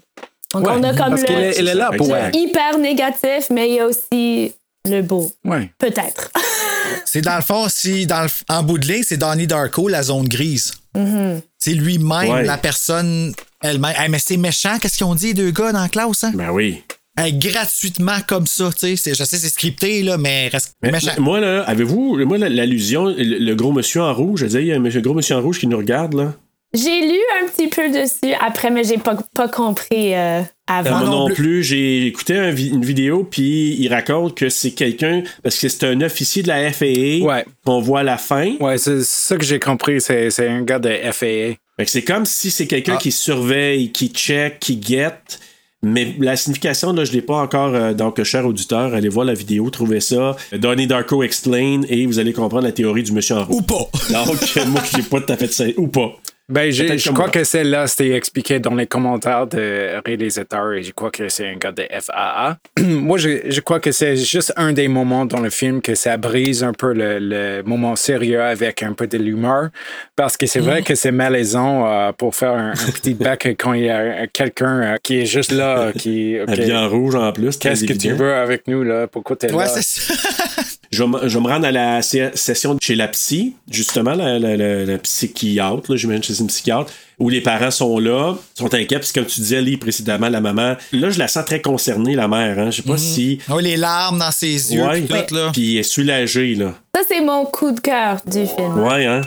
[0.53, 2.35] Donc Ouais, on a comme parce le, est- elle est là pour le elle.
[2.35, 4.53] hyper négatif, mais il y a aussi
[4.87, 5.31] le beau.
[5.45, 5.69] Ouais.
[5.79, 6.31] Peut-être.
[7.05, 10.01] C'est dans le fond, si dans le, en bout de ligne, c'est Donnie Darko, la
[10.03, 10.73] zone grise.
[10.95, 11.41] Mhm.
[11.59, 12.43] C'est lui-même, Ouais.
[12.43, 13.93] la personne elle-même.
[13.97, 16.23] Hey, mais c'est méchant, qu'est-ce qu'ils ont dit, les deux gars dans la classe?
[16.23, 16.31] Hein?
[16.33, 16.81] Ben oui.
[17.17, 18.95] Hey, gratuitement comme ça, tu sais.
[18.95, 21.11] c'est- Je sais, c'est scripté, là, mais reste Mais- méchant.
[21.19, 24.59] Moi, là, avez-vous, moi, la- l'allusion, le, le gros monsieur en rouge, je veux dire,
[24.61, 26.33] il y a un gros monsieur en rouge qui nous regarde, là.
[26.73, 30.99] J'ai lu un petit peu dessus après, mais j'ai pas, pas compris euh, avant.
[30.99, 35.21] Moi non plus, j'ai écouté un vi- une vidéo, puis il raconte que c'est quelqu'un,
[35.43, 37.23] parce que c'est un officier de la FAA
[37.63, 38.53] qu'on voit à la fin.
[38.59, 40.01] Ouais, c'est ça que j'ai compris.
[40.01, 41.57] C'est c'est un gars de FAA.
[41.77, 45.39] Fait que c'est comme si c'est quelqu'un qui surveille, qui check, qui guette.
[45.85, 47.75] Mais la signification, là, je ne l'ai pas encore.
[47.75, 50.35] euh, donc, cher auditeur, allez voir la vidéo, trouvez ça.
[50.53, 53.57] Donnie Darko Explain et vous allez comprendre la théorie du monsieur en rouge.
[53.57, 53.89] Ou pas.
[54.09, 55.65] Donc, moi, je n'ai pas tout à fait ça.
[55.75, 56.15] Ou pas.
[56.49, 61.09] Ben, je crois que celle-là, c'était expliqué dans les commentaires de réalisateurs et je crois
[61.09, 62.57] que c'est un gars de FAA.
[62.81, 66.17] Moi, je, je crois que c'est juste un des moments dans le film que ça
[66.17, 69.69] brise un peu le, le moment sérieux avec un peu de l'humeur
[70.17, 70.83] parce que c'est vrai Mm.
[70.83, 74.81] que c'est malaisant euh, pour faire un, un petit bac quand il y a quelqu'un
[74.81, 76.37] euh, qui est juste là, qui...
[76.41, 77.57] ok, Habillé en rouge en plus.
[77.57, 79.07] Qu'est-ce que tu veux avec nous, là?
[79.07, 79.69] Pourquoi t'es Ouais, là?
[79.69, 80.13] c'est ça.
[80.93, 84.37] Je vais, me- je vais me rendre à la session chez la psy, justement, la,
[84.37, 88.35] la, la- la psychiatre, là, j'imagine que c'est une psychiatre, où les parents sont là,
[88.53, 91.45] sont inquiets, parce que comme tu disais, Lee, précédemment, la maman, là, je la sens
[91.45, 92.69] très concernée, la mère, hein.
[92.71, 93.39] Je sais pas si.
[93.51, 95.49] Oh, les larmes dans ses yeux, Ouais, puis tout, là.
[95.51, 96.73] puis elle est soulagée, là.
[96.95, 98.79] Ça, c'est mon coup de cœur du film.
[98.83, 99.21] Ouais, hein.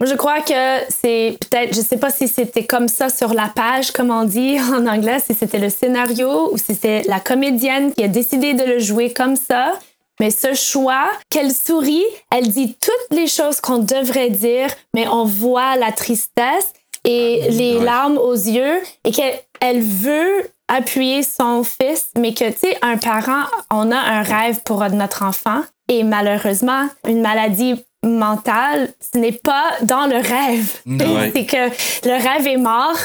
[0.00, 3.52] Moi, je crois que c'est peut-être, je sais pas si c'était comme ça sur la
[3.54, 7.92] page, comme on dit en anglais, si c'était le scénario ou si c'est la comédienne
[7.92, 9.78] qui a décidé de le jouer comme ça.
[10.20, 15.24] Mais ce choix, qu'elle sourit, elle dit toutes les choses qu'on devrait dire, mais on
[15.24, 16.72] voit la tristesse
[17.04, 22.58] et les larmes aux yeux et qu'elle elle veut appuyer son fils, mais que, tu
[22.58, 27.74] sais, un parent, on a un rêve pour notre enfant et malheureusement, une maladie
[28.04, 30.80] mentale, ce n'est pas dans le rêve.
[30.86, 31.32] Ouais.
[31.34, 32.96] C'est que le rêve est mort,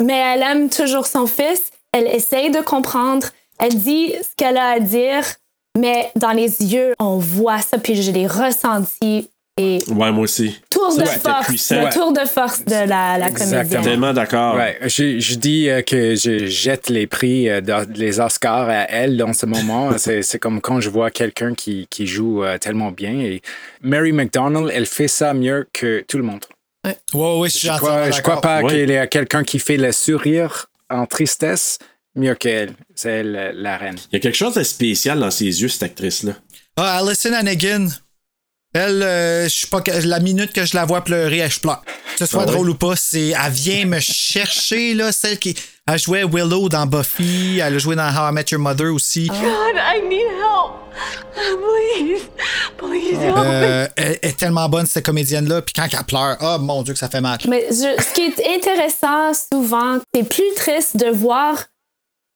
[0.00, 4.70] mais elle aime toujours son fils, elle essaye de comprendre, elle dit ce qu'elle a
[4.70, 5.24] à dire,
[5.78, 9.28] mais dans les yeux, on voit ça, puis je l'ai ressenti.
[9.58, 10.58] Et Ouais, moi aussi.
[10.70, 11.90] tour de force, le Ouais.
[11.90, 13.82] tour de force de la, la comédienne.
[13.82, 14.54] Tellement d'accord.
[14.56, 17.60] Ouais, je, je dis euh, que je jette les prix, euh,
[17.94, 19.90] les Oscars à elle dans ce moment.
[19.98, 23.12] c'est, c'est comme quand je vois quelqu'un qui, qui joue euh, tellement bien.
[23.20, 23.42] Et
[23.82, 26.46] Mary McDonald, elle fait ça mieux que tout le monde.
[26.86, 26.96] Ouais,
[27.40, 28.70] ouais, je crois, je crois pas Ouais.
[28.72, 31.78] qu'il y a quelqu'un qui fait le sourire en tristesse
[32.14, 32.74] Mieux qu'elle.
[32.94, 33.96] C'est elle, la reine.
[34.10, 36.32] Il y a quelque chose de spécial dans ses yeux, cette actrice-là.
[36.76, 37.86] Ah, Alison Hannigan.
[38.74, 41.60] Elle, euh, je sais pas, que- la minute que je la vois pleurer, elle, je
[41.60, 41.82] pleure.
[41.84, 42.52] Que ce soit Ah ouais?
[42.52, 45.54] drôle ou pas, c'est, elle vient me chercher, là, celle qui,
[45.86, 49.26] elle jouait Willow dans Buffy, elle a joué dans How I Met Your Mother aussi.
[49.26, 49.36] God,
[49.76, 50.72] I need help.
[51.34, 52.22] Please,
[52.78, 53.42] please help me.
[53.44, 56.92] Euh, elle elle est tellement bonne, cette comédienne-là, puis quand elle pleure, oh mon Dieu
[56.94, 57.38] que ça fait mal.
[57.48, 61.62] Mais je- ce qui est intéressant souvent, c'est plus triste de voir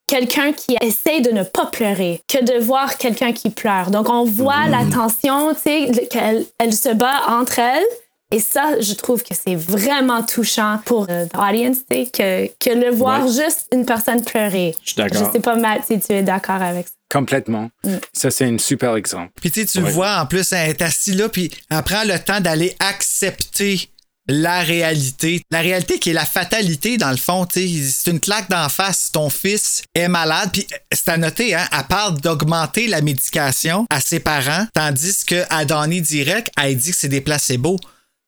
[0.07, 3.91] quelqu'un qui essaie de ne pas pleurer que de voir quelqu'un qui pleure.
[3.91, 7.85] Donc on voit la tension, tu sais, qu'elle elle se bat entre elles.
[8.33, 12.75] Et ça, je trouve que c'est vraiment touchant pour euh, l'audience, tu sais, que, que
[12.77, 13.31] le voir Ouais.
[13.33, 14.75] juste une personne pleurer.
[14.83, 15.27] Je suis d'accord.
[15.27, 16.93] Je sais pas, Matt, si tu es d'accord avec ça.
[17.09, 17.71] Complètement.
[18.13, 19.31] Ça, c'est un super exemple.
[19.41, 19.91] Puis tu sais, tu Ouais.
[19.93, 23.91] vois, en plus, elle est assise là, puis elle prend le temps d'aller accepter
[24.29, 25.43] la réalité.
[25.51, 27.91] La réalité qui est la fatalité, dans le fond, tu sais.
[27.91, 29.11] C'est une claque d'en face.
[29.13, 34.01] Ton fils est malade, puis c'est à noter, hein, elle parle d'augmenter la médication à
[34.01, 37.79] ses parents, tandis que à Donnie Direct, elle dit que c'est des placebos.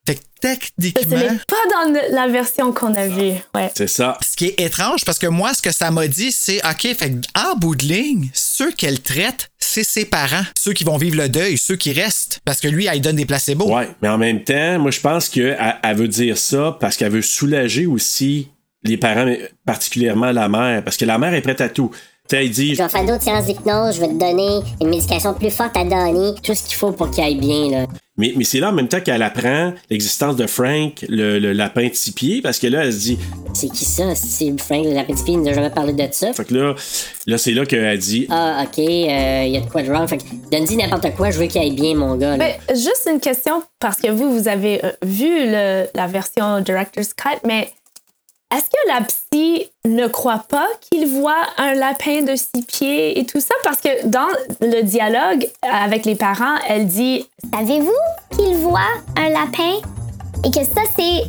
[0.06, 1.16] Fait que Ce techniquement...
[1.18, 3.34] n'est pas dans la version qu'on a vue.
[3.54, 3.70] Ouais.
[3.76, 4.16] C'est ça.
[4.26, 7.10] Ce qui est étrange, parce que moi, ce que ça m'a dit, c'est OK, fait
[7.10, 9.50] que en bout de ligne, ceux qu'elle traite,
[9.82, 10.44] ses parents.
[10.58, 12.40] Ceux qui vont vivre le deuil, ceux qui restent.
[12.44, 13.74] Parce que lui, elle donne des placebos.
[13.74, 17.12] Ouais, mais en même temps, moi, je pense qu'elle elle veut dire ça parce qu'elle
[17.12, 18.48] veut soulager aussi
[18.84, 21.90] les parents, mais particulièrement la mère, parce que la mère est prête à tout.
[22.28, 24.90] Tu sais, elle dit, Je vais faire d'autres séances d'hypnose, je vais te donner une
[24.90, 26.34] médication plus forte à donner.
[26.42, 27.86] Tout ce qu'il faut pour qu'il aille bien, là.
[28.18, 31.88] Mais, mais c'est là en même temps qu'elle apprend l'existence de Frank, le, le lapin
[31.88, 33.18] de six pieds, parce que là, elle se dit,
[33.54, 34.14] C'est qui ça?
[34.14, 36.32] C'est Frank, le lapin de pied, il nous a jamais parlé de ça.
[36.32, 36.74] fait que là,
[37.26, 40.08] là c'est là qu'elle dit, Ah, ok, il y a de quoi de wrong.
[40.08, 42.36] Fait que donne-y n'importe quoi, je veux qu'il aille bien, mon gars.
[42.36, 42.38] là.
[42.38, 47.14] Mais juste une question, parce que vous, vous avez euh, vu le- la version Director's
[47.14, 47.70] Cut, mais
[48.54, 53.24] est-ce que la psy ne croit pas qu'il voit un lapin de six pieds et
[53.26, 53.54] tout ça?
[53.64, 54.28] Parce que dans
[54.60, 57.92] le dialogue avec les parents, elle dit Savez-vous
[58.36, 58.80] qu'il voit
[59.16, 59.80] un lapin?
[60.44, 61.24] Et que ça, c'est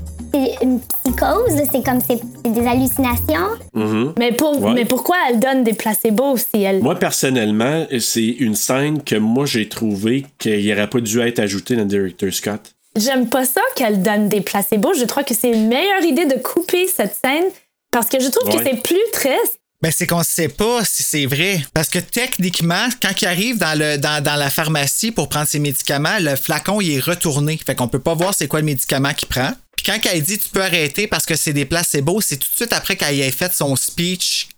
[0.61, 3.47] une psychose, c'est comme c'est des hallucinations?
[3.73, 4.13] Mhm.
[4.19, 4.73] mais, pour, Ouais.
[4.73, 6.81] mais pourquoi elle donne des placebos si elle.
[6.83, 11.75] Moi, personnellement, c'est une scène que moi, j'ai trouvé qu'il n'aurait pas dû être ajouté
[11.75, 12.75] dans Director Scott.
[12.99, 14.93] J'aime pas ça qu'elle donne des placebos.
[14.93, 17.45] Je crois que c'est une meilleure idée de couper cette scène
[17.91, 18.57] parce que je trouve Ouais.
[18.63, 19.59] que c'est plus triste.
[19.81, 21.61] Ben, c'est qu'on sait pas si c'est vrai.
[21.73, 25.59] Parce que techniquement, quand il arrive dans, le, dans, dans la pharmacie pour prendre ses
[25.59, 27.57] médicaments, le flacon, il est retourné.
[27.65, 29.51] Fait qu'on peut pas voir c'est quoi le médicament qu'il prend.
[29.77, 32.55] Puis quand elle dit tu peux arrêter parce que c'est des placebos, c'est tout de
[32.55, 34.49] suite après qu'elle ait fait son speech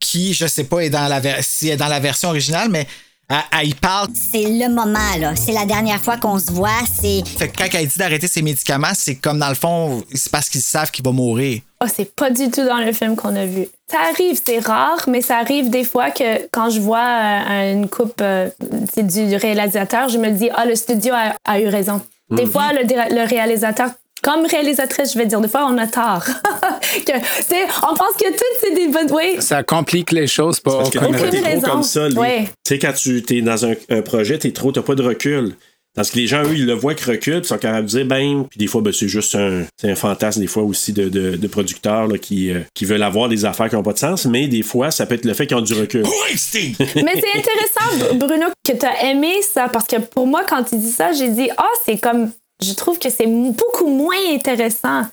[0.00, 2.86] qui, je sais pas, est dans la, si est dans la version originale, mais
[3.28, 4.08] elle, elle y parle.
[4.14, 5.34] C'est le moment, là.
[5.36, 6.70] C'est la dernière fois qu'on se voit.
[7.00, 7.26] C'est.
[7.26, 10.48] Fait que quand elle dit d'arrêter ses médicaments, c'est comme dans le fond, c'est parce
[10.48, 11.60] qu'ils savent qu'il va mourir.
[11.82, 13.66] Oh, c'est pas du tout dans le film qu'on a vu.
[13.90, 17.04] Ça arrive, c'est rare, mais ça arrive des fois que quand je vois
[17.50, 18.48] euh, une coupe euh,
[18.94, 22.00] c'est du réalisateur, je me dis, ah, le studio a, a eu raison.
[22.30, 22.50] Des Mhm.
[22.50, 23.90] fois, le réalisateur,
[24.24, 26.24] comme réalisatrice, je vais dire, des fois, on a tort.
[27.06, 29.10] que, tu on pense que tout, c'est des bonnes.
[29.12, 29.36] Oui.
[29.40, 32.08] Ça complique les choses pour Parce que aucune fois, t'es trop comme ça.
[32.08, 32.44] les- Ouais.
[32.64, 35.54] Tu sais, quand tu es dans un, un projet, t'es trop, t'as pas de recul.
[35.94, 37.90] Parce que les gens, eux, ils le voient qu'ils reculent, puis ils sont capables de
[37.90, 40.92] dire, ben, puis des fois, ben, c'est juste un, c'est un fantasme, des fois aussi,
[40.92, 43.92] de, de, de producteurs là, qui, euh, qui veulent avoir des affaires qui n'ont pas
[43.92, 46.02] de sens, mais des fois, ça peut être le fait qu'ils ont du recul.
[46.32, 50.76] Mais c'est intéressant, Bruno, que tu as aimé ça, parce que pour moi, quand tu
[50.76, 52.30] dis ça, j'ai dit, ah, c'est comme.
[52.62, 55.06] Je trouve que c'est beaucoup moins intéressant.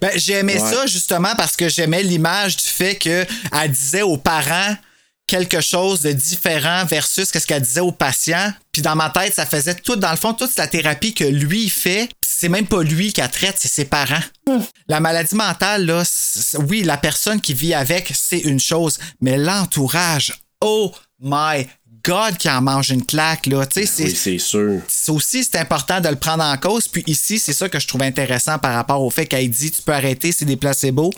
[0.00, 0.72] Ben, j'aimais Ouais.
[0.72, 3.26] ça justement parce que j'aimais l'image du fait qu'elle
[3.70, 4.76] disait aux parents
[5.26, 8.52] quelque chose de différent versus ce qu'elle disait aux patients.
[8.72, 11.68] Puis dans ma tête, ça faisait tout, dans le fond, toute la thérapie que lui
[11.70, 14.20] fait, c'est même pas lui qui la traite, c'est ses parents.
[14.86, 16.02] La maladie mentale, là,
[16.68, 21.66] oui, la personne qui vit avec, c'est une chose, mais l'entourage, oh my
[22.04, 23.64] God, qui en mange une claque, là.
[23.66, 24.80] Tu sais, c'est Oui, c'est sûr.
[24.88, 26.86] c'est aussi c'est important de le prendre en cause.
[26.88, 29.82] Puis ici, c'est ça que je trouve intéressant par rapport au fait qu'elle dit tu
[29.82, 31.10] peux arrêter, c'est des placebos.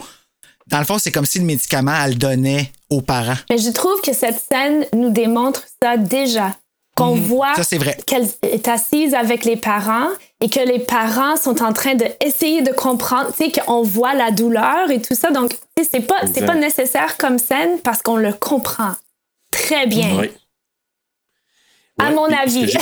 [0.67, 3.37] Dans le fond, c'est comme si le médicament, elle le donnait aux parents.
[3.49, 6.55] Mais je trouve que cette scène nous démontre ça déjà.
[6.95, 7.23] Qu'on Mhm.
[7.25, 7.95] voit Ça, c'est vrai.
[8.07, 10.07] qu'elle est assise avec les parents
[10.41, 14.31] et que les parents sont en train d'essayer de comprendre, tu sais, qu'on voit la
[14.31, 15.29] douleur et tout ça.
[15.29, 18.93] Donc, tu sais, c'est pas, pas nécessaire comme scène parce qu'on le comprend
[19.51, 20.17] très bien.
[20.17, 20.33] Ouais.
[21.99, 22.71] À mon avis.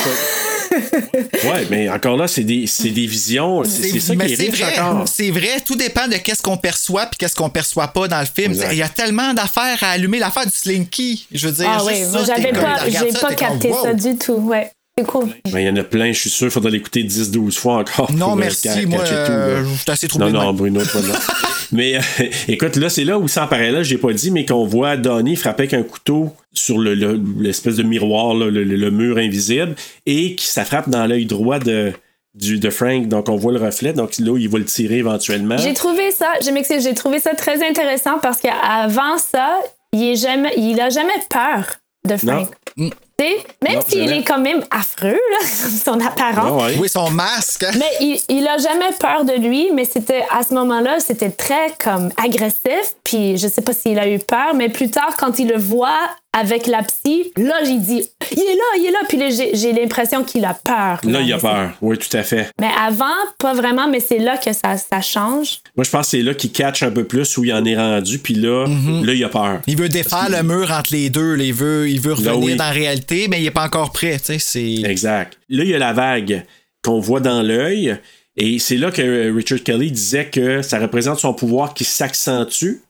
[0.71, 3.63] ouais, mais encore là, c'est des, c'est des visions.
[3.63, 5.07] C'est ça qui est riche vrai, encore.
[5.07, 8.25] c'est vrai, tout dépend de qu'est-ce qu'on perçoit puis qu'est-ce qu'on perçoit pas dans le
[8.25, 8.51] film.
[8.51, 8.69] Exact.
[8.73, 11.27] Il y a tellement d'affaires à allumer, l'affaire du slinky.
[11.31, 11.93] Je veux dire, Ah oui,
[12.25, 13.83] j'avais pas, j'ai ça, pas capté wow.
[13.83, 14.33] ça du tout.
[14.33, 14.71] Ouais.
[14.97, 15.25] C'est cool.
[15.51, 18.09] Ben, Il y en a plein, je suis sûr, il faudra l'écouter 10-12 fois encore.
[18.13, 20.53] Non, pour, euh, merci, moi, tout, euh, je suis assez troublé Non, non.
[20.53, 21.13] Bruno, toi, non.
[21.73, 21.99] mais euh,
[22.47, 25.63] écoute, là, c'est là où, sans parallèle, j'ai pas dit, mais qu'on voit Donnie frapper
[25.63, 29.75] avec un couteau sur le- le- l'espèce de miroir, là, le, le- le mur invisible,
[30.05, 31.91] et qui ça frappe dans l'œil droit de,
[32.33, 33.09] du, de Frank.
[33.09, 33.91] Donc, on voit le reflet.
[33.91, 35.57] Donc, là, il va le tirer éventuellement.
[35.57, 39.59] J'ai trouvé ça, je m'excuse, j'ai trouvé ça très intéressant parce qu'avant ça,
[39.91, 41.65] il est jamais, il a jamais peur
[42.07, 42.47] de Frank.
[42.77, 44.19] Tu sais, Même s'il jamais.
[44.19, 45.47] est quand même affreux, là,
[45.85, 46.71] son apparence.
[46.79, 47.63] Oui, son masque.
[47.63, 47.71] hein.
[47.77, 51.73] Mais il, il a jamais peur de lui, mais c'était à ce moment-là, c'était très
[51.83, 52.95] comme agressif.
[53.03, 55.97] Puis je sais pas s'il a eu peur, mais plus tard, quand il le voit
[56.37, 58.99] avec la psy, là, j'ai dit, il est là, il est là.
[59.07, 60.99] Puis là, j'ai j'ai l'impression qu'il a peur.
[61.03, 61.71] Là, il a peur.
[61.81, 62.49] Oui, tout à fait.
[62.59, 63.05] Mais avant,
[63.39, 65.59] pas vraiment, mais c'est là que ça, ça change.
[65.75, 67.77] Moi, je pense que c'est là qu'il catch un peu plus où il en est
[67.77, 69.61] rendu, puis là, là, il a peur.
[69.67, 71.35] Il veut défaire le mur entre les deux.
[71.35, 71.43] là.
[71.43, 72.55] Il veut, il veut Là, revenir oui.
[72.55, 74.17] dans la réalité, mais il est pas encore prêt.
[74.19, 74.89] tu sais, C'est...
[74.89, 75.37] Exact.
[75.49, 76.45] Là, il y a la vague
[76.83, 77.97] qu'on voit dans l'œil.
[78.37, 82.81] Et c'est là que euh, Richard Kelly disait que ça représente son pouvoir qui s'accentue.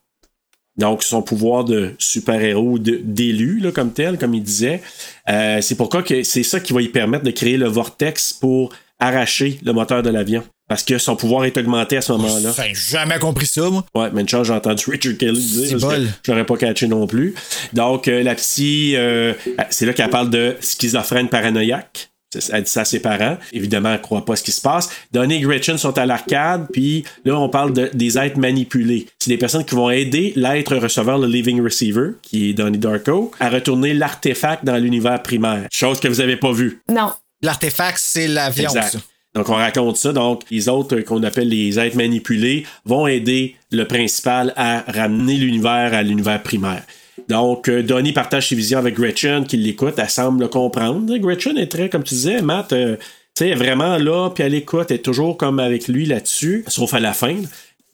[0.77, 4.81] Donc, son pouvoir de super-héros, d'élu, comme tel, comme il disait.
[5.29, 8.73] Euh, c'est pourquoi que c'est ça qui va lui permettre de créer le vortex pour
[8.99, 10.43] arracher le moteur de l'avion.
[10.67, 12.49] Parce que son pouvoir est augmenté à ce moment-là.
[12.49, 13.85] Enfin, jamais compris ça, moi.
[13.93, 15.77] Ouais, mais une chance, j'ai entendu Richard Kelly dire.
[15.79, 17.35] Je l'aurais pas catché non plus.
[17.73, 19.33] Donc, euh, la psy, euh,
[19.69, 22.09] c'est là qu'elle parle de schizophrène paranoïaque.
[22.51, 23.37] Elle dit ça à ses parents.
[23.53, 24.89] Évidemment, elle croit pas ce qui se passe.
[25.11, 29.07] Donnie et Gretchen sont à l'arcade, puis là, on parle de, des êtres manipulés.
[29.19, 33.31] C'est des personnes qui vont aider l'être receveur, le Living Receiver, qui est Donnie Darko,
[33.39, 35.67] à retourner l'artefact dans l'univers primaire.
[35.71, 36.81] Chose que vous avez pas vue.
[36.89, 37.11] Non.
[37.41, 38.93] L'artefact, c'est l'avion, Exact.
[38.93, 38.99] ça.
[39.35, 40.13] Donc, on raconte ça.
[40.13, 45.35] Donc, les autres euh, qu'on appelle les êtres manipulés vont aider le principal à ramener
[45.35, 46.83] l'univers à l'univers primaire.
[47.29, 49.95] Donc, euh, Donnie partage ses visions avec Gretchen, qui l'écoute.
[49.97, 51.15] Elle semble le comprendre.
[51.17, 52.97] Gretchen est très, comme tu disais, Matt, euh,
[53.35, 56.93] tu sais, vraiment là, puis elle écoute, elle est toujours comme avec lui là-dessus, sauf
[56.93, 57.35] à la fin.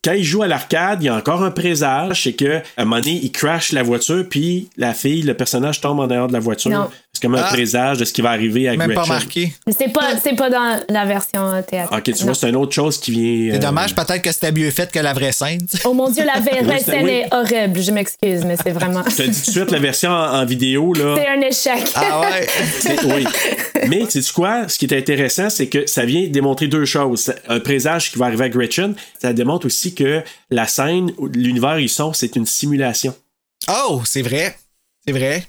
[0.04, 2.86] Quand il joue à l'arcade, il y a encore un présage, c'est que à un
[2.86, 6.34] moment donné, il crash la voiture, puis la fille, le personnage tombe en dehors de
[6.34, 6.92] la voiture.
[7.14, 7.50] C'est comme un Ah.
[7.50, 9.04] présage de ce qui va arriver à Même Gretchen.
[9.04, 9.54] pas marqué.
[9.78, 11.94] C'est pas, c'est pas dans la version euh, théâtre.
[11.96, 12.18] Ok, tu Non.
[12.28, 13.52] vois, c'est une autre chose qui vient.
[13.52, 15.60] C'est euh, dommage, peut-être que c'était mieux fait que la vraie scène.
[15.70, 15.80] sais.
[15.86, 17.12] Oh mon Dieu, la vraie scène oui.
[17.12, 17.82] est horrible.
[17.82, 19.04] Je m'excuse, mais c'est vraiment.
[19.10, 21.16] Je te dis tout de suite, la version en, en vidéo, là.
[21.18, 21.92] C'est un échec.
[21.96, 22.48] Ah ouais.
[23.14, 23.28] oui.
[23.90, 24.70] Mais, sais tu quoi?
[24.70, 27.34] Ce qui est intéressant, c'est que ça vient démontrer deux choses.
[27.50, 31.80] Un présage qui va arriver à Gretchen, ça démontre aussi que la scène, l'univers où
[31.80, 33.14] ils sont, c'est une simulation.
[33.70, 34.56] Oh, c'est vrai.
[35.06, 35.44] C'est vrai.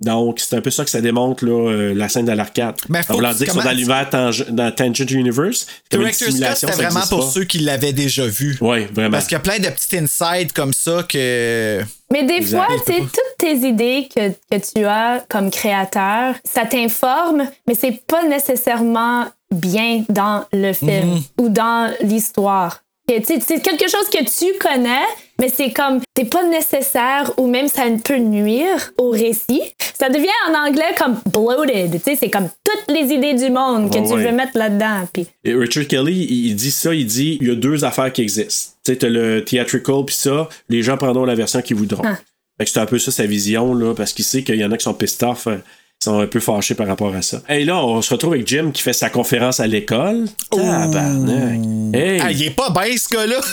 [0.00, 2.74] Donc, c'est un peu ça que ça démontre, là, euh, la scène de l'arcade.
[2.90, 4.10] Mais Ça faut que- dire qu'ils sont dans l'univers
[4.50, 5.66] dans Tangent Universe.
[5.66, 7.30] C'est Comme une Director's Cut, simulation, c'était vraiment pour pas.
[7.30, 8.58] ceux qui l'avaient déjà vu.
[8.60, 9.12] Oui, vraiment.
[9.12, 11.80] Parce qu'il y a plein de petits insides comme ça que.
[12.12, 12.66] Mais des Exact.
[12.66, 17.74] fois, tu sais, toutes tes idées que, que tu as comme créateur, ça t'informe, mais
[17.74, 21.22] c'est pas nécessairement bien dans le film Mhm.
[21.40, 22.82] ou dans l'histoire.
[23.08, 25.04] C'est quelque chose que tu connais,
[25.40, 29.62] mais c'est comme, c'est pas nécessaire ou même ça peut nuire au récit.
[29.98, 31.92] Ça devient en anglais comme bloated.
[31.92, 34.24] Tu sais, C'est comme toutes les idées du monde que Ouais, tu ouais.
[34.24, 35.06] veux mettre là-dedans.
[35.44, 38.72] Et Richard Kelly, il dit ça, il dit il y a deux affaires qui existent.
[38.84, 42.02] Tu sais, t'as le theatrical puis ça, les gens prendront la version qu'ils voudront.
[42.04, 42.18] Ah.
[42.58, 44.72] Fait que c'est un peu ça sa vision, là, parce qu'il sait qu'il y en
[44.72, 45.58] a qui sont pissed off, euh,
[46.00, 47.40] qui sont un peu fâchés par rapport à ça.
[47.48, 50.26] Et là, on se retrouve avec Jim qui fait sa conférence à l'école.
[50.50, 51.60] Tabarnak.
[51.94, 52.20] Hey!
[52.22, 53.40] Ah, il est pas bien, ce gars-là.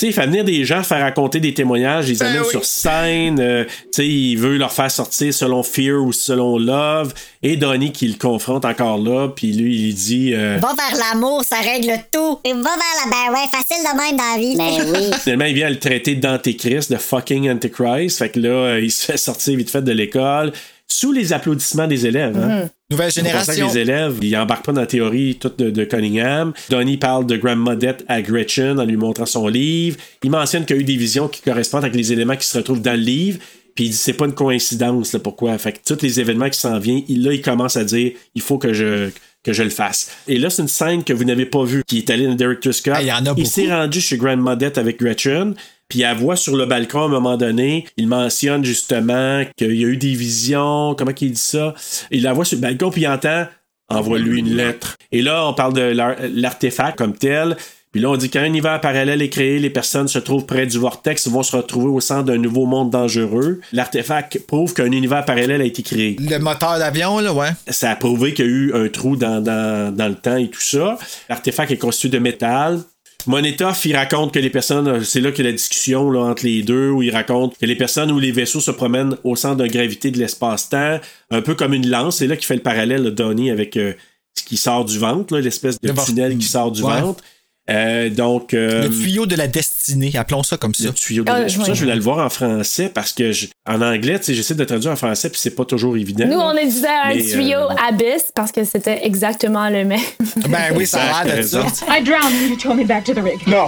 [0.00, 2.50] Tu sais, il fait venir des gens faire raconter des témoignages, ils Ben amènent oui.
[2.52, 7.12] sur scène, euh, tu sais, il veut leur faire sortir selon Fear ou selon Love,
[7.42, 10.34] et Donnie qui le confronte encore là, puis lui, il dit...
[10.34, 12.38] euh, Va vers l'amour, ça règle tout.
[12.44, 13.10] Et va vers la.
[13.10, 14.56] Ben ouais, facile de même dans la vie.
[14.56, 15.10] Ben oui.
[15.20, 18.18] Finalement, il vient à le traiter d'antéchrist, de fucking antichrist.
[18.18, 20.52] Fait que là, euh, il se fait sortir vite fait de l'école
[20.90, 22.36] sous les applaudissements des élèves.
[22.36, 22.68] hein.
[22.90, 23.68] Nouvelle ça que génération.
[23.68, 26.54] les élèves, ils embarquent pas dans la théorie toute de, de Cunningham.
[26.70, 29.98] Donnie parle de Grandma Dette à Gretchen en lui montrant son livre.
[30.22, 32.56] Il mentionne qu'il y a eu des visions qui correspondent avec les éléments qui se
[32.56, 33.38] retrouvent dans le livre.
[33.74, 35.56] Puis il dit c'est pas une coïncidence là, pourquoi?
[35.58, 38.40] Fait que tous les événements qui s'en viennent, il, là il commence à dire il
[38.42, 39.10] faut que je
[39.44, 40.10] que je le fasse.
[40.26, 42.80] Et là c'est une scène que vous n'avez pas vue qui est allée dans Director's
[42.80, 42.90] Cut.
[42.94, 43.02] Ah,
[43.36, 45.54] il s'est rendu chez Grandma Dette avec Gretchen.
[45.88, 49.84] Puis elle voit sur le balcon à un moment donné, il mentionne justement qu'il y
[49.84, 51.74] a eu des visions, comment qu'il dit ça?
[52.10, 53.46] Il la voit sur le balcon puis il entend
[53.88, 54.96] envoie-lui une lettre.
[55.12, 57.56] Et là, on parle de l'ar- l'artefact comme tel.
[57.90, 60.78] Puis là, on dit qu'un univers parallèle est créé, les personnes se trouvent près du
[60.78, 63.62] vortex, vont se retrouver au centre d'un nouveau monde dangereux.
[63.72, 66.16] L'artefact prouve qu'un univers parallèle a été créé.
[66.20, 67.48] Le moteur d'avion, là, ouais.
[67.68, 70.48] Ça a prouvé qu'il y a eu un trou dans, dans, dans le temps et
[70.50, 70.98] tout ça.
[71.30, 72.80] L'artefact est constitué de métal.
[73.28, 76.90] Monetoff, il raconte que les personnes, c'est là que la discussion là, entre les deux,
[76.90, 80.10] où il raconte que les personnes où les vaisseaux se promènent au centre de gravité
[80.10, 80.98] de l'espace-temps,
[81.30, 82.16] un peu comme une lance.
[82.18, 83.92] C'est là qu'il fait le parallèle, Donnie, avec euh,
[84.34, 87.00] ce qui sort du ventre, l'espèce de tunnel qui sort du Ouais.
[87.02, 87.22] ventre.
[87.70, 90.84] Euh, donc, euh, Le tuyau de la destinée, appelons ça comme ça.
[90.84, 93.32] le tuyau de Ah, C'est pour ça je voulais le voir en français parce que
[93.32, 96.26] je- en anglais, tu sais, j'essaie de traduire en français puis c'est pas toujours évident.
[96.26, 100.00] Nous, on disait un Mais, tuyau euh, Abyss parce que c'était exactement le même.
[100.48, 101.66] Ben oui, ça a l'air de ça.
[101.88, 103.38] I drowned when you told me back to the rig.
[103.46, 103.66] Non.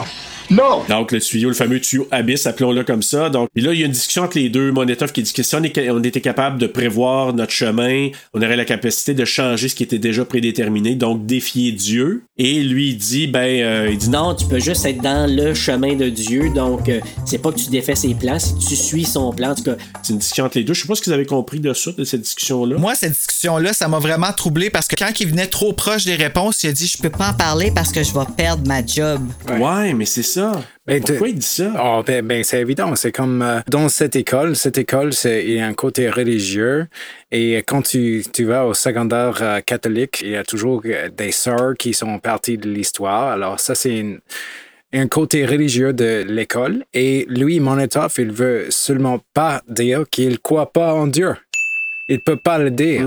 [0.50, 0.82] Non!
[0.88, 3.30] Donc, le tuyau, le fameux tuyau Abyss, appelons-le comme ça.
[3.30, 4.72] Donc, et là, il y a une discussion entre les deux.
[4.72, 8.42] Monetov qui dit que si on, est- on était capable de prévoir notre chemin, on
[8.42, 12.24] aurait la capacité de changer ce qui était déjà prédéterminé, donc défier Dieu.
[12.36, 15.54] Et lui, il dit, ben, euh, il dit Non, tu peux juste être dans le
[15.54, 16.50] chemin de Dieu.
[16.54, 19.50] Donc, euh, c'est pas que tu défais ses plans, c'est que tu suis son plan.
[19.50, 20.74] En tout cas, c'est une discussion entre les deux.
[20.74, 22.76] Je sais pas ce que vous avez compris de ça, de cette discussion-là.
[22.76, 26.16] Moi, cette discussion-là, ça m'a vraiment troublé parce que quand il venait trop proche des
[26.16, 28.84] réponses, il a dit Je peux pas en parler parce que je vais perdre ma
[28.84, 29.20] job.
[29.48, 30.39] Ouais, mais c'est ça.
[30.86, 31.72] Ben, Pourquoi tu- il dit ça?
[31.82, 32.94] Oh, ben, ben, c'est évident.
[32.96, 34.56] C'est comme euh, dans cette école.
[34.56, 36.86] Cette école, c'est, il y a un côté religieux.
[37.30, 41.32] Et quand tu, tu vas au secondaire euh, catholique, il y a toujours euh, des
[41.32, 43.28] sœurs qui sont parties de l'histoire.
[43.32, 44.20] Alors, ça, c'est une-
[44.92, 46.84] un côté religieux de l'école.
[46.92, 51.34] Et lui, Monetov, il veut seulement pas dire qu'il croit pas en Dieu.
[52.08, 53.06] Il peut pas le dire.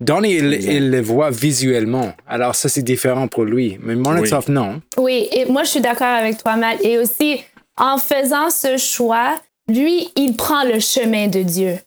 [0.00, 2.12] Donnie, il, il le voit visuellement.
[2.26, 3.78] Alors, ça, c'est différent pour lui.
[3.82, 4.80] Mais Monetov, non.
[4.96, 6.82] Oui, et moi, je suis d'accord avec toi, Matt.
[6.82, 7.40] Et aussi,
[7.76, 9.34] en faisant ce choix,
[9.68, 11.78] lui, il prend le chemin de Dieu.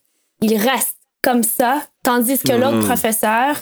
[0.41, 2.85] Il reste comme ça, tandis que l'autre Mhm.
[2.85, 3.56] professeur,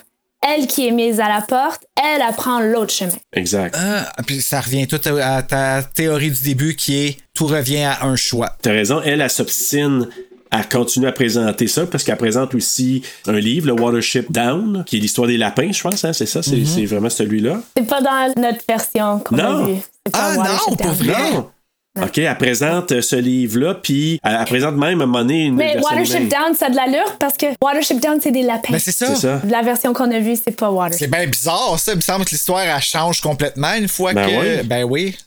[0.45, 3.11] elle qui est mise à la porte, elle apprend l'autre chemin.
[3.33, 3.75] Exact.
[3.77, 7.83] Ah, puis ça revient tout à à ta théorie du début qui est tout revient
[7.83, 8.57] à un choix.
[8.63, 10.09] T'as raison, elle, elle s'obstine
[10.51, 14.97] à continuer à présenter ça parce qu'elle présente aussi un livre, le Watership Down, qui
[14.97, 16.65] est l'histoire des lapins, je pense, hein, c'est ça, c'est Mhm.
[16.65, 17.61] c'est vraiment celui-là.
[17.77, 19.67] C'est pas dans notre version qu'on a.
[20.05, 20.95] C'est pas Ah Watership non, pour Down.
[21.07, 21.31] vrai?
[21.33, 21.47] Non.
[22.03, 25.55] OK, elle présente ce livre-là, puis elle, elle présente même à un moment donné une
[25.55, 26.29] Mais version Watership.
[26.29, 28.71] Down, ça a de l'allure parce que Watership Down, c'est des lapins.
[28.71, 29.07] Ben, c'est ça.
[29.07, 29.41] C'est ça.
[29.49, 31.11] La version qu'on a vue, c'est pas C'est Watership.
[31.11, 31.91] bien bizarre, ça.
[31.91, 34.31] Il me semble que l'histoire, elle change complètement une fois Ben que.
[34.61, 34.63] oui.
[34.67, 35.17] Ben oui.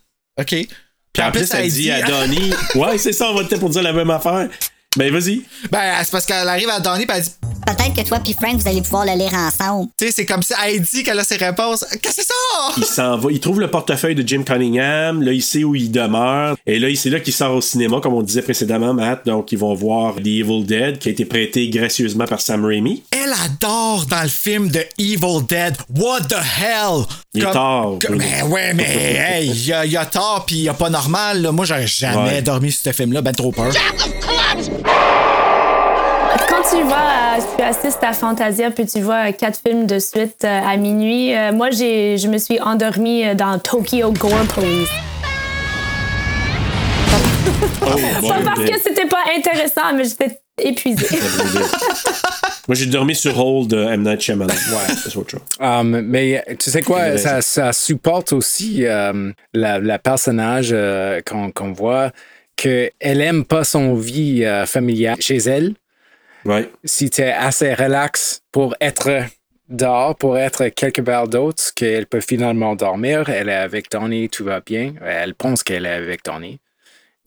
[0.41, 0.47] OK.
[0.49, 0.69] Puis
[1.13, 3.83] Puis en plus, elle dit à Donnie, ouais, c'est ça, on va peut-être pour dire
[3.83, 4.49] la même affaire.
[4.97, 5.43] Ben vas-y.
[5.71, 7.31] Ben, c'est parce qu'elle arrive à Donnie, puis elle dit.
[7.67, 9.89] Peut-être que toi puis Frank, vous allez pouvoir le lire ensemble.
[9.99, 11.83] Tu sais, c'est comme si elle dit qu'elle a ses réponses.
[12.03, 12.73] Qu'est-ce que c'est ça?
[12.77, 15.91] Il s'en va, il trouve le portefeuille de Jim Cunningham, là il sait où il
[15.91, 19.51] demeure, et là c'est là qu'il sort au cinéma, comme on disait précédemment, Matt, donc
[19.51, 23.03] ils vont voir The Evil Dead, qui a été prêté gracieusement par Sam Raimi.
[23.11, 25.75] Elle adore dans le film de Evil Dead.
[25.97, 27.05] What the hell?
[27.33, 28.25] Il est Comme- tard, comme- Bruno.
[28.29, 28.85] mais ouais, mais
[29.41, 31.41] hey, il y a, y a tort puis il y a pas normal.
[31.41, 31.51] Là.
[31.51, 32.43] Moi, j'aurais jamais Ouais.
[32.43, 33.23] dormi sur ce film-là.
[33.23, 33.73] Ben trop peur.
[36.49, 40.45] Quand tu vas, à- tu assistes à Fantasia puis tu vois quatre films de suite
[40.45, 44.89] euh, à minuit, euh, moi j'ai, je me suis endormie euh, dans Tokyo Gore Police.
[47.83, 47.87] Oh,
[48.29, 51.07] Pas parce que c'était pas intéressant, mais j'étais épuisée.
[52.67, 54.03] Moi j'ai dormi sur Hold de M.
[54.03, 54.53] Night Shyamalan.
[54.55, 55.41] Ouais, c'est autre chose.
[55.61, 61.51] Um, mais tu sais quoi, ça, ça supporte aussi euh, la, la personnage euh, qu'on
[61.51, 62.11] qu'on voit
[62.57, 65.75] qu'elle aime pas son vie euh, familiale chez elle.
[66.45, 66.71] Ouais.
[66.85, 69.25] Si tu es assez relax pour être
[69.69, 74.45] dehors, pour être quelque part d'autre, qu'elle peut finalement dormir, elle est avec Tony, tout
[74.45, 74.93] va bien.
[75.05, 76.59] Elle pense qu'elle est avec Tony.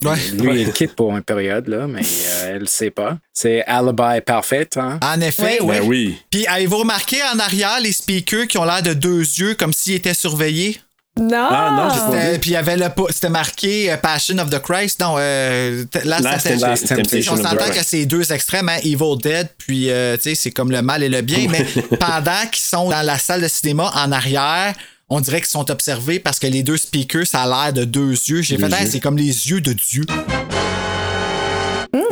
[0.04, 0.14] Ouais.
[0.34, 3.18] Lui, il quitte pour une période, là, mais euh, elle sait pas.
[3.32, 5.00] C'est alibi parfait, hein?
[5.02, 5.66] En effet, Oui.
[5.66, 5.78] oui.
[5.80, 6.18] Ben oui.
[6.30, 9.94] Puis avez-vous remarqué en arrière les speakers qui ont l'air de deux yeux comme s'ils
[9.96, 10.78] étaient surveillés?
[11.18, 11.46] Non!
[11.50, 12.16] Ah, non, j'ai pas vu.
[12.26, 15.00] C'était- Puis il y avait le c'était marqué euh, Passion of the Christ.
[15.00, 16.66] Non, euh, t- Last, Last Temptation.
[16.68, 20.34] Last Temptation On s'entend que c'est deux extrêmes, hein, Evil Dead, puis euh, tu sais,
[20.34, 21.46] c'est comme le mal et le bien.
[21.50, 21.64] Mais
[21.98, 24.74] pendant qu'ils sont dans la salle de cinéma en arrière,
[25.08, 28.10] on dirait qu'ils sont observés parce que les deux speakers, ça a l'air de deux
[28.10, 28.42] yeux.
[28.42, 30.04] J'ai fait, Hey, c'est comme les yeux de Dieu.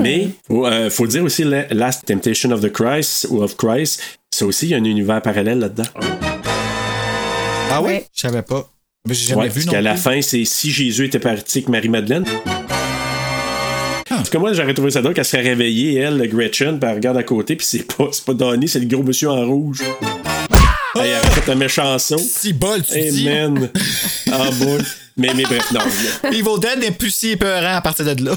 [0.01, 4.01] Mais faut, euh, faut dire aussi la- Last Temptation of the Christ ou of Christ,
[4.35, 5.85] ça aussi il y a un univers parallèle là-dedans.
[7.71, 7.93] Ah oui?
[7.95, 8.01] Oui.
[8.15, 8.67] Je savais pas.
[9.09, 10.01] J'ai jamais Ouais, vu parce qu'à la plus.
[10.03, 12.25] fin, c'est si Jésus était parti avec Marie-Madeleine.
[14.11, 16.89] En tout cas, moi, j'aurais trouvé ça drôle qu'elle serait réveillée, elle, le Gretchen, puis
[16.89, 19.83] elle regarde à côté, puis c'est pas, pas Donnie, c'est le gros monsieur en rouge.
[20.95, 22.17] Hey, elle a fait un méchant saut.
[22.19, 23.29] Si bol, tu dis.
[23.29, 23.69] Amen.
[24.33, 24.83] En boule.
[25.19, 25.81] Mais, mais bref, non.
[26.31, 28.35] Evil Dead n'est plus si épeurant à partir de là.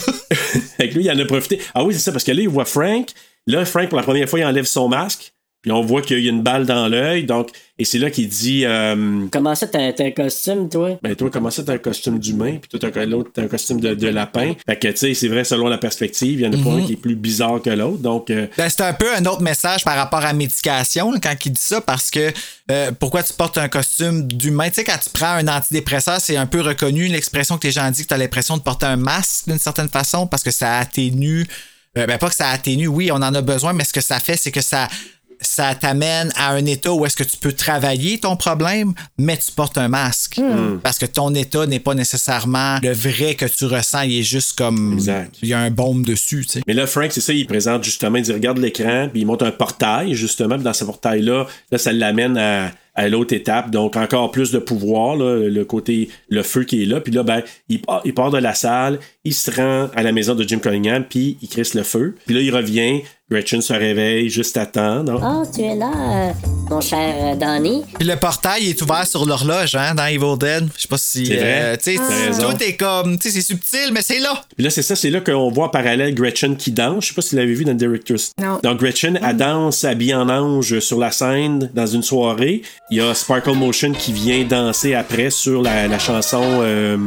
[0.79, 1.59] Avec lui, il en a profité.
[1.73, 3.07] Ah oui, c'est ça, parce que là, il voit Frank.
[3.47, 5.31] Là, Frank, pour la première fois, il enlève son masque.
[5.61, 7.25] Puis on voit qu'il y a une balle dans l'œil.
[7.25, 10.97] Donc, et c'est là qu'il dit euh, Comment ça, t'as t'as un costume, toi?
[11.03, 13.81] Ben, toi, comment ça, t'as un costume d'humain, puis toi, t'as- l'autre, t'as un costume
[13.81, 14.53] de, de lapin.
[14.65, 16.79] Fait que, tu sais, c'est vrai, selon la perspective, il y en a pas Mhm.
[16.79, 17.97] un qui est plus bizarre que l'autre.
[17.97, 21.19] Donc, euh, Ben, c'est un peu un autre message par rapport à la médication là,
[21.21, 22.31] quand il dit ça, parce que
[22.71, 24.69] euh, pourquoi tu portes un costume d'humain?
[24.69, 27.89] Tu sais, quand tu prends un antidépresseur, c'est un peu reconnu l'expression que les gens
[27.91, 30.77] disent que tu as l'impression de porter un masque d'une certaine façon parce que ça
[30.77, 31.45] atténue.
[31.97, 34.19] euh, ben, pas que ça atténue, oui, on en a besoin, mais ce que ça
[34.19, 34.87] fait, c'est que ça.
[35.41, 39.51] Ça t'amène à un état où est-ce que tu peux travailler ton problème, mais tu
[39.51, 40.37] portes un masque.
[40.37, 40.79] Hmm.
[40.83, 44.57] Parce que ton état n'est pas nécessairement le vrai que tu ressens, il est juste
[44.57, 44.99] comme.
[45.41, 46.61] Il y a un baume dessus, tu sais.
[46.67, 49.45] Mais là, Frank, c'est ça, il présente justement, il dit regarde l'écran, puis il montre
[49.45, 53.95] un portail, justement, puis dans ce portail-là, là, ça l'amène à, à l'autre étape, donc
[53.95, 57.43] encore plus de pouvoir, là, le côté, le feu qui est là, puis là, ben,
[57.69, 60.59] il part, il part de la salle, il se rend à la maison de Jim
[60.59, 63.01] Cunningham, puis il crisse le feu, puis là, il revient,
[63.31, 65.21] Gretchen se réveille juste à temps, donc.
[65.23, 66.31] Oh, tu es là, euh,
[66.71, 67.83] mon cher euh, Donnie.
[67.99, 70.67] Puis le portail est ouvert sur l'horloge, hein, dans Evil Dead.
[70.75, 71.27] Je sais pas si.
[71.27, 71.61] C'est vrai.
[71.61, 73.19] euh, tu sais, tout est comme.
[73.19, 74.41] Tu sais, c'est subtil, mais c'est là.
[74.55, 77.03] Puis là, c'est ça, c'est là qu'on voit en parallèle Gretchen qui danse.
[77.03, 78.31] Je sais pas si vous l'avez vu dans le Director's.
[78.41, 78.59] Non.
[78.63, 82.63] Donc, Gretchen, elle danse habillée en ange sur la scène dans une soirée.
[82.89, 86.97] Il y a Sparkle Motion qui vient danser après sur la, la chanson euh,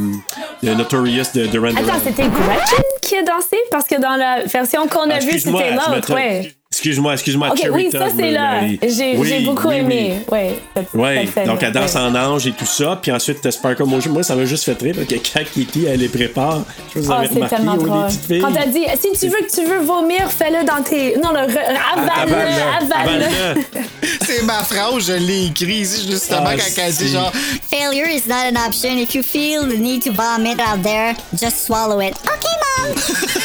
[0.62, 1.82] de Notorious de Duran Duran.
[1.88, 2.91] Attends, c'était Gretchen?
[3.02, 3.56] Qui a dansé?
[3.70, 6.54] Parce que dans la version qu'on a Ah, vue, c'était l'autre, ouais.
[6.72, 7.48] Excuse-moi, excuse-moi.
[7.50, 8.60] Ok, Cherry oui, ça c'est là.
[8.82, 10.16] J'ai Oui, j'ai beaucoup oui, aimé.
[10.32, 10.58] Ouais,
[10.94, 12.00] Oui, cette scène-là, donc elle danse ouais.
[12.00, 12.98] en ange et tout ça.
[13.00, 14.10] Puis ensuite, Sparkle Motion.
[14.10, 17.06] Moi, ça m'a juste fait rire parce que quand Kitty, elle les prépare, je sais
[17.06, 18.10] pas si vous Ah, avez c'est remarqué, tellement oh, les drôle.
[18.10, 18.40] filles.
[18.40, 21.14] Quand t'as dit, si tu veux que tu veux vomir, fais-le dans tes.
[21.18, 23.62] Non, le re- avale-le, Avale-le,
[24.26, 27.32] c'est ma phrase, je l'ai écrit ici, justement, Ah, quand elle dit genre.
[27.70, 28.96] Failure is not an option.
[28.96, 32.14] If you feel the need to vomit out there, just swallow it.
[32.24, 32.94] OK, mom.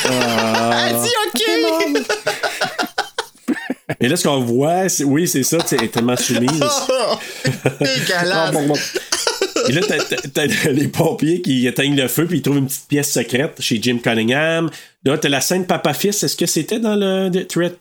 [0.09, 0.87] Ah.
[0.87, 2.07] Elle dit OK!
[4.01, 6.49] Et là, ce qu'on voit, c'est, oui, c'est ça, tu sais, elle est tellement soumise.
[9.69, 12.67] Et là, t'as, t'as- t'as les pompiers qui éteignent le feu, puis ils trouvent une
[12.67, 14.69] petite pièce secrète chez Jim Cunningham.
[15.03, 16.23] Là, t'as la scène papa-fils.
[16.23, 17.75] Est-ce que c'était dans le the- Threat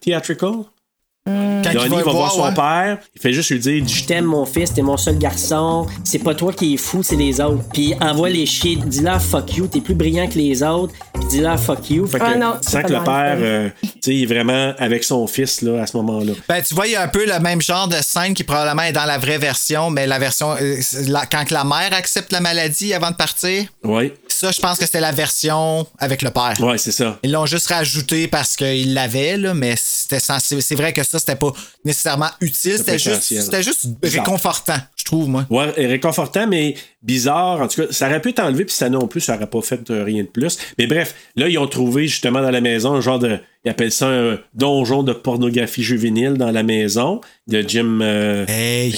[1.26, 2.54] Quand Donnie il va voir son ouais.
[2.54, 2.98] père.
[3.14, 5.86] Il fait juste lui dire Je t'aime, mon fils, t'es mon seul garçon.
[6.04, 7.64] C'est pas toi qui es fou, c'est les autres.
[7.72, 10.92] Puis envoie les chiens, dis-leur fuck you, t'es plus brillant que les autres.
[11.14, 12.06] Puis dis-leur fuck you.
[12.06, 14.22] Fait que- Ah non, Tu c'est sens pas que le père, euh, tu sais, il
[14.22, 16.32] est vraiment avec son fils là, à ce moment-là.
[16.48, 18.82] Ben, tu vois, il y a un peu le même genre de scène qui probablement
[18.82, 20.52] est dans la vraie version, mais la version.
[20.60, 20.76] euh,
[21.08, 24.78] la- quand que la mère accepte la maladie avant de partir, Oui, ça, je pense
[24.78, 26.54] que c'était la version avec le père.
[26.60, 27.18] ouais, c'est ça.
[27.22, 31.36] Ils l'ont juste rajouté parce qu'ils l'avaient, là, mais c'était c'est vrai que ça, c'était
[31.36, 31.52] pas
[31.84, 32.76] nécessairement utile.
[32.76, 33.42] C'était juste, essentiel.
[33.42, 34.24] c'était juste Bizarre.
[34.24, 35.46] réconfortant, je trouve, moi.
[35.48, 37.60] Ouais, et réconfortant, mais bizarre.
[37.62, 39.62] En tout cas, ça aurait pu être enlevé, puis ça non plus, ça aurait pas
[39.62, 40.58] fait rien de plus.
[40.78, 43.38] Mais bref, là, ils ont trouvé justement dans la maison un genre de.
[43.66, 48.46] Ils appellent ça un donjon de pornographie juvénile dans la maison de Jim euh,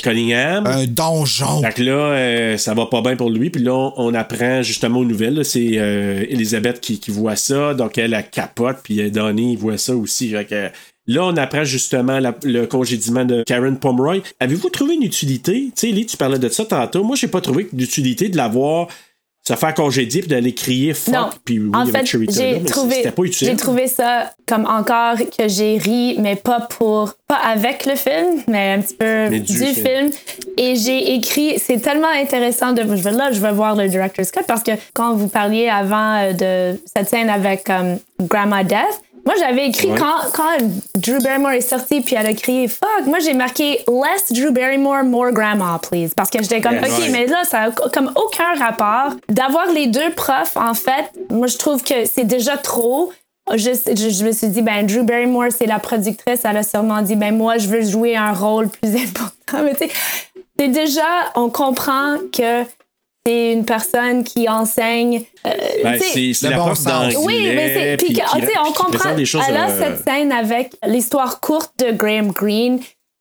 [0.02, 0.66] Cunningham.
[0.66, 1.62] Un donjon.
[1.62, 3.48] Fait que là, euh, ça va pas bien pour lui.
[3.48, 5.42] Puis là, on, on apprend justement aux nouvelles.
[5.42, 7.72] C'est euh, Elisabeth qui, qui voit ça.
[7.72, 8.76] Donc, elle, elle capote.
[8.84, 10.28] Puis Donnie, il voit ça aussi.
[10.32, 10.68] Fait que,
[11.06, 14.18] là, on apprend justement la- le congédiement de Karen Pomeroy.
[14.38, 15.68] Avez-vous trouvé une utilité?
[15.68, 17.02] Tu sais, Lee, tu parlais de ça tantôt.
[17.04, 18.88] Moi, j'ai pas trouvé d'utilité de l'avoir
[19.48, 21.14] se faire congédier puis d'aller crier fuck.
[21.14, 21.30] Non.
[21.44, 26.36] Puis oui, en fait, j'ai trouvé, j'ai trouvé ça comme encore que j'ai ri, mais
[26.36, 29.74] pas pour, pas avec le film, mais un petit peu Mais du, du film.
[29.74, 30.10] film.
[30.58, 34.30] Et j'ai écrit, c'est tellement intéressant de, je vais là, je vais voir le director's
[34.30, 36.32] cut parce que quand vous parliez avant euh,
[36.74, 39.98] de cette scène avec euh, Grandma Death, moi j'avais écrit Ouais.
[39.98, 40.56] quand, quand
[40.96, 45.04] Drew Barrymore est sortie puis elle a crié fuck, moi j'ai marqué less Drew Barrymore,
[45.04, 46.12] more Grandma, please.
[46.16, 47.08] Parce que j'étais comme, ok, Ouais.
[47.10, 49.12] mais là, ça a comme aucun rapport.
[49.28, 53.12] D'avoir les deux profs, en fait, moi, je trouve que c'est déjà trop.
[53.54, 56.40] Je, je, je me suis dit, ben, Drew Barrymore, c'est la productrice.
[56.44, 59.62] Elle a sûrement dit, ben, moi, je veux jouer un rôle plus important.
[59.64, 59.90] Mais tu sais,
[60.58, 61.02] c'est déjà,
[61.34, 62.64] on comprend que
[63.28, 65.22] c'est une personne qui enseigne.
[65.46, 65.50] euh,
[65.82, 67.16] Ben, c'est la bon prof d'anglais.
[67.18, 67.96] oui, mais c'est.
[67.98, 68.22] Puis, qui-
[68.66, 69.14] on comprend.
[69.14, 72.80] des choses, Elle a euh, cette scène avec l'histoire courte de Graham Greene.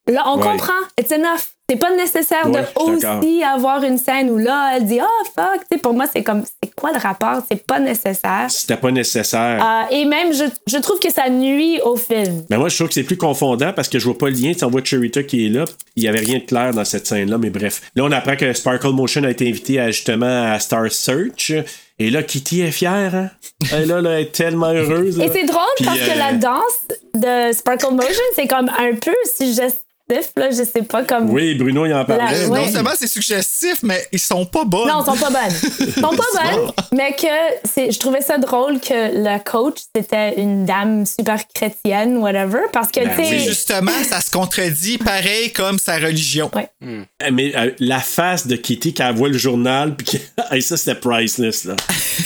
[0.09, 0.43] Là, on Ouais.
[0.51, 0.73] comprend.
[0.97, 1.56] It's enough.
[1.69, 5.61] C'est pas nécessaire Ouais, de aussi avoir une scène où là, elle dit Ah, fuck.
[5.61, 7.41] Tu sais, pour moi, c'est comme, c'est quoi le rapport?
[7.51, 8.45] C'est pas nécessaire.
[8.49, 9.61] C'était pas nécessaire.
[9.61, 12.45] Euh, et même, je, je trouve que ça nuit au film.
[12.49, 14.53] Mais moi, je trouve que c'est plus confondant parce que je vois pas le lien.
[14.57, 15.65] Tu voit Cherita qui est là.
[15.97, 17.81] Il y avait rien de clair dans cette scène-là, mais bref.
[17.95, 21.51] Là, on apprend que Sparkle Motion a été invité à, justement à Star Search.
[21.99, 23.29] Et là, Kitty est fière, hein?
[23.73, 25.19] Elle, là, là, elle est tellement heureuse.
[25.19, 28.93] Et c'est drôle Puis, parce que euh, la danse de Sparkle Motion, c'est comme un
[28.93, 31.29] peu suggest- suggestif, là, je sais pas comme.
[31.31, 32.23] Oui, Bruno, il en parlait.
[32.43, 32.59] La- ouais.
[32.65, 34.87] Non seulement c'est suggestif, mais ils sont pas bonnes.
[34.87, 35.71] Non, elles sont pas bonnes.
[35.87, 36.09] Elles sont pas
[36.55, 36.73] bonnes, bon.
[36.93, 37.27] mais que
[37.65, 42.89] c'est, je trouvais ça drôle que la coach, c'était une dame super chrétienne, whatever, parce
[42.91, 43.29] que, Ben tu sais.
[43.31, 43.39] oui.
[43.47, 46.49] Justement, ça se contredit pareil comme sa religion.
[46.81, 50.17] Eh, Mais euh, la face de Kitty quand elle voit le journal, puis que-
[50.55, 51.75] Hey, ça, c'était priceless, là.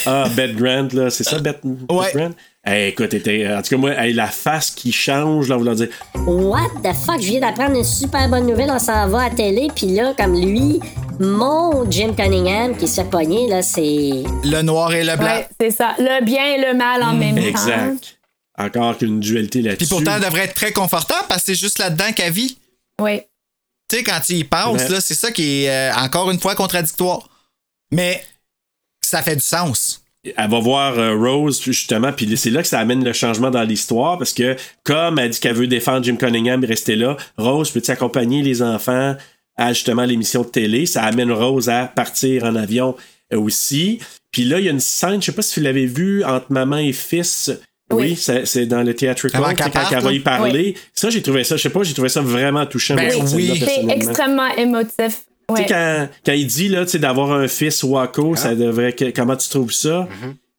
[0.06, 2.30] Ah, Beth Grant, là, c'est ça, Beth, Beth Grant?
[2.64, 5.88] Eh, écoute, était, en tout cas, moi, hey, la face qui change, là, voulant dire,
[6.14, 9.66] What the fuck, je viens d'apprendre une super bonne nouvelle, on s'en va à télé,
[9.74, 10.78] puis là, comme lui,
[11.18, 14.22] mon Jim Cunningham qui se fait pogner, là, c'est...
[14.44, 15.26] Le noir et le blanc.
[15.26, 15.96] Ouais, c'est ça.
[15.98, 17.42] Le bien et le mal en même temps.
[17.42, 18.18] exact.
[18.56, 19.78] Encore qu'une dualité là-dessus.
[19.78, 22.58] Puis pourtant, elle devrait être très confortable parce que c'est juste là-dedans qu'elle vit.
[23.00, 23.22] Oui.
[23.88, 24.88] Tu sais, quand il y pense, Ouais.
[24.88, 27.28] là, c'est ça qui est euh, encore une fois contradictoire.
[27.90, 28.22] Mais
[29.00, 30.01] ça fait du sens.
[30.24, 33.62] Elle va voir euh, Rose, justement, puis c'est là que ça amène le changement dans
[33.62, 37.70] l'histoire, parce que comme elle dit qu'elle veut défendre Jim Cunningham et rester là, Rose,
[37.70, 39.16] peux-tu accompagner les enfants
[39.56, 40.86] à justement l'émission de télé?
[40.86, 42.94] Ça amène Rose à partir en avion
[43.32, 43.98] euh, aussi.
[44.30, 46.46] Puis là, il y a une scène, je sais pas si vous l'avez vu, entre
[46.50, 47.50] maman et fils.
[47.90, 50.76] Oui, c'est c'est dans le qu'elle quand elle va y parler.
[50.94, 52.94] Ça, j'ai trouvé ça, je sais pas, j'ai trouvé ça vraiment touchant.
[52.94, 53.62] Ben oui.
[53.62, 55.24] C'est extrêmement émotif.
[55.54, 55.68] Tu Ouais.
[55.68, 58.92] sais, quand, quand il dit là, tu sais, d'avoir un fils Waco, ça devrait.
[58.92, 60.08] que- comment tu trouves ça?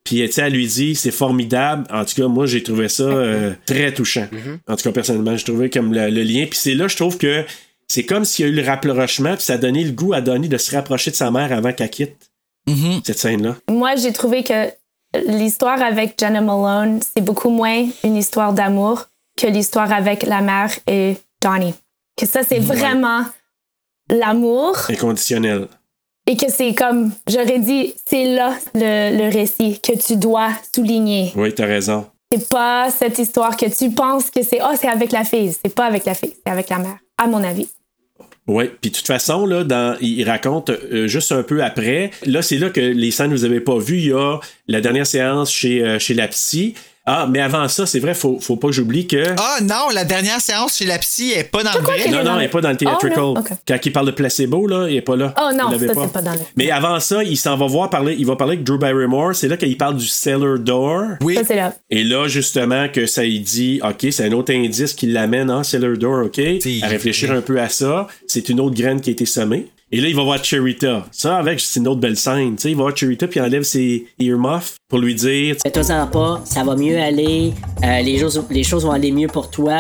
[0.04, 1.86] Puis, tu sais, elle lui dit, c'est formidable.
[1.90, 4.28] En tout cas, moi, j'ai trouvé ça euh, très touchant.
[4.68, 6.46] En tout cas, personnellement, j'ai trouvé comme le, le lien.
[6.50, 7.46] Puis, c'est là, je trouve que
[7.88, 10.20] c'est comme s'il y a eu le rapprochement, puis ça a donné le goût à
[10.22, 12.18] Donnie de se rapprocher de sa mère avant qu'elle quitte
[13.06, 13.56] cette scène-là.
[13.70, 14.70] Moi, j'ai trouvé que
[15.28, 19.08] l'histoire avec Jenna Malone, c'est beaucoup moins une histoire d'amour
[19.40, 21.74] que l'histoire avec la mère et Donnie.
[22.20, 23.24] Que ça, c'est vraiment
[24.10, 25.68] l'amour Inconditionnel.
[26.28, 31.32] et que c'est comme, j'aurais dit, c'est là le, le récit que tu dois souligner.
[31.36, 32.06] Oui, t'as raison.
[32.32, 35.54] C'est pas cette histoire que tu penses que c'est, oh, c'est avec la fille.
[35.64, 37.68] C'est pas avec la fille, c'est avec la mère, à mon avis.
[38.48, 42.12] Oui, puis de toute façon, là, dans, il raconte euh, juste un peu après.
[42.26, 44.00] Là, c'est là que les scènes que vous avez pas vues.
[44.00, 46.74] Il y a la dernière séance chez, euh, chez la psy.
[47.06, 49.36] Ah, mais avant ça, c'est vrai, faut, faut pas que j'oublie que.
[49.38, 52.10] Ah non, la dernière séance chez la psy est pas dans le vrai.
[52.10, 53.20] non, non, elle est pas dans le theatrical.
[53.20, 53.50] Oh, non, ok.
[53.68, 55.34] Quand il parle de placebo, là, il est pas là.
[55.38, 56.40] Oh non, ça, c'est pas dans le.
[56.56, 59.36] Mais avant ça, il s'en va voir parler, il va parler avec Drew Barrymore.
[59.36, 61.04] C'est là qu'il parle du cellar door.
[61.22, 61.36] Oui.
[61.36, 61.74] Ça, c'est là.
[61.90, 65.64] Et là, justement, que ça il dit, OK, c'est un autre indice qui l'amène, hein,
[65.64, 68.08] cellar door, OK, à réfléchir un peu à ça.
[68.28, 69.68] C'est une autre graine qui a été semée.
[69.92, 71.06] Et là, il va voir Cherita.
[71.12, 72.56] Ça, avec, c'est une autre belle scène.
[72.56, 76.06] Tu sais, il va voir Cherita, puis il enlève ses earmuffs pour lui dire, Fais-toi-en
[76.06, 77.52] pas, ça va mieux aller,
[77.84, 79.80] euh, les, choses, les choses vont aller mieux pour toi.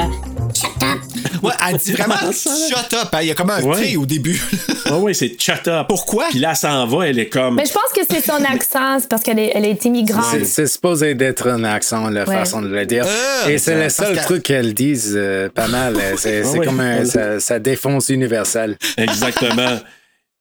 [1.43, 3.09] Ouais, elle dit vraiment shut up.
[3.11, 3.19] hein.
[3.21, 3.91] Il y a comme un Ouais.
[3.91, 4.41] T au début.
[4.89, 5.85] oh, ouais, c'est shut up.
[5.87, 6.25] Pourquoi?
[6.31, 7.55] Puis là, elle s'en va, elle est comme.
[7.57, 10.25] Mais je pense que c'est son accent, c'est parce qu'elle est, elle est immigrante.
[10.31, 12.33] C'est- C'est supposé d'être un accent, la Ouais.
[12.33, 13.05] façon de le dire.
[13.07, 15.95] Euh, Et c'est le seul truc qu'elles disent euh, pas mal.
[16.17, 16.65] C'est c'est Ouais.
[16.65, 18.77] comme un, sa, sa défense universelle.
[18.97, 19.77] Exactement.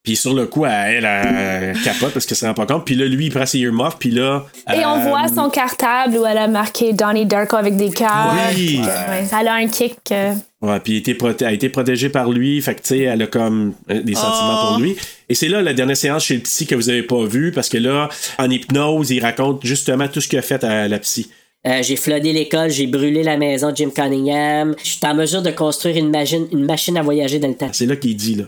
[0.02, 2.84] Puis sur le coup, elle, elle, elle capote parce qu'elle se rend pas compte.
[2.84, 3.98] Puis là, lui, il prend ses earmuffs.
[4.00, 4.44] Puis là.
[4.74, 8.34] Et on euh, voit son cartable où elle a marqué Donnie Darko avec des cœurs.
[8.56, 8.80] Oui.
[8.82, 9.94] Ouais, elle a un kick.
[10.10, 12.60] euh, Ouais, puis elle a été protégée par lui.
[12.62, 14.68] Fait que, tu sais, elle a comme euh, des sentiments Oh.
[14.72, 14.96] pour lui.
[15.28, 17.68] Et c'est là la dernière séance chez le psy que vous avez pas vu parce
[17.68, 18.08] que là,
[18.38, 21.30] en hypnose, il raconte justement tout ce qu'il a fait à la psy.
[21.64, 24.74] Euh, j'ai floodé l'école, j'ai brûlé la maison de Jim Cunningham.
[24.82, 27.70] Je suis en mesure de construire une machine, une machine à voyager dans le temps.
[27.72, 28.44] C'est là qu'il dit, là.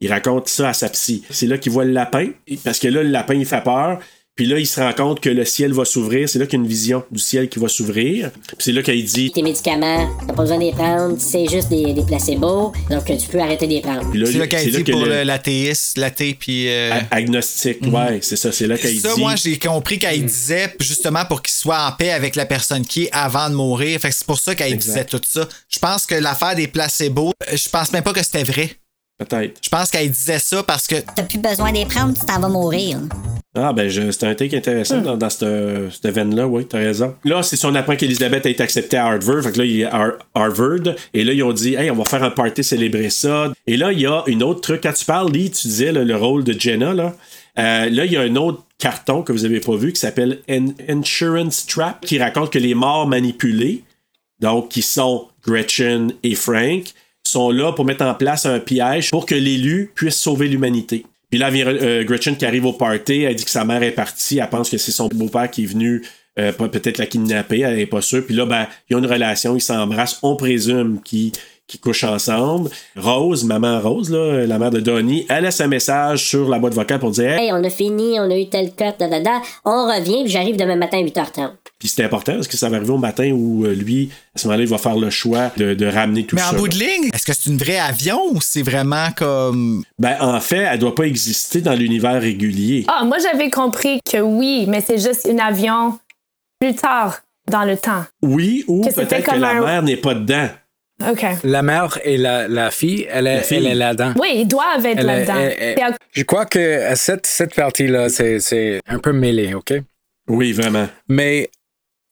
[0.00, 1.22] Il raconte ça à sa psy.
[1.30, 2.28] C'est là qu'il voit le lapin,
[2.64, 3.98] parce que là, le lapin, il fait peur.
[4.36, 6.28] Puis là, il se rend compte que le ciel va s'ouvrir.
[6.28, 8.30] C'est là qu'il y a une vision du ciel qui va s'ouvrir.
[8.30, 9.32] Puis c'est là qu'il dit.
[9.32, 13.28] Tes médicaments, t'as pas besoin de les prendre, c'est juste des, des placebos, donc tu
[13.28, 14.08] peux arrêter de les prendre.
[14.08, 16.68] Puis là, C'est là là dit que pour le- l'athéiste, l'athée, puis...
[16.68, 18.52] euh, agnostique, ouais, c'est ça.
[18.52, 19.20] C'est là qu'il Ça, dit.
[19.20, 23.06] moi, j'ai compris qu'elle disait justement pour qu'il soit en paix avec la personne qui
[23.06, 23.98] est avant de mourir.
[24.00, 24.92] Fait que c'est pour ça qu'elle Exact.
[24.92, 25.48] disait tout ça.
[25.68, 28.70] Je pense que l'affaire des placebos, euh, je pense même pas que c'était vrai.
[29.18, 29.58] Peut-être.
[29.62, 32.38] Je pense qu'elle disait ça parce que T'as plus besoin de les prendre, tu t'en
[32.38, 32.98] vas mourir.
[33.56, 37.16] Ah, ben, c'est un take intéressant dans, dans cette, cette veine-là, oui, t'as raison.
[37.24, 39.42] Là, c'est son apprend qu'Elisabeth a été acceptée à Harvard.
[39.42, 40.94] Fait que là, il est à Har- Harvard.
[41.14, 43.52] Et là, ils ont dit, hey, on va faire un party célébrer ça.
[43.66, 44.82] Et là, il y a une autre truc.
[44.84, 47.16] Quand tu parles, Lee, tu disais là, le rôle de Jenna, là.
[47.58, 50.38] Euh, là, il y a un autre carton que vous avez pas vu qui s'appelle
[50.48, 53.82] In- Insurance Trap, qui raconte que les morts manipulés,
[54.38, 56.84] donc qui sont Gretchen et Frank,
[57.28, 61.04] sont là pour mettre en place un piège pour que l'élu puisse sauver l'humanité.
[61.30, 63.90] Puis là, vient euh, Gretchen qui arrive au party, elle dit que sa mère est
[63.92, 66.02] partie, elle pense que c'est son beau-père qui est venu
[66.38, 68.24] euh, peut- peut-être la kidnapper, elle est pas sûre.
[68.24, 71.32] Puis là, ben, ils ont une relation, ils s'embrassent, on présume qu'ils
[71.68, 72.70] qui couchent ensemble.
[72.96, 76.74] Rose, maman Rose, là, la mère de Donnie, elle laisse un message sur la boîte
[76.74, 79.42] vocale pour dire Hey, on a fini, on a eu tel cut, da, da, da.
[79.64, 81.50] On revient, puis j'arrive demain matin à 8h30.
[81.78, 84.46] Puis c'est important parce que ça va arriver au matin où euh, lui, à ce
[84.48, 86.50] moment-là, il va faire le choix de, de ramener tout Mais ça.
[86.50, 89.84] en bout de ligne, est-ce que c'est une vraie avion ou c'est vraiment comme.
[89.98, 92.84] Ben, en fait, elle doit pas exister dans l'univers régulier.
[92.88, 95.98] Ah, moi, j'avais compris que oui, mais c'est juste un avion
[96.60, 97.18] plus tard
[97.48, 98.04] dans le temps.
[98.22, 100.48] Oui, ou Que c'était peut-être que comme la un- mère n'est pas dedans.
[101.10, 101.24] OK.
[101.44, 103.58] La mère et la, la fille, elle est, fille.
[103.58, 104.14] elle est là-dedans.
[104.20, 105.94] Oui, ils doivent être là-dedans.
[106.12, 109.74] Je crois que cette, cette partie-là, c'est, c'est un peu mêlé, OK?
[110.28, 110.88] Oui, vraiment.
[111.08, 111.50] Mais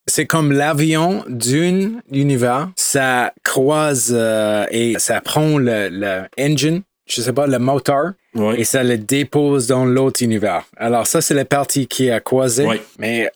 [0.06, 7.20] c'est comme l'avion d'un univers, ça croise euh, et ça prend le, le engine, je
[7.20, 8.12] sais pas, le moteur,
[8.56, 10.64] et ça le dépose dans l'autre univers.
[10.76, 12.64] Alors ça, c'est la partie qui a croisé.
[12.66, 12.80] Ouais.
[12.98, 13.30] Mais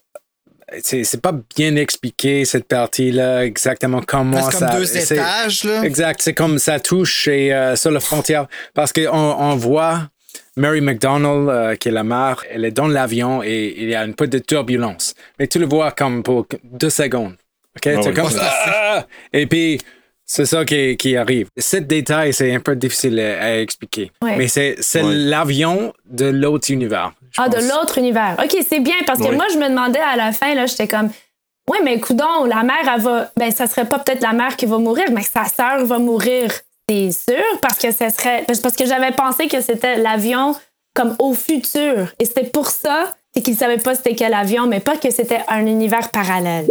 [0.81, 4.75] c'est, c'est pas bien expliqué, cette partie-là, exactement comment C'est comme ça...
[4.77, 5.83] deux c'est- étages, là.
[5.83, 8.47] Exact, c'est comme ça touche et, euh, sur la frontière.
[8.73, 10.09] Parce qu'on on voit
[10.55, 14.01] Mary McDonald, euh, qui est la mère, elle est dans l'avion et il y a
[14.01, 15.13] un peu de turbulence.
[15.39, 17.33] Mais tu le vois comme pour deux secondes.
[17.77, 17.81] OK?
[17.83, 18.13] C'est oui.
[18.13, 19.05] comme Ah!
[19.33, 19.79] Et puis,
[20.33, 21.47] c'est ça qui, qui arrive.
[21.57, 24.11] Ce détail, c'est un peu difficile à, à expliquer.
[24.23, 24.35] Ouais.
[24.37, 25.13] Mais c'est c'est Ouais.
[25.13, 27.11] l'avion de l'autre univers.
[27.37, 28.37] Ah, de l'autre univers.
[28.43, 29.35] OK, c'est bien parce que Oui.
[29.35, 31.09] moi, je me demandais à la fin, là, j'étais comme,
[31.69, 34.65] ouais, mais coudon, la mère, elle va, ben, ça serait pas peut-être la mère qui
[34.65, 36.51] va mourir, mais sa sœur va mourir,
[36.89, 40.55] c'est sûr, parce que ça serait, parce que j'avais pensé que c'était l'avion
[40.93, 42.07] comme au futur.
[42.19, 45.41] Et c'était pour ça, c'est qu'ils savaient pas c'était quel avion, mais pas que c'était
[45.47, 46.67] un univers parallèle.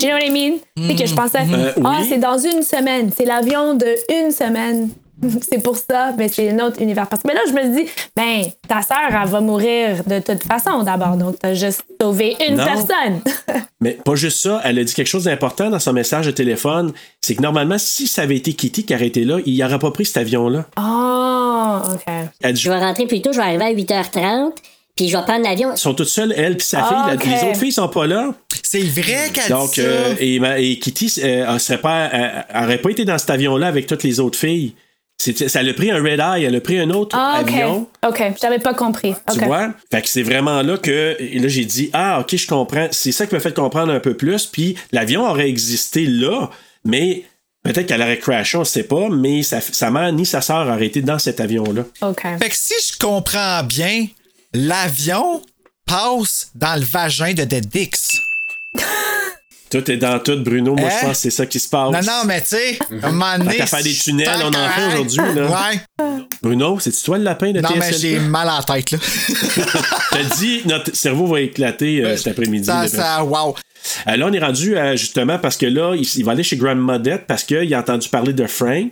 [0.00, 0.58] Do you know what I mean?
[0.88, 2.06] C'est que je pensais, Euh, ah, oui.
[2.08, 3.10] c'est dans une semaine.
[3.16, 4.88] C'est l'avion de une semaine.
[5.50, 7.06] c'est pour ça, mais c'est un autre univers.
[7.06, 7.86] Parce que mais là, je me dis,
[8.16, 11.16] ben, ta sœur, elle va mourir de toute façon d'abord.
[11.18, 12.64] Donc, t'as juste sauvé une Non.
[12.64, 13.20] personne.
[13.82, 16.92] Mais pas juste ça, elle a dit quelque chose d'important dans son message de téléphone.
[17.20, 19.90] C'est que normalement, si ça avait été Kitty qui aurait été là, il n'aurait pas
[19.90, 20.64] pris cet avion-là.
[20.78, 22.02] oh, OK.
[22.42, 24.52] Elle dit, Je vais rentrer plus tôt, je vais arriver à 8h30,
[24.96, 25.72] puis je vais prendre l'avion.
[25.72, 27.30] Ils sont toutes seules, elle puis sa Ah, fille.
[27.30, 27.36] La-.
[27.38, 28.34] Les autres filles sont pas là.
[28.62, 29.86] C'est vrai qu'elle Donc, dit ça.
[29.86, 33.66] euh, et, Kitty euh, elle serait pas, elle- elle aurait pas été dans cet avion-là
[33.66, 34.74] avec toutes les autres filles.
[35.18, 37.48] Ça a pris un red eye, elle a pris un autre Ah, OK.
[37.50, 37.86] avion.
[38.08, 39.14] OK, j'avais pas compris.
[39.30, 39.74] Tu vois?
[39.92, 42.88] Fait que c'est vraiment là que et là j'ai dit Ah ok je comprends.
[42.90, 44.46] C'est ça qui m'a fait comprendre un peu plus.
[44.46, 46.48] Puis l'avion aurait existé là,
[46.86, 47.24] mais
[47.64, 50.86] peut-être qu'elle aurait crashé, on sait pas, mais sa, sa mère ni sa sœur auraient
[50.86, 51.82] été dans cet avion-là.
[52.00, 52.22] OK.
[52.40, 54.06] Fait que si je comprends bien,
[54.52, 55.42] l'avion
[55.86, 58.20] passe dans le vagin de Dead Dix.
[59.70, 60.74] Tout est dans tout, Bruno.
[60.74, 60.92] Moi, Hein?
[61.00, 61.92] je pense que c'est ça qui se passe.
[61.92, 63.56] Non, non, mais tu sais, à un moment donné.
[63.56, 65.46] T'as fait des tunnels, on en fait aujourd'hui, là.
[65.46, 66.18] Ouais.
[66.42, 68.98] Bruno, c'est-tu toi le lapin de Non, mais j'ai mal à la tête, là.
[70.10, 72.64] T'as dit, notre cerveau va éclater euh, cet après-midi.
[72.66, 73.54] Ça, ça, wow.
[74.08, 76.56] Euh, là, on est rendu euh, justement parce que là, il, il va aller chez
[76.56, 78.90] Grandma Dette parce qu'il a entendu parler de Frank.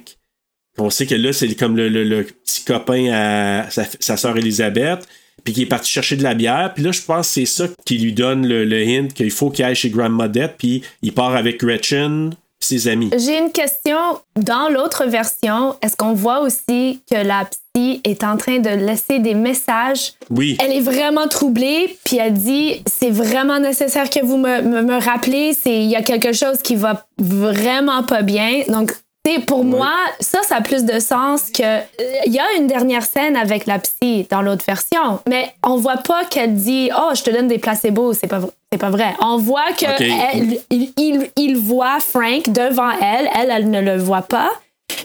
[0.78, 4.36] On sait que là, c'est comme le, le- le petit copain à sa, sa sœur
[4.36, 5.09] Elisabeth,
[5.48, 6.72] puis qui est parti chercher de la bière.
[6.74, 9.48] Puis là, je pense que c'est ça qui lui donne le, le hint qu'il faut
[9.48, 13.08] qu'il aille chez Grandma Dette, puis il part avec Gretchen, ses amis.
[13.16, 13.96] J'ai une question.
[14.36, 19.20] Dans l'autre version, est-ce qu'on voit aussi que la psy est en train de laisser
[19.20, 20.12] des messages?
[20.28, 20.58] Oui.
[20.62, 25.02] Elle est vraiment troublée, puis elle dit c'est vraiment nécessaire que vous me, me, me
[25.02, 28.64] rappelez, il y a quelque chose qui va vraiment pas bien.
[28.68, 28.92] Donc
[29.38, 31.80] pour moi, ça, ça a plus de sens que.
[32.26, 35.98] Il y a une dernière scène avec la psy dans l'autre version, mais on voit
[35.98, 38.14] pas qu'elle dit Oh, je te donne des placebos.
[38.14, 38.40] C'est pas,
[38.72, 39.14] c'est pas vrai.
[39.20, 43.28] On voit que elle- il, il- il voit Frank devant elle.
[43.38, 44.50] Elle, elle ne le voit pas,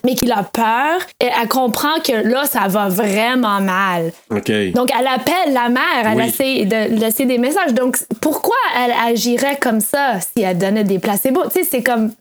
[0.03, 0.99] mais qu'il a peur.
[1.19, 4.11] Et elle comprend que là, ça va vraiment mal.
[4.29, 6.27] Donc, elle appelle la mère, elle Oui.
[6.27, 7.73] essaie de laisser des messages.
[7.73, 11.43] Donc, pourquoi elle agirait comme ça si elle donnait des placebos?
[11.45, 12.11] Tu sais, c'est comme.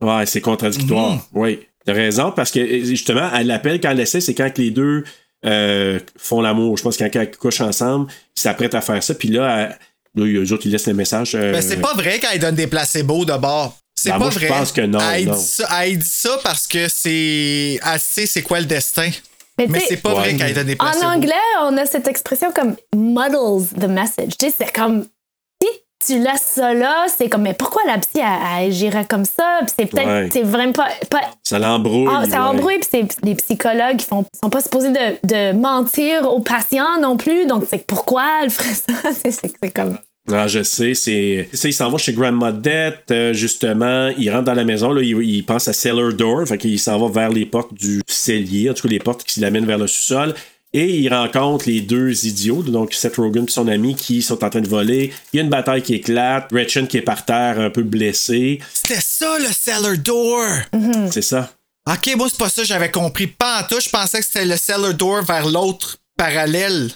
[0.00, 1.18] Ouais, c'est contradictoire.
[1.34, 4.70] Oui, t'as raison, parce que justement, elle l'appelle quand elle essaie, c'est quand que les
[4.70, 5.04] deux
[5.46, 6.76] euh, font l'amour.
[6.76, 9.70] Je pense que quand ils couchent ensemble, ils s'apprêtent à faire ça, puis là,
[10.14, 11.34] elle- là, eux autres, ils laissent le message.
[11.34, 13.76] euh, Mais c'est pas vrai qu'elle donne des placebos de bord.
[13.94, 14.48] C'est Ben, pas moi, je vrai.
[14.48, 15.34] pense que non, Elle non.
[15.34, 17.78] dit ça, elle dit ça parce que c'est.
[17.84, 19.10] Elle sait c'est quoi le destin.
[19.68, 21.04] Mais, c'est pas vrai qu'elle donne des placebos.
[21.04, 21.32] En anglais,
[21.62, 24.38] on a cette expression comme muddles the message.
[24.38, 25.04] Tu sais, c'est comme.
[26.06, 28.20] Tu laisses ça là, c'est comme, mais pourquoi la psy,
[28.56, 29.60] agirait comme ça?
[29.60, 30.06] Puis c'est peut-être.
[30.06, 30.28] Ouais.
[30.32, 30.88] C'est vraiment pas.
[31.10, 32.08] pas Ça l'embrouille.
[32.10, 32.48] Ah, ça ouais.
[32.48, 36.98] embrouille, puis c'est- les psychologues ils font, sont pas supposés de, de mentir aux patients
[37.00, 37.46] non plus.
[37.46, 39.10] Donc, c'est pourquoi elle ferait ça?
[39.30, 39.98] C'est- comme.
[40.32, 41.48] Ah, je sais, c'est.
[41.64, 44.10] il s'en va chez Grandma Dette, euh, justement.
[44.16, 46.98] Il rentre dans la maison, là, il, il pense à Cellar Door, fait qu'il s'en
[46.98, 49.86] va vers les portes du cellier, en tout cas les portes qui l'amènent vers le
[49.86, 50.34] sous-sol.
[50.72, 54.50] Et il rencontre les deux idiots, donc Seth Rogen et son ami, qui sont en
[54.50, 55.12] train de voler.
[55.32, 56.48] Il y a une bataille qui éclate.
[56.52, 58.60] Gretchen qui est par terre, un peu blessée.
[58.72, 60.44] C'était ça le cellar door.
[61.10, 61.52] C'est ça.
[61.88, 63.26] Ok, moi, c'est pas ça, j'avais compris.
[63.26, 66.90] Pas en tout, je pensais que c'était le cellar door vers l'autre parallèle.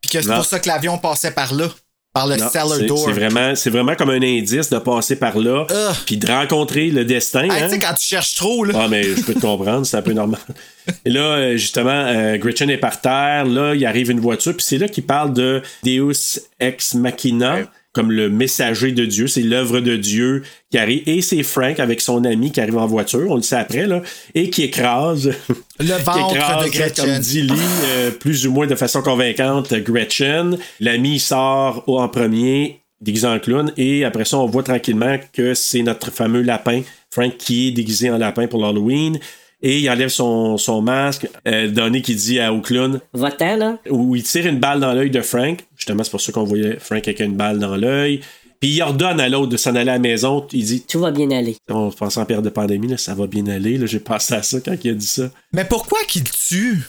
[0.00, 0.36] Puis que c'est Non.
[0.36, 1.68] pour ça que l'avion passait par là.
[2.12, 3.04] Par le Non, cellar c'est- door.
[3.06, 5.64] C'est vraiment, c'est vraiment comme un indice de passer par là,
[6.06, 7.44] puis de rencontrer le destin.
[7.44, 7.68] Hey, hein?
[7.68, 8.74] tu sais, quand tu cherches trop, là.
[8.76, 10.40] Ah, mais je peux te comprendre, c'est un peu normal.
[11.04, 13.44] Et là, euh, justement, euh, Gretchen est par terre.
[13.44, 14.56] Là, il arrive une voiture.
[14.56, 17.58] Puis c'est là qu'il parle de Deus ex machina,
[17.92, 19.26] comme le messager de Dieu.
[19.26, 21.02] C'est l'œuvre de Dieu qui arrive.
[21.06, 23.30] Et c'est Frank avec son ami qui arrive en voiture.
[23.30, 24.02] On le sait après, là.
[24.34, 25.32] Et qui écrase.
[25.80, 27.04] Le qui ventre écrase, de Gretchen.
[27.06, 27.54] Comme dit Lee,
[27.84, 30.58] euh, plus ou moins de façon convaincante, Gretchen.
[30.78, 33.72] L'ami sort en premier, déguisé en clown.
[33.76, 38.10] Et après ça, on voit tranquillement que c'est notre fameux lapin, Frank, qui est déguisé
[38.10, 39.18] en lapin pour l'Halloween.
[39.62, 41.28] Et il enlève son, son masque.
[41.46, 43.00] Euh, Donnie qui dit à, au clown.
[43.12, 43.78] Va-t'en, là.
[43.90, 45.60] Où il tire une balle dans l'œil de Frank.
[45.76, 48.20] Justement, c'est pour ça qu'on voyait Frank avec une balle dans l'œil.
[48.60, 50.46] Puis il ordonne à l'autre de s'en aller à la maison.
[50.52, 51.56] Il dit Tout va bien aller.
[51.70, 53.78] On pense en période de pandémie, là, ça va bien aller.
[53.78, 53.86] là.
[53.86, 55.30] J'ai pensé à ça quand il a dit ça.
[55.52, 56.82] Mais pourquoi qu'il tue?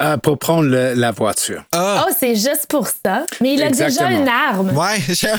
[0.00, 1.64] Euh, pour prendre le- la voiture.
[1.72, 2.06] Ah.
[2.08, 3.26] Oh, c'est juste pour ça?
[3.40, 4.70] Mais il a déjà une arme.
[4.76, 4.98] Ouais,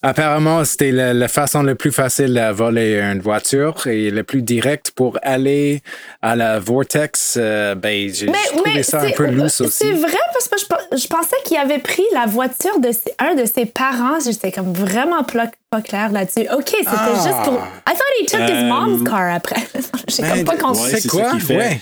[0.00, 4.42] Apparemment, c'était la, la façon la plus facile de voler une voiture et la plus
[4.42, 5.82] directe pour aller
[6.22, 7.34] à la Vortex.
[7.36, 9.72] Euh, ben, j'ai Mais, trouvé mais ça un peu loose aussi.
[9.72, 13.12] C'est vrai parce que je, pe- je pensais qu'il avait pris la voiture de ses-
[13.18, 14.20] un de ses parents.
[14.24, 15.24] J'étais comme vraiment
[15.70, 16.46] pas clair là-dessus.
[16.52, 17.12] OK, c'était Ah.
[17.14, 17.54] juste pour.
[17.54, 19.56] I thought he took his Euh, mom's car après.
[20.08, 20.82] J'ai comme pas compris.
[20.92, 21.32] ouais, C'est quoi?
[21.50, 21.80] Ouais.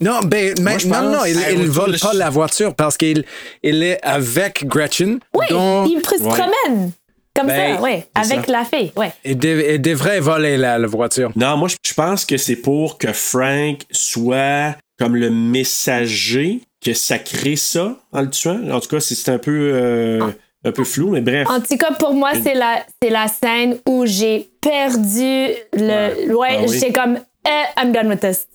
[0.00, 2.96] Non, ben, mais- je non, pense- non, il, ouais, vole le- pas la voiture parce
[2.96, 3.24] qu'il
[3.62, 5.20] il est avec Gretchen.
[5.34, 6.28] Oui, donc il se Ouais.
[6.28, 6.90] promène.
[7.34, 8.52] Comme Ben, ça, oui, c'est avec ça.
[8.52, 9.10] la fille, ouais.
[9.24, 11.30] il, dev- il devrait voler la, la voiture.
[11.34, 17.18] Non, moi, je- pense que c'est pour que Frank soit comme le messager, que ça
[17.18, 18.60] crée ça en le tuant.
[18.70, 20.30] En tout cas, c'est un peu, euh,
[20.64, 21.48] un peu flou, mais bref.
[21.50, 26.34] En tout cas, pour moi, c'est la, c'est la scène où j'ai perdu le.
[26.34, 26.78] Ouais, Ah oui.
[26.80, 27.18] j'ai comme.
[27.44, 28.46] eh, I'm done with this.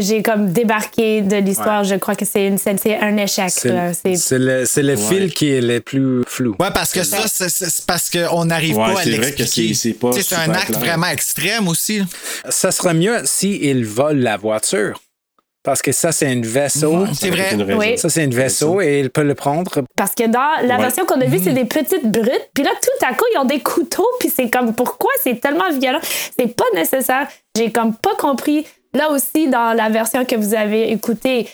[0.00, 1.84] J'ai comme débarqué de l'histoire.
[1.84, 3.50] Je crois que c'est une scène, c'est un échec.
[3.50, 3.92] C'est là.
[3.94, 6.56] C'est- c'est le, c'est le fil qui est le plus flou.
[6.58, 9.32] Ouais, parce que ça, c'est- c'est c'est parce qu'on n'arrive Ouais, pas à c'est vrai
[9.32, 9.74] que l'expliquer.
[9.74, 10.80] c'est- c'est pas Tu sais, C'est un acte clair.
[10.80, 12.02] vraiment extrême aussi.
[12.48, 15.00] Ça serait mieux s'il vole la voiture.
[15.64, 17.06] Parce que ça, c'est un vaisseau.
[17.14, 17.54] C'est vrai.
[17.54, 17.74] une.
[17.74, 17.96] Oui.
[17.98, 19.80] Ça, c'est un vaisseau et il peut le prendre.
[19.96, 20.82] Parce que dans la Ouais.
[20.82, 21.54] version qu'on a vue, c'est Mm.
[21.54, 22.48] des petites brutes.
[22.54, 24.06] Puis là, tout à coup, ils ont des couteaux.
[24.20, 26.00] Puis c'est comme, pourquoi c'est tellement violent?
[26.38, 27.26] C'est pas nécessaire.
[27.56, 28.66] J'ai comme pas compris.
[28.92, 31.48] Là aussi, dans la version que vous avez écoutée,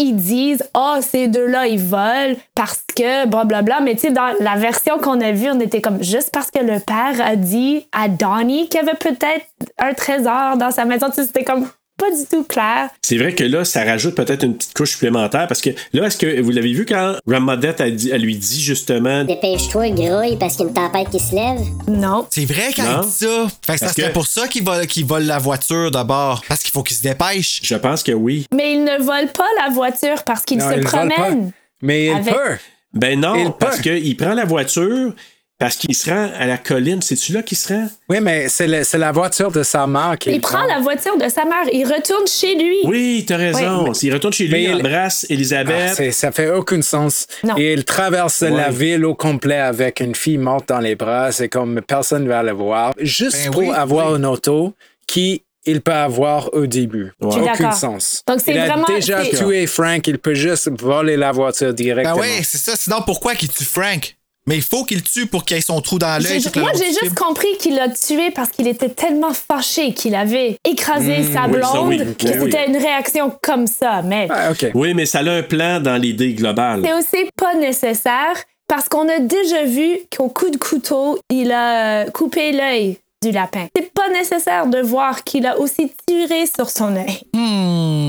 [0.00, 3.80] ils disent, ah, ces deux-là, ils volent parce que blablabla.
[3.82, 6.58] Mais tu sais, dans la version qu'on a vue, on était comme, juste parce que
[6.60, 9.46] le père a dit à Donnie qu'il y avait peut-être
[9.78, 11.06] un trésor dans sa maison.
[11.08, 12.90] Tu sais, c'était comme pas du tout clair.
[13.02, 16.16] C'est vrai que là, ça rajoute peut-être une petite couche supplémentaire parce que là, est-ce
[16.18, 19.24] que vous l'avez vu quand Grandmodette a dit, elle lui dit justement?
[19.24, 21.60] Dépêche-toi, grouille, parce qu'il y a une tempête qui se lève.
[21.88, 22.26] Non.
[22.30, 23.46] C'est vrai qu'elle dit ça.
[23.64, 26.42] Fait que ça Parce serait que- pour ça qu'il vole, qu'il vole la voiture d'abord.
[26.48, 27.60] Parce qu'il faut qu'il se dépêche.
[27.62, 28.46] Je pense que oui.
[28.54, 31.06] Mais ils ne volent pas la voiture parce qu'ils Non, se il vole pas.
[31.14, 31.52] promènent.
[31.82, 32.56] Mais il Avec- peut.
[32.92, 35.12] Ben non, Il parce qu'il prend la voiture
[35.58, 37.00] parce qu'il se rend à la colline.
[37.02, 37.88] C'est-tu là qu'il se rend?
[38.08, 38.66] Oui, mais c'est
[38.98, 42.26] la voiture de sa mère qui Il prend la voiture de sa mère, il retourne
[42.26, 42.76] chez lui.
[42.84, 43.88] Oui, t'as raison.
[43.88, 43.94] Oui.
[43.94, 45.96] S'il retourne chez lui, Mais il il- embrasse Elisabeth.
[45.98, 47.26] Ah, ça fait aucun sens.
[47.44, 47.54] Non.
[47.56, 48.50] Et il traverse Ouais.
[48.50, 51.30] la ville au complet avec une fille morte dans les bras.
[51.32, 52.92] C'est comme personne ne va le voir.
[53.00, 54.18] Juste Ben pour oui, avoir oui.
[54.18, 54.74] une auto
[55.06, 57.12] qui il peut avoir au début.
[57.30, 58.22] Suis Aucun sens.
[58.28, 60.06] Donc, c'est il a vraiment- déjà tué Frank.
[60.08, 62.16] Il peut juste voler la voiture Ben directement.
[62.16, 62.76] ouais, c'est ça.
[62.76, 64.14] Sinon, pourquoi qu'il tue Frank?
[64.46, 66.42] Mais il faut qu'il tue pour qu'il ait son trou dans l'œil.
[66.56, 67.14] Moi, j'ai juste film.
[67.14, 71.52] compris qu'il l'a tué parce qu'il était tellement fâché qu'il avait écrasé Mmh, sa oui,
[71.62, 71.98] ça, blonde oui.
[72.18, 74.02] que Oui, c'était une réaction comme ça.
[74.02, 74.52] Mais Ah.
[74.74, 76.82] Oui, mais ça a un plan dans l'idée globale.
[76.84, 78.34] c'est aussi pas nécessaire
[78.66, 83.32] parce qu'on a déjà vu qu'au coup de couteau, il a euh, coupé l'œil du
[83.32, 83.66] lapin.
[83.74, 87.20] C'est pas nécessaire de voir qu'il a aussi tiré sur son œil.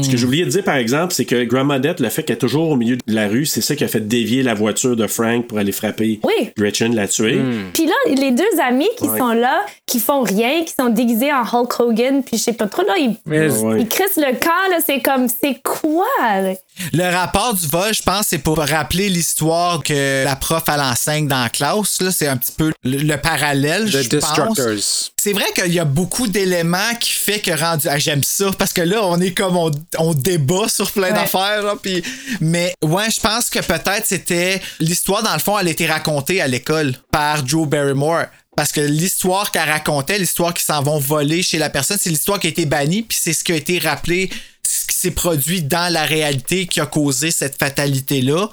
[0.03, 2.39] Ce que j'ai oublié de dire, par exemple, c'est que Grandmodette, le fait qu'elle est
[2.39, 5.07] toujours au milieu de la rue, c'est ça qui a fait dévier la voiture de
[5.07, 6.51] Frank pour aller frapper Oui.
[6.57, 7.39] Gretchen, la tuer.
[7.73, 9.17] Puis là, les deux amis qui Ouais.
[9.17, 12.67] sont là, qui font rien, qui sont déguisés en Hulk Hogan, puis je sais pas
[12.67, 13.81] trop, là, ils, Mais- Ouais.
[13.81, 16.05] ils crissent le camp, là, c'est comme, c'est quoi?
[16.21, 16.53] là?
[16.93, 21.27] Le rapport du vol, je pense, c'est pour rappeler l'histoire que la prof elle enseigne
[21.27, 22.01] dans la classe.
[22.01, 24.07] Là, c'est un petit peu le, le parallèle, The je pense.
[24.09, 25.04] Destructors.
[25.17, 27.87] C'est vrai qu'il y a beaucoup d'éléments qui fait que rendu.
[27.89, 31.63] Ah, j'aime ça parce que là, on est comme on, on débat sur plein d'affaires.
[31.63, 32.03] là, puis-
[32.41, 36.41] Mais ouais, je pense que peut-être c'était l'histoire dans le fond, elle a été racontée
[36.41, 38.25] à l'école par Drew Barrymore.
[38.55, 42.39] Parce que l'histoire qu'elle racontait, l'histoire qui s'en vont voler chez la personne, c'est l'histoire
[42.39, 44.29] qui a été bannie, puis c'est ce qui a été rappelé,
[44.63, 48.49] ce qui s'est produit dans la réalité qui a causé cette fatalité-là.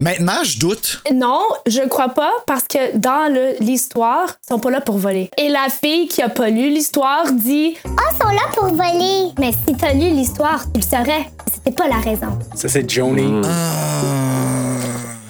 [0.00, 1.02] Maintenant, je doute.
[1.14, 5.30] Non, je crois pas parce que dans le- l'histoire, ils sont pas là pour voler.
[5.38, 9.30] Et la fille qui a pas lu l'histoire dit Ah, ils sont là pour voler.
[9.38, 11.26] Mais si t'as lu l'histoire, tu le saurais.
[11.52, 12.38] C'était pas la raison.
[12.54, 13.22] Ça, c'est Joni.
[13.22, 13.42] Mm.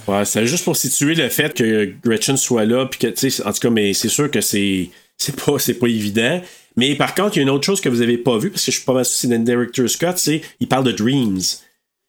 [0.08, 3.42] Ouais, c'est juste pour situer le fait que Gretchen soit là, puis que, tu sais,
[3.46, 6.40] en tout cas, mais c'est sûr que c'est, c'est pas, c'est pas évident.
[6.76, 8.64] Mais par contre, il y a une autre chose que vous avez pas vu, parce
[8.66, 10.84] que je suis pas mal sûr que c'est dans le Director Scott, c'est, il parle
[10.84, 11.38] de dreams.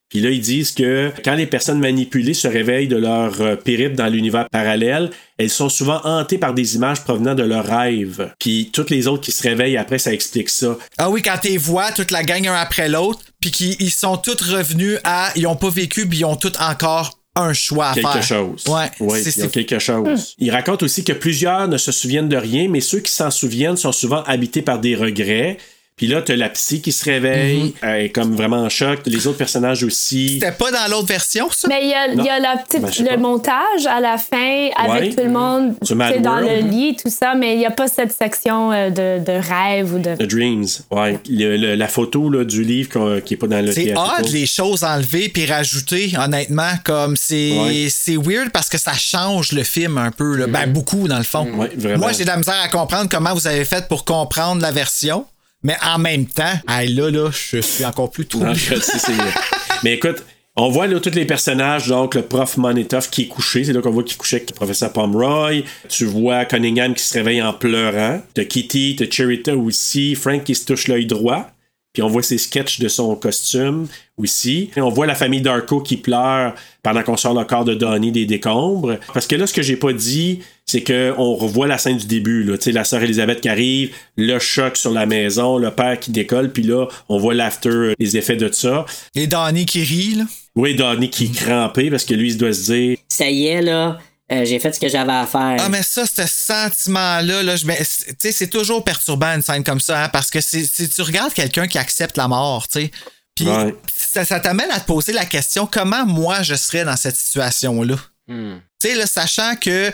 [0.09, 3.95] Puis là, ils disent que quand les personnes manipulées se réveillent de leur euh, périple
[3.95, 8.31] dans l'univers parallèle, elles sont souvent hantées par des images provenant de leurs rêves.
[8.39, 10.77] Puis toutes les autres qui se réveillent après, ça explique ça.
[10.97, 14.17] Ah oui, quand t'es vois, toute la gang un après l'autre, puis qu'ils ils sont
[14.17, 15.31] tous revenus à.
[15.35, 18.23] Ils ont pas vécu, puis ils ont tous encore un choix à quelque faire.
[18.23, 18.63] chose.
[18.67, 18.85] Ouais.
[19.01, 20.35] Oui, c'est- c'est- quelque chose.
[20.37, 23.75] Il raconte aussi que plusieurs ne se souviennent de rien, mais ceux qui s'en souviennent
[23.75, 25.57] sont souvent habités par des regrets.
[25.97, 28.99] Puis là, t'as la psy qui se réveille, elle est comme vraiment en choc.
[29.05, 30.39] Les autres personnages aussi.
[30.41, 31.69] C'était pas dans l'autre version, ça?
[31.69, 33.17] Mais il y a, il y a la petite, Ben, le pas.
[33.17, 35.09] montage à la fin avec Ouais.
[35.15, 37.71] tout le monde Mad tu sais, dans le lit, tout ça, mais il n'y a
[37.71, 40.15] pas cette section euh, de, de rêve ou de.
[40.15, 41.17] The Dreams, ouais.
[41.29, 44.47] Le- le- la photo là, du livre qui est pas dans le C'est odd les
[44.47, 46.71] choses enlevées puis rajoutées, honnêtement.
[46.83, 47.87] Comme c'est Ouais.
[47.89, 50.35] c'est weird parce que ça change le film un peu.
[50.35, 50.47] là.
[50.47, 51.47] Ben, beaucoup, dans le fond.
[51.53, 51.99] Ouais, vraiment.
[51.99, 55.25] Moi, j'ai de la misère à comprendre comment vous avez fait pour comprendre la version.
[55.65, 58.53] Mais en même temps, là, là, je suis encore plus troublé.
[59.83, 60.23] Mais écoute,
[60.55, 63.81] on voit là tous les personnages, donc le prof Monetoff qui est couché, c'est là
[63.81, 65.63] qu'on voit qu'il couché avec le professeur Pomeroy.
[65.89, 68.21] Tu vois Cunningham qui se réveille en pleurant.
[68.35, 71.49] T'as Kitty, t'as Cherita aussi, Frank qui se touche l'œil droit.
[71.93, 73.87] Puis on voit ses sketchs de son costume
[74.17, 74.69] aussi.
[74.75, 78.11] Et on voit la famille Darko qui pleure pendant qu'on sort le corps de Donnie
[78.11, 78.97] des décombres.
[79.13, 82.43] Parce que là, ce que j'ai pas dit, c'est qu'on revoit la scène du début.
[82.43, 82.57] Là.
[82.57, 86.11] Tu sais, la sœur Elisabeth qui arrive, le choc sur la maison, le père qui
[86.11, 88.85] décolle, puis là, on voit l'after, les effets de ça.
[89.15, 90.23] Et Donnie qui rit, là?
[90.55, 93.61] Oui, Donnie qui est crampé parce que lui, il doit se dire Ça y est,
[93.61, 93.99] là,
[94.31, 95.57] euh, j'ai fait ce que j'avais à faire.
[95.59, 99.41] Ah, mais ça, ce sentiment-là, là, je- ben, c'est- tu sais, c'est toujours perturbant une
[99.41, 102.79] scène comme ça, hein, parce que c'est- tu regardes quelqu'un qui accepte la mort, tu
[102.81, 102.91] sais.
[103.35, 103.75] Puis Ouais.
[103.93, 107.95] ça, ça t'amène à te poser la question comment moi je serais dans cette situation-là?
[108.27, 108.55] Hmm.
[108.81, 109.91] Tu sais, là, sachant que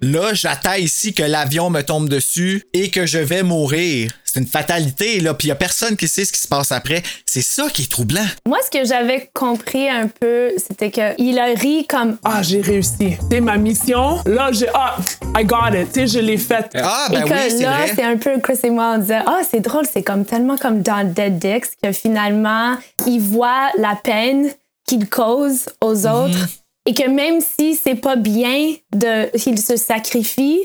[0.00, 4.10] là, j'attends ici que l'avion me tombe dessus et que je vais mourir.
[4.24, 7.02] C'est une fatalité, là, puis il a personne qui sait ce qui se passe après.
[7.24, 8.26] C'est ça qui est troublant.
[8.46, 13.16] Moi, ce que j'avais compris un peu, c'était qu'il a ri comme Ah, j'ai réussi.
[13.30, 14.20] C'est ma mission.
[14.26, 14.68] Là, j'ai.
[14.74, 14.96] Ah,
[15.38, 15.90] I got it.
[15.92, 16.70] Tu sais, je l'ai faite.
[16.74, 19.20] Ah, et ben que oui, c'est là, c'est un peu Chris et moi, on disait
[19.26, 23.96] Ah, c'est drôle, c'est comme tellement comme dans Dead Dix que finalement, il voit la
[23.96, 24.50] peine
[24.86, 26.12] qu'il cause aux Mhm.
[26.14, 26.48] autres
[26.86, 30.60] et que même si c'est pas bien de qu'il se sacrifie,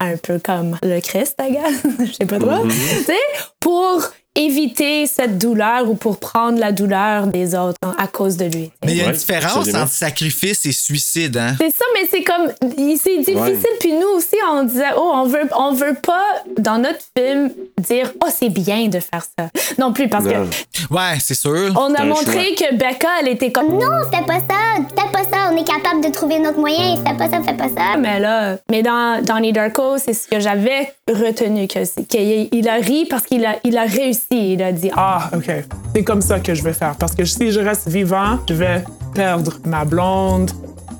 [0.00, 2.70] un peu comme le Christ, I guess, je sais pas trop, Mhm.
[2.70, 3.18] tu sais,
[3.60, 4.02] pour
[4.46, 8.70] éviter cette douleur ou pour prendre la douleur des autres hein, à cause de lui.
[8.84, 9.82] Mais il y a une différence absolument.
[9.82, 11.54] entre sacrifice et suicide, hein?
[11.60, 13.36] C'est ça, mais c'est comme c'est difficile.
[13.38, 13.58] Ouais.
[13.80, 16.24] Puis nous aussi, on disait oh, on veut, on veut pas
[16.58, 19.48] dans notre film dire oh c'est bien de faire ça.
[19.78, 20.30] Non plus parce Non.
[20.32, 21.72] que Ouais, c'est sûr.
[21.76, 24.76] on a montré que Becca, elle était comme Non, fais pas ça.
[24.96, 25.50] Fais pas ça.
[25.52, 26.96] On est capable de trouver notre moyen.
[27.06, 27.96] Fais pas ça, fais pas ça.
[27.98, 33.06] mais là, mais dans Donnie Darko, c'est ce que j'avais retenu qu'il il a ri
[33.08, 34.20] parce qu'il a, il a réussi.
[34.32, 35.50] Il a dit Ah, OK.
[35.92, 36.94] C'est comme ça que je vais faire.
[36.96, 40.52] Parce que si je reste vivant, je vais perdre ma blonde,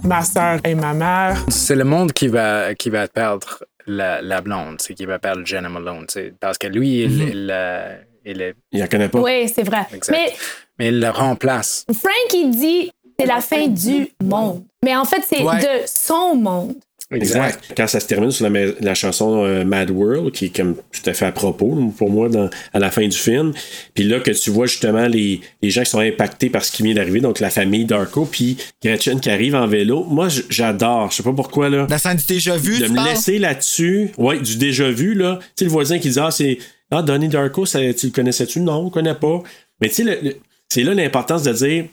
[0.02, 1.44] ma sœur et ma mère.
[1.48, 5.46] C'est le monde qui va, qui va perdre la, la blonde, c'est qui va perdre
[5.46, 6.06] Jenna Malone.
[6.08, 7.94] c'est Parce que lui, il, il, euh,
[8.24, 8.54] il est.
[8.72, 9.20] il la connaît pas.
[9.20, 9.86] oui, c'est vrai.
[9.94, 10.12] Exact.
[10.12, 10.32] Mais
[10.80, 11.86] Mais il le remplace.
[11.94, 14.64] Frank, il dit c'est la fin du monde.
[14.84, 15.58] Mais en fait, c'est Ouais.
[15.60, 16.74] de son monde.
[17.12, 17.72] Exact.
[17.76, 21.12] Quand ça se termine sur la, chanson euh, Mad World, qui est comme tout à
[21.12, 23.52] fait à propos pour moi dans, à la fin du film,
[23.94, 26.84] puis là que tu vois justement les, les gens qui sont impactés par ce qui
[26.84, 31.16] vient d'arriver, donc la famille Darko, puis Gretchen qui arrive en vélo, moi j'adore, je
[31.16, 33.08] sais pas pourquoi là, La scène du déjà vu, de tu me parles?
[33.10, 36.58] laisser là-dessus, ouais, du déjà vu là, tu sais le voisin qui dit ah c'est
[36.92, 38.60] ah Donnie Darko, ça, tu le connaissais-tu?
[38.60, 39.42] Non, on connaît pas.
[39.80, 40.36] Mais tu sais le- le-
[40.68, 41.84] c'est là l'importance de dire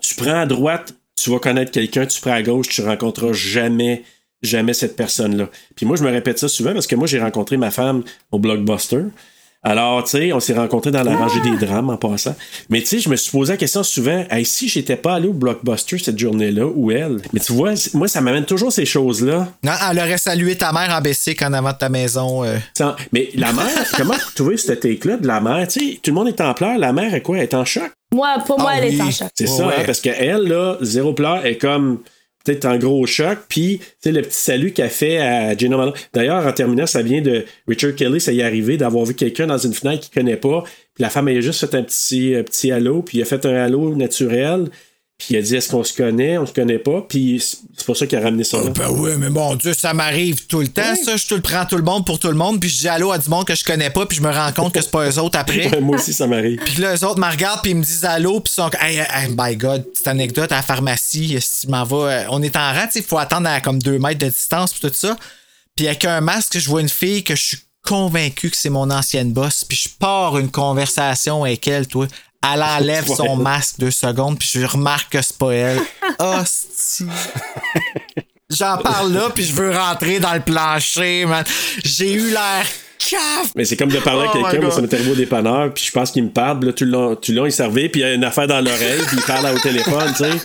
[0.00, 4.02] tu prends à droite, tu vas connaître quelqu'un, tu prends à gauche, tu rencontreras jamais,
[4.42, 5.48] jamais cette personne-là.
[5.76, 8.02] Puis moi, je me répète ça souvent parce que moi, j'ai rencontré ma femme
[8.32, 9.02] au Blockbuster.
[9.64, 12.36] Alors, tu sais, on s'est rencontrés dans la rangée des drames en passant.
[12.70, 15.26] Mais tu sais, je me suis posé la question souvent, hey, si j'étais pas allé
[15.26, 17.20] au Blockbuster cette journée-là, ou elle?
[17.32, 19.48] Mais tu vois, moi, ça m'amène toujours ces choses-là.
[19.64, 22.44] Non, elle aurait salué ta mère en bessic en avant de ta maison.
[22.44, 22.56] euh.
[22.76, 23.66] Sans- Mais la mère,
[23.96, 25.66] comment vous trouvez ce take-là de la mère?
[25.66, 27.38] Tu sais, tout le monde est en pleurs, la mère est quoi?
[27.38, 27.90] Elle est en choc?
[28.14, 29.28] Moi, pour moi, Ah elle est en choc.
[29.34, 29.74] C'est ça, ouais.
[29.78, 31.98] hein, parce qu'elle, là, zéro pleur, est comme
[32.48, 33.38] peut-être en gros choc.
[33.48, 35.94] Puis, sais, le petit salut qu'elle fait à Gina Malone.
[36.14, 39.46] D'ailleurs, en terminant, ça vient de Richard Kelly, ça y est arrivé d'avoir vu quelqu'un
[39.46, 40.62] dans une fenêtre qu'il connaît pas.
[40.94, 43.44] Puis la femme, a juste fait un petit, un petit halo, puis il a fait
[43.44, 44.68] un halo naturel.
[45.18, 47.02] Puis il a dit est-ce qu'on se connaît, on se connaît pas.
[47.02, 47.44] Puis
[47.76, 48.70] c'est pour ça qu'il a ramené ça là.
[48.70, 51.16] Ben oui, mais mon Dieu, ça m'arrive tout le temps, ça.
[51.16, 53.10] Je te le prends tout le monde pour tout le monde, puis je dis allô
[53.10, 55.10] à du monde que je connais pas, puis je me rends compte que c'est pas
[55.10, 55.80] eux autres après.
[55.80, 56.60] Moi aussi, ça m'arrive.
[56.64, 58.98] Puis là, eux autres me regardent, puis ils me disent allô, puis ils sont hey,
[58.98, 62.86] hey, my God, petite anecdote à la pharmacie, si m'en euh, on est en rang,
[62.88, 65.16] sais, il faut attendre à comme deux mètres de distance, puis tout ça.
[65.74, 68.90] Puis avec un masque, je vois une fille que je suis convaincu que c'est mon
[68.90, 72.06] ancienne boss, puis je pars une conversation avec elle, toi.
[72.42, 73.16] Elle enlève Ouais.
[73.16, 75.80] son masque deux secondes, puis je remarque que c'est pas elle.
[76.18, 77.06] Hostie.
[78.50, 81.44] J'en parle là, puis je veux rentrer dans le plancher, man.
[81.84, 82.64] J'ai eu l'air.
[83.54, 85.92] Mais c'est comme de parler à Oh quelqu'un, ça m'est arrivé au dépanneur, puis je
[85.92, 88.04] pense qu'il me parle, là, tout le long, tout le long, il servait, puis il
[88.04, 90.30] y a une affaire dans l'oreille, puis il parle au téléphone, tu sais.
[90.30, 90.36] Là,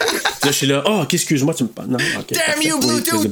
[0.45, 1.89] je suis là, oh, ok, excuse-moi, tu me parles?
[1.89, 2.31] Non, ok.
[2.31, 3.27] Damn you, Bluetooth!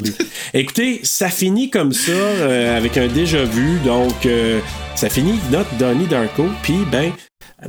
[0.54, 4.60] Écoutez, ça finit comme ça, euh, avec un déjà-vu, donc, euh,
[4.96, 7.12] ça finit notre Donnie Darko, puis ben,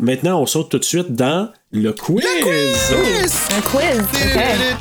[0.00, 2.24] maintenant, on saute tout de suite dans le quiz.
[2.24, 3.34] Un quiz.
[3.58, 3.82] OK.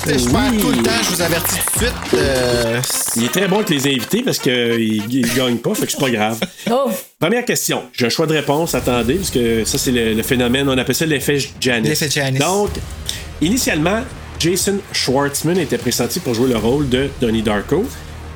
[0.06, 1.94] Je perds tout le temps, je vous avertis tout de suite.
[2.14, 2.80] euh,
[3.16, 6.00] Il est très bon avec les invités parce qu'ils ne gagnent pas, fait que c'est
[6.00, 6.38] pas grave.
[6.70, 6.90] Oh.
[7.18, 7.84] Première question.
[7.92, 8.74] J'ai un choix de réponse.
[8.74, 10.68] Attendez, parce que ça, c'est le, le phénomène.
[10.68, 11.88] On appelle ça l'effet Janice.
[11.88, 12.40] L'effet Janice.
[12.40, 12.70] Donc,
[13.40, 14.00] initialement,
[14.38, 17.84] Jason Schwartzman était pressenti pour jouer le rôle de Donnie Darko.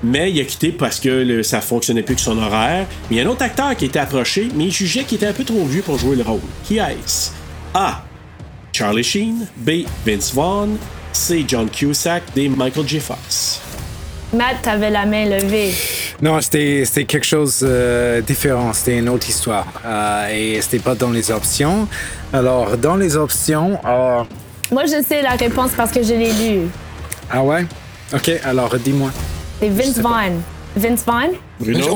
[0.09, 2.87] Mais il a quitté parce que le- ça fonctionnait plus que son horaire.
[3.11, 5.27] Mais il y a un autre acteur qui était approché, mais il jugeait qu'il était
[5.27, 6.41] un peu trop vieux pour jouer le rôle.
[6.65, 7.31] Qui est-ce?
[7.75, 8.03] A.
[8.73, 9.47] Charlie Sheen.
[9.57, 9.85] B.
[10.07, 10.77] Vince Vaughn.
[11.13, 11.45] C.
[11.49, 12.23] John Cusack.
[12.35, 12.49] D.
[12.49, 13.01] Michael J.
[13.01, 13.61] Fox.
[14.33, 15.73] Matt, t'avais la main levée.
[16.21, 18.73] Non, c'était quelque chose de différent.
[18.73, 19.67] C'était une autre histoire.
[19.85, 21.89] Euh, et c'était pas dans les options.
[22.33, 24.23] Alors, dans les options, euh,
[24.71, 26.69] Moi, je sais la réponse parce que je l'ai lu.
[27.31, 27.65] ah ouais?
[28.15, 29.11] Ok, alors dis-moi.
[29.61, 30.41] C'est Vince Vaughn.
[30.77, 31.31] Vince Vaughn?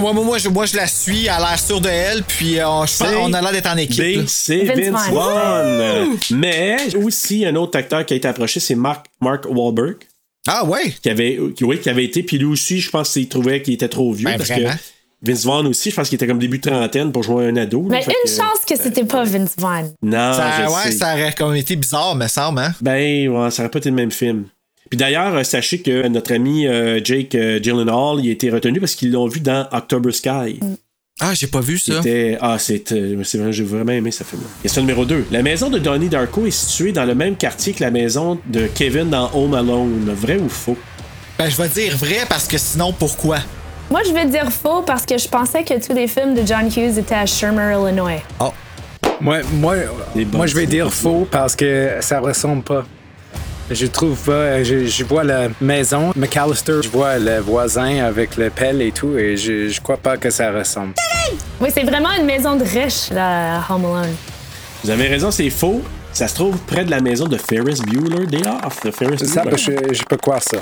[0.00, 2.58] Moi, moi, moi, je, moi, je la suis, elle a l'air sûre de elle, puis
[2.58, 4.26] euh, je pense C'est on a l'air d'être en équipe.
[4.28, 6.06] c'est Vince Vince, Vaughn.
[6.06, 6.18] Vaughn.
[6.38, 9.96] Mais aussi, un autre acteur qui a été approché, c'est Mark, Mark Wahlberg.
[10.48, 10.94] Ah ouais?
[11.02, 13.74] Qui avait, qui, oui, qui avait été, puis lui aussi, je pense qu'il trouvait qu'il
[13.74, 14.24] était trop vieux.
[14.24, 14.70] Ben, parce vraiment.
[14.70, 17.82] que Vince Vaughn aussi, je pense qu'il était comme début trentaine pour jouer un ado.
[17.90, 19.92] Mais une que- chance que c'était pas Vince Vaughn.
[20.02, 20.92] Non, ça, je ouais, sais.
[20.92, 22.72] ça aurait comme été bizarre, me semble, hein?
[22.80, 24.46] Ben, ouais, ça aurait pas été le même film.
[24.90, 28.80] Puis d'ailleurs, euh, sachez que notre ami euh, Jake euh, Gyllenhaal, il a été retenu
[28.80, 30.58] parce qu'ils l'ont vu dans October Sky.
[31.20, 31.96] Ah, j'ai pas vu ça.
[32.02, 34.42] C'était- Ah, c'est, euh, c'est vrai, j'ai vraiment aimé ce film.
[34.62, 35.26] Question numéro 2.
[35.30, 38.66] La maison de Donnie Darko est située dans le même quartier que la maison de
[38.74, 40.10] Kevin dans Home Alone.
[40.16, 40.76] Vrai ou faux?
[41.38, 43.38] Ben, je vais dire vrai parce que sinon, pourquoi?
[43.90, 46.66] Moi, je vais dire faux parce que je pensais que tous les films de John
[46.66, 48.22] Hughes étaient à Shermer, Illinois.
[48.40, 48.52] Oh.
[49.20, 49.74] Moi, moi,
[50.32, 52.86] moi je vais dire faux parce que ça ressemble pas.
[53.70, 54.62] Je trouve pas.
[54.64, 59.16] Je, je vois la maison, McAllister, je vois le voisin avec le pelle et tout,
[59.16, 60.94] et je, je crois pas que ça ressemble.
[61.60, 64.14] Oui, c'est vraiment une maison de riches, là, à Home Alone.
[64.82, 65.82] Vous avez raison, c'est faux.
[66.12, 68.82] Ça se trouve près de la maison de Ferris Bueller Day Off.
[68.84, 69.56] de Ferris Ça, Bueller.
[69.56, 70.58] je, je peux croire ça.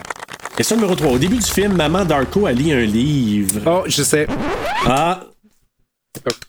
[0.56, 1.12] Question numéro 3.
[1.12, 3.60] Au début du film, Maman Darko a lu un livre.
[3.64, 4.26] Oh, je sais.
[4.86, 5.20] Ah.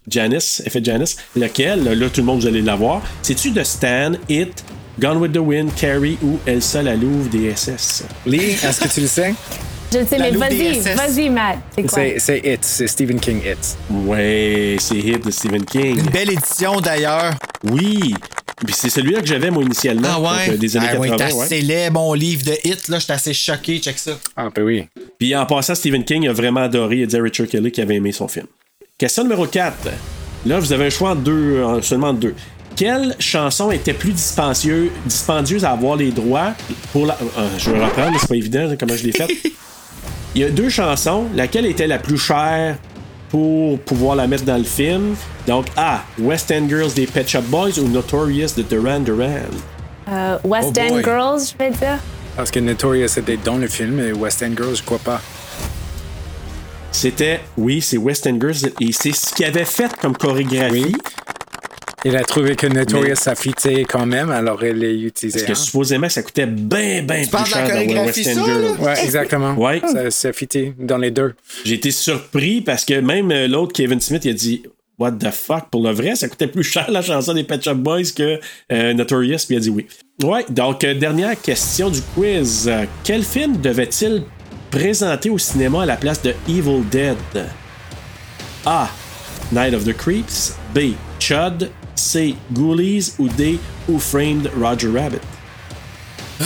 [0.08, 1.16] Janice, effet Janice.
[1.38, 3.02] Lequel, là, tout le monde, vous allez l'avoir.
[3.22, 4.64] C'est-tu de Stan, It,
[5.00, 8.04] Gone with the Wind, Carrie ou Elsa la Louve des SS?
[8.26, 9.34] Lee, est-ce que tu le sais?
[9.94, 11.60] Je le sais, La mais vas-y, vas-y, Matt.
[11.74, 12.02] C'est quoi?
[12.18, 13.78] C'est It, c'est Stephen King It.
[13.90, 16.00] Ouais, c'est Hit de Stephen King.
[16.00, 17.34] Une belle édition d'ailleurs.
[17.64, 18.14] Oui.
[18.66, 20.10] Puis c'est celui-là que j'avais, moi, initialement.
[20.12, 20.48] Ah ouais?
[20.48, 21.18] donc, euh, des années ah, ouais, 80.
[21.30, 21.44] t'as ouais.
[21.46, 24.20] assez laid, mon livre de hit, là, j'étais assez choqué, check ça.
[24.36, 24.86] Ah, ben oui.
[25.18, 26.98] Puis en passant, Stephen King a vraiment adoré.
[26.98, 28.48] Il a dit à Richard Kelly qu'il avait aimé son film.
[28.98, 29.76] Question numéro 4.
[30.46, 32.36] Là, vous avez un choix en deux, en seulement deux.
[32.76, 36.54] Quelle chanson était plus dispendieuse, dispendieuse à avoir les droits
[36.94, 37.16] pour la.
[37.38, 39.28] euh, je vais reprendre, c'est pas évident comment je l'ai fait.
[40.36, 41.26] Il y a deux chansons.
[41.36, 42.78] Laquelle était la plus chère
[43.30, 45.16] pour pouvoir la mettre dans le film?
[45.48, 46.04] Donc, A.
[46.20, 49.40] West End Girls des Pet Shop Boys ou Notorious de Duran Duran?
[50.08, 51.04] Euh, West Oh End boy.
[51.04, 51.98] Girls, je vais dire.
[52.38, 55.20] Parce que Notorious était dans le film, et West End Girls, je crois pas.
[56.92, 60.96] C'était, oui, c'est West End Girls et c'est ce qu'il avait fait comme chorégraphie.
[62.06, 65.40] Il a trouvé que Notorious, Mais- ça fitait quand même, alors il l'a utilisé.
[65.40, 65.66] Parce que hein.
[65.66, 68.84] supposément, ça coûtait bien, bien plus cher chorégraphie, West End.
[68.84, 69.54] Ouais, exactement.
[69.56, 69.82] Ouais.
[69.82, 71.34] Ça, ça fitait dans les deux.
[71.66, 74.64] J'ai été surpris parce que même euh, l'autre, Kevin Smith, il a dit
[74.98, 77.76] What the fuck, pour le vrai, ça coûtait plus cher la chanson des Pet Shop
[77.76, 78.40] Boys que
[78.72, 79.86] euh, Notorious, puis il a dit oui.
[80.24, 82.70] Ouais, donc, euh, dernière question du quiz.
[83.04, 84.24] Quel film devait-il
[84.72, 87.18] présenter au cinéma à la place de Evil Dead?
[88.66, 88.90] A.
[89.52, 90.56] Night of the Creeps.
[90.76, 90.94] B.
[91.20, 91.70] Chud.
[92.00, 92.36] C.
[92.54, 93.14] Ghoulies.
[93.20, 93.60] Ou D.
[93.88, 95.20] Who Framed Roger Rabbit
[96.42, 96.46] Euh,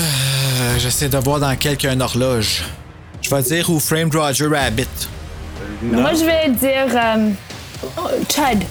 [0.79, 2.63] J'essaie de voir dans quel qu'il y a une horloge.
[3.21, 4.87] Je vais dire Who Framed Roger Rabbit.
[5.81, 7.29] Moi, je vais dire euh,
[7.97, 8.63] oh, Chud.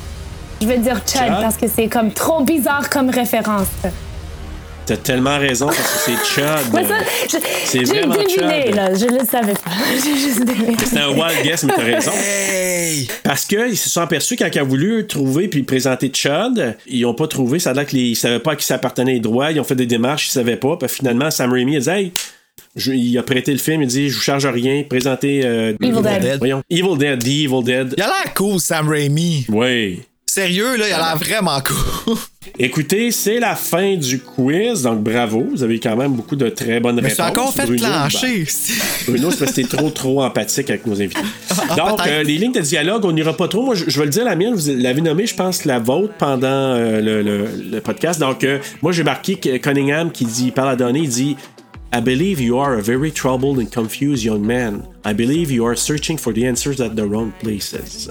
[0.61, 1.41] Je vais dire Chud Chud?
[1.41, 3.67] parce que c'est comme trop bizarre comme référence.
[4.85, 6.83] T'as tellement raison parce que c'est Chud.
[7.65, 8.75] C'est j'ai vraiment deviné, Chud.
[8.75, 8.93] là.
[8.95, 9.71] Je le savais pas.
[10.05, 10.77] J'ai juste deviné.
[10.85, 12.11] C'était un wild guess, mais t'as raison.
[13.23, 17.15] Parce qu'ils se sont aperçus quand ils ont voulu trouver puis présenter Chud, ils ont
[17.15, 17.61] pas trouvé.
[17.61, 19.53] Ça a l'air qu'ils savaient pas à qui ça appartenait les droits.
[19.53, 20.77] Ils ont fait des démarches, ils savaient pas.
[20.77, 22.13] Puis finalement, Sam Raimi a dit Hey,
[22.75, 25.43] je- il a prêté le film, il dit Je vous charge rien, présentez.
[25.45, 26.39] euh, Evil Dead.
[26.39, 26.63] Voyons.
[26.69, 27.95] Evil Dead, The Evil Dead.
[27.97, 29.47] Il a l'air cool, Sam Raimi.
[29.49, 30.01] Oui.
[30.35, 32.17] Sérieux, là, il a l'air vraiment cool.
[32.59, 35.47] Écoutez, c'est la fin du quiz, donc bravo.
[35.51, 37.17] Vous avez quand même beaucoup de très bonnes Mais réponses.
[37.17, 38.45] c'est encore fait Bruno, plancher.
[38.47, 41.21] ben, Bruno, c'est parce que t'es trop, trop empathique avec nos invités.
[41.69, 43.63] Ah, Donc, euh, les lignes de dialogue, on n'ira pas trop.
[43.67, 46.15] Moi, je, je vais le dire, la mienne, vous l'avez nommée, je pense, la vôtre
[46.19, 48.19] pendant euh, le, le- le podcast.
[48.19, 51.37] Donc, euh, moi, j'ai marqué que Cunningham qui dit, il parle à Donnie, il dit
[51.95, 54.83] I believe you are a very troubled and confused young man.
[55.05, 58.09] I believe you are searching for the answers at the wrong places.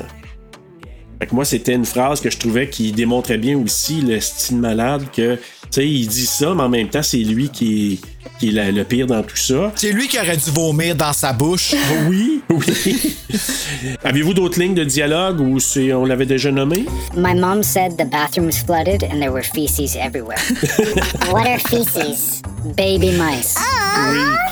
[1.22, 4.58] Fait que moi, c'était une phrase que je trouvais qui démontrait bien aussi le style
[4.58, 8.40] malade que, tu sais, il dit ça, mais en même temps, c'est lui qui est,
[8.40, 9.72] qui est la- le pire dans tout ça.
[9.76, 11.76] C'est lui qui aurait dû vomir dans sa bouche.
[12.10, 13.16] Oui, oui.
[14.04, 16.86] Avez-vous d'autres lignes de dialogue ou c'est, on l'avait déjà nommé?
[17.16, 20.40] My mom said the bathroom was flooded and there were feces everywhere.
[21.32, 22.42] What are feces?
[22.76, 23.54] Baby mice.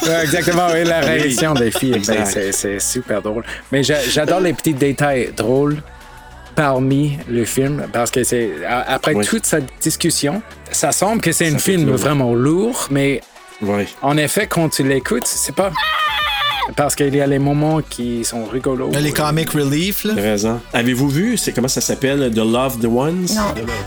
[0.06, 1.06] Ouais, exactement, oui, la Oui.
[1.08, 3.44] réaction des filles, ben, c'est- super drôle.
[3.72, 5.82] Mais j'a- j'adore les petits détails drôles
[6.56, 8.52] parmi le film parce que c'est
[8.88, 9.26] après Oui.
[9.26, 13.22] toute cette discussion, ça semble que c'est un film vraiment lourd, mais
[14.02, 15.72] en effet, quand tu l'écoutes, c'est pas
[16.76, 18.92] parce qu'il y a les moments qui sont rigolos.
[19.00, 20.14] Les comic relief, là.
[20.16, 20.62] T'as raison.
[20.74, 23.28] Avez-vous vu, c'est comment ça s'appelle, The Loved Ones?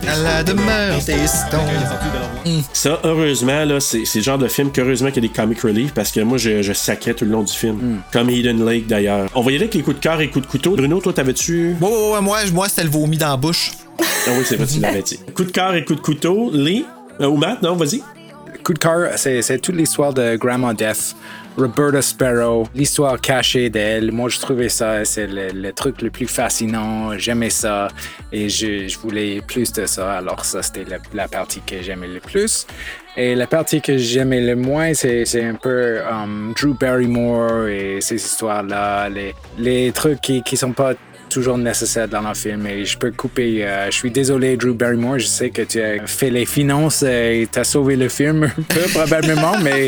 [0.07, 2.61] À la demeure des stones.
[2.73, 5.61] Ça, heureusement, là, c'est, c'est le genre de film qu'heureusement qu'il y a des comic
[5.61, 8.01] relief parce que moi, je, je sacrais tout le long du film.
[8.13, 9.29] Comme Eden Lake, d'ailleurs.
[9.35, 10.77] On va y aller avec les coups de cœur et coups de couteau.
[10.77, 11.77] Bruno, toi, t'avais-tu?
[11.81, 13.73] Ouais, ouais, ouais, moi, moi c'était le vomi dans la bouche.
[13.99, 15.19] Ah oui, c'est vrai, tu l'avais dit.
[15.35, 16.51] Coup de cœur et coup de couteau.
[16.53, 16.85] Lee
[17.21, 18.03] euh, ou Matt, non, vas-y.
[18.65, 21.17] Coup de cœur, c'est c'est toute l'histoire de Grandma Death,
[21.57, 24.11] Roberta Sparrow, l'histoire cachée d'elle.
[24.11, 27.17] Moi, je trouvais ça, c'est le, truc le plus fascinant.
[27.19, 27.89] J'aimais ça
[28.33, 30.15] et je, voulais plus de ça.
[30.15, 32.67] Alors, ça, c'était la, partie que j'aimais le plus.
[33.17, 38.17] Et la partie que j'aimais le moins, c'est un peu um, Drew Barrymore et ces
[38.17, 39.11] histoires-là,
[39.59, 40.95] les, trucs qui, qui sont pas
[41.33, 43.65] toujours nécessaire dans le film et je peux couper.
[43.65, 45.19] euh, je suis désolé, Drew Barrymore.
[45.19, 48.81] Je sais que tu as fait les finances et tu as sauvé le film peu,
[48.93, 49.87] probablement, mais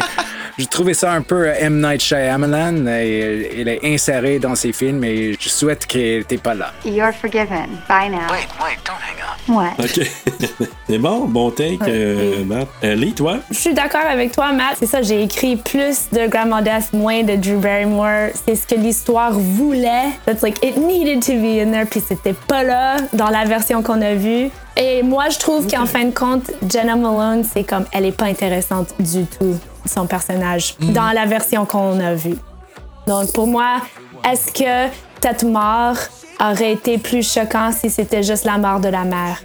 [0.58, 1.80] je trouvais ça un peu euh, M.
[1.80, 6.38] Night Shyamalan et euh, il est inséré dans ses films et je souhaite qu'il n'était
[6.38, 6.72] pas là.
[6.84, 7.78] You're forgiven.
[7.88, 8.30] Bye now.
[8.30, 9.34] Wait, wait, don't hang up.
[9.48, 9.74] What?
[9.78, 10.68] OK.
[10.88, 12.68] c'est bon, bon take, euh, Matt.
[12.82, 13.38] Euh, Lee, toi?
[13.50, 14.76] Je suis d'accord avec toi, Matt.
[14.78, 18.30] C'est ça, j'ai écrit plus de Grandma Death, moins de Drew Barrymore.
[18.46, 20.12] C'est ce que l'histoire voulait.
[20.24, 23.82] That's like, it needed to be in there, puis c'était pas là dans la version
[23.82, 24.50] qu'on a vue.
[24.76, 28.24] Et moi, je trouve qu'en fin de compte, Jenna Malone, c'est comme, elle est pas
[28.24, 32.36] intéressante du tout, son personnage, dans la version qu'on a vue.
[33.06, 33.76] Donc, pour moi,
[34.28, 35.96] est-ce que cette mort
[36.40, 39.40] aurait été plus choquant si c'était juste la mort de la mère?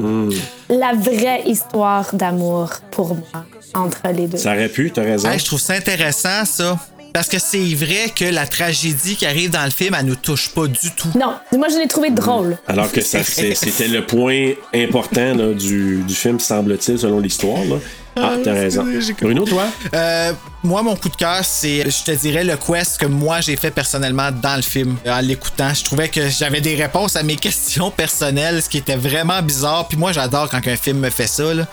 [0.70, 4.38] La vraie histoire d'amour, pour moi, entre les deux.
[4.38, 5.30] Ça aurait pu, t'as raison.
[5.30, 6.78] Hey, je trouve ça intéressant, ça.
[7.14, 10.50] Parce que c'est vrai que la tragédie qui arrive dans le film, elle nous touche
[10.50, 11.10] pas du tout.
[11.16, 12.58] Non, moi je l'ai trouvé drôle.
[12.68, 17.64] Alors que ça, c'était le point important là, du, du film, semble-t-il, selon l'histoire.
[17.66, 17.76] là.
[18.22, 18.86] Ah, t'as raison.
[19.22, 19.66] Bruno, toi?
[19.94, 23.56] Euh, moi, mon coup de cœur, c'est, je te dirais, le quest que moi j'ai
[23.56, 24.98] fait personnellement dans le film.
[25.08, 28.98] En l'écoutant, je trouvais que j'avais des réponses à mes questions personnelles, ce qui était
[28.98, 29.88] vraiment bizarre.
[29.88, 31.54] Puis moi, j'adore quand un film me fait ça.
[31.54, 31.66] là.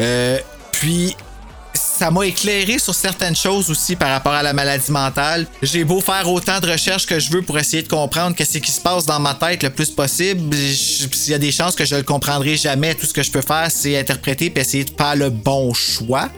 [0.00, 0.38] Euh,
[0.72, 1.16] puis
[1.98, 5.46] ça m'a éclairé sur certaines choses aussi par rapport à la maladie mentale.
[5.62, 8.70] J'ai beau faire autant de recherches que je veux pour essayer de comprendre qu'est-ce qui
[8.70, 10.54] se passe dans ma tête le plus possible.
[10.54, 13.42] S'il y a des chances que je le comprendrai jamais, tout ce que je peux
[13.42, 16.28] faire, c'est interpréter puis essayer de faire le bon choix.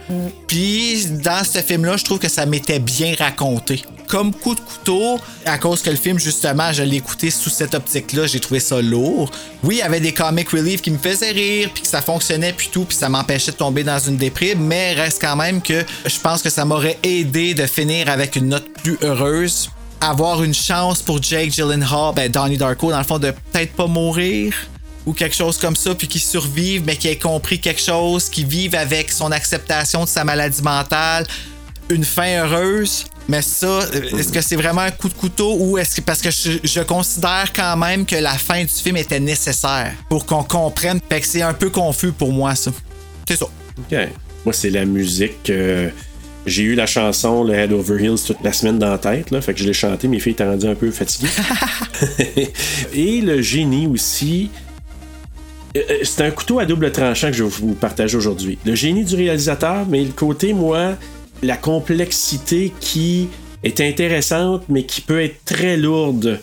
[0.49, 3.83] Puis dans ce film-là, je trouve que ça m'était bien raconté.
[4.08, 7.74] Comme coup de couteau, à cause que le film, justement, je l'ai écouté sous cette
[7.74, 9.31] optique-là, j'ai trouvé ça lourd.
[9.62, 12.52] Oui, il y avait des comic relief qui me faisaient rire, puis que ça fonctionnait,
[12.52, 15.84] puis tout, puis ça m'empêchait de tomber dans une déprime, mais reste quand même que
[16.05, 19.70] je pense que ça m'aurait aidé de finir avec une note plus heureuse.
[20.00, 23.86] Avoir une chance pour Jake Gyllenhaal, ben Donnie Darko, dans le fond, de peut-être pas
[23.86, 24.55] mourir
[25.07, 28.44] ou quelque chose comme ça, puis qui survivent, mais qui ait compris quelque chose, qui
[28.44, 31.26] vivent avec son acceptation de sa maladie mentale,
[31.90, 33.04] une fin heureuse.
[33.28, 36.20] Mais ça, euh, est-ce que c'est vraiment un coup de couteau ou est-ce que parce
[36.20, 40.42] que je, je considère quand même que la fin du film était nécessaire pour qu'on
[40.42, 42.70] comprenne, fait que c'est un peu confus pour moi ça.
[43.26, 43.46] C'est ça.
[43.78, 43.98] OK.
[44.44, 45.48] Moi, c'est la musique.
[45.48, 45.88] euh,
[46.46, 49.40] j'ai eu la chanson le Head Over Heels toute la semaine dans la tête, là,
[49.40, 51.28] fait que je l'ai chanté, mes filles étaient rendues un peu fatiguées.
[52.92, 54.50] Et le génie aussi.
[55.76, 58.58] Euh, euh, C'est un couteau à double tranchant que je vais vous partager aujourd'hui.
[58.66, 60.96] Le génie du réalisateur, mais le côté, moi,
[61.44, 63.28] la complexité qui
[63.62, 66.40] est intéressante, mais qui peut être très lourde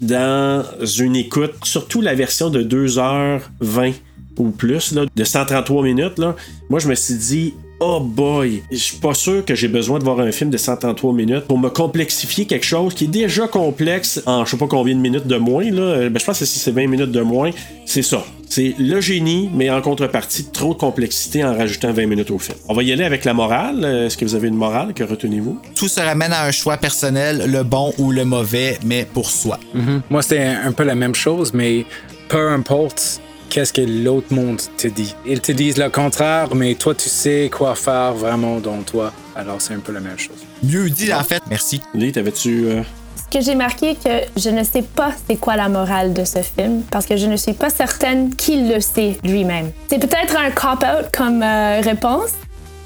[0.00, 0.64] dans
[0.98, 3.94] une écoute, surtout la version de 2h20
[4.38, 6.18] ou plus, là, de 133 minutes.
[6.18, 6.36] Là.
[6.70, 10.04] Moi, je me suis dit, oh boy, je suis pas sûr que j'ai besoin de
[10.04, 14.22] voir un film de 133 minutes pour me complexifier quelque chose qui est déjà complexe
[14.26, 15.68] en je sais pas combien de minutes de moins.
[15.70, 16.08] Là.
[16.08, 17.50] Ben, je pense que si c'est 20 minutes de moins,
[17.86, 18.24] c'est ça.
[18.54, 22.58] C'est le génie, mais en contrepartie, trop de complexité en rajoutant 20 minutes au film.
[22.68, 23.80] On va y aller avec la morale.
[23.82, 25.58] Euh, Est-ce que vous avez une morale que retenez-vous?
[25.74, 29.58] Tout se ramène à un choix personnel, le bon ou le mauvais, mais pour soi.
[29.72, 30.02] Mhm.
[30.10, 31.86] Moi, c'était un, un peu la même chose, mais
[32.28, 35.14] peu importe qu'est-ce que l'autre monde te dit.
[35.26, 39.14] Ils te disent le contraire, mais toi, tu sais quoi faire vraiment dans toi.
[39.34, 40.36] Alors, c'est un peu la même chose.
[40.62, 41.42] Mieux dit, en fait.
[41.48, 41.80] Merci.
[41.94, 42.66] Lee, t'avais-tu.
[42.66, 42.82] euh,
[43.16, 46.40] Ce que j'ai marqué, que je ne sais pas c'est quoi la morale de ce
[46.40, 49.70] film, parce que je ne suis pas certaine qu'il le sait lui-même.
[49.88, 52.32] C'est peut-être un cop-out comme euh, réponse,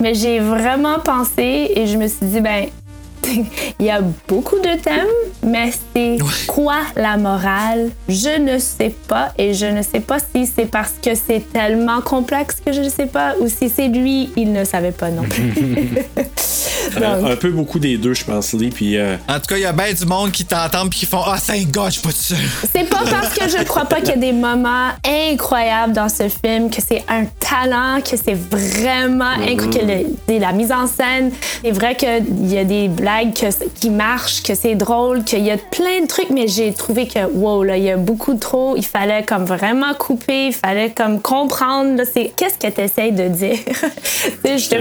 [0.00, 2.66] mais j'ai vraiment pensé et je me suis dit, ben,
[3.80, 5.06] il y a beaucoup de thèmes,
[5.44, 7.90] mais c'est quoi la morale?
[8.08, 12.00] Je ne sais pas et je ne sais pas si c'est parce que c'est tellement
[12.00, 15.22] complexe que je ne sais pas ou si c'est lui, il ne savait pas non
[15.28, 15.52] plus.
[17.00, 18.70] euh, un peu beaucoup des deux, je pense, Lee.
[18.70, 18.96] Puis.
[18.96, 21.22] euh, En tout cas, il y a bien du monde qui t'entendent puis qui font
[21.26, 22.38] Ah, thank God, je suis pas seul.
[22.72, 26.28] C'est pas parce que je crois pas qu'il y a des moments incroyables dans ce
[26.28, 30.86] film, que c'est un talent, que c'est vraiment incroyable, que le- c'est la mise en
[30.86, 31.32] scène.
[31.62, 35.50] C'est vrai qu'il y a des blagues que- qui marchent, que c'est drôle, qu'il y
[35.50, 38.76] a plein de trucs, mais j'ai trouvé que, wow, là, il y a beaucoup trop.
[38.76, 43.12] Il fallait comme vraiment couper, il fallait comme comprendre, là, c'est qu'est-ce que tu essayes
[43.12, 43.58] de dire?
[44.44, 44.76] Je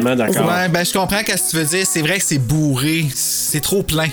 [0.47, 1.85] Ouais, ben, je comprends ce que tu veux dire.
[1.85, 3.05] C'est vrai que c'est bourré.
[3.13, 4.07] C'est trop plein.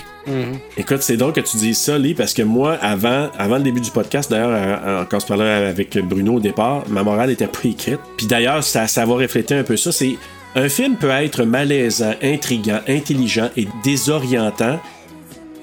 [0.76, 3.80] Écoute, c'est drôle que tu dises ça, Lee, parce que moi, avant, avant le début
[3.80, 7.46] du podcast, d'ailleurs, euh, quand on se parlait avec Bruno au départ, ma morale était
[7.48, 7.98] pas écrite.
[8.16, 9.90] Puis d'ailleurs, ça, ça va refléter un peu ça.
[9.90, 10.16] C'est
[10.54, 14.78] un film peut être malaisant, intriguant, intelligent et désorientant.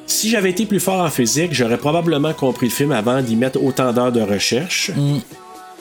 [0.07, 3.63] Si j'avais été plus fort en physique, j'aurais probablement compris le film avant d'y mettre
[3.63, 4.89] autant d'heures de recherche.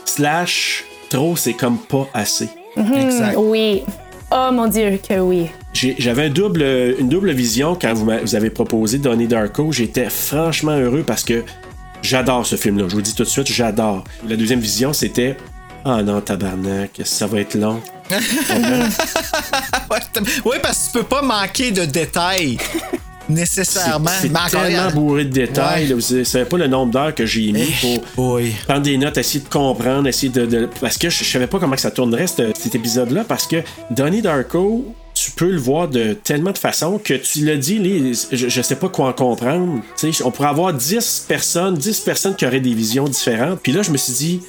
[0.05, 2.49] Slash, trop, c'est comme pas assez.
[2.77, 3.83] Mhm, Oui.
[4.31, 5.47] Oh mon Dieu, que oui.
[5.73, 6.63] J'ai- J'avais un double,
[6.99, 9.73] une double vision quand vous, vous avez proposé Donnie Darko.
[9.73, 11.45] J'étais franchement heureux parce que
[12.03, 12.85] j'adore ce film-là.
[12.89, 14.05] Je vous le dis tout de suite, j'adore.
[14.29, 15.37] La deuxième vision, c'était
[15.85, 17.81] Ah non, tabarnak, ça va être long.
[20.45, 22.59] Oui, parce que tu peux pas manquer de détails.
[23.29, 24.11] Nécessairement.
[24.23, 25.83] C'est tellement bourré de détails.
[25.85, 25.89] Ouais.
[25.91, 25.95] là.
[25.97, 29.45] Vous savez pas le nombre d'heures que j'ai mis Eh, pour prendre des notes, essayer
[29.45, 30.47] de comprendre, essayer de.
[30.47, 33.25] de- Parce que je, je savais pas comment ça tournerait ce- cet épisode-là.
[33.29, 33.57] Parce que
[33.91, 38.15] Donnie Darko, tu peux le voir de tellement de façons que tu l'as dit, les,
[38.33, 39.81] je, je sais pas quoi en comprendre.
[40.25, 43.61] On pourrait avoir 10 personnes, 10 personnes qui auraient des visions différentes.
[43.63, 44.41] Puis là, je me suis dit.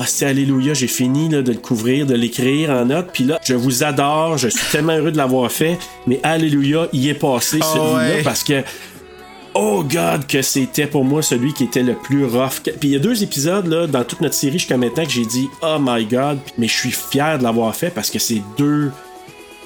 [0.00, 3.08] Ah, c'est Alléluia, j'ai fini là, de le couvrir, de l'écrire en notes.
[3.12, 5.76] Puis là, je vous adore, je suis tellement heureux de l'avoir fait.
[6.06, 8.22] Mais Alléluia, il est passé Ah celui-là ouais.
[8.22, 8.62] parce que
[9.54, 12.60] Oh God, que c'était pour moi celui qui était le plus rough.
[12.62, 15.24] Puis il y a deux épisodes là, dans toute notre série jusqu'à maintenant que j'ai
[15.26, 18.92] dit Oh my God, mais je suis fier de l'avoir fait parce que c'est deux.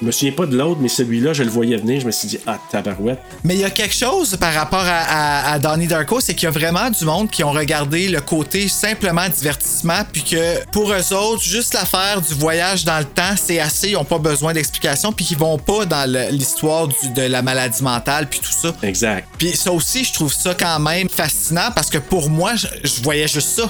[0.03, 2.01] Je me souviens pas de l'autre, mais celui-là, je le voyais venir.
[2.01, 3.19] Je me suis dit Ah, tabarouette.
[3.45, 6.43] Mais il y a quelque chose par rapport à, à, à Donnie Darko, c'est qu'il
[6.43, 10.91] y a vraiment du monde qui ont regardé le côté simplement divertissement, puis que pour
[10.91, 14.51] eux autres, juste l'affaire du voyage dans le temps, c'est assez, ils n'ont pas besoin
[14.51, 18.75] d'explication, puis qu'ils vont pas dans l'histoire de la maladie mentale, puis tout ça.
[18.83, 19.25] Exact.
[19.37, 23.01] Puis ça aussi, je trouve ça quand même fascinant, parce que pour moi, je, je
[23.01, 23.69] voyais juste ça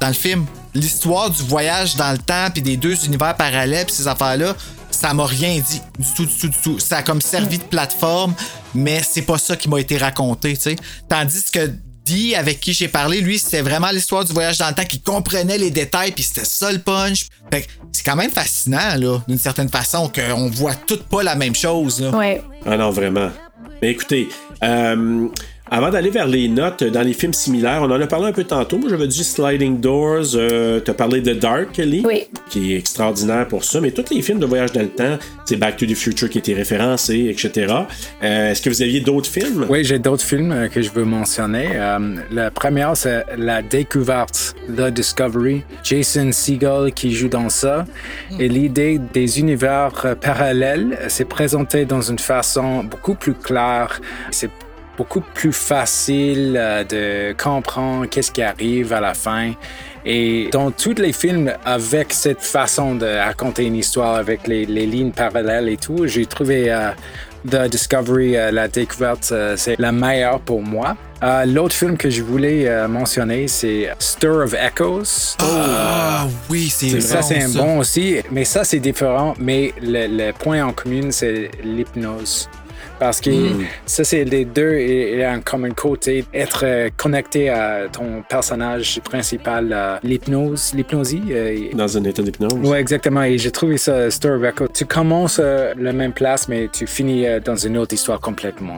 [0.00, 0.46] dans le film.
[0.74, 4.56] L'histoire du voyage dans le temps, puis des deux univers parallèles, puis ces affaires-là,
[4.94, 6.78] ça m'a rien dit du tout, du tout, du tout.
[6.78, 8.34] Ça a comme servi de plateforme,
[8.74, 10.76] mais c'est pas ça qui m'a été raconté, tu sais.
[11.08, 11.70] Tandis que
[12.04, 15.00] Dee, avec qui j'ai parlé, lui, c'était vraiment l'histoire du voyage dans le temps, qui
[15.00, 17.28] comprenait les détails, puis c'était ça le punch.
[17.50, 21.34] Fait que c'est quand même fascinant, là, d'une certaine façon, qu'on voit toutes pas la
[21.34, 22.10] même chose, là.
[22.10, 22.42] Ouais.
[22.66, 23.30] Ah non, vraiment.
[23.80, 24.28] Mais écoutez,
[24.62, 25.28] euh,
[25.70, 28.44] avant d'aller vers les notes dans les films similaires, on en a parlé un peu
[28.44, 28.78] tantôt.
[28.78, 30.34] Moi, j'avais dit Sliding Doors.
[30.36, 32.24] Euh, T'as parlé de Dark, Kelly, Oui.
[32.50, 33.80] qui est extraordinaire pour ça.
[33.80, 36.38] Mais tous les films de voyage dans le temps, c'est Back to the Future qui
[36.38, 37.72] était référencé, etc.
[38.22, 39.66] Euh, Est-ce que vous aviez d'autres films?
[39.70, 41.68] Oui, j'ai d'autres films euh, que je veux mentionner.
[41.74, 45.62] Euh, la première, c'est La Découverte, The Discovery.
[45.82, 47.86] Jason Segel qui joue dans ça.
[48.38, 54.00] Et l'idée des univers euh, parallèles, c'est présenté dans une façon beaucoup plus claire.
[54.30, 54.50] C'est
[54.96, 59.52] beaucoup plus facile euh, de comprendre qu'est-ce qui arrive à la fin.
[60.06, 64.84] Et dans tous les films, avec cette façon de raconter une histoire, avec les, les
[64.86, 66.90] lignes parallèles et tout, j'ai trouvé euh,
[67.50, 70.96] The Discovery, euh, la découverte, euh, c'est la meilleure pour moi.
[71.46, 75.36] L'autre film que je voulais mentionner, c'est Stir of Echoes.
[75.40, 77.58] Ah oui, c'est Ça, bon, c'est un ça.
[77.62, 79.32] bon aussi, mais ça, c'est différent.
[79.38, 82.50] Mais le, le point en commun, c'est l'hypnose.
[82.98, 83.64] Parce que Mm.
[83.86, 89.00] ça, c'est les deux, et, et un common côté, être euh, connecté à ton personnage
[89.02, 91.22] principal, euh, l'hypnose, l'hypnosie.
[91.30, 92.54] euh, Dans un état d'hypnose.
[92.62, 93.22] oui, exactement.
[93.24, 94.68] Et j'ai trouvé ça, of Echo.
[94.72, 98.76] Tu commences euh, la même place, mais tu finis euh, dans une autre histoire complètement.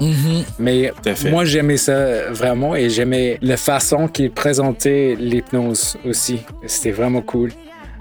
[0.58, 1.30] Mais Tout à fait.
[1.30, 6.40] moi, j'aimais ça vraiment et j'aimais la façon qu'il présentait l'hypnose aussi.
[6.66, 7.50] C'était vraiment cool.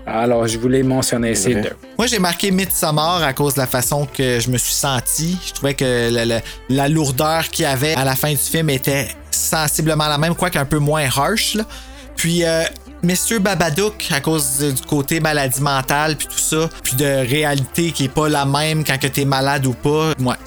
[0.08, 1.76] Alors, je voulais mentionner ces deux.
[1.98, 5.38] Moi, j'ai marqué Midsommar à cause de la façon que je me suis senti.
[5.48, 8.70] Je trouvais que le- le- la lourdeur qu'il y avait à la fin du film
[8.70, 11.56] était sensiblement la même, quoique un peu moins harsh.
[11.56, 11.64] là.
[12.16, 12.64] Puis, euh,
[13.04, 13.40] Mr.
[13.40, 18.06] Babadook, à cause de- du côté maladie mentale, puis tout ça, puis de réalité qui
[18.06, 20.38] est pas la même quand que t'es malade ou pas, moi,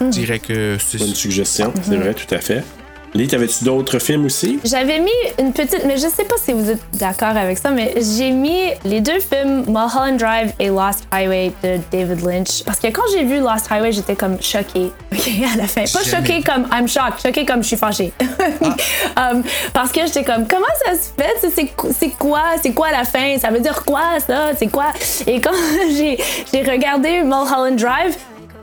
[0.00, 2.64] je dirais que c'est Bonne suggestion, c'est vrai, tout à fait.
[3.12, 4.60] Lee, t'avais-tu d'autres films aussi?
[4.64, 7.94] J'avais mis une petite, mais je sais pas si vous êtes d'accord avec ça, mais
[8.16, 12.62] j'ai mis les deux films Mulholland Drive et Lost Highway de David Lynch.
[12.64, 14.92] Parce que quand j'ai vu Lost Highway, j'étais comme choquée.
[15.12, 15.82] OK, à la fin.
[15.82, 18.12] Pas choquée comme I'm shocked, choquée comme je suis fâchée.
[19.16, 19.42] Um,
[19.74, 21.74] parce que j'étais comme, comment ça se fait?
[21.92, 22.42] C'est- quoi?
[22.62, 23.36] C'est quoi la fin?
[23.38, 24.50] Ça veut dire quoi ça?
[24.56, 24.86] C'est quoi?
[25.26, 25.50] Et quand
[25.96, 26.18] j'ai
[26.50, 28.16] j'ai regardé Mulholland Drive,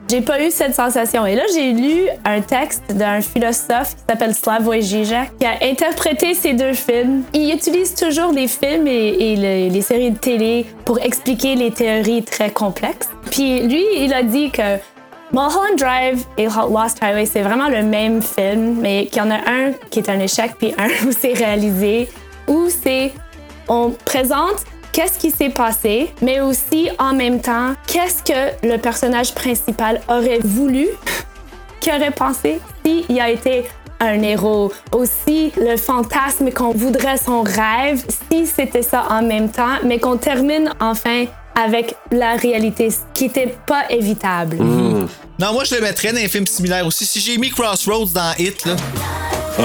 [0.10, 1.26] j'ai pas eu cette sensation.
[1.26, 6.34] Et là, j'ai lu un texte d'un philosophe qui s'appelle Slavoj Žižek qui a interprété
[6.34, 7.24] ces deux films.
[7.34, 11.72] Il utilise toujours les films et, et le- les séries de télé pour expliquer les
[11.72, 13.10] théories très complexes.
[13.32, 14.77] Puis lui, il a dit que
[15.34, 19.36] Mulholland Drive et Lost Highway, c'est vraiment le même film, mais qu'il y en a
[19.50, 22.08] un qui est un échec, puis un où c'est réalisé,
[22.48, 23.11] où c'est
[23.68, 29.33] on présente qu'est-ce qui s'est passé, mais aussi en même temps, qu'est-ce que le personnage
[29.33, 30.88] principal aurait voulu,
[31.80, 33.66] qu'il aurait pensé s'il a été
[33.99, 34.72] un héros.
[34.91, 40.17] Aussi, le fantasme qu'on voudrait, son rêve, si c'était ça en même temps, mais qu'on
[40.17, 41.25] termine enfin
[41.56, 44.57] avec la réalité, ce qui n'était pas évitable.
[44.57, 45.07] Hmm.
[45.40, 47.06] Non, moi, je le mettrais dans un film similaire aussi.
[47.06, 48.75] Si j'ai mis Crossroads dans Hit, là.
[49.59, 49.64] Ah,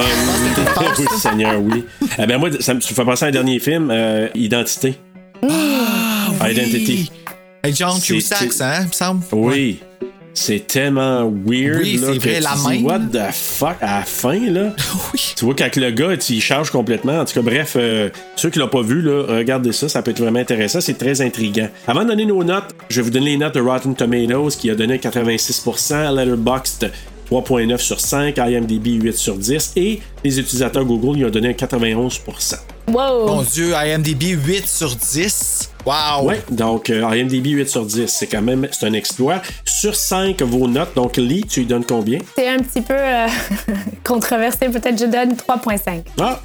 [0.98, 1.84] oui, Seigneur, oui.
[2.18, 4.98] Eh ben moi, ça me fait penser à un dernier film, euh, Identité.
[5.42, 7.10] Ah, Identity.
[7.62, 9.22] Avec John Cusack, hein, il me semble.
[9.32, 9.80] Oui.
[10.34, 11.82] C'est tellement weird.
[11.82, 12.88] Oui, là, c'est que vrai, la dis, main.
[12.88, 13.76] What the fuck?
[13.82, 14.74] À la fin, là?
[15.36, 17.18] Tu vois, quand le gars, il change complètement.
[17.20, 19.88] En tout cas, bref, euh, ceux qui l'ont pas vu, là, regardez ça.
[19.88, 20.80] Ça peut être vraiment intéressant.
[20.80, 21.68] C'est très intriguant.
[21.86, 24.70] Avant de donner nos notes, je vais vous donner les notes de Rotten Tomatoes qui
[24.70, 26.90] a donné 86%, Letterboxd
[27.32, 31.52] 3.9 sur 5, IMDb 8 sur 10 et les utilisateurs Google ils ont donné un
[31.52, 32.56] 91%.
[32.88, 33.26] Wow!
[33.26, 35.70] Mon Dieu, IMDb 8 sur 10.
[35.86, 36.24] Wow!
[36.26, 39.40] Ouais, donc euh, IMDb 8 sur 10, c'est quand même c'est un exploit.
[39.64, 42.18] Sur 5, vos notes, donc Lee, tu lui donnes combien?
[42.36, 43.26] C'est un petit peu euh,
[44.04, 46.02] controversé, peut-être je donne 3.5.
[46.20, 46.38] Ah,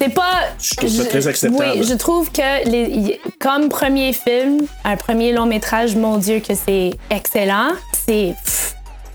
[0.00, 0.40] C'est pas.
[0.58, 1.80] Je trouve ça très acceptable.
[1.80, 6.54] Oui, je trouve que les- comme premier film, un premier long métrage, mon Dieu, que
[6.54, 7.72] c'est excellent.
[8.06, 8.34] C'est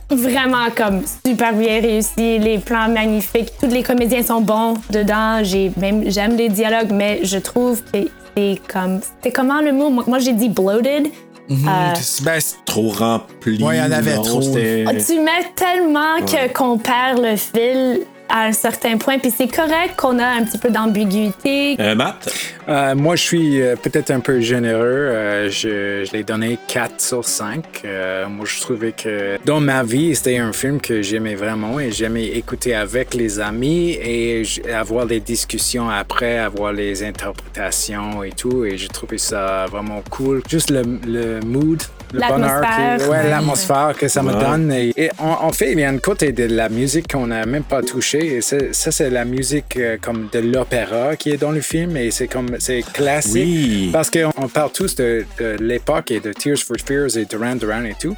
[0.09, 5.39] vraiment comme super bien réussi, les plans magnifiques, tous les comédiens sont bons dedans.
[5.43, 9.89] J'ai même j'aime les dialogues, mais je trouve que c'est comme c'était comment le mot
[9.89, 11.07] Moi, moi, j'ai dit bloated.
[11.47, 11.93] Mhm, Euh,
[12.23, 13.63] ben, c'est- trop rempli.
[13.63, 14.41] Ouais, il y en avait non, trop.
[14.41, 16.47] c'était- tu mets tellement Ouais.
[16.49, 20.43] que qu'on perd le fil à un certain point, puis c'est correct qu'on a un
[20.43, 21.75] petit peu d'ambiguïté.
[21.79, 22.33] Euh, Matt?
[22.67, 24.81] Euh, moi, je suis euh, peut-être un peu généreux.
[24.83, 27.63] Euh, je je l'ai donné 4 sur 5.
[27.85, 31.91] Euh, moi, je trouvais que dans ma vie, c'était un film que j'aimais vraiment et
[31.91, 38.65] j'aimais écouter avec les amis et avoir des discussions après, avoir les interprétations et tout.
[38.65, 40.41] Et j'ai trouvé ça vraiment cool.
[40.49, 41.81] Juste le, le mood,
[42.13, 42.97] le bonheur, L'atmosphère.
[42.97, 44.39] que- ouais, l'atmosphère que ça me Ouais.
[44.39, 44.71] donne.
[44.71, 47.45] Et, et en, en fait, il y a une côté de la musique qu'on n'a
[47.45, 48.37] même pas touché.
[48.37, 48.57] Et ça,
[48.91, 51.97] c'est la musique euh, comme de l'opéra qui est dans le film.
[51.97, 53.33] Et c'est comme c'est classique.
[53.35, 53.89] Oui.
[53.91, 57.55] Parce qu'on on parle tous de, de l'époque et de Tears for Fears et Duran
[57.55, 58.15] Duran et tout.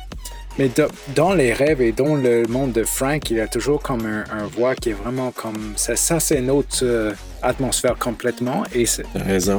[0.60, 3.80] Mais de- dans les rêves et dans le monde de Frank, il y a toujours
[3.82, 5.96] comme un, un voix qui est vraiment comme ça.
[5.96, 8.86] Ça, c'est notre euh, atmosphère complètement et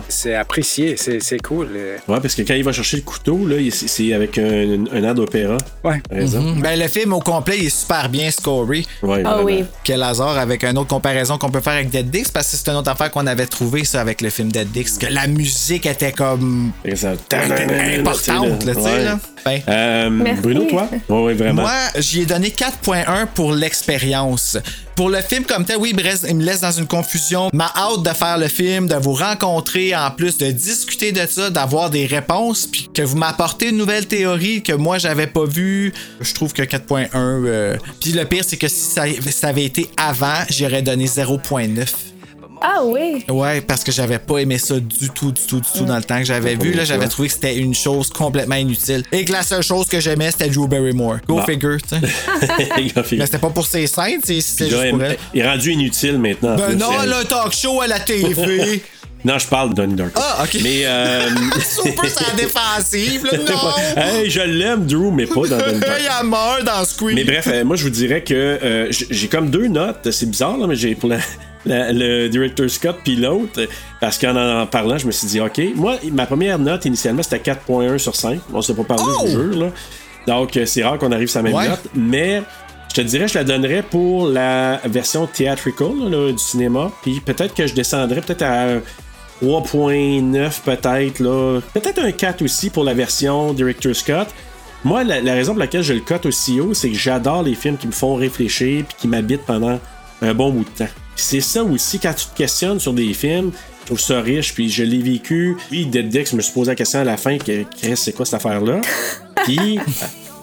[0.08, 1.68] c'est apprécié, c'est cool.
[2.08, 5.14] Ouais, parce que quand il va chercher le couteau, là, c'est avec un, un air
[5.14, 5.56] d'opéra.
[5.84, 6.00] Ouais.
[6.10, 6.40] Raison.
[6.42, 6.60] Mhm.
[6.62, 8.84] Ben, le film au complet il est super bien scoré.
[9.02, 9.64] Ouais, Ah oui.
[9.84, 12.68] Quel hasard avec une autre comparaison qu'on peut faire avec Dead Dix, parce que c'est
[12.70, 15.86] une autre affaire qu'on avait trouvé ça avec le film Dead Dix, que la musique
[15.86, 19.04] était comme importante, là, tu sais, Ouais.
[19.04, 19.18] là.
[19.44, 20.42] Ben, Euh, Merci.
[20.42, 20.88] Bruno, toi?
[21.08, 21.62] Oui, vraiment.
[21.62, 24.58] Moi, j'y ai donné 4.1 pour l'expérience.
[24.98, 27.50] Pour le film comme tel, oui, il me, reste- il me laisse dans une confusion.
[27.52, 31.50] Mais hâte de faire le film, de vous rencontrer, en plus de discuter de ça,
[31.50, 35.92] d'avoir des réponses, puis que vous m'apportez une nouvelle théorie que moi j'avais pas vue.
[36.20, 37.08] Je trouve que 4.1.
[37.14, 41.86] euh, Puis le pire, c'est que si ça, ça avait été avant, j'aurais donné 0.9.
[42.60, 43.24] Ah oui.
[43.28, 46.02] Ouais, parce que j'avais pas aimé ça du tout, du tout, du tout dans le
[46.02, 46.72] temps que j'avais vu.
[46.72, 49.02] Là, j'avais trouvé que c'était une chose complètement inutile.
[49.12, 51.16] Et que la seule chose que j'aimais, c'était Drew Barrymore.
[51.28, 51.42] Go Bon.
[51.44, 53.08] figure, tu sais.
[53.16, 56.54] Mais c'était pas pour ses scènes, là, juste pour elle- il est rendu inutile maintenant.
[56.54, 57.04] en Ben non, elle.
[57.08, 58.82] elle a un talk show à la TV.
[59.24, 60.12] Non, je parle de Donnie Darko.
[60.22, 60.60] Ah, ok.
[60.62, 60.82] Mais.
[60.84, 61.28] Euh...
[61.68, 64.00] Super la défensive, là, non.
[64.00, 65.96] hey, je l'aime, Drew, mais pas dans Donnie Darko.
[66.00, 67.16] Il a mort dans Scream.
[67.16, 70.08] Mais bref, euh, moi je vous dirais que euh, j'ai comme deux notes.
[70.12, 71.10] C'est bizarre, là, mais j'ai pour
[71.68, 73.60] la- le director Scott puis l'autre.
[74.00, 75.60] Parce qu'en en parlant, je me suis dit, OK.
[75.76, 78.40] Moi, ma première note initialement, c'était 4.1 sur 5.
[78.52, 79.60] On s'est pas parlé, je vous jure.
[79.64, 79.70] Là.
[80.26, 81.68] Donc, euh, c'est rare qu'on arrive sur la même Ouais.
[81.68, 81.84] note.
[81.94, 82.42] Mais
[82.90, 86.90] je te dirais, je la donnerais pour la version theatrical là, du cinéma.
[87.02, 88.66] Puis peut-être que je descendrais peut-être à
[89.42, 91.20] 3.9 peut-être.
[91.20, 91.60] là.
[91.74, 94.28] Peut-être un 4 aussi pour la version Director Scott.
[94.84, 97.54] Moi, la, la raison pour laquelle je le cote aussi haut, c'est que j'adore les
[97.54, 99.78] films qui me font réfléchir puis qui m'habitent pendant
[100.22, 100.90] un bon bout de temps.
[101.20, 104.70] C'est ça aussi, quand tu te questionnes sur des films, je trouve ça riche, puis
[104.70, 105.56] je l'ai vécu.
[105.68, 107.64] Puis, Dead Dix, je me suis posé la question à la fin, que,
[107.96, 108.80] c'est quoi cette affaire-là?
[109.44, 109.80] Puis,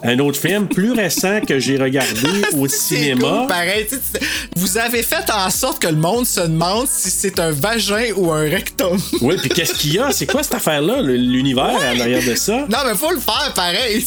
[0.02, 3.38] un autre film plus récent que j'ai regardé au cinéma.
[3.40, 3.86] cool, pareil.
[4.56, 8.30] Vous avez fait en sorte que le monde se demande si c'est un vagin ou
[8.30, 8.98] un rectum.
[9.20, 10.12] Oui, puis qu'est-ce qu'il y a?
[10.12, 12.66] C'est quoi cette affaire-là, l'univers en arrière de ça?
[12.68, 14.04] Non, mais faut le faire pareil.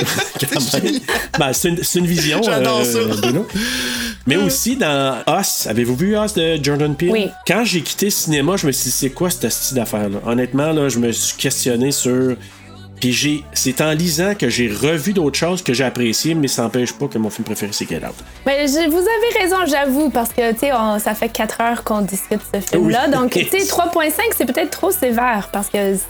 [0.40, 1.00] Quand même.
[1.38, 2.42] Ben, c'est une, vision.
[2.42, 3.20] J'adore euh, ça.
[3.20, 3.46] Bruno.
[4.26, 7.10] Mais aussi dans Us, avez-vous vu Us de Jordan Peele?
[7.10, 7.28] Oui.
[7.46, 10.18] Quand j'ai quitté le cinéma, je me suis dit, c'est quoi cette style d'affaire-là?
[10.26, 12.36] Honnêtement, là, je me suis questionné sur.
[13.02, 13.44] Puis j'ai.
[13.52, 17.08] C'est en lisant que j'ai revu d'autres choses que j'ai appréciées, mais ça n'empêche pas
[17.08, 18.14] que mon film préféré, c'est Get Out.
[18.46, 22.02] Mais je- vous avez raison, j'avoue, parce que, tu sais, ça fait 4 heures qu'on
[22.02, 23.06] discute ce film-là.
[23.08, 23.12] Oui.
[23.12, 26.00] Donc, tu sais, 3.5, c'est peut-être trop sévère, parce que, tu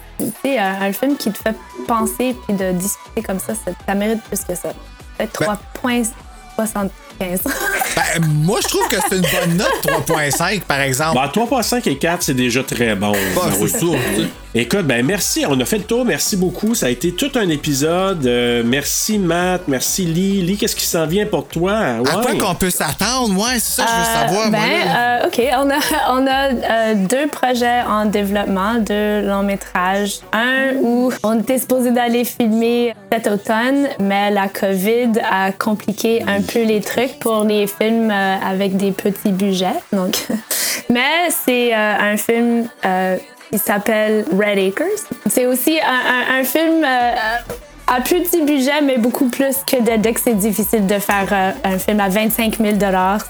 [0.44, 1.56] sais, un, un film qui te fait
[1.88, 4.74] penser puis de discuter comme ça, ça, ça mérite plus que ça.
[5.16, 5.58] Peut-être Ben-
[6.58, 7.40] 3.75.
[7.96, 11.14] Ben, moi, je trouve que c'est une bonne note, 3.5, par exemple.
[11.14, 13.12] Bah, 3.5 et 4, c'est déjà très bon.
[13.34, 13.96] Bah, Ben c'est sûr.
[14.54, 16.74] Écoute, ben merci, on a fait le tour, merci beaucoup.
[16.74, 18.26] Ça a été tout un épisode.
[18.26, 20.42] Euh, merci Matt, merci Lee.
[20.42, 21.72] Lee, qu'est-ce qui s'en vient pour toi?
[21.74, 22.36] À quoi Ouais.
[22.36, 23.34] qu'on peut s'attendre?
[23.40, 24.60] Ouais, c'est ça que je veux Euh, savoir, moi.
[24.60, 25.22] ben, là.
[25.22, 25.40] euh, OK.
[25.56, 25.78] On a,
[26.20, 30.18] on a euh, deux projets en développement, deux longs métrages.
[30.34, 36.42] Un où on était supposé d'aller filmer cet automne, mais la COVID a compliqué un
[36.42, 39.80] peu les trucs pour les films euh, avec des petits budgets.
[39.94, 40.26] Donc,
[40.90, 42.68] mais c'est euh, un film
[43.52, 45.04] qui s'appelle Red Acres.
[45.28, 47.14] C'est aussi un, un- un film euh,
[47.96, 50.22] à petit budget, mais beaucoup plus que Dead Dex.
[50.24, 52.76] C'est difficile de faire euh, un film à 25 000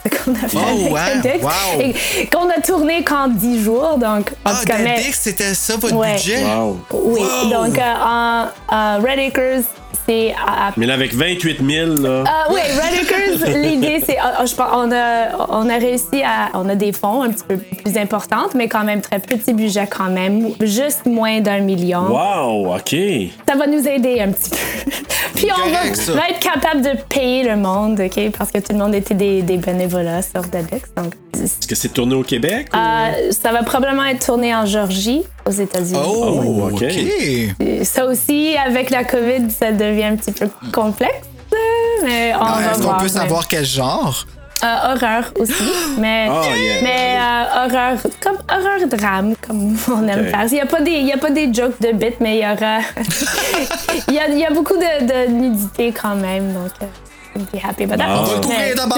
[0.03, 1.81] C'est ce qu'on a fait Oh, avec ouais, wow.
[1.81, 3.97] Et qu'on a tourné qu'en 10 jours.
[3.99, 4.77] Donc, en Ah, tout cas,
[5.13, 6.15] c'était ça, votre Ouais.
[6.15, 6.45] budget?
[6.45, 6.79] Wow.
[6.93, 7.51] Oui, Wow.
[7.51, 9.65] donc euh, en euh, Red Acres,
[10.09, 12.25] c'est à, à Mais là, avec 28 000, là.
[12.27, 16.51] ah oui, Red Acres, l'idée c'est, ah, je pense, on a, on a réussi à,
[16.55, 19.87] on a des fonds un petit peu plus importantes, mais quand même très petit budget
[19.89, 22.09] quand même, juste moins d'un million.
[22.09, 22.97] Wow, OK.
[23.49, 24.52] Ça va nous aider un petit peu.
[25.35, 26.13] Puis on va, correct, ça.
[26.13, 29.43] va être capable de payer le monde, ok, parce que tout le monde était des,
[29.43, 31.15] des bénévolats sur donc.
[31.43, 32.69] Est-ce que c'est tourné au Québec?
[32.73, 35.99] ou- Euh, ça va probablement être tourné en Georgie, aux États-Unis.
[36.05, 36.85] Oh, Oh, OK.
[37.85, 41.27] Ça aussi, avec la COVID, ça devient un petit peu complexe,
[42.05, 44.27] mais on Ah, va Est-ce qu'on peut savoir quel genre?
[44.65, 46.83] Euh, horreur aussi, mais, Oh, yeah.
[46.85, 50.31] mais euh, horreur, comme horreur drame, comme on aime Ok.
[50.31, 50.45] faire.
[50.47, 52.47] Il n'y a, pas des- y a pas des jokes de bits, mais il y
[52.47, 52.79] aura.
[54.09, 56.71] il, y a, il y a beaucoup de, de nudité quand même, donc.
[57.37, 58.07] Euh, I'll be happy about that.
[58.09, 58.97] On va le couvrir Mais d'abord,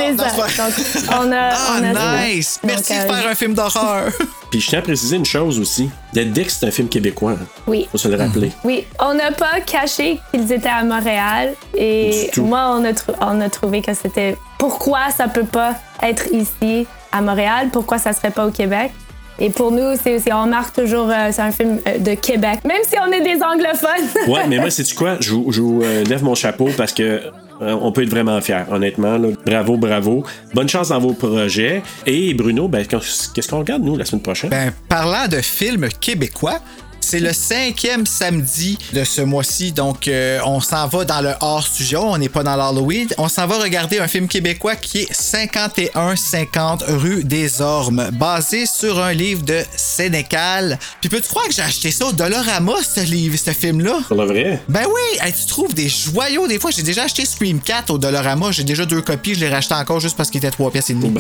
[1.21, 1.49] on a.
[1.53, 2.59] Ah, on a nice!
[2.63, 4.05] Donc, Merci euh, de faire un film d'horreur.
[4.51, 5.91] Puis je tiens à préciser une chose aussi.
[6.13, 7.33] Dead Dix, c'est un film québécois.
[7.33, 7.47] hein.
[7.67, 7.89] Oui.
[7.91, 8.53] Faut se le rappeler.
[8.65, 13.49] Oui, on n'a pas caché qu'ils étaient à Montréal et moi, on a, on a
[13.49, 18.47] trouvé que c'était pourquoi ça peut pas être ici à Montréal, pourquoi ça serait pas
[18.47, 18.93] au Québec.
[19.41, 22.61] Et pour nous, c'est aussi, on marque toujours, euh, c'est un film euh, de Québec,
[22.65, 24.29] même si on est des anglophones.
[24.33, 25.17] Ouais, mais moi, c'est tu quoi?
[25.19, 27.31] Je, vous- je euh, lève mon chapeau parce que euh,
[27.67, 29.19] on peut être vraiment fiers, honnêtement.
[29.45, 30.25] Bravo, bravo.
[30.55, 31.83] Bonne chance dans vos projets.
[32.07, 34.51] Et Bruno, ben, qu'est-ce qu'on regarde, nous, la semaine prochaine?
[34.51, 36.61] Ben, parlant de films québécois,
[37.05, 42.01] c'est le cinquième samedi de ce mois-ci, donc euh, on s'en va dans le hors-studio,
[42.03, 43.09] on n'est pas dans l'Halloween.
[43.19, 48.99] On s'en va regarder un film québécois qui est 5150 rue des Ormes, basé sur
[49.03, 50.79] un livre de Sénécal.
[51.03, 53.99] Puis peux-tu croire que j'ai acheté ça au Dollarama, ce livre, ce film-là?
[54.09, 54.63] Pour le vrai?
[54.69, 56.49] Ben oui, hey, tu trouves des joyaux.
[56.49, 58.51] Des fois, j'ai déjà acheté Scream 4 au Dollarama.
[58.51, 59.35] J'ai déjà deux copies.
[59.35, 61.15] Je l'ai racheté encore juste parce qu'il était 3 pièces et demie.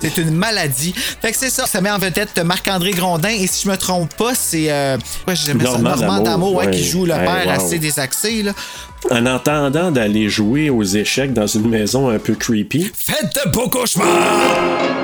[0.00, 0.94] C'est une maladie.
[0.94, 1.66] Fait que c'est ça.
[1.66, 3.28] Ça met en vedette Marc-André Grondin.
[3.28, 4.53] Et si je me trompe pas, c'est.
[4.54, 5.34] Euh, ouais.
[5.54, 6.70] Normand Normand ouais, ouais.
[6.72, 7.52] qui joue le père wow.
[7.52, 8.42] assez désaxé.
[8.42, 8.52] Là.
[9.10, 12.90] En entendant d'aller jouer aux échecs dans une maison un peu creepy.
[12.94, 15.03] Faites de beaux cauchemars!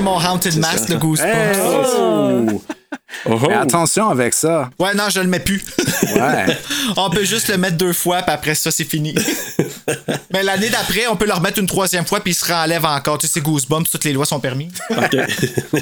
[0.00, 1.28] Mon Haunted Mask, le Goosebumps.
[1.28, 1.56] Hey!
[1.62, 2.62] Oh!
[3.26, 3.38] Oh!
[3.48, 4.70] Mais attention avec ça.
[4.78, 5.62] Ouais, non, je le mets plus.
[6.14, 6.58] Ouais.
[6.96, 9.14] on peut juste le mettre deux fois, puis après ça, c'est fini.
[10.32, 13.18] Mais l'année d'après, on peut le remettre une troisième fois, puis il se réenlève encore.
[13.18, 14.72] Tu sais, c'est Goosebumps, toutes les lois sont permises.
[14.90, 15.16] OK.